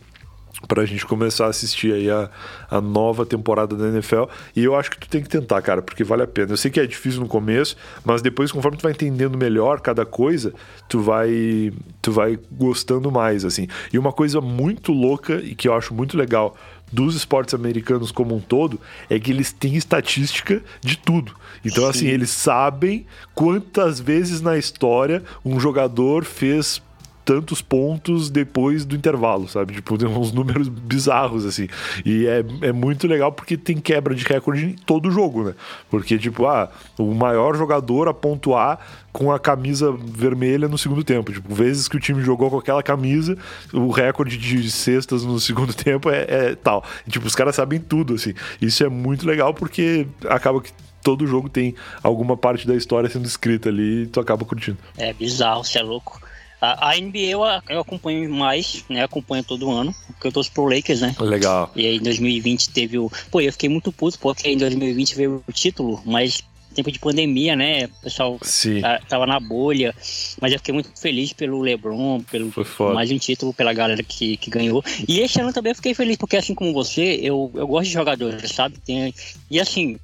pra 0.67 0.85
gente 0.85 1.07
começar 1.07 1.47
a 1.47 1.51
assistir 1.51 1.93
aí 1.93 2.11
a, 2.11 2.29
a 2.69 2.81
nova 2.81 3.25
temporada 3.25 3.77
da 3.77 3.89
NFL. 3.89 4.25
E 4.57 4.65
eu 4.65 4.75
acho 4.75 4.91
que 4.91 4.99
tu 4.99 5.09
tem 5.09 5.23
que 5.23 5.29
tentar, 5.29 5.63
cara, 5.63 5.81
porque 5.81 6.03
vale 6.03 6.23
a 6.23 6.27
pena. 6.27 6.53
Eu 6.53 6.57
sei 6.57 6.69
que 6.69 6.81
é 6.81 6.87
difícil 6.87 7.21
no 7.21 7.29
começo, 7.29 7.77
mas 8.05 8.23
depois, 8.23 8.51
conforme 8.51 8.77
tu 8.77 8.83
vai 8.83 8.91
entendendo 8.91 9.39
melhor 9.39 9.81
cada 9.81 10.05
coisa, 10.05 10.53
tu 10.89 11.01
vai, 11.01 11.73
tu 12.03 12.11
vai 12.11 12.37
gostando 12.51 13.13
mais, 13.13 13.45
assim. 13.45 13.69
E 13.93 13.99
uma 13.99 14.13
coisa 14.13 14.41
muito 14.41 14.91
louca 14.91 15.37
e 15.37 15.55
que 15.55 15.69
eu 15.69 15.75
acho 15.75 15.95
muito 15.95 16.17
legal 16.17 16.57
dos 16.93 17.15
esportes 17.15 17.55
americanos 17.55 18.11
como 18.11 18.35
um 18.35 18.41
todo 18.41 18.81
é 19.09 19.19
que 19.19 19.31
eles 19.31 19.53
têm 19.53 19.77
estatística 19.77 20.63
de 20.81 20.97
tudo. 20.97 21.35
Então, 21.65 21.85
Sim. 21.85 21.91
assim, 21.91 22.07
eles 22.09 22.31
sabem 22.31 23.07
quantas 23.35 24.01
vezes 24.01 24.41
na 24.41 24.57
história 24.57 25.23
um 25.45 25.59
jogador 25.61 26.25
fez 26.25 26.81
tantos 27.29 27.61
pontos 27.61 28.31
depois 28.31 28.87
do 28.87 28.97
intervalo, 28.97 29.47
sabe? 29.47 29.75
Tipo, 29.75 29.99
tem 29.99 30.09
uns 30.09 30.33
números 30.33 30.67
bizarros, 30.67 31.45
assim. 31.45 31.69
E 32.03 32.27
é, 32.27 32.43
é 32.63 32.73
muito 32.73 33.07
legal 33.07 33.31
porque 33.31 33.55
tem 33.55 33.77
quebra 33.77 34.15
de 34.15 34.25
recorde 34.25 34.65
em 34.65 34.73
todo 34.73 35.11
jogo, 35.11 35.45
né? 35.45 35.55
Porque, 35.91 36.17
tipo, 36.17 36.47
ah, 36.47 36.71
o 36.97 37.13
maior 37.13 37.55
jogador 37.55 38.09
a 38.09 38.15
pontuar 38.15 38.79
com 39.13 39.31
a 39.31 39.39
camisa 39.39 39.93
vermelha 39.93 40.69
no 40.69 40.79
segundo 40.79 41.05
tempo. 41.05 41.31
Tipo, 41.31 41.55
vezes 41.55 41.87
que 41.87 41.99
o 41.99 42.01
time 42.01 42.23
jogou 42.23 42.51
com 42.51 42.57
aquela 42.57 42.83
camisa, 42.83 43.37
o 43.75 43.91
recorde 43.91 44.39
de 44.39 44.71
cestas 44.71 45.23
no 45.23 45.39
segundo 45.39 45.75
tempo 45.77 46.09
é, 46.09 46.25
é 46.29 46.55
tal. 46.55 46.83
E, 47.07 47.11
tipo, 47.11 47.27
os 47.27 47.35
caras 47.35 47.57
sabem 47.57 47.79
tudo, 47.79 48.15
assim. 48.15 48.33
Isso 48.59 48.83
é 48.83 48.89
muito 48.89 49.27
legal 49.27 49.53
porque 49.53 50.07
acaba 50.31 50.63
que 50.63 50.73
todo 51.03 51.27
jogo 51.27 51.51
tem 51.51 51.75
alguma 52.03 52.39
parte 52.39 52.67
da 52.67 52.75
história 52.75 53.11
sendo 53.11 53.27
escrita 53.27 53.69
ali 53.69 54.05
e 54.05 54.07
tu 54.07 54.19
acaba 54.19 54.47
curtindo. 54.47 54.79
É 54.97 55.13
bizarro, 55.13 55.63
você 55.63 55.79
é 55.79 55.83
louco. 55.83 56.27
A, 56.61 56.91
a 56.91 56.97
NBA 56.97 57.19
eu, 57.19 57.41
eu, 57.69 57.81
acompanho 57.81 58.29
mais, 58.31 58.85
né? 58.89 59.05
Acompanho 59.05 59.45
todo 59.45 59.71
ano, 59.71 59.95
porque 60.09 60.27
eu 60.27 60.33
torço 60.33 60.53
pro 60.53 60.65
Lakers, 60.65 61.01
né? 61.01 61.15
Legal. 61.21 61.71
E 61.77 61.87
aí 61.87 61.97
em 61.97 62.03
2020 62.03 62.71
teve 62.71 62.99
o. 62.99 63.11
Pô, 63.31 63.41
eu 63.41 63.53
fiquei 63.53 63.69
muito 63.69 63.93
puto, 63.93 64.19
porque 64.19 64.49
em 64.49 64.59
2020 64.59 65.15
veio 65.15 65.45
o 65.47 65.53
título, 65.53 66.01
mas 66.05 66.43
tempo 66.75 66.93
de 66.93 66.99
pandemia, 66.99 67.57
né? 67.57 67.87
O 67.87 68.03
pessoal 68.03 68.39
Sim. 68.43 68.81
tava 69.09 69.27
na 69.27 69.41
bolha. 69.41 69.95
Mas 70.41 70.53
eu 70.53 70.59
fiquei 70.59 70.75
muito 70.75 70.91
feliz 71.01 71.33
pelo 71.33 71.61
LeBron, 71.61 72.21
pelo 72.23 72.53
mais 72.95 73.11
um 73.11 73.19
título 73.19 73.53
pela 73.53 73.73
galera 73.73 74.03
que, 74.03 74.37
que 74.37 74.51
ganhou. 74.51 74.85
E 75.07 75.21
esse 75.21 75.41
ano 75.41 75.53
também 75.53 75.71
eu 75.71 75.77
fiquei 75.77 75.95
feliz, 75.95 76.17
porque 76.17 76.37
assim 76.37 76.55
como 76.55 76.73
você, 76.73 77.21
eu, 77.23 77.51
eu 77.55 77.67
gosto 77.67 77.87
de 77.87 77.93
jogadores, 77.93 78.53
sabe? 78.53 78.79
Tem, 78.79 79.13
e 79.51 79.59
assim, 79.61 79.99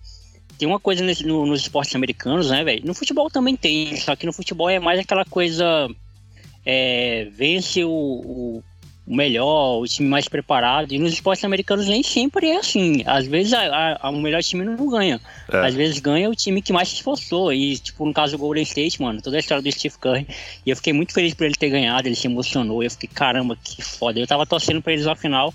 tem 0.59 0.66
uma 0.66 0.80
coisa 0.80 1.05
nesse, 1.05 1.24
no, 1.24 1.46
nos 1.46 1.61
esportes 1.61 1.94
americanos, 1.94 2.50
né, 2.50 2.64
velho? 2.64 2.84
No 2.84 2.94
futebol 2.94 3.30
também 3.30 3.57
tem, 3.57 3.96
só 3.96 4.16
que 4.16 4.26
no 4.26 4.32
futebol 4.32 4.68
é 4.68 4.78
mais 4.78 4.98
aquela 4.98 5.24
coisa 5.24 5.88
é, 6.64 7.28
vence 7.30 7.84
o, 7.84 7.90
o, 7.90 8.62
melhor, 9.06 9.80
o 9.80 9.86
time 9.86 10.08
mais 10.08 10.28
preparado. 10.28 10.92
E 10.92 10.98
nos 10.98 11.12
esportes 11.12 11.44
americanos 11.44 11.86
nem 11.86 12.02
sempre 12.02 12.48
é 12.48 12.56
assim. 12.56 13.02
Às 13.06 13.26
vezes 13.26 13.52
a, 13.52 13.98
a, 14.00 14.10
o 14.10 14.20
melhor 14.20 14.42
time 14.42 14.64
não 14.64 14.88
ganha. 14.88 15.20
É. 15.52 15.66
Às 15.66 15.74
vezes 15.74 15.98
ganha 15.98 16.28
o 16.28 16.34
time 16.34 16.62
que 16.62 16.72
mais 16.72 16.88
se 16.88 16.96
esforçou. 16.96 17.52
E, 17.52 17.76
tipo, 17.78 18.04
no 18.06 18.14
caso 18.14 18.32
do 18.32 18.38
Golden 18.38 18.62
State, 18.62 19.00
mano, 19.00 19.20
toda 19.20 19.36
a 19.36 19.40
história 19.40 19.62
do 19.62 19.70
Steve 19.70 19.96
Curry. 19.98 20.26
E 20.64 20.70
eu 20.70 20.76
fiquei 20.76 20.92
muito 20.92 21.12
feliz 21.12 21.34
por 21.34 21.44
ele 21.44 21.54
ter 21.54 21.68
ganhado, 21.68 22.08
ele 22.08 22.16
se 22.16 22.26
emocionou. 22.26 22.82
Eu 22.82 22.90
fiquei, 22.90 23.08
caramba, 23.12 23.56
que 23.62 23.82
foda. 23.82 24.18
Eu 24.18 24.26
tava 24.26 24.46
torcendo 24.46 24.80
pra 24.80 24.92
eles 24.92 25.04
na 25.04 25.14
final. 25.14 25.52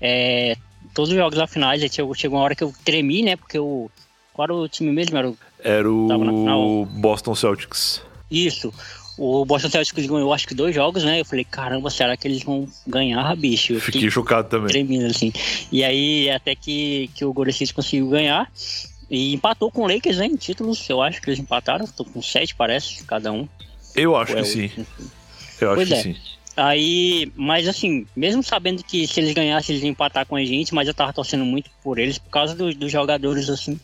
É, 0.00 0.56
todos 0.94 1.10
os 1.10 1.16
jogos 1.16 1.38
na 1.38 1.46
final, 1.46 1.76
chegou, 1.90 2.14
chegou 2.14 2.38
uma 2.38 2.44
hora 2.44 2.54
que 2.54 2.62
eu 2.62 2.72
tremi, 2.84 3.22
né? 3.22 3.36
Porque 3.36 3.58
o. 3.58 3.90
Qual 4.32 4.44
era 4.44 4.54
o 4.54 4.68
time 4.68 4.92
mesmo? 4.92 5.18
Era 5.18 5.28
o, 5.28 5.36
era 5.64 5.90
o 5.90 6.86
Boston 6.86 7.34
Celtics. 7.34 8.00
Isso. 8.30 8.72
O 9.18 9.44
Boston 9.44 9.68
Celtics 9.68 10.06
ganhou 10.06 10.32
acho 10.32 10.46
que 10.46 10.54
dois 10.54 10.72
jogos, 10.72 11.02
né? 11.02 11.20
Eu 11.20 11.24
falei, 11.24 11.44
caramba, 11.44 11.90
será 11.90 12.16
que 12.16 12.28
eles 12.28 12.44
vão 12.44 12.68
ganhar, 12.86 13.34
bicho? 13.36 13.72
Eu 13.72 13.80
fiquei, 13.80 14.00
fiquei 14.00 14.10
chocado 14.10 14.48
também. 14.48 14.68
Tremendo, 14.68 15.06
assim. 15.06 15.32
E 15.72 15.82
aí, 15.82 16.30
até 16.30 16.54
que, 16.54 17.10
que 17.14 17.24
o 17.24 17.32
Golden 17.32 17.50
State 17.50 17.74
conseguiu 17.74 18.08
ganhar. 18.08 18.48
E 19.10 19.34
empatou 19.34 19.72
com 19.72 19.82
o 19.82 19.88
Lakers, 19.88 20.18
né? 20.18 20.26
Em 20.26 20.36
títulos, 20.36 20.88
eu 20.88 21.02
acho 21.02 21.20
que 21.20 21.28
eles 21.30 21.40
empataram. 21.40 21.84
Tô 21.86 22.04
com 22.04 22.22
sete, 22.22 22.54
parece, 22.54 23.02
cada 23.04 23.32
um. 23.32 23.48
Eu 23.96 24.14
acho 24.14 24.34
que 24.34 24.44
sim. 24.44 24.70
Eu 25.60 25.70
acho 25.70 25.74
pois 25.74 25.88
que 25.88 25.94
é. 25.94 26.02
sim. 26.02 26.16
Aí, 26.56 27.32
mas 27.36 27.68
assim, 27.68 28.06
mesmo 28.14 28.42
sabendo 28.42 28.82
que 28.82 29.06
se 29.06 29.20
eles 29.20 29.32
ganhassem, 29.32 29.74
eles 29.74 29.84
iam 29.84 29.92
empatar 29.92 30.26
com 30.26 30.36
a 30.36 30.44
gente, 30.44 30.74
mas 30.74 30.86
eu 30.86 30.94
tava 30.94 31.12
torcendo 31.12 31.44
muito 31.44 31.70
por 31.82 31.98
eles 31.98 32.18
por 32.18 32.30
causa 32.30 32.54
dos, 32.54 32.74
dos 32.74 32.90
jogadores, 32.90 33.48
assim, 33.48 33.78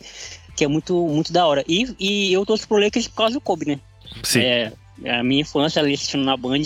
que 0.55 0.63
é 0.63 0.67
muito, 0.67 1.07
muito 1.07 1.31
da 1.31 1.45
hora. 1.45 1.63
E, 1.67 1.95
e 1.99 2.33
eu 2.33 2.45
torço 2.45 2.67
pro 2.67 2.77
Lakers 2.77 3.07
por 3.07 3.15
causa 3.15 3.33
do 3.33 3.41
Kobe, 3.41 3.65
né? 3.65 3.79
Sim. 4.23 4.41
É, 4.41 4.63
é 4.63 4.73
a 5.03 5.23
minha 5.23 5.41
infância 5.41 5.81
ali 5.81 5.93
assistindo 5.93 6.23
na 6.23 6.37
Band. 6.37 6.63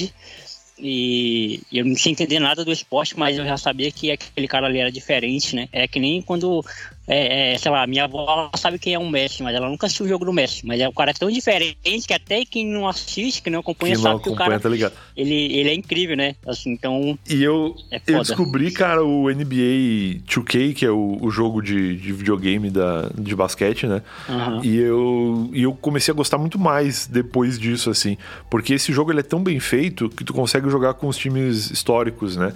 E 0.81 1.61
eu 1.71 1.83
não 1.83 1.93
tinha 1.93 2.13
entender 2.13 2.39
nada 2.39 2.63
do 2.63 2.71
esporte, 2.71 3.17
mas 3.19 3.37
eu 3.37 3.43
já 3.43 3.57
sabia 3.57 3.91
que 3.91 4.11
aquele 4.11 4.47
cara 4.47 4.67
ali 4.67 4.79
era 4.79 4.91
diferente, 4.91 5.53
né? 5.55 5.67
É 5.73 5.87
que 5.87 5.99
nem 5.99 6.21
quando 6.21 6.63
é, 7.11 7.53
é, 7.53 7.57
sei 7.57 7.71
lá, 7.71 7.87
minha 7.87 8.03
avó 8.03 8.51
sabe 8.55 8.77
quem 8.77 8.93
é 8.93 8.99
um 8.99 9.09
Messi, 9.09 9.41
mas 9.41 9.55
ela 9.55 9.67
nunca 9.67 9.87
assistiu 9.87 10.05
o 10.05 10.09
jogo 10.09 10.25
do 10.25 10.31
Messi. 10.31 10.63
Mas 10.63 10.79
é 10.79 10.87
o 10.87 10.93
cara 10.93 11.11
tão 11.11 11.31
diferente 11.31 12.07
que 12.07 12.13
até 12.13 12.45
quem 12.45 12.67
não 12.67 12.87
assiste, 12.87 13.41
que 13.41 13.49
não 13.49 13.61
acompanha, 13.61 13.95
quem 13.95 14.03
sabe 14.03 14.13
não 14.13 14.21
que 14.21 14.29
acompanha, 14.29 14.47
o 14.47 14.51
cara. 14.51 14.59
Tá 14.61 14.69
ligado. 14.69 14.93
Ele, 15.17 15.33
ele 15.57 15.69
é 15.69 15.73
incrível, 15.73 16.15
né? 16.15 16.35
Assim, 16.45 16.71
então. 16.71 17.17
E 17.27 17.41
eu, 17.43 17.75
é 17.89 17.99
eu 18.05 18.19
descobri, 18.19 18.69
cara, 18.69 19.03
o 19.03 19.27
NBA 19.27 20.21
2K, 20.27 20.75
que 20.75 20.85
é 20.85 20.91
o, 20.91 21.17
o 21.19 21.31
jogo 21.31 21.63
de, 21.63 21.97
de 21.97 22.13
videogame 22.13 22.69
da, 22.69 23.09
de 23.17 23.35
basquete, 23.35 23.87
né? 23.87 24.03
Uhum. 24.29 24.63
E, 24.63 24.77
eu, 24.77 25.49
e 25.51 25.63
eu 25.63 25.73
comecei 25.73 26.11
a 26.11 26.15
gostar 26.15 26.37
muito 26.37 26.59
mais 26.59 27.07
depois 27.07 27.57
disso, 27.57 27.89
assim. 27.89 28.17
Porque 28.51 28.75
esse 28.75 28.93
jogo 28.93 29.11
ele 29.11 29.21
é 29.21 29.23
tão 29.23 29.41
bem 29.41 29.59
feito 29.59 30.09
que 30.09 30.23
tu 30.23 30.31
consegue 30.31 30.69
jogar 30.69 30.93
com 30.93 31.07
os 31.07 31.17
times 31.17 31.71
históricos, 31.71 32.37
né? 32.37 32.53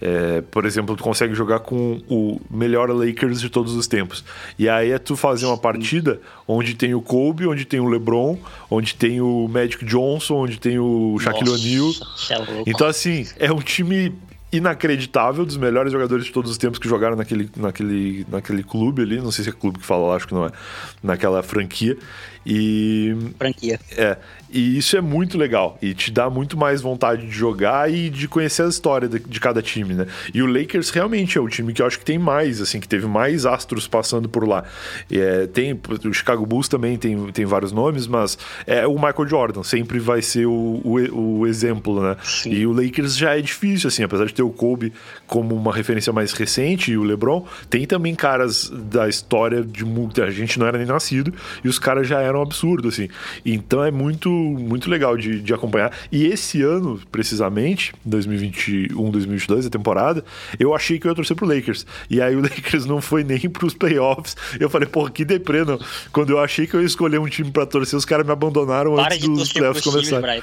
É, 0.00 0.40
por 0.50 0.64
exemplo, 0.64 0.96
tu 0.96 1.02
consegue 1.02 1.34
jogar 1.34 1.60
com 1.60 2.00
o 2.08 2.40
melhor 2.50 2.88
Lakers 2.90 3.40
de 3.40 3.50
todos 3.50 3.74
os 3.74 3.86
tempos. 3.86 4.24
E 4.58 4.68
aí 4.68 4.92
é 4.92 4.98
tu 4.98 5.14
fazer 5.16 5.46
uma 5.46 5.58
partida 5.58 6.20
onde 6.48 6.74
tem 6.74 6.94
o 6.94 7.02
Kobe, 7.02 7.46
onde 7.46 7.64
tem 7.64 7.80
o 7.80 7.86
LeBron, 7.86 8.38
onde 8.70 8.94
tem 8.94 9.20
o 9.20 9.46
Magic 9.48 9.84
Johnson, 9.84 10.36
onde 10.36 10.58
tem 10.58 10.78
o 10.78 11.18
Shaquille 11.18 11.50
O'Neal. 11.50 11.90
É 12.30 12.62
então, 12.66 12.86
assim, 12.86 13.26
é 13.38 13.52
um 13.52 13.60
time 13.60 14.14
inacreditável 14.52 15.46
dos 15.46 15.56
melhores 15.56 15.92
jogadores 15.92 16.24
de 16.24 16.32
todos 16.32 16.50
os 16.50 16.58
tempos 16.58 16.78
que 16.78 16.88
jogaram 16.88 17.14
naquele, 17.14 17.48
naquele, 17.56 18.26
naquele 18.28 18.62
clube 18.62 19.02
ali. 19.02 19.20
Não 19.20 19.30
sei 19.30 19.44
se 19.44 19.50
é 19.50 19.52
clube 19.52 19.78
que 19.78 19.86
fala 19.86 20.08
lá, 20.08 20.16
acho 20.16 20.26
que 20.26 20.34
não 20.34 20.46
é. 20.46 20.50
Naquela 21.02 21.42
franquia. 21.42 21.96
E. 22.44 23.14
Franquia. 23.38 23.78
É. 23.96 24.16
E 24.52 24.76
isso 24.76 24.96
é 24.96 25.00
muito 25.00 25.38
legal. 25.38 25.78
E 25.80 25.94
te 25.94 26.10
dá 26.10 26.28
muito 26.28 26.56
mais 26.56 26.80
vontade 26.80 27.26
de 27.26 27.32
jogar 27.32 27.92
e 27.92 28.10
de 28.10 28.26
conhecer 28.26 28.62
a 28.64 28.68
história 28.68 29.08
de, 29.08 29.20
de, 29.20 29.40
cada 29.40 29.62
time, 29.62 29.94
né? 29.94 30.06
E 30.34 30.42
o 30.42 30.46
Lakers 30.46 30.90
realmente 30.90 31.38
é 31.38 31.40
o 31.40 31.48
time 31.48 31.72
que 31.72 31.80
eu 31.80 31.86
acho 31.86 31.98
que 31.98 32.04
tem 32.04 32.18
mais, 32.18 32.60
assim, 32.60 32.80
que 32.80 32.88
teve 32.88 33.06
mais 33.06 33.46
astros 33.46 33.86
passando 33.86 34.28
por 34.28 34.46
lá. 34.46 34.64
É, 35.10 35.46
tem, 35.46 35.78
o 36.04 36.12
Chicago 36.12 36.44
Bulls 36.44 36.68
também 36.68 36.96
tem, 36.96 37.30
tem 37.30 37.44
vários 37.44 37.70
nomes, 37.70 38.06
mas 38.06 38.36
é 38.66 38.86
o 38.86 38.94
Michael 38.94 39.28
Jordan 39.28 39.62
sempre 39.62 40.00
vai 40.00 40.20
ser 40.20 40.46
o, 40.46 40.80
o, 40.84 41.38
o 41.38 41.46
exemplo, 41.46 42.02
né? 42.02 42.16
Sim. 42.24 42.50
E 42.50 42.66
o 42.66 42.72
Lakers 42.72 43.16
já 43.16 43.36
é 43.36 43.40
difícil, 43.40 43.88
assim, 43.88 44.02
apesar 44.02 44.24
de 44.24 44.34
ter 44.34 44.42
o 44.42 44.50
Kobe 44.50 44.92
como 45.30 45.54
uma 45.54 45.72
referência 45.72 46.12
mais 46.12 46.32
recente 46.32 46.90
e 46.90 46.98
o 46.98 47.04
LeBron, 47.04 47.46
tem 47.70 47.86
também 47.86 48.16
caras 48.16 48.68
da 48.68 49.08
história 49.08 49.62
de 49.62 49.84
muita 49.84 50.28
gente 50.28 50.58
não 50.58 50.66
era 50.66 50.76
nem 50.76 50.86
nascido 50.86 51.32
e 51.64 51.68
os 51.68 51.78
caras 51.78 52.08
já 52.08 52.20
eram 52.20 52.42
absurdos, 52.42 52.94
assim. 52.94 53.08
Então 53.46 53.84
é 53.84 53.92
muito 53.92 54.28
muito 54.28 54.90
legal 54.90 55.16
de, 55.16 55.40
de 55.40 55.54
acompanhar. 55.54 55.92
E 56.10 56.26
esse 56.26 56.62
ano, 56.62 57.00
precisamente, 57.12 57.94
2021, 58.04 59.10
2022, 59.10 59.66
a 59.66 59.70
temporada, 59.70 60.24
eu 60.58 60.74
achei 60.74 60.98
que 60.98 61.06
eu 61.06 61.12
ia 61.12 61.14
torcer 61.14 61.36
pro 61.36 61.46
Lakers. 61.46 61.86
E 62.10 62.20
aí 62.20 62.34
o 62.34 62.40
Lakers 62.42 62.84
não 62.84 63.00
foi 63.00 63.22
nem 63.22 63.38
pros 63.48 63.72
playoffs. 63.72 64.36
Eu 64.58 64.68
falei, 64.68 64.88
porra, 64.88 65.10
que 65.10 65.24
deprê, 65.24 65.64
não. 65.64 65.78
Quando 66.10 66.30
eu 66.30 66.40
achei 66.40 66.66
que 66.66 66.74
eu 66.74 66.80
ia 66.80 66.86
escolher 66.86 67.20
um 67.20 67.28
time 67.28 67.52
para 67.52 67.64
torcer, 67.66 67.96
os 67.96 68.04
caras 68.04 68.26
me 68.26 68.32
abandonaram 68.32 68.96
Para 68.96 69.14
antes 69.14 69.28
dos 69.28 69.52
playoffs 69.52 69.84
começarem. 69.84 70.42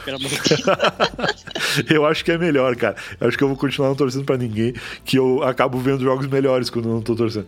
eu 1.94 2.06
acho 2.06 2.24
que 2.24 2.32
é 2.32 2.38
melhor, 2.38 2.74
cara. 2.78 2.96
Eu 3.20 3.28
acho 3.28 3.38
que 3.38 3.44
eu 3.44 3.50
vou 3.50 3.58
continuar 3.58 3.90
não 3.90 3.96
torcendo 3.96 4.24
para 4.24 4.38
ninguém, 4.38 4.74
que 5.04 5.18
eu 5.18 5.44
acabo 5.44 5.78
vendo 5.80 6.04
jogos 6.04 6.28
melhores 6.28 6.70
quando 6.70 6.90
eu 6.90 6.94
não 6.96 7.02
tô 7.02 7.16
torcendo. 7.16 7.48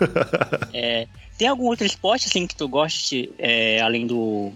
é, 0.72 1.06
tem 1.38 1.48
algum 1.48 1.66
outro 1.66 1.86
esporte 1.86 2.26
assim 2.26 2.46
que 2.46 2.54
tu 2.54 2.68
goste, 2.68 3.32
é, 3.38 3.80
além 3.80 4.06
do, 4.06 4.52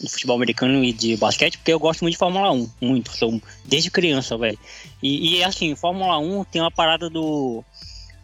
de 0.00 0.08
futebol 0.08 0.36
americano 0.36 0.82
e 0.82 0.92
de 0.92 1.16
basquete, 1.16 1.58
porque 1.58 1.72
eu 1.72 1.78
gosto 1.78 2.02
muito 2.02 2.14
de 2.14 2.18
Fórmula 2.18 2.50
1, 2.52 2.70
muito, 2.80 3.16
sou 3.16 3.40
desde 3.64 3.90
criança, 3.90 4.36
velho. 4.36 4.58
E, 5.02 5.36
e, 5.36 5.44
assim, 5.44 5.74
Fórmula 5.74 6.18
1 6.18 6.44
tem 6.44 6.60
uma 6.60 6.70
parada 6.70 7.10
do, 7.10 7.62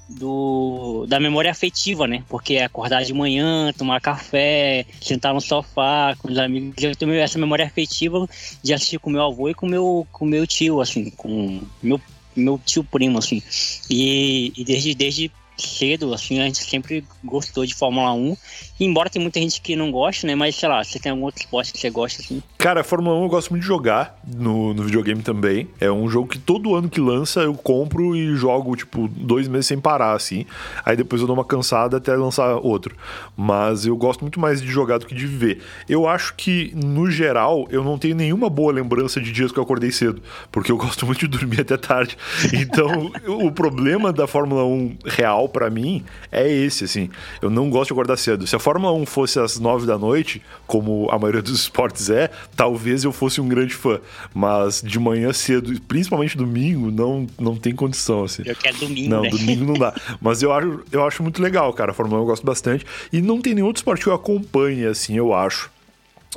do 0.08 1.06
da 1.06 1.20
memória 1.20 1.50
afetiva, 1.50 2.06
né? 2.06 2.24
Porque 2.28 2.54
é 2.54 2.64
acordar 2.64 3.04
de 3.04 3.12
manhã, 3.12 3.72
tomar 3.76 4.00
café, 4.00 4.86
sentar 5.00 5.34
no 5.34 5.40
sofá 5.40 6.16
com 6.18 6.30
os 6.30 6.38
amigos. 6.38 6.82
Eu 6.82 6.96
tenho 6.96 7.14
essa 7.14 7.38
memória 7.38 7.66
afetiva 7.66 8.26
de 8.62 8.72
assistir 8.72 8.98
com 8.98 9.10
meu 9.10 9.22
avô 9.22 9.48
e 9.48 9.54
com 9.54 9.66
meu 9.66 10.06
com 10.12 10.24
meu 10.24 10.46
tio, 10.46 10.80
assim, 10.80 11.10
com 11.10 11.60
meu 11.82 12.00
meu 12.36 12.60
tio 12.64 12.84
primo, 12.84 13.18
assim. 13.18 13.42
E, 13.90 14.52
e 14.56 14.64
desde 14.64 14.94
desde 14.94 15.32
cedo, 15.56 16.12
assim, 16.12 16.38
a 16.40 16.44
gente 16.44 16.58
sempre 16.58 17.04
gostou 17.24 17.64
de 17.64 17.74
Fórmula 17.74 18.12
1. 18.12 18.36
Embora 18.78 19.08
tem 19.08 19.20
muita 19.20 19.40
gente 19.40 19.60
que 19.60 19.74
não 19.74 19.90
gosta, 19.90 20.26
né? 20.26 20.34
Mas 20.34 20.56
sei 20.56 20.68
lá, 20.68 20.84
você 20.84 20.98
tem 20.98 21.10
algum 21.10 21.24
outro 21.24 21.40
esporte 21.40 21.72
que 21.72 21.78
você 21.78 21.88
gosta, 21.88 22.20
assim? 22.20 22.42
Cara, 22.58 22.84
Fórmula 22.84 23.18
1 23.18 23.22
eu 23.22 23.28
gosto 23.28 23.50
muito 23.50 23.62
de 23.62 23.66
jogar 23.66 24.18
no, 24.26 24.74
no 24.74 24.82
videogame 24.82 25.22
também. 25.22 25.68
É 25.80 25.90
um 25.90 26.08
jogo 26.08 26.28
que 26.28 26.38
todo 26.38 26.74
ano 26.74 26.88
que 26.88 27.00
lança 27.00 27.40
eu 27.40 27.54
compro 27.54 28.14
e 28.14 28.36
jogo, 28.36 28.76
tipo, 28.76 29.08
dois 29.08 29.48
meses 29.48 29.66
sem 29.66 29.78
parar, 29.78 30.12
assim. 30.12 30.44
Aí 30.84 30.96
depois 30.96 31.20
eu 31.20 31.26
dou 31.26 31.34
uma 31.34 31.44
cansada 31.44 31.96
até 31.96 32.14
lançar 32.14 32.56
outro. 32.56 32.94
Mas 33.36 33.86
eu 33.86 33.96
gosto 33.96 34.20
muito 34.20 34.38
mais 34.38 34.60
de 34.60 34.68
jogar 34.68 34.98
do 34.98 35.06
que 35.06 35.14
de 35.14 35.26
ver. 35.26 35.62
Eu 35.88 36.06
acho 36.06 36.34
que, 36.34 36.72
no 36.74 37.10
geral, 37.10 37.66
eu 37.70 37.82
não 37.82 37.98
tenho 37.98 38.14
nenhuma 38.14 38.50
boa 38.50 38.72
lembrança 38.72 39.20
de 39.20 39.32
dias 39.32 39.50
que 39.52 39.58
eu 39.58 39.62
acordei 39.62 39.90
cedo. 39.90 40.20
Porque 40.52 40.70
eu 40.70 40.76
gosto 40.78 41.06
muito 41.06 41.20
de 41.20 41.28
dormir 41.28 41.62
até 41.62 41.78
tarde. 41.78 42.18
Então, 42.52 43.10
o 43.26 43.50
problema 43.50 44.12
da 44.12 44.26
Fórmula 44.26 44.64
1 44.64 44.98
real 45.06 45.48
para 45.48 45.70
mim 45.70 46.04
é 46.30 46.50
esse, 46.50 46.84
assim. 46.84 47.08
Eu 47.40 47.48
não 47.48 47.70
gosto 47.70 47.88
de 47.88 47.92
acordar 47.94 48.16
cedo. 48.18 48.46
Se 48.46 48.54
a 48.54 48.58
Fórmula 48.66 48.92
1 48.94 49.06
fosse 49.06 49.38
às 49.38 49.60
9 49.60 49.86
da 49.86 49.96
noite, 49.96 50.42
como 50.66 51.08
a 51.12 51.16
maioria 51.16 51.40
dos 51.40 51.52
esportes 51.62 52.10
é, 52.10 52.28
talvez 52.56 53.04
eu 53.04 53.12
fosse 53.12 53.40
um 53.40 53.46
grande 53.46 53.72
fã. 53.72 54.00
Mas 54.34 54.82
de 54.82 54.98
manhã 54.98 55.32
cedo, 55.32 55.80
principalmente 55.82 56.36
domingo, 56.36 56.90
não, 56.90 57.28
não 57.38 57.54
tem 57.54 57.72
condição, 57.72 58.24
assim. 58.24 58.42
Eu 58.44 58.56
quero 58.56 58.76
domingo, 58.78 59.08
Não, 59.08 59.22
né? 59.22 59.28
domingo 59.30 59.64
não 59.64 59.74
dá. 59.74 59.94
Mas 60.20 60.42
eu 60.42 60.52
acho, 60.52 60.80
eu 60.90 61.06
acho 61.06 61.22
muito 61.22 61.40
legal, 61.40 61.72
cara. 61.74 61.92
A 61.92 61.94
Fórmula 61.94 62.18
1 62.18 62.22
eu 62.24 62.26
gosto 62.26 62.44
bastante. 62.44 62.84
E 63.12 63.22
não 63.22 63.40
tem 63.40 63.54
nenhum 63.54 63.68
outro 63.68 63.78
esporte 63.78 64.02
que 64.02 64.08
eu 64.08 64.14
acompanhe, 64.14 64.84
assim, 64.84 65.16
eu 65.16 65.32
acho. 65.32 65.70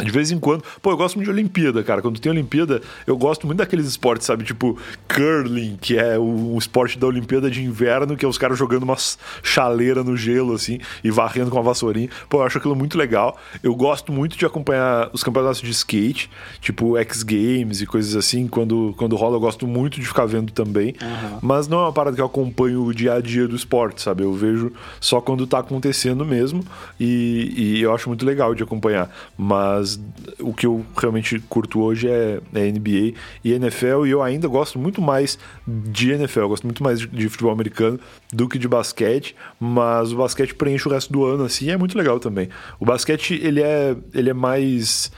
De 0.04 0.12
vez 0.12 0.32
em 0.32 0.40
quando. 0.40 0.64
Pô, 0.82 0.92
eu 0.92 0.98
gosto 0.98 1.16
muito 1.16 1.26
de 1.26 1.32
Olimpíada, 1.32 1.84
cara. 1.84 2.02
Quando 2.02 2.20
tem 2.20 2.32
Olimpíada, 2.32 2.82
eu 3.06 3.18
gosto 3.18 3.46
muito 3.46 3.60
daqueles 3.60 3.86
esportes, 3.86 4.26
sabe? 4.26 4.46
Tipo, 4.46 4.78
curling, 5.08 5.78
que 5.82 5.98
é 5.98 6.18
o, 6.18 6.54
o 6.54 6.58
esporte 6.58 6.98
da 6.98 7.08
Olimpíada 7.08 7.52
de 7.52 7.64
inverno, 7.64 8.16
que 8.16 8.24
é 8.24 8.28
os 8.28 8.38
caras 8.38 8.58
jogando 8.58 8.84
uma 8.84 8.96
chaleira 9.44 10.04
no 10.04 10.16
gelo, 10.16 10.54
assim, 10.54 10.80
e 11.04 11.12
varrendo 11.12 11.52
com 11.52 11.60
a 11.60 11.62
vassourinha. 11.62 12.10
Pô, 12.30 12.38
eu 12.40 12.44
acho 12.44 12.58
aquilo 12.58 12.76
muito 12.76 12.98
legal. 12.98 13.38
Eu 13.62 13.76
gosto 13.76 14.12
muito 14.12 14.38
de 14.38 14.46
acompanhar 14.46 15.10
os 15.12 15.24
campeonatos 15.24 15.62
de 15.62 15.72
skate, 15.72 16.30
tipo 16.62 16.98
X 16.98 17.24
Games 17.24 17.82
e 17.82 17.86
coisas 17.86 18.16
assim. 18.16 18.48
Quando, 18.48 18.94
quando 18.98 19.16
rola, 19.18 19.36
eu 19.36 19.42
gosto 19.42 19.68
muito 19.68 20.00
de 20.00 20.08
ficar 20.08 20.26
vendo 20.26 20.54
também. 20.54 20.96
Uhum. 21.02 21.40
Mas 21.42 21.68
não 21.68 21.80
é 21.80 21.82
uma 21.84 21.94
parada 21.94 22.16
que 22.16 22.22
eu 22.22 22.26
acompanho 22.26 22.84
o 22.86 22.94
dia 22.94 23.16
a 23.16 23.22
dia 23.22 23.48
do 23.48 23.56
esporte, 23.56 24.02
sabe? 24.02 24.24
Eu 24.24 24.34
vejo 24.34 24.72
só 25.02 25.20
quando 25.20 25.46
tá 25.46 25.60
acontecendo 25.60 26.24
mesmo. 26.24 26.64
E, 26.98 27.54
e 27.56 27.82
eu 27.82 27.94
acho 27.94 28.08
muito 28.08 28.26
legal 28.26 28.56
de 28.56 28.64
acompanhar. 28.64 29.10
Mas 29.38 29.89
mas 29.90 30.00
o 30.40 30.54
que 30.54 30.66
eu 30.66 30.86
realmente 30.98 31.40
curto 31.50 31.82
hoje 31.82 32.08
é, 32.08 32.40
é 32.54 32.72
NBA 32.72 33.14
e 33.44 33.54
NFL, 33.54 34.06
e 34.06 34.12
eu 34.12 34.22
ainda 34.22 34.48
gosto 34.48 34.78
muito 34.78 35.02
mais 35.02 35.40
de 35.66 36.12
NFL, 36.12 36.48
gosto 36.48 36.66
muito 36.66 36.84
mais 36.84 37.00
de, 37.00 37.08
de, 37.08 37.30
futebol 37.30 37.52
americano 37.52 38.00
do 38.32 38.48
que 38.48 38.60
de 38.60 38.68
basquete, 38.68 39.36
mas 39.60 40.12
o 40.12 40.18
basquete 40.18 40.54
preenche 40.54 40.88
o 40.88 40.92
resto 40.92 41.12
do 41.12 41.26
ano, 41.26 41.46
assim, 41.46 41.66
e 41.66 41.72
é 41.72 41.78
muito 41.78 41.98
legal 41.98 42.20
também. 42.20 42.50
O 42.80 42.86
basquete, 42.86 43.40
ele 43.42 43.62
é, 43.62 43.96
ele 44.14 44.30
é 44.30 44.34
mais 44.34 45.12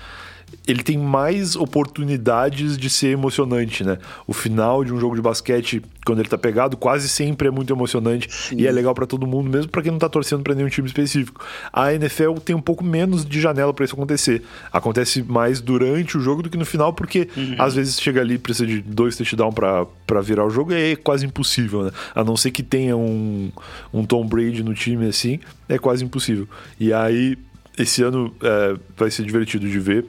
ele 0.68 0.84
tem 0.84 0.98
mais 0.98 1.56
oportunidades 1.56 2.78
de 2.78 2.90
ser 2.90 3.08
emocionante, 3.08 3.84
né? 3.84 3.98
O 4.28 4.34
final 4.34 4.84
de 4.86 4.94
um 4.94 5.00
jogo 5.00 5.16
de 5.16 5.22
basquete, 5.22 5.82
quando 6.06 6.20
ele 6.20 6.30
tá 6.30 6.38
pegado, 6.38 6.78
quase 6.78 7.10
sempre 7.10 7.48
é 7.48 7.52
muito 7.52 7.74
emocionante 7.74 8.32
Sim. 8.32 8.58
e 8.60 8.68
é 8.68 8.72
legal 8.72 8.94
para 8.94 9.08
todo 9.08 9.26
mundo, 9.26 9.50
mesmo 9.50 9.72
para 9.72 9.82
quem 9.82 9.92
não 9.92 9.98
tá 9.98 10.08
torcendo 10.08 10.44
para 10.44 10.54
nenhum 10.54 10.70
time 10.70 10.88
específico. 10.88 11.44
A 11.74 11.94
NFL 11.94 12.34
tem 12.46 12.56
um 12.56 12.62
pouco 12.62 12.84
menos 12.84 13.26
de 13.26 13.42
janela 13.42 13.74
para 13.74 13.86
isso 13.86 13.96
acontecer. 13.96 14.44
Acontece 14.72 15.24
mais 15.24 15.60
durante 15.60 16.16
o 16.16 16.22
jogo 16.22 16.44
do 16.44 16.50
que 16.50 16.58
no 16.58 16.66
final, 16.66 16.94
porque 16.94 17.28
uhum. 17.36 17.56
às 17.58 17.74
vezes 17.74 18.00
chega 18.00 18.22
ali 18.22 18.38
precisa 18.38 18.68
de 18.68 18.82
dois 18.82 19.18
touchdowns 19.18 19.56
para 19.56 20.22
virar 20.22 20.46
o 20.46 20.50
jogo 20.52 20.74
e 20.74 20.92
é 20.92 20.96
quase 20.96 21.26
impossível, 21.26 21.86
né? 21.86 21.92
A 22.14 22.24
não 22.24 22.38
ser 22.38 22.52
que 22.52 22.62
tenha 22.62 22.96
um, 22.96 23.52
um 23.92 24.06
Tom 24.06 24.28
Brady 24.28 24.62
no 24.62 24.76
time 24.76 25.08
assim, 25.08 25.40
é 25.68 25.80
quase 25.80 26.06
impossível. 26.06 26.48
E 26.80 26.94
aí, 26.94 27.36
esse 27.78 28.04
ano 28.04 28.32
é, 28.44 28.76
vai 28.96 29.10
ser 29.10 29.26
divertido 29.26 29.68
de 29.68 29.80
ver 29.80 30.06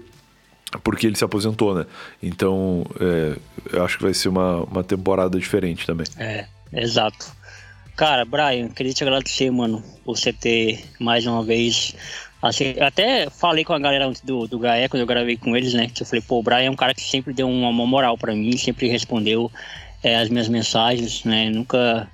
porque 0.78 1.07
ele 1.07 1.16
se 1.16 1.24
aposentou, 1.24 1.74
né? 1.74 1.86
Então, 2.23 2.85
é, 3.01 3.36
eu 3.73 3.85
acho 3.85 3.99
que 3.99 4.05
vai 4.05 4.15
ser 4.15 4.28
uma, 4.28 4.62
uma 4.65 4.85
temporada 4.85 5.39
diferente 5.39 5.86
também. 5.86 6.07
É, 6.19 6.47
exato. 6.73 7.32
Cara, 7.97 8.24
Brian, 8.24 8.69
queria 8.69 8.93
te 8.93 9.05
agradecer, 9.05 9.51
mano, 9.51 9.82
por 10.05 10.16
você 10.16 10.32
ter 10.32 10.82
mais 10.99 11.27
uma 11.27 11.43
vez. 11.43 11.94
Assim, 12.40 12.74
até 12.81 13.31
falei 13.31 13.65
com 13.65 13.73
a 13.73 13.78
galera 13.78 14.11
do, 14.24 14.49
do 14.49 14.59
Gaé, 14.59 14.89
quando 14.89 15.03
eu 15.03 15.07
gravei 15.07 15.36
com 15.36 15.57
eles, 15.57 15.74
né? 15.74 15.89
Que 15.89 16.03
eu 16.03 16.07
falei, 16.07 16.23
pô, 16.23 16.39
o 16.39 16.43
Brian 16.43 16.65
é 16.65 16.70
um 16.70 16.77
cara 16.77 16.94
que 16.94 17.03
sempre 17.03 17.32
deu 17.32 17.49
uma, 17.49 17.69
uma 17.69 17.86
moral 17.86 18.16
para 18.19 18.35
mim, 18.35 18.57
sempre 18.57 18.89
respondeu 18.89 19.51
é, 20.03 20.16
as 20.16 20.28
minhas 20.28 20.49
mensagens, 20.49 21.23
né? 21.23 21.51
Nunca, 21.51 22.11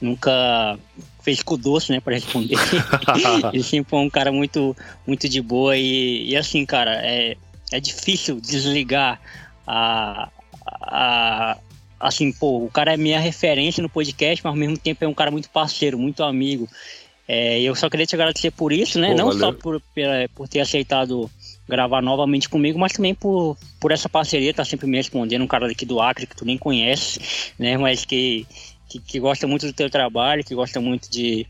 nunca 0.00 0.78
fez 1.22 1.42
com 1.42 1.58
doce, 1.58 1.90
né, 1.90 2.00
para 2.00 2.14
responder. 2.14 2.56
ele 3.52 3.62
sempre 3.62 3.90
foi 3.90 3.98
um 4.00 4.10
cara 4.10 4.30
muito, 4.30 4.76
muito 5.06 5.28
de 5.28 5.40
boa 5.40 5.76
e, 5.76 6.30
e 6.30 6.36
assim, 6.36 6.64
cara, 6.64 6.92
é, 7.02 7.36
é 7.72 7.80
difícil 7.80 8.40
desligar 8.40 9.20
a, 9.66 10.28
a 10.66 11.58
assim, 11.98 12.32
pô, 12.32 12.64
o 12.64 12.70
cara 12.70 12.94
é 12.94 12.96
minha 12.96 13.20
referência 13.20 13.82
no 13.82 13.88
podcast, 13.88 14.42
mas 14.42 14.50
ao 14.50 14.58
mesmo 14.58 14.78
tempo 14.78 15.04
é 15.04 15.08
um 15.08 15.14
cara 15.14 15.30
muito 15.30 15.50
parceiro, 15.50 15.98
muito 15.98 16.22
amigo. 16.22 16.66
É, 17.28 17.60
eu 17.60 17.74
só 17.76 17.88
queria 17.88 18.06
te 18.06 18.14
agradecer 18.14 18.50
por 18.50 18.72
isso, 18.72 18.98
né? 18.98 19.10
Pô, 19.10 19.16
Não 19.16 19.26
valeu. 19.26 19.38
só 19.38 19.52
por, 19.52 19.82
por 20.34 20.48
ter 20.48 20.60
aceitado 20.60 21.30
gravar 21.68 22.02
novamente 22.02 22.48
comigo, 22.48 22.78
mas 22.78 22.92
também 22.92 23.14
por, 23.14 23.56
por 23.78 23.92
essa 23.92 24.08
parceria, 24.08 24.52
tá 24.52 24.64
sempre 24.64 24.88
me 24.88 24.96
respondendo, 24.96 25.42
um 25.42 25.46
cara 25.46 25.68
daqui 25.68 25.86
do 25.86 26.00
Acre 26.00 26.26
que 26.26 26.34
tu 26.34 26.44
nem 26.44 26.58
conhece, 26.58 27.52
né? 27.58 27.76
Mas 27.76 28.04
que, 28.04 28.46
que, 28.88 28.98
que 28.98 29.20
gosta 29.20 29.46
muito 29.46 29.66
do 29.66 29.72
teu 29.72 29.88
trabalho, 29.88 30.42
que 30.42 30.54
gosta 30.54 30.80
muito 30.80 31.08
de, 31.08 31.46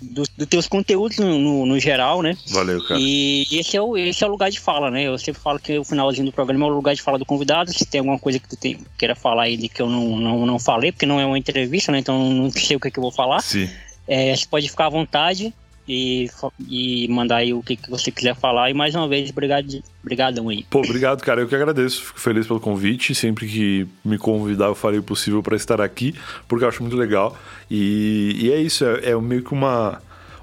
dos 0.00 0.28
do 0.28 0.46
teus 0.46 0.66
conteúdos 0.66 1.18
no, 1.18 1.38
no, 1.38 1.66
no, 1.66 1.78
geral, 1.78 2.22
né? 2.22 2.36
Valeu, 2.48 2.82
cara. 2.84 2.98
E 3.00 3.46
esse 3.52 3.76
é, 3.76 3.82
o, 3.82 3.96
esse 3.96 4.24
é 4.24 4.26
o 4.26 4.30
lugar 4.30 4.50
de 4.50 4.58
fala, 4.58 4.90
né? 4.90 5.04
Eu 5.04 5.18
sempre 5.18 5.40
falo 5.40 5.58
que 5.58 5.78
o 5.78 5.84
finalzinho 5.84 6.26
do 6.26 6.32
programa 6.32 6.66
é 6.66 6.68
o 6.68 6.72
lugar 6.72 6.94
de 6.94 7.02
fala 7.02 7.18
do 7.18 7.26
convidado. 7.26 7.72
Se 7.72 7.84
tem 7.84 7.98
alguma 7.98 8.18
coisa 8.18 8.38
que 8.38 8.48
tu 8.48 8.56
tem, 8.56 8.78
queira 8.96 9.14
falar 9.14 9.44
aí 9.44 9.68
que 9.68 9.82
eu 9.82 9.88
não, 9.88 10.16
não, 10.16 10.46
não 10.46 10.58
falei, 10.58 10.92
porque 10.92 11.06
não 11.06 11.20
é 11.20 11.26
uma 11.26 11.38
entrevista, 11.38 11.92
né? 11.92 11.98
Então 11.98 12.30
não 12.30 12.50
sei 12.50 12.76
o 12.76 12.80
que, 12.80 12.88
é 12.88 12.90
que 12.90 12.98
eu 12.98 13.02
vou 13.02 13.12
falar. 13.12 13.40
Sim. 13.40 13.68
É, 14.06 14.34
você 14.34 14.46
pode 14.46 14.68
ficar 14.68 14.86
à 14.86 14.90
vontade 14.90 15.54
e, 15.90 16.30
e 16.68 17.08
mandar 17.08 17.38
aí 17.38 17.52
o 17.52 17.62
que, 17.62 17.74
que 17.74 17.90
você 17.90 18.12
quiser 18.12 18.36
falar. 18.36 18.70
E 18.70 18.74
mais 18.74 18.94
uma 18.94 19.08
vez, 19.08 19.30
obrigado, 19.30 19.82
obrigadão 20.02 20.48
aí. 20.48 20.64
Pô, 20.70 20.78
obrigado, 20.78 21.20
cara. 21.22 21.40
Eu 21.40 21.48
que 21.48 21.54
agradeço. 21.54 22.04
Fico 22.04 22.20
feliz 22.20 22.46
pelo 22.46 22.60
convite. 22.60 23.12
Sempre 23.12 23.48
que 23.48 23.88
me 24.04 24.16
convidar, 24.16 24.66
eu 24.66 24.74
farei 24.74 25.00
o 25.00 25.02
possível 25.02 25.42
para 25.42 25.56
estar 25.56 25.80
aqui, 25.80 26.14
porque 26.46 26.64
eu 26.64 26.68
acho 26.68 26.82
muito 26.82 26.96
legal. 26.96 27.36
E, 27.68 28.36
e 28.38 28.52
é 28.52 28.60
isso, 28.60 28.84
é, 28.84 29.10
é 29.10 29.20
meio 29.20 29.42
que 29.42 29.52
uma 29.52 30.00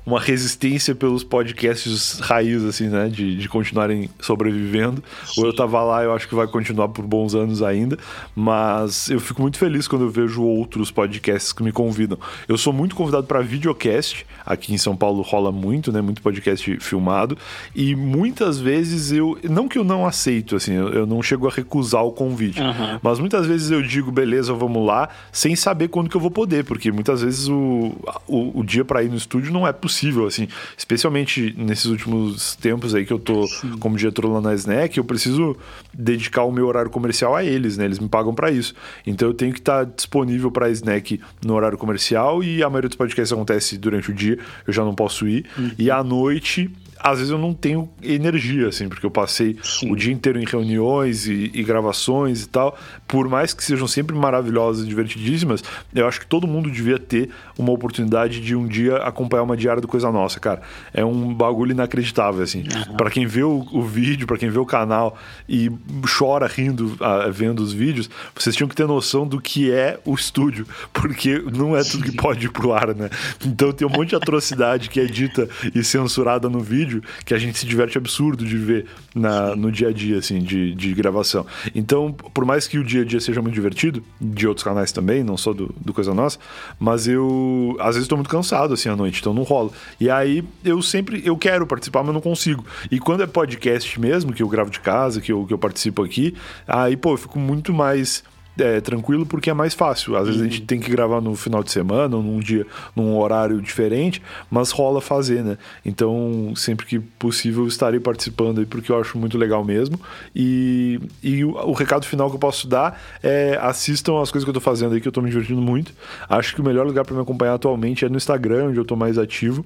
uma 0.08 0.22
resistência 0.22 0.96
pelos 0.96 1.22
podcasts 1.22 2.20
raiz, 2.20 2.64
assim, 2.64 2.88
né? 2.88 3.10
De, 3.10 3.36
de 3.36 3.50
continuarem 3.50 4.10
sobrevivendo. 4.22 5.04
Sim. 5.26 5.42
O 5.42 5.46
Eu 5.46 5.54
Tava 5.54 5.84
Lá, 5.84 6.02
eu 6.02 6.14
acho 6.14 6.30
que 6.30 6.34
vai 6.34 6.48
continuar 6.48 6.88
por 6.88 7.06
bons 7.06 7.36
anos 7.36 7.62
ainda. 7.62 7.98
Mas 8.34 9.10
eu 9.10 9.20
fico 9.20 9.42
muito 9.42 9.58
feliz 9.58 9.86
quando 9.86 10.04
eu 10.04 10.10
vejo 10.10 10.42
outros 10.42 10.90
podcasts 10.92 11.52
que 11.52 11.62
me 11.62 11.74
convidam. 11.74 12.18
Eu 12.48 12.58
sou 12.58 12.72
muito 12.72 12.96
convidado 12.96 13.28
para 13.28 13.42
videocast. 13.42 14.26
Aqui 14.46 14.74
em 14.74 14.78
São 14.78 14.96
Paulo 14.96 15.22
rola 15.22 15.52
muito, 15.52 15.92
né? 15.92 16.00
Muito 16.00 16.22
podcast 16.22 16.78
filmado. 16.80 17.38
E 17.76 17.94
muitas 17.94 18.58
vezes 18.58 19.12
eu. 19.12 19.38
Não 19.44 19.68
que 19.68 19.78
eu 19.78 19.84
não 19.84 20.06
aceito, 20.06 20.56
assim, 20.56 20.72
eu, 20.72 20.88
eu 20.88 21.06
não 21.06 21.22
chego 21.22 21.50
a 21.50 21.52
recusar 21.52 22.06
o 22.06 22.14
convite. 22.14 22.62
Uhum. 22.62 23.00
Mas 23.02 23.20
muitas 23.20 23.46
vezes 23.46 23.72
eu 23.72 23.82
digo, 23.82 24.10
beleza, 24.10 24.54
vamos 24.54 24.88
lá, 24.88 25.10
sem 25.34 25.54
saber 25.54 25.90
quando 25.90 26.10
que 26.10 26.16
eu 26.16 26.22
vou 26.22 26.32
poder. 26.32 26.64
Porque 26.64 26.94
muitas 26.94 27.22
vezes 27.22 27.50
o, 27.50 27.92
o, 28.26 28.62
o 28.62 28.64
dia 28.64 28.86
para 28.86 29.04
ir 29.04 29.10
no 29.10 29.18
estúdio 29.18 29.52
não 29.52 29.68
é 29.68 29.74
possível 29.74 29.97
possível, 29.98 30.28
assim, 30.28 30.48
especialmente 30.78 31.56
nesses 31.58 31.86
últimos 31.86 32.56
tempos 32.56 32.94
aí 32.94 33.06
que 33.06 33.12
eu 33.12 33.18
tô 33.18 33.48
Sim. 33.48 33.78
como 33.80 33.98
diretor 33.98 34.26
lá 34.28 34.40
na 34.40 34.54
Snack, 34.54 34.98
eu 34.98 35.04
preciso 35.04 35.58
dedicar 35.92 36.44
o 36.44 36.52
meu 36.52 36.68
horário 36.68 36.92
comercial 36.92 37.36
a 37.36 37.44
eles, 37.44 37.78
né? 37.78 37.86
Eles 37.86 37.98
me 37.98 38.08
pagam 38.08 38.34
para 38.34 38.52
isso. 38.52 38.76
Então 39.06 39.28
eu 39.28 39.34
tenho 39.34 39.52
que 39.52 39.60
estar 39.60 39.86
tá 39.86 39.92
disponível 39.96 40.52
para 40.52 40.70
Snack 40.70 41.20
no 41.44 41.56
horário 41.56 41.78
comercial 41.78 42.44
e 42.44 42.62
a 42.62 42.70
maioria 42.70 42.90
dos 42.90 42.98
podcasts 42.98 43.34
acontece 43.34 43.78
durante 43.78 44.12
o 44.12 44.14
dia, 44.14 44.38
eu 44.68 44.74
já 44.74 44.84
não 44.84 44.94
posso 44.94 45.28
ir. 45.28 45.46
Uhum. 45.58 45.72
E 45.78 45.90
à 45.90 46.04
noite 46.04 46.70
às 47.00 47.20
vezes 47.20 47.32
eu 47.32 47.38
não 47.38 47.54
tenho 47.54 47.90
energia, 48.02 48.68
assim, 48.68 48.90
porque 48.90 49.06
eu 49.06 49.12
passei 49.12 49.58
Sim. 49.64 49.92
o 49.92 49.96
dia 49.96 50.14
inteiro 50.14 50.40
em 50.40 50.46
reuniões 50.46 51.28
e, 51.28 51.52
e, 51.54 51.64
gravações 51.64 52.44
e 52.44 52.50
tal. 52.50 52.78
Por 53.08 53.28
mais 53.28 53.54
que 53.54 53.64
sejam 53.64 53.88
sempre 53.88 54.16
maravilhosas 54.16 54.86
e 54.86 54.88
divertidíssimas, 54.88 55.64
eu 55.94 56.08
acho 56.08 56.20
que 56.20 56.28
todo 56.28 56.48
mundo 56.48 56.70
devia 56.70 57.00
ter 57.00 57.30
uma 57.58 57.72
oportunidade 57.72 58.40
de 58.42 58.56
um 58.56 58.68
dia 58.68 58.98
acompanhar 58.98 59.44
uma 59.44 59.58
diária 59.58 59.82
do 59.82 59.88
Coisa 59.88 60.12
Nossa, 60.12 60.40
cara. 60.40 60.62
É 60.94 61.04
um 61.04 61.34
bagulho 61.34 61.72
inacreditável, 61.72 62.44
assim. 62.44 62.64
Uhum. 62.68 62.96
para 62.96 63.10
quem 63.10 63.26
vê 63.26 63.44
o, 63.44 63.66
o 63.72 63.82
vídeo, 63.82 64.28
para 64.28 64.38
quem 64.38 64.50
vê 64.50 64.60
o 64.60 64.66
canal 64.66 65.18
e 65.48 65.72
chora 66.18 66.48
rindo, 66.48 66.88
uh, 66.94 67.32
vendo 67.32 67.60
os 67.62 67.72
vídeos, 67.72 68.10
vocês 68.36 68.56
tinham 68.56 68.68
que 68.68 68.76
ter 68.76 68.88
noção 68.88 69.28
do 69.28 69.40
que 69.40 69.72
é 69.72 70.00
o 70.06 70.14
estúdio, 70.16 70.68
porque 70.94 71.42
não 71.54 71.76
é 71.76 71.84
tudo 71.84 72.04
que 72.04 72.12
pode 72.12 72.46
ir 72.46 72.50
pro 72.50 72.74
ar, 72.74 72.94
né? 72.96 73.10
Então 73.46 73.72
tem 73.72 73.88
um 73.88 73.92
monte 73.92 74.10
de 74.10 74.16
atrocidade 74.16 74.90
que 74.90 75.00
é 75.00 75.06
dita 75.06 75.48
e 75.74 75.84
censurada 75.84 76.50
no 76.50 76.60
vídeo 76.60 76.87
vídeo 76.88 77.04
que 77.26 77.34
a 77.34 77.38
gente 77.38 77.58
se 77.58 77.66
diverte 77.66 77.98
absurdo 77.98 78.46
de 78.46 78.58
ver 78.58 78.86
na, 79.14 79.56
no 79.56 79.72
dia 79.72 79.90
a 79.90 79.92
dia, 79.92 80.18
assim, 80.18 80.40
de, 80.40 80.74
de 80.74 80.94
gravação. 80.94 81.46
Então, 81.76 82.12
por 82.12 82.46
mais 82.46 82.68
que 82.68 82.80
o 82.80 82.84
dia 82.84 83.02
a 83.02 83.06
dia 83.06 83.20
seja 83.20 83.42
muito 83.42 83.54
divertido, 83.54 84.02
de 84.20 84.48
outros 84.48 84.64
canais 84.64 84.92
também, 84.92 85.24
não 85.24 85.38
só 85.38 85.54
do, 85.54 85.74
do 85.80 85.94
Coisa 85.94 86.14
Nossa, 86.14 86.40
mas 86.80 87.08
eu, 87.08 87.76
às 87.80 87.96
vezes, 87.96 88.04
estou 88.04 88.18
muito 88.18 88.30
cansado, 88.30 88.74
assim, 88.74 88.90
à 88.90 88.96
noite, 88.96 89.20
então 89.20 89.34
não 89.34 89.44
rola. 89.44 89.72
E 90.00 90.10
aí, 90.10 90.44
eu 90.64 90.82
sempre, 90.82 91.22
eu 91.26 91.38
quero 91.38 91.68
participar, 91.68 92.04
mas 92.04 92.14
não 92.14 92.22
consigo. 92.22 92.66
E 92.90 93.00
quando 93.00 93.24
é 93.24 93.28
podcast 93.28 94.00
mesmo, 94.00 94.34
que 94.34 94.42
eu 94.42 94.48
gravo 94.48 94.70
de 94.70 94.80
casa, 94.80 95.20
que 95.20 95.32
eu, 95.32 95.46
que 95.46 95.54
eu 95.54 95.58
participo 95.58 96.04
aqui, 96.04 96.34
aí, 96.68 96.96
pô, 96.96 97.14
eu 97.14 97.18
fico 97.18 97.38
muito 97.38 97.74
mais 97.74 98.24
é, 98.58 98.82
tranquilo 98.82 99.26
porque 99.26 99.50
é 99.50 99.54
mais 99.54 99.74
fácil. 99.74 100.16
Às 100.16 100.28
vezes 100.28 100.42
a 100.42 100.44
gente 100.46 100.62
uhum. 100.62 100.66
tem 100.66 100.80
que 100.80 100.90
gravar 100.90 101.22
no 101.22 101.36
final 101.36 101.64
de 101.64 101.72
semana 101.72 102.16
ou 102.16 102.24
num 102.24 102.40
dia, 102.40 102.66
num 102.96 103.18
horário 103.18 103.62
diferente, 103.62 104.22
mas 104.50 104.72
rola 104.72 105.02
fazer, 105.02 105.44
né? 105.44 105.58
Então, 105.86 106.54
sempre 106.56 106.86
que 106.86 107.00
possível, 107.00 107.68
estarei 107.68 108.00
participando 108.00 108.60
aí 108.60 108.66
porque 108.66 108.92
eu 108.92 109.00
acho 109.00 109.18
muito 109.18 109.38
legal 109.38 109.64
mesmo. 109.64 110.00
E, 110.36 111.00
e 111.24 111.44
o, 111.44 111.52
o 111.52 111.74
recado 111.74 112.06
final 112.06 112.30
que 112.30 112.36
eu 112.36 112.40
posso 112.40 112.68
dar 112.68 113.02
é 113.24 113.58
assistam 113.62 114.22
as 114.22 114.32
coisas 114.32 114.44
que 114.46 114.50
eu 114.50 114.54
tô 114.54 114.62
fazendo 114.62 114.94
aí, 114.94 115.02
que 115.02 115.08
eu 115.08 115.12
tô 115.12 115.22
me 115.22 115.30
divertindo 115.30 115.62
muito. 115.62 115.94
Acho 116.30 116.56
que 116.56 116.62
o 116.62 116.64
melhor 116.64 116.86
lugar 116.86 117.06
para 117.06 117.16
me 117.16 117.22
acompanhar 117.22 117.54
atualmente 117.54 118.06
é 118.06 118.10
no 118.10 118.18
Instagram, 118.18 118.68
onde 118.70 118.78
eu 118.78 118.86
tô 118.86 118.96
mais 118.96 119.18
ativo. 119.18 119.66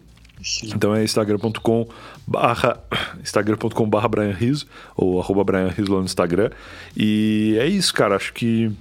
Então 0.63 0.95
é 0.95 1.03
instagram.com 1.03 1.88
barra 2.26 2.80
instagram.com 3.22 3.89
barra 3.89 4.07
Brian 4.07 4.34
Riso 4.34 4.65
ou 4.95 5.22
arroba 5.22 5.43
Brian 5.43 5.68
Riso 5.68 5.91
lá 5.91 5.99
no 5.99 6.05
Instagram. 6.05 6.49
E 6.95 7.57
é 7.59 7.68
isso, 7.68 7.93
cara. 7.93 8.15
Acho 8.15 8.34
que 8.34 8.72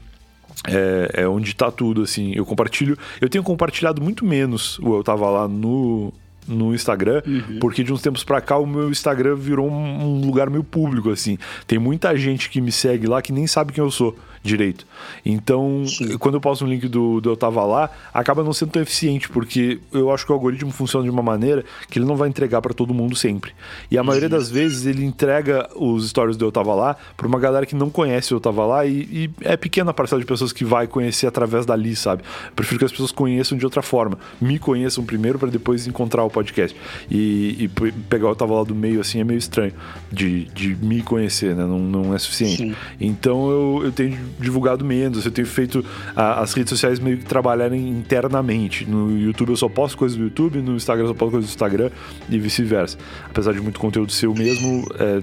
é, 0.67 1.23
é 1.23 1.29
onde 1.29 1.55
tá 1.55 1.71
tudo, 1.71 2.03
assim. 2.03 2.33
Eu 2.35 2.45
compartilho. 2.45 2.97
Eu 3.21 3.29
tenho 3.29 3.45
compartilhado 3.45 4.03
muito 4.03 4.25
menos 4.25 4.79
o 4.81 4.97
eu 4.97 5.05
tava 5.05 5.29
lá 5.31 5.49
no, 5.49 6.13
no 6.47 6.75
Instagram, 6.75 7.23
uhum. 7.27 7.59
porque 7.61 7.83
de 7.83 7.93
uns 7.93 8.03
tempos 8.03 8.25
pra 8.25 8.41
cá 8.41 8.57
o 8.59 8.67
meu 8.67 8.91
Instagram 8.91 9.37
virou 9.37 9.71
um, 9.71 10.05
um, 10.05 10.27
lugar 10.27 10.51
meio 10.51 10.65
público, 10.65 11.11
assim. 11.11 11.39
Tem 11.67 11.79
muita 11.79 12.17
gente 12.17 12.51
que 12.51 12.61
me 12.61 12.73
segue 12.73 13.07
lá 13.07 13.23
que 13.23 13.33
nem 13.33 13.47
sabe 13.47 13.73
quem 13.73 13.83
eu 13.83 13.91
sou 13.91 14.17
direito. 14.43 14.87
Então, 15.25 15.85
Sim. 15.87 16.17
quando 16.19 16.37
eu 16.37 16.41
posto 16.41 16.65
um 16.65 16.69
link 16.69 16.89
do, 16.89 17.21
do 17.21 17.31
Eu 17.31 17.37
Tava 17.37 17.63
Lá, 17.65 17.91
acaba 18.13 18.43
não 18.43 18.53
sendo 18.53 18.71
tão 18.71 18.83
eficiente, 18.83 19.29
porque 19.29 19.81
eu 19.93 20.11
acho 20.11 20.25
que 20.25 20.33
o 20.33 20.35
algoritmo 20.35 20.71
funciona 20.71 21.05
de 21.05 21.11
uma 21.11 21.23
maneira 21.23 21.65
que 21.91 21.99
ele 21.99 22.07
não 22.07 22.17
vai 22.17 22.29
entregar 22.29 22.63
para 22.63 22.73
todo 22.73 22.95
mundo 22.95 23.15
sempre. 23.15 23.53
E 23.91 23.99
a 23.99 24.03
maioria 24.03 24.29
das 24.29 24.49
vezes 24.49 24.87
ele 24.87 25.05
entrega 25.05 25.69
os 25.77 26.09
stories 26.09 26.37
do 26.37 26.47
Eu 26.47 26.53
Tava 26.53 26.75
Lá 26.75 26.97
pra 27.17 27.27
uma 27.27 27.39
galera 27.39 27.67
que 27.67 27.75
não 27.75 27.91
conhece 27.91 28.33
o 28.33 28.37
Eu 28.37 28.41
Tava 28.41 28.65
Lá 28.65 28.87
e, 28.87 28.91
e 29.11 29.31
é 29.43 29.57
pequena 29.57 29.91
a 29.91 29.95
parcela 29.95 30.21
de 30.21 30.27
pessoas 30.27 30.53
que 30.53 30.65
vai 30.65 30.87
conhecer 30.87 31.27
através 31.27 31.67
dali, 31.67 31.95
sabe? 31.95 32.23
Eu 32.47 32.53
prefiro 32.53 32.79
que 32.79 32.85
as 32.87 32.91
pessoas 32.91 33.13
conheçam 33.13 33.59
de 33.59 33.65
outra 33.65 33.83
forma. 33.83 34.19
Me 34.41 34.59
conheçam 34.59 35.05
primeiro 35.05 35.39
para 35.39 35.51
depois 35.51 35.87
encontrar 35.87 36.25
o 36.25 36.31
podcast. 36.31 36.77
E, 37.11 37.65
e, 37.65 37.69
pegar 38.09 38.29
o 38.29 38.31
Eu 38.31 38.37
Tava 38.37 38.55
Lá 38.55 38.65
do 38.65 38.75
meio 38.75 39.01
assim 39.01 39.21
é 39.21 39.25
meio 39.25 39.39
estranho 39.39 39.75
de, 40.11 40.45
de 40.47 40.75
me 40.77 41.03
conhecer, 41.03 41.55
né? 41.55 41.65
Não, 41.65 41.79
não 41.79 42.15
é 42.15 42.19
suficiente. 42.19 42.57
Sim. 42.57 42.75
Então 42.99 43.51
eu, 43.51 43.81
eu 43.85 43.93
tenho 43.93 44.30
divulgado 44.39 44.85
menos, 44.85 45.25
eu 45.25 45.31
tenho 45.31 45.47
feito 45.47 45.85
a, 46.15 46.41
as 46.41 46.53
redes 46.53 46.71
sociais 46.71 46.99
meio 46.99 47.19
que 47.19 47.25
trabalharem 47.25 47.89
internamente. 47.89 48.89
No 48.89 49.19
YouTube 49.19 49.51
eu 49.51 49.57
só 49.57 49.69
posto 49.69 49.97
coisas 49.97 50.17
do 50.17 50.25
YouTube, 50.25 50.61
no 50.61 50.77
Instagram 50.77 51.05
eu 51.05 51.09
só 51.09 51.15
posto 51.15 51.33
coisas 51.33 51.51
do 51.51 51.53
Instagram 51.53 51.91
e 52.29 52.39
vice-versa. 52.39 52.99
Apesar 53.29 53.53
de 53.53 53.61
muito 53.61 53.81
conteúdo 53.81 54.13
ser 54.13 54.27
o 54.27 54.35
mesmo, 54.35 54.87
é, 54.99 55.23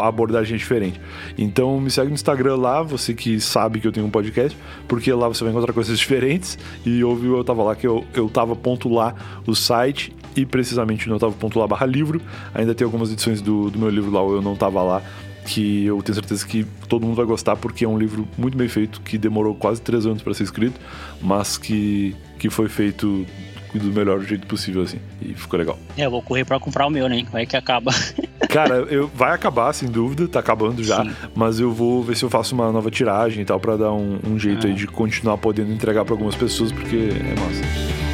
a 0.00 0.08
abordagem 0.08 0.54
é 0.54 0.58
diferente. 0.58 1.00
Então 1.36 1.80
me 1.80 1.90
segue 1.90 2.08
no 2.08 2.14
Instagram 2.14 2.56
lá, 2.56 2.82
você 2.82 3.14
que 3.14 3.40
sabe 3.40 3.80
que 3.80 3.86
eu 3.86 3.92
tenho 3.92 4.06
um 4.06 4.10
podcast, 4.10 4.56
porque 4.88 5.12
lá 5.12 5.28
você 5.28 5.44
vai 5.44 5.52
encontrar 5.52 5.72
coisas 5.72 5.98
diferentes. 5.98 6.58
E 6.84 7.02
ouviu 7.04 7.36
eu 7.36 7.44
tava 7.44 7.62
lá 7.62 7.74
que 7.76 7.86
eu, 7.86 8.04
eu 8.14 8.28
tava 8.28 8.54
ponto 8.56 8.88
lá 8.88 9.14
o 9.46 9.54
site 9.54 10.12
e 10.36 10.46
precisamente 10.46 11.08
no 11.08 11.18
lá 11.56 11.66
barra 11.66 11.86
livro. 11.86 12.20
Ainda 12.54 12.74
tem 12.74 12.84
algumas 12.84 13.12
edições 13.12 13.40
do, 13.40 13.70
do 13.70 13.78
meu 13.78 13.88
livro 13.88 14.10
lá, 14.10 14.20
eu 14.20 14.42
não 14.42 14.56
tava 14.56 14.82
lá 14.82 15.02
que 15.50 15.84
eu 15.84 16.00
tenho 16.00 16.14
certeza 16.14 16.46
que 16.46 16.64
todo 16.88 17.04
mundo 17.04 17.16
vai 17.16 17.26
gostar 17.26 17.56
porque 17.56 17.84
é 17.84 17.88
um 17.88 17.98
livro 17.98 18.26
muito 18.38 18.56
bem 18.56 18.68
feito 18.68 19.00
que 19.00 19.18
demorou 19.18 19.52
quase 19.52 19.82
três 19.82 20.06
anos 20.06 20.22
para 20.22 20.32
ser 20.32 20.44
escrito, 20.44 20.80
mas 21.20 21.58
que, 21.58 22.14
que 22.38 22.48
foi 22.48 22.68
feito 22.68 23.26
do 23.74 23.92
melhor 23.92 24.20
jeito 24.20 24.46
possível 24.46 24.82
assim 24.82 24.98
e 25.20 25.34
ficou 25.34 25.58
legal. 25.58 25.76
É, 25.96 26.06
eu 26.06 26.10
vou 26.10 26.22
correr 26.22 26.44
para 26.44 26.60
comprar 26.60 26.86
o 26.86 26.90
meu, 26.90 27.08
né? 27.08 27.24
Vai 27.32 27.46
que 27.46 27.56
acaba. 27.56 27.90
Cara, 28.48 28.76
eu, 28.76 29.08
vai 29.08 29.32
acabar, 29.32 29.72
sem 29.72 29.88
dúvida, 29.88 30.28
tá 30.28 30.38
acabando 30.38 30.84
já. 30.84 31.04
Sim. 31.04 31.10
Mas 31.34 31.58
eu 31.58 31.72
vou 31.72 32.02
ver 32.02 32.16
se 32.16 32.24
eu 32.24 32.30
faço 32.30 32.54
uma 32.54 32.70
nova 32.70 32.90
tiragem 32.90 33.42
e 33.42 33.44
tal, 33.44 33.58
para 33.58 33.76
dar 33.76 33.92
um, 33.92 34.20
um 34.24 34.38
jeito 34.38 34.66
ah. 34.66 34.70
aí 34.70 34.76
de 34.76 34.86
continuar 34.86 35.36
podendo 35.38 35.72
entregar 35.72 36.04
para 36.04 36.14
algumas 36.14 36.36
pessoas, 36.36 36.70
porque 36.70 36.96
é 36.96 37.40
massa. 37.40 38.09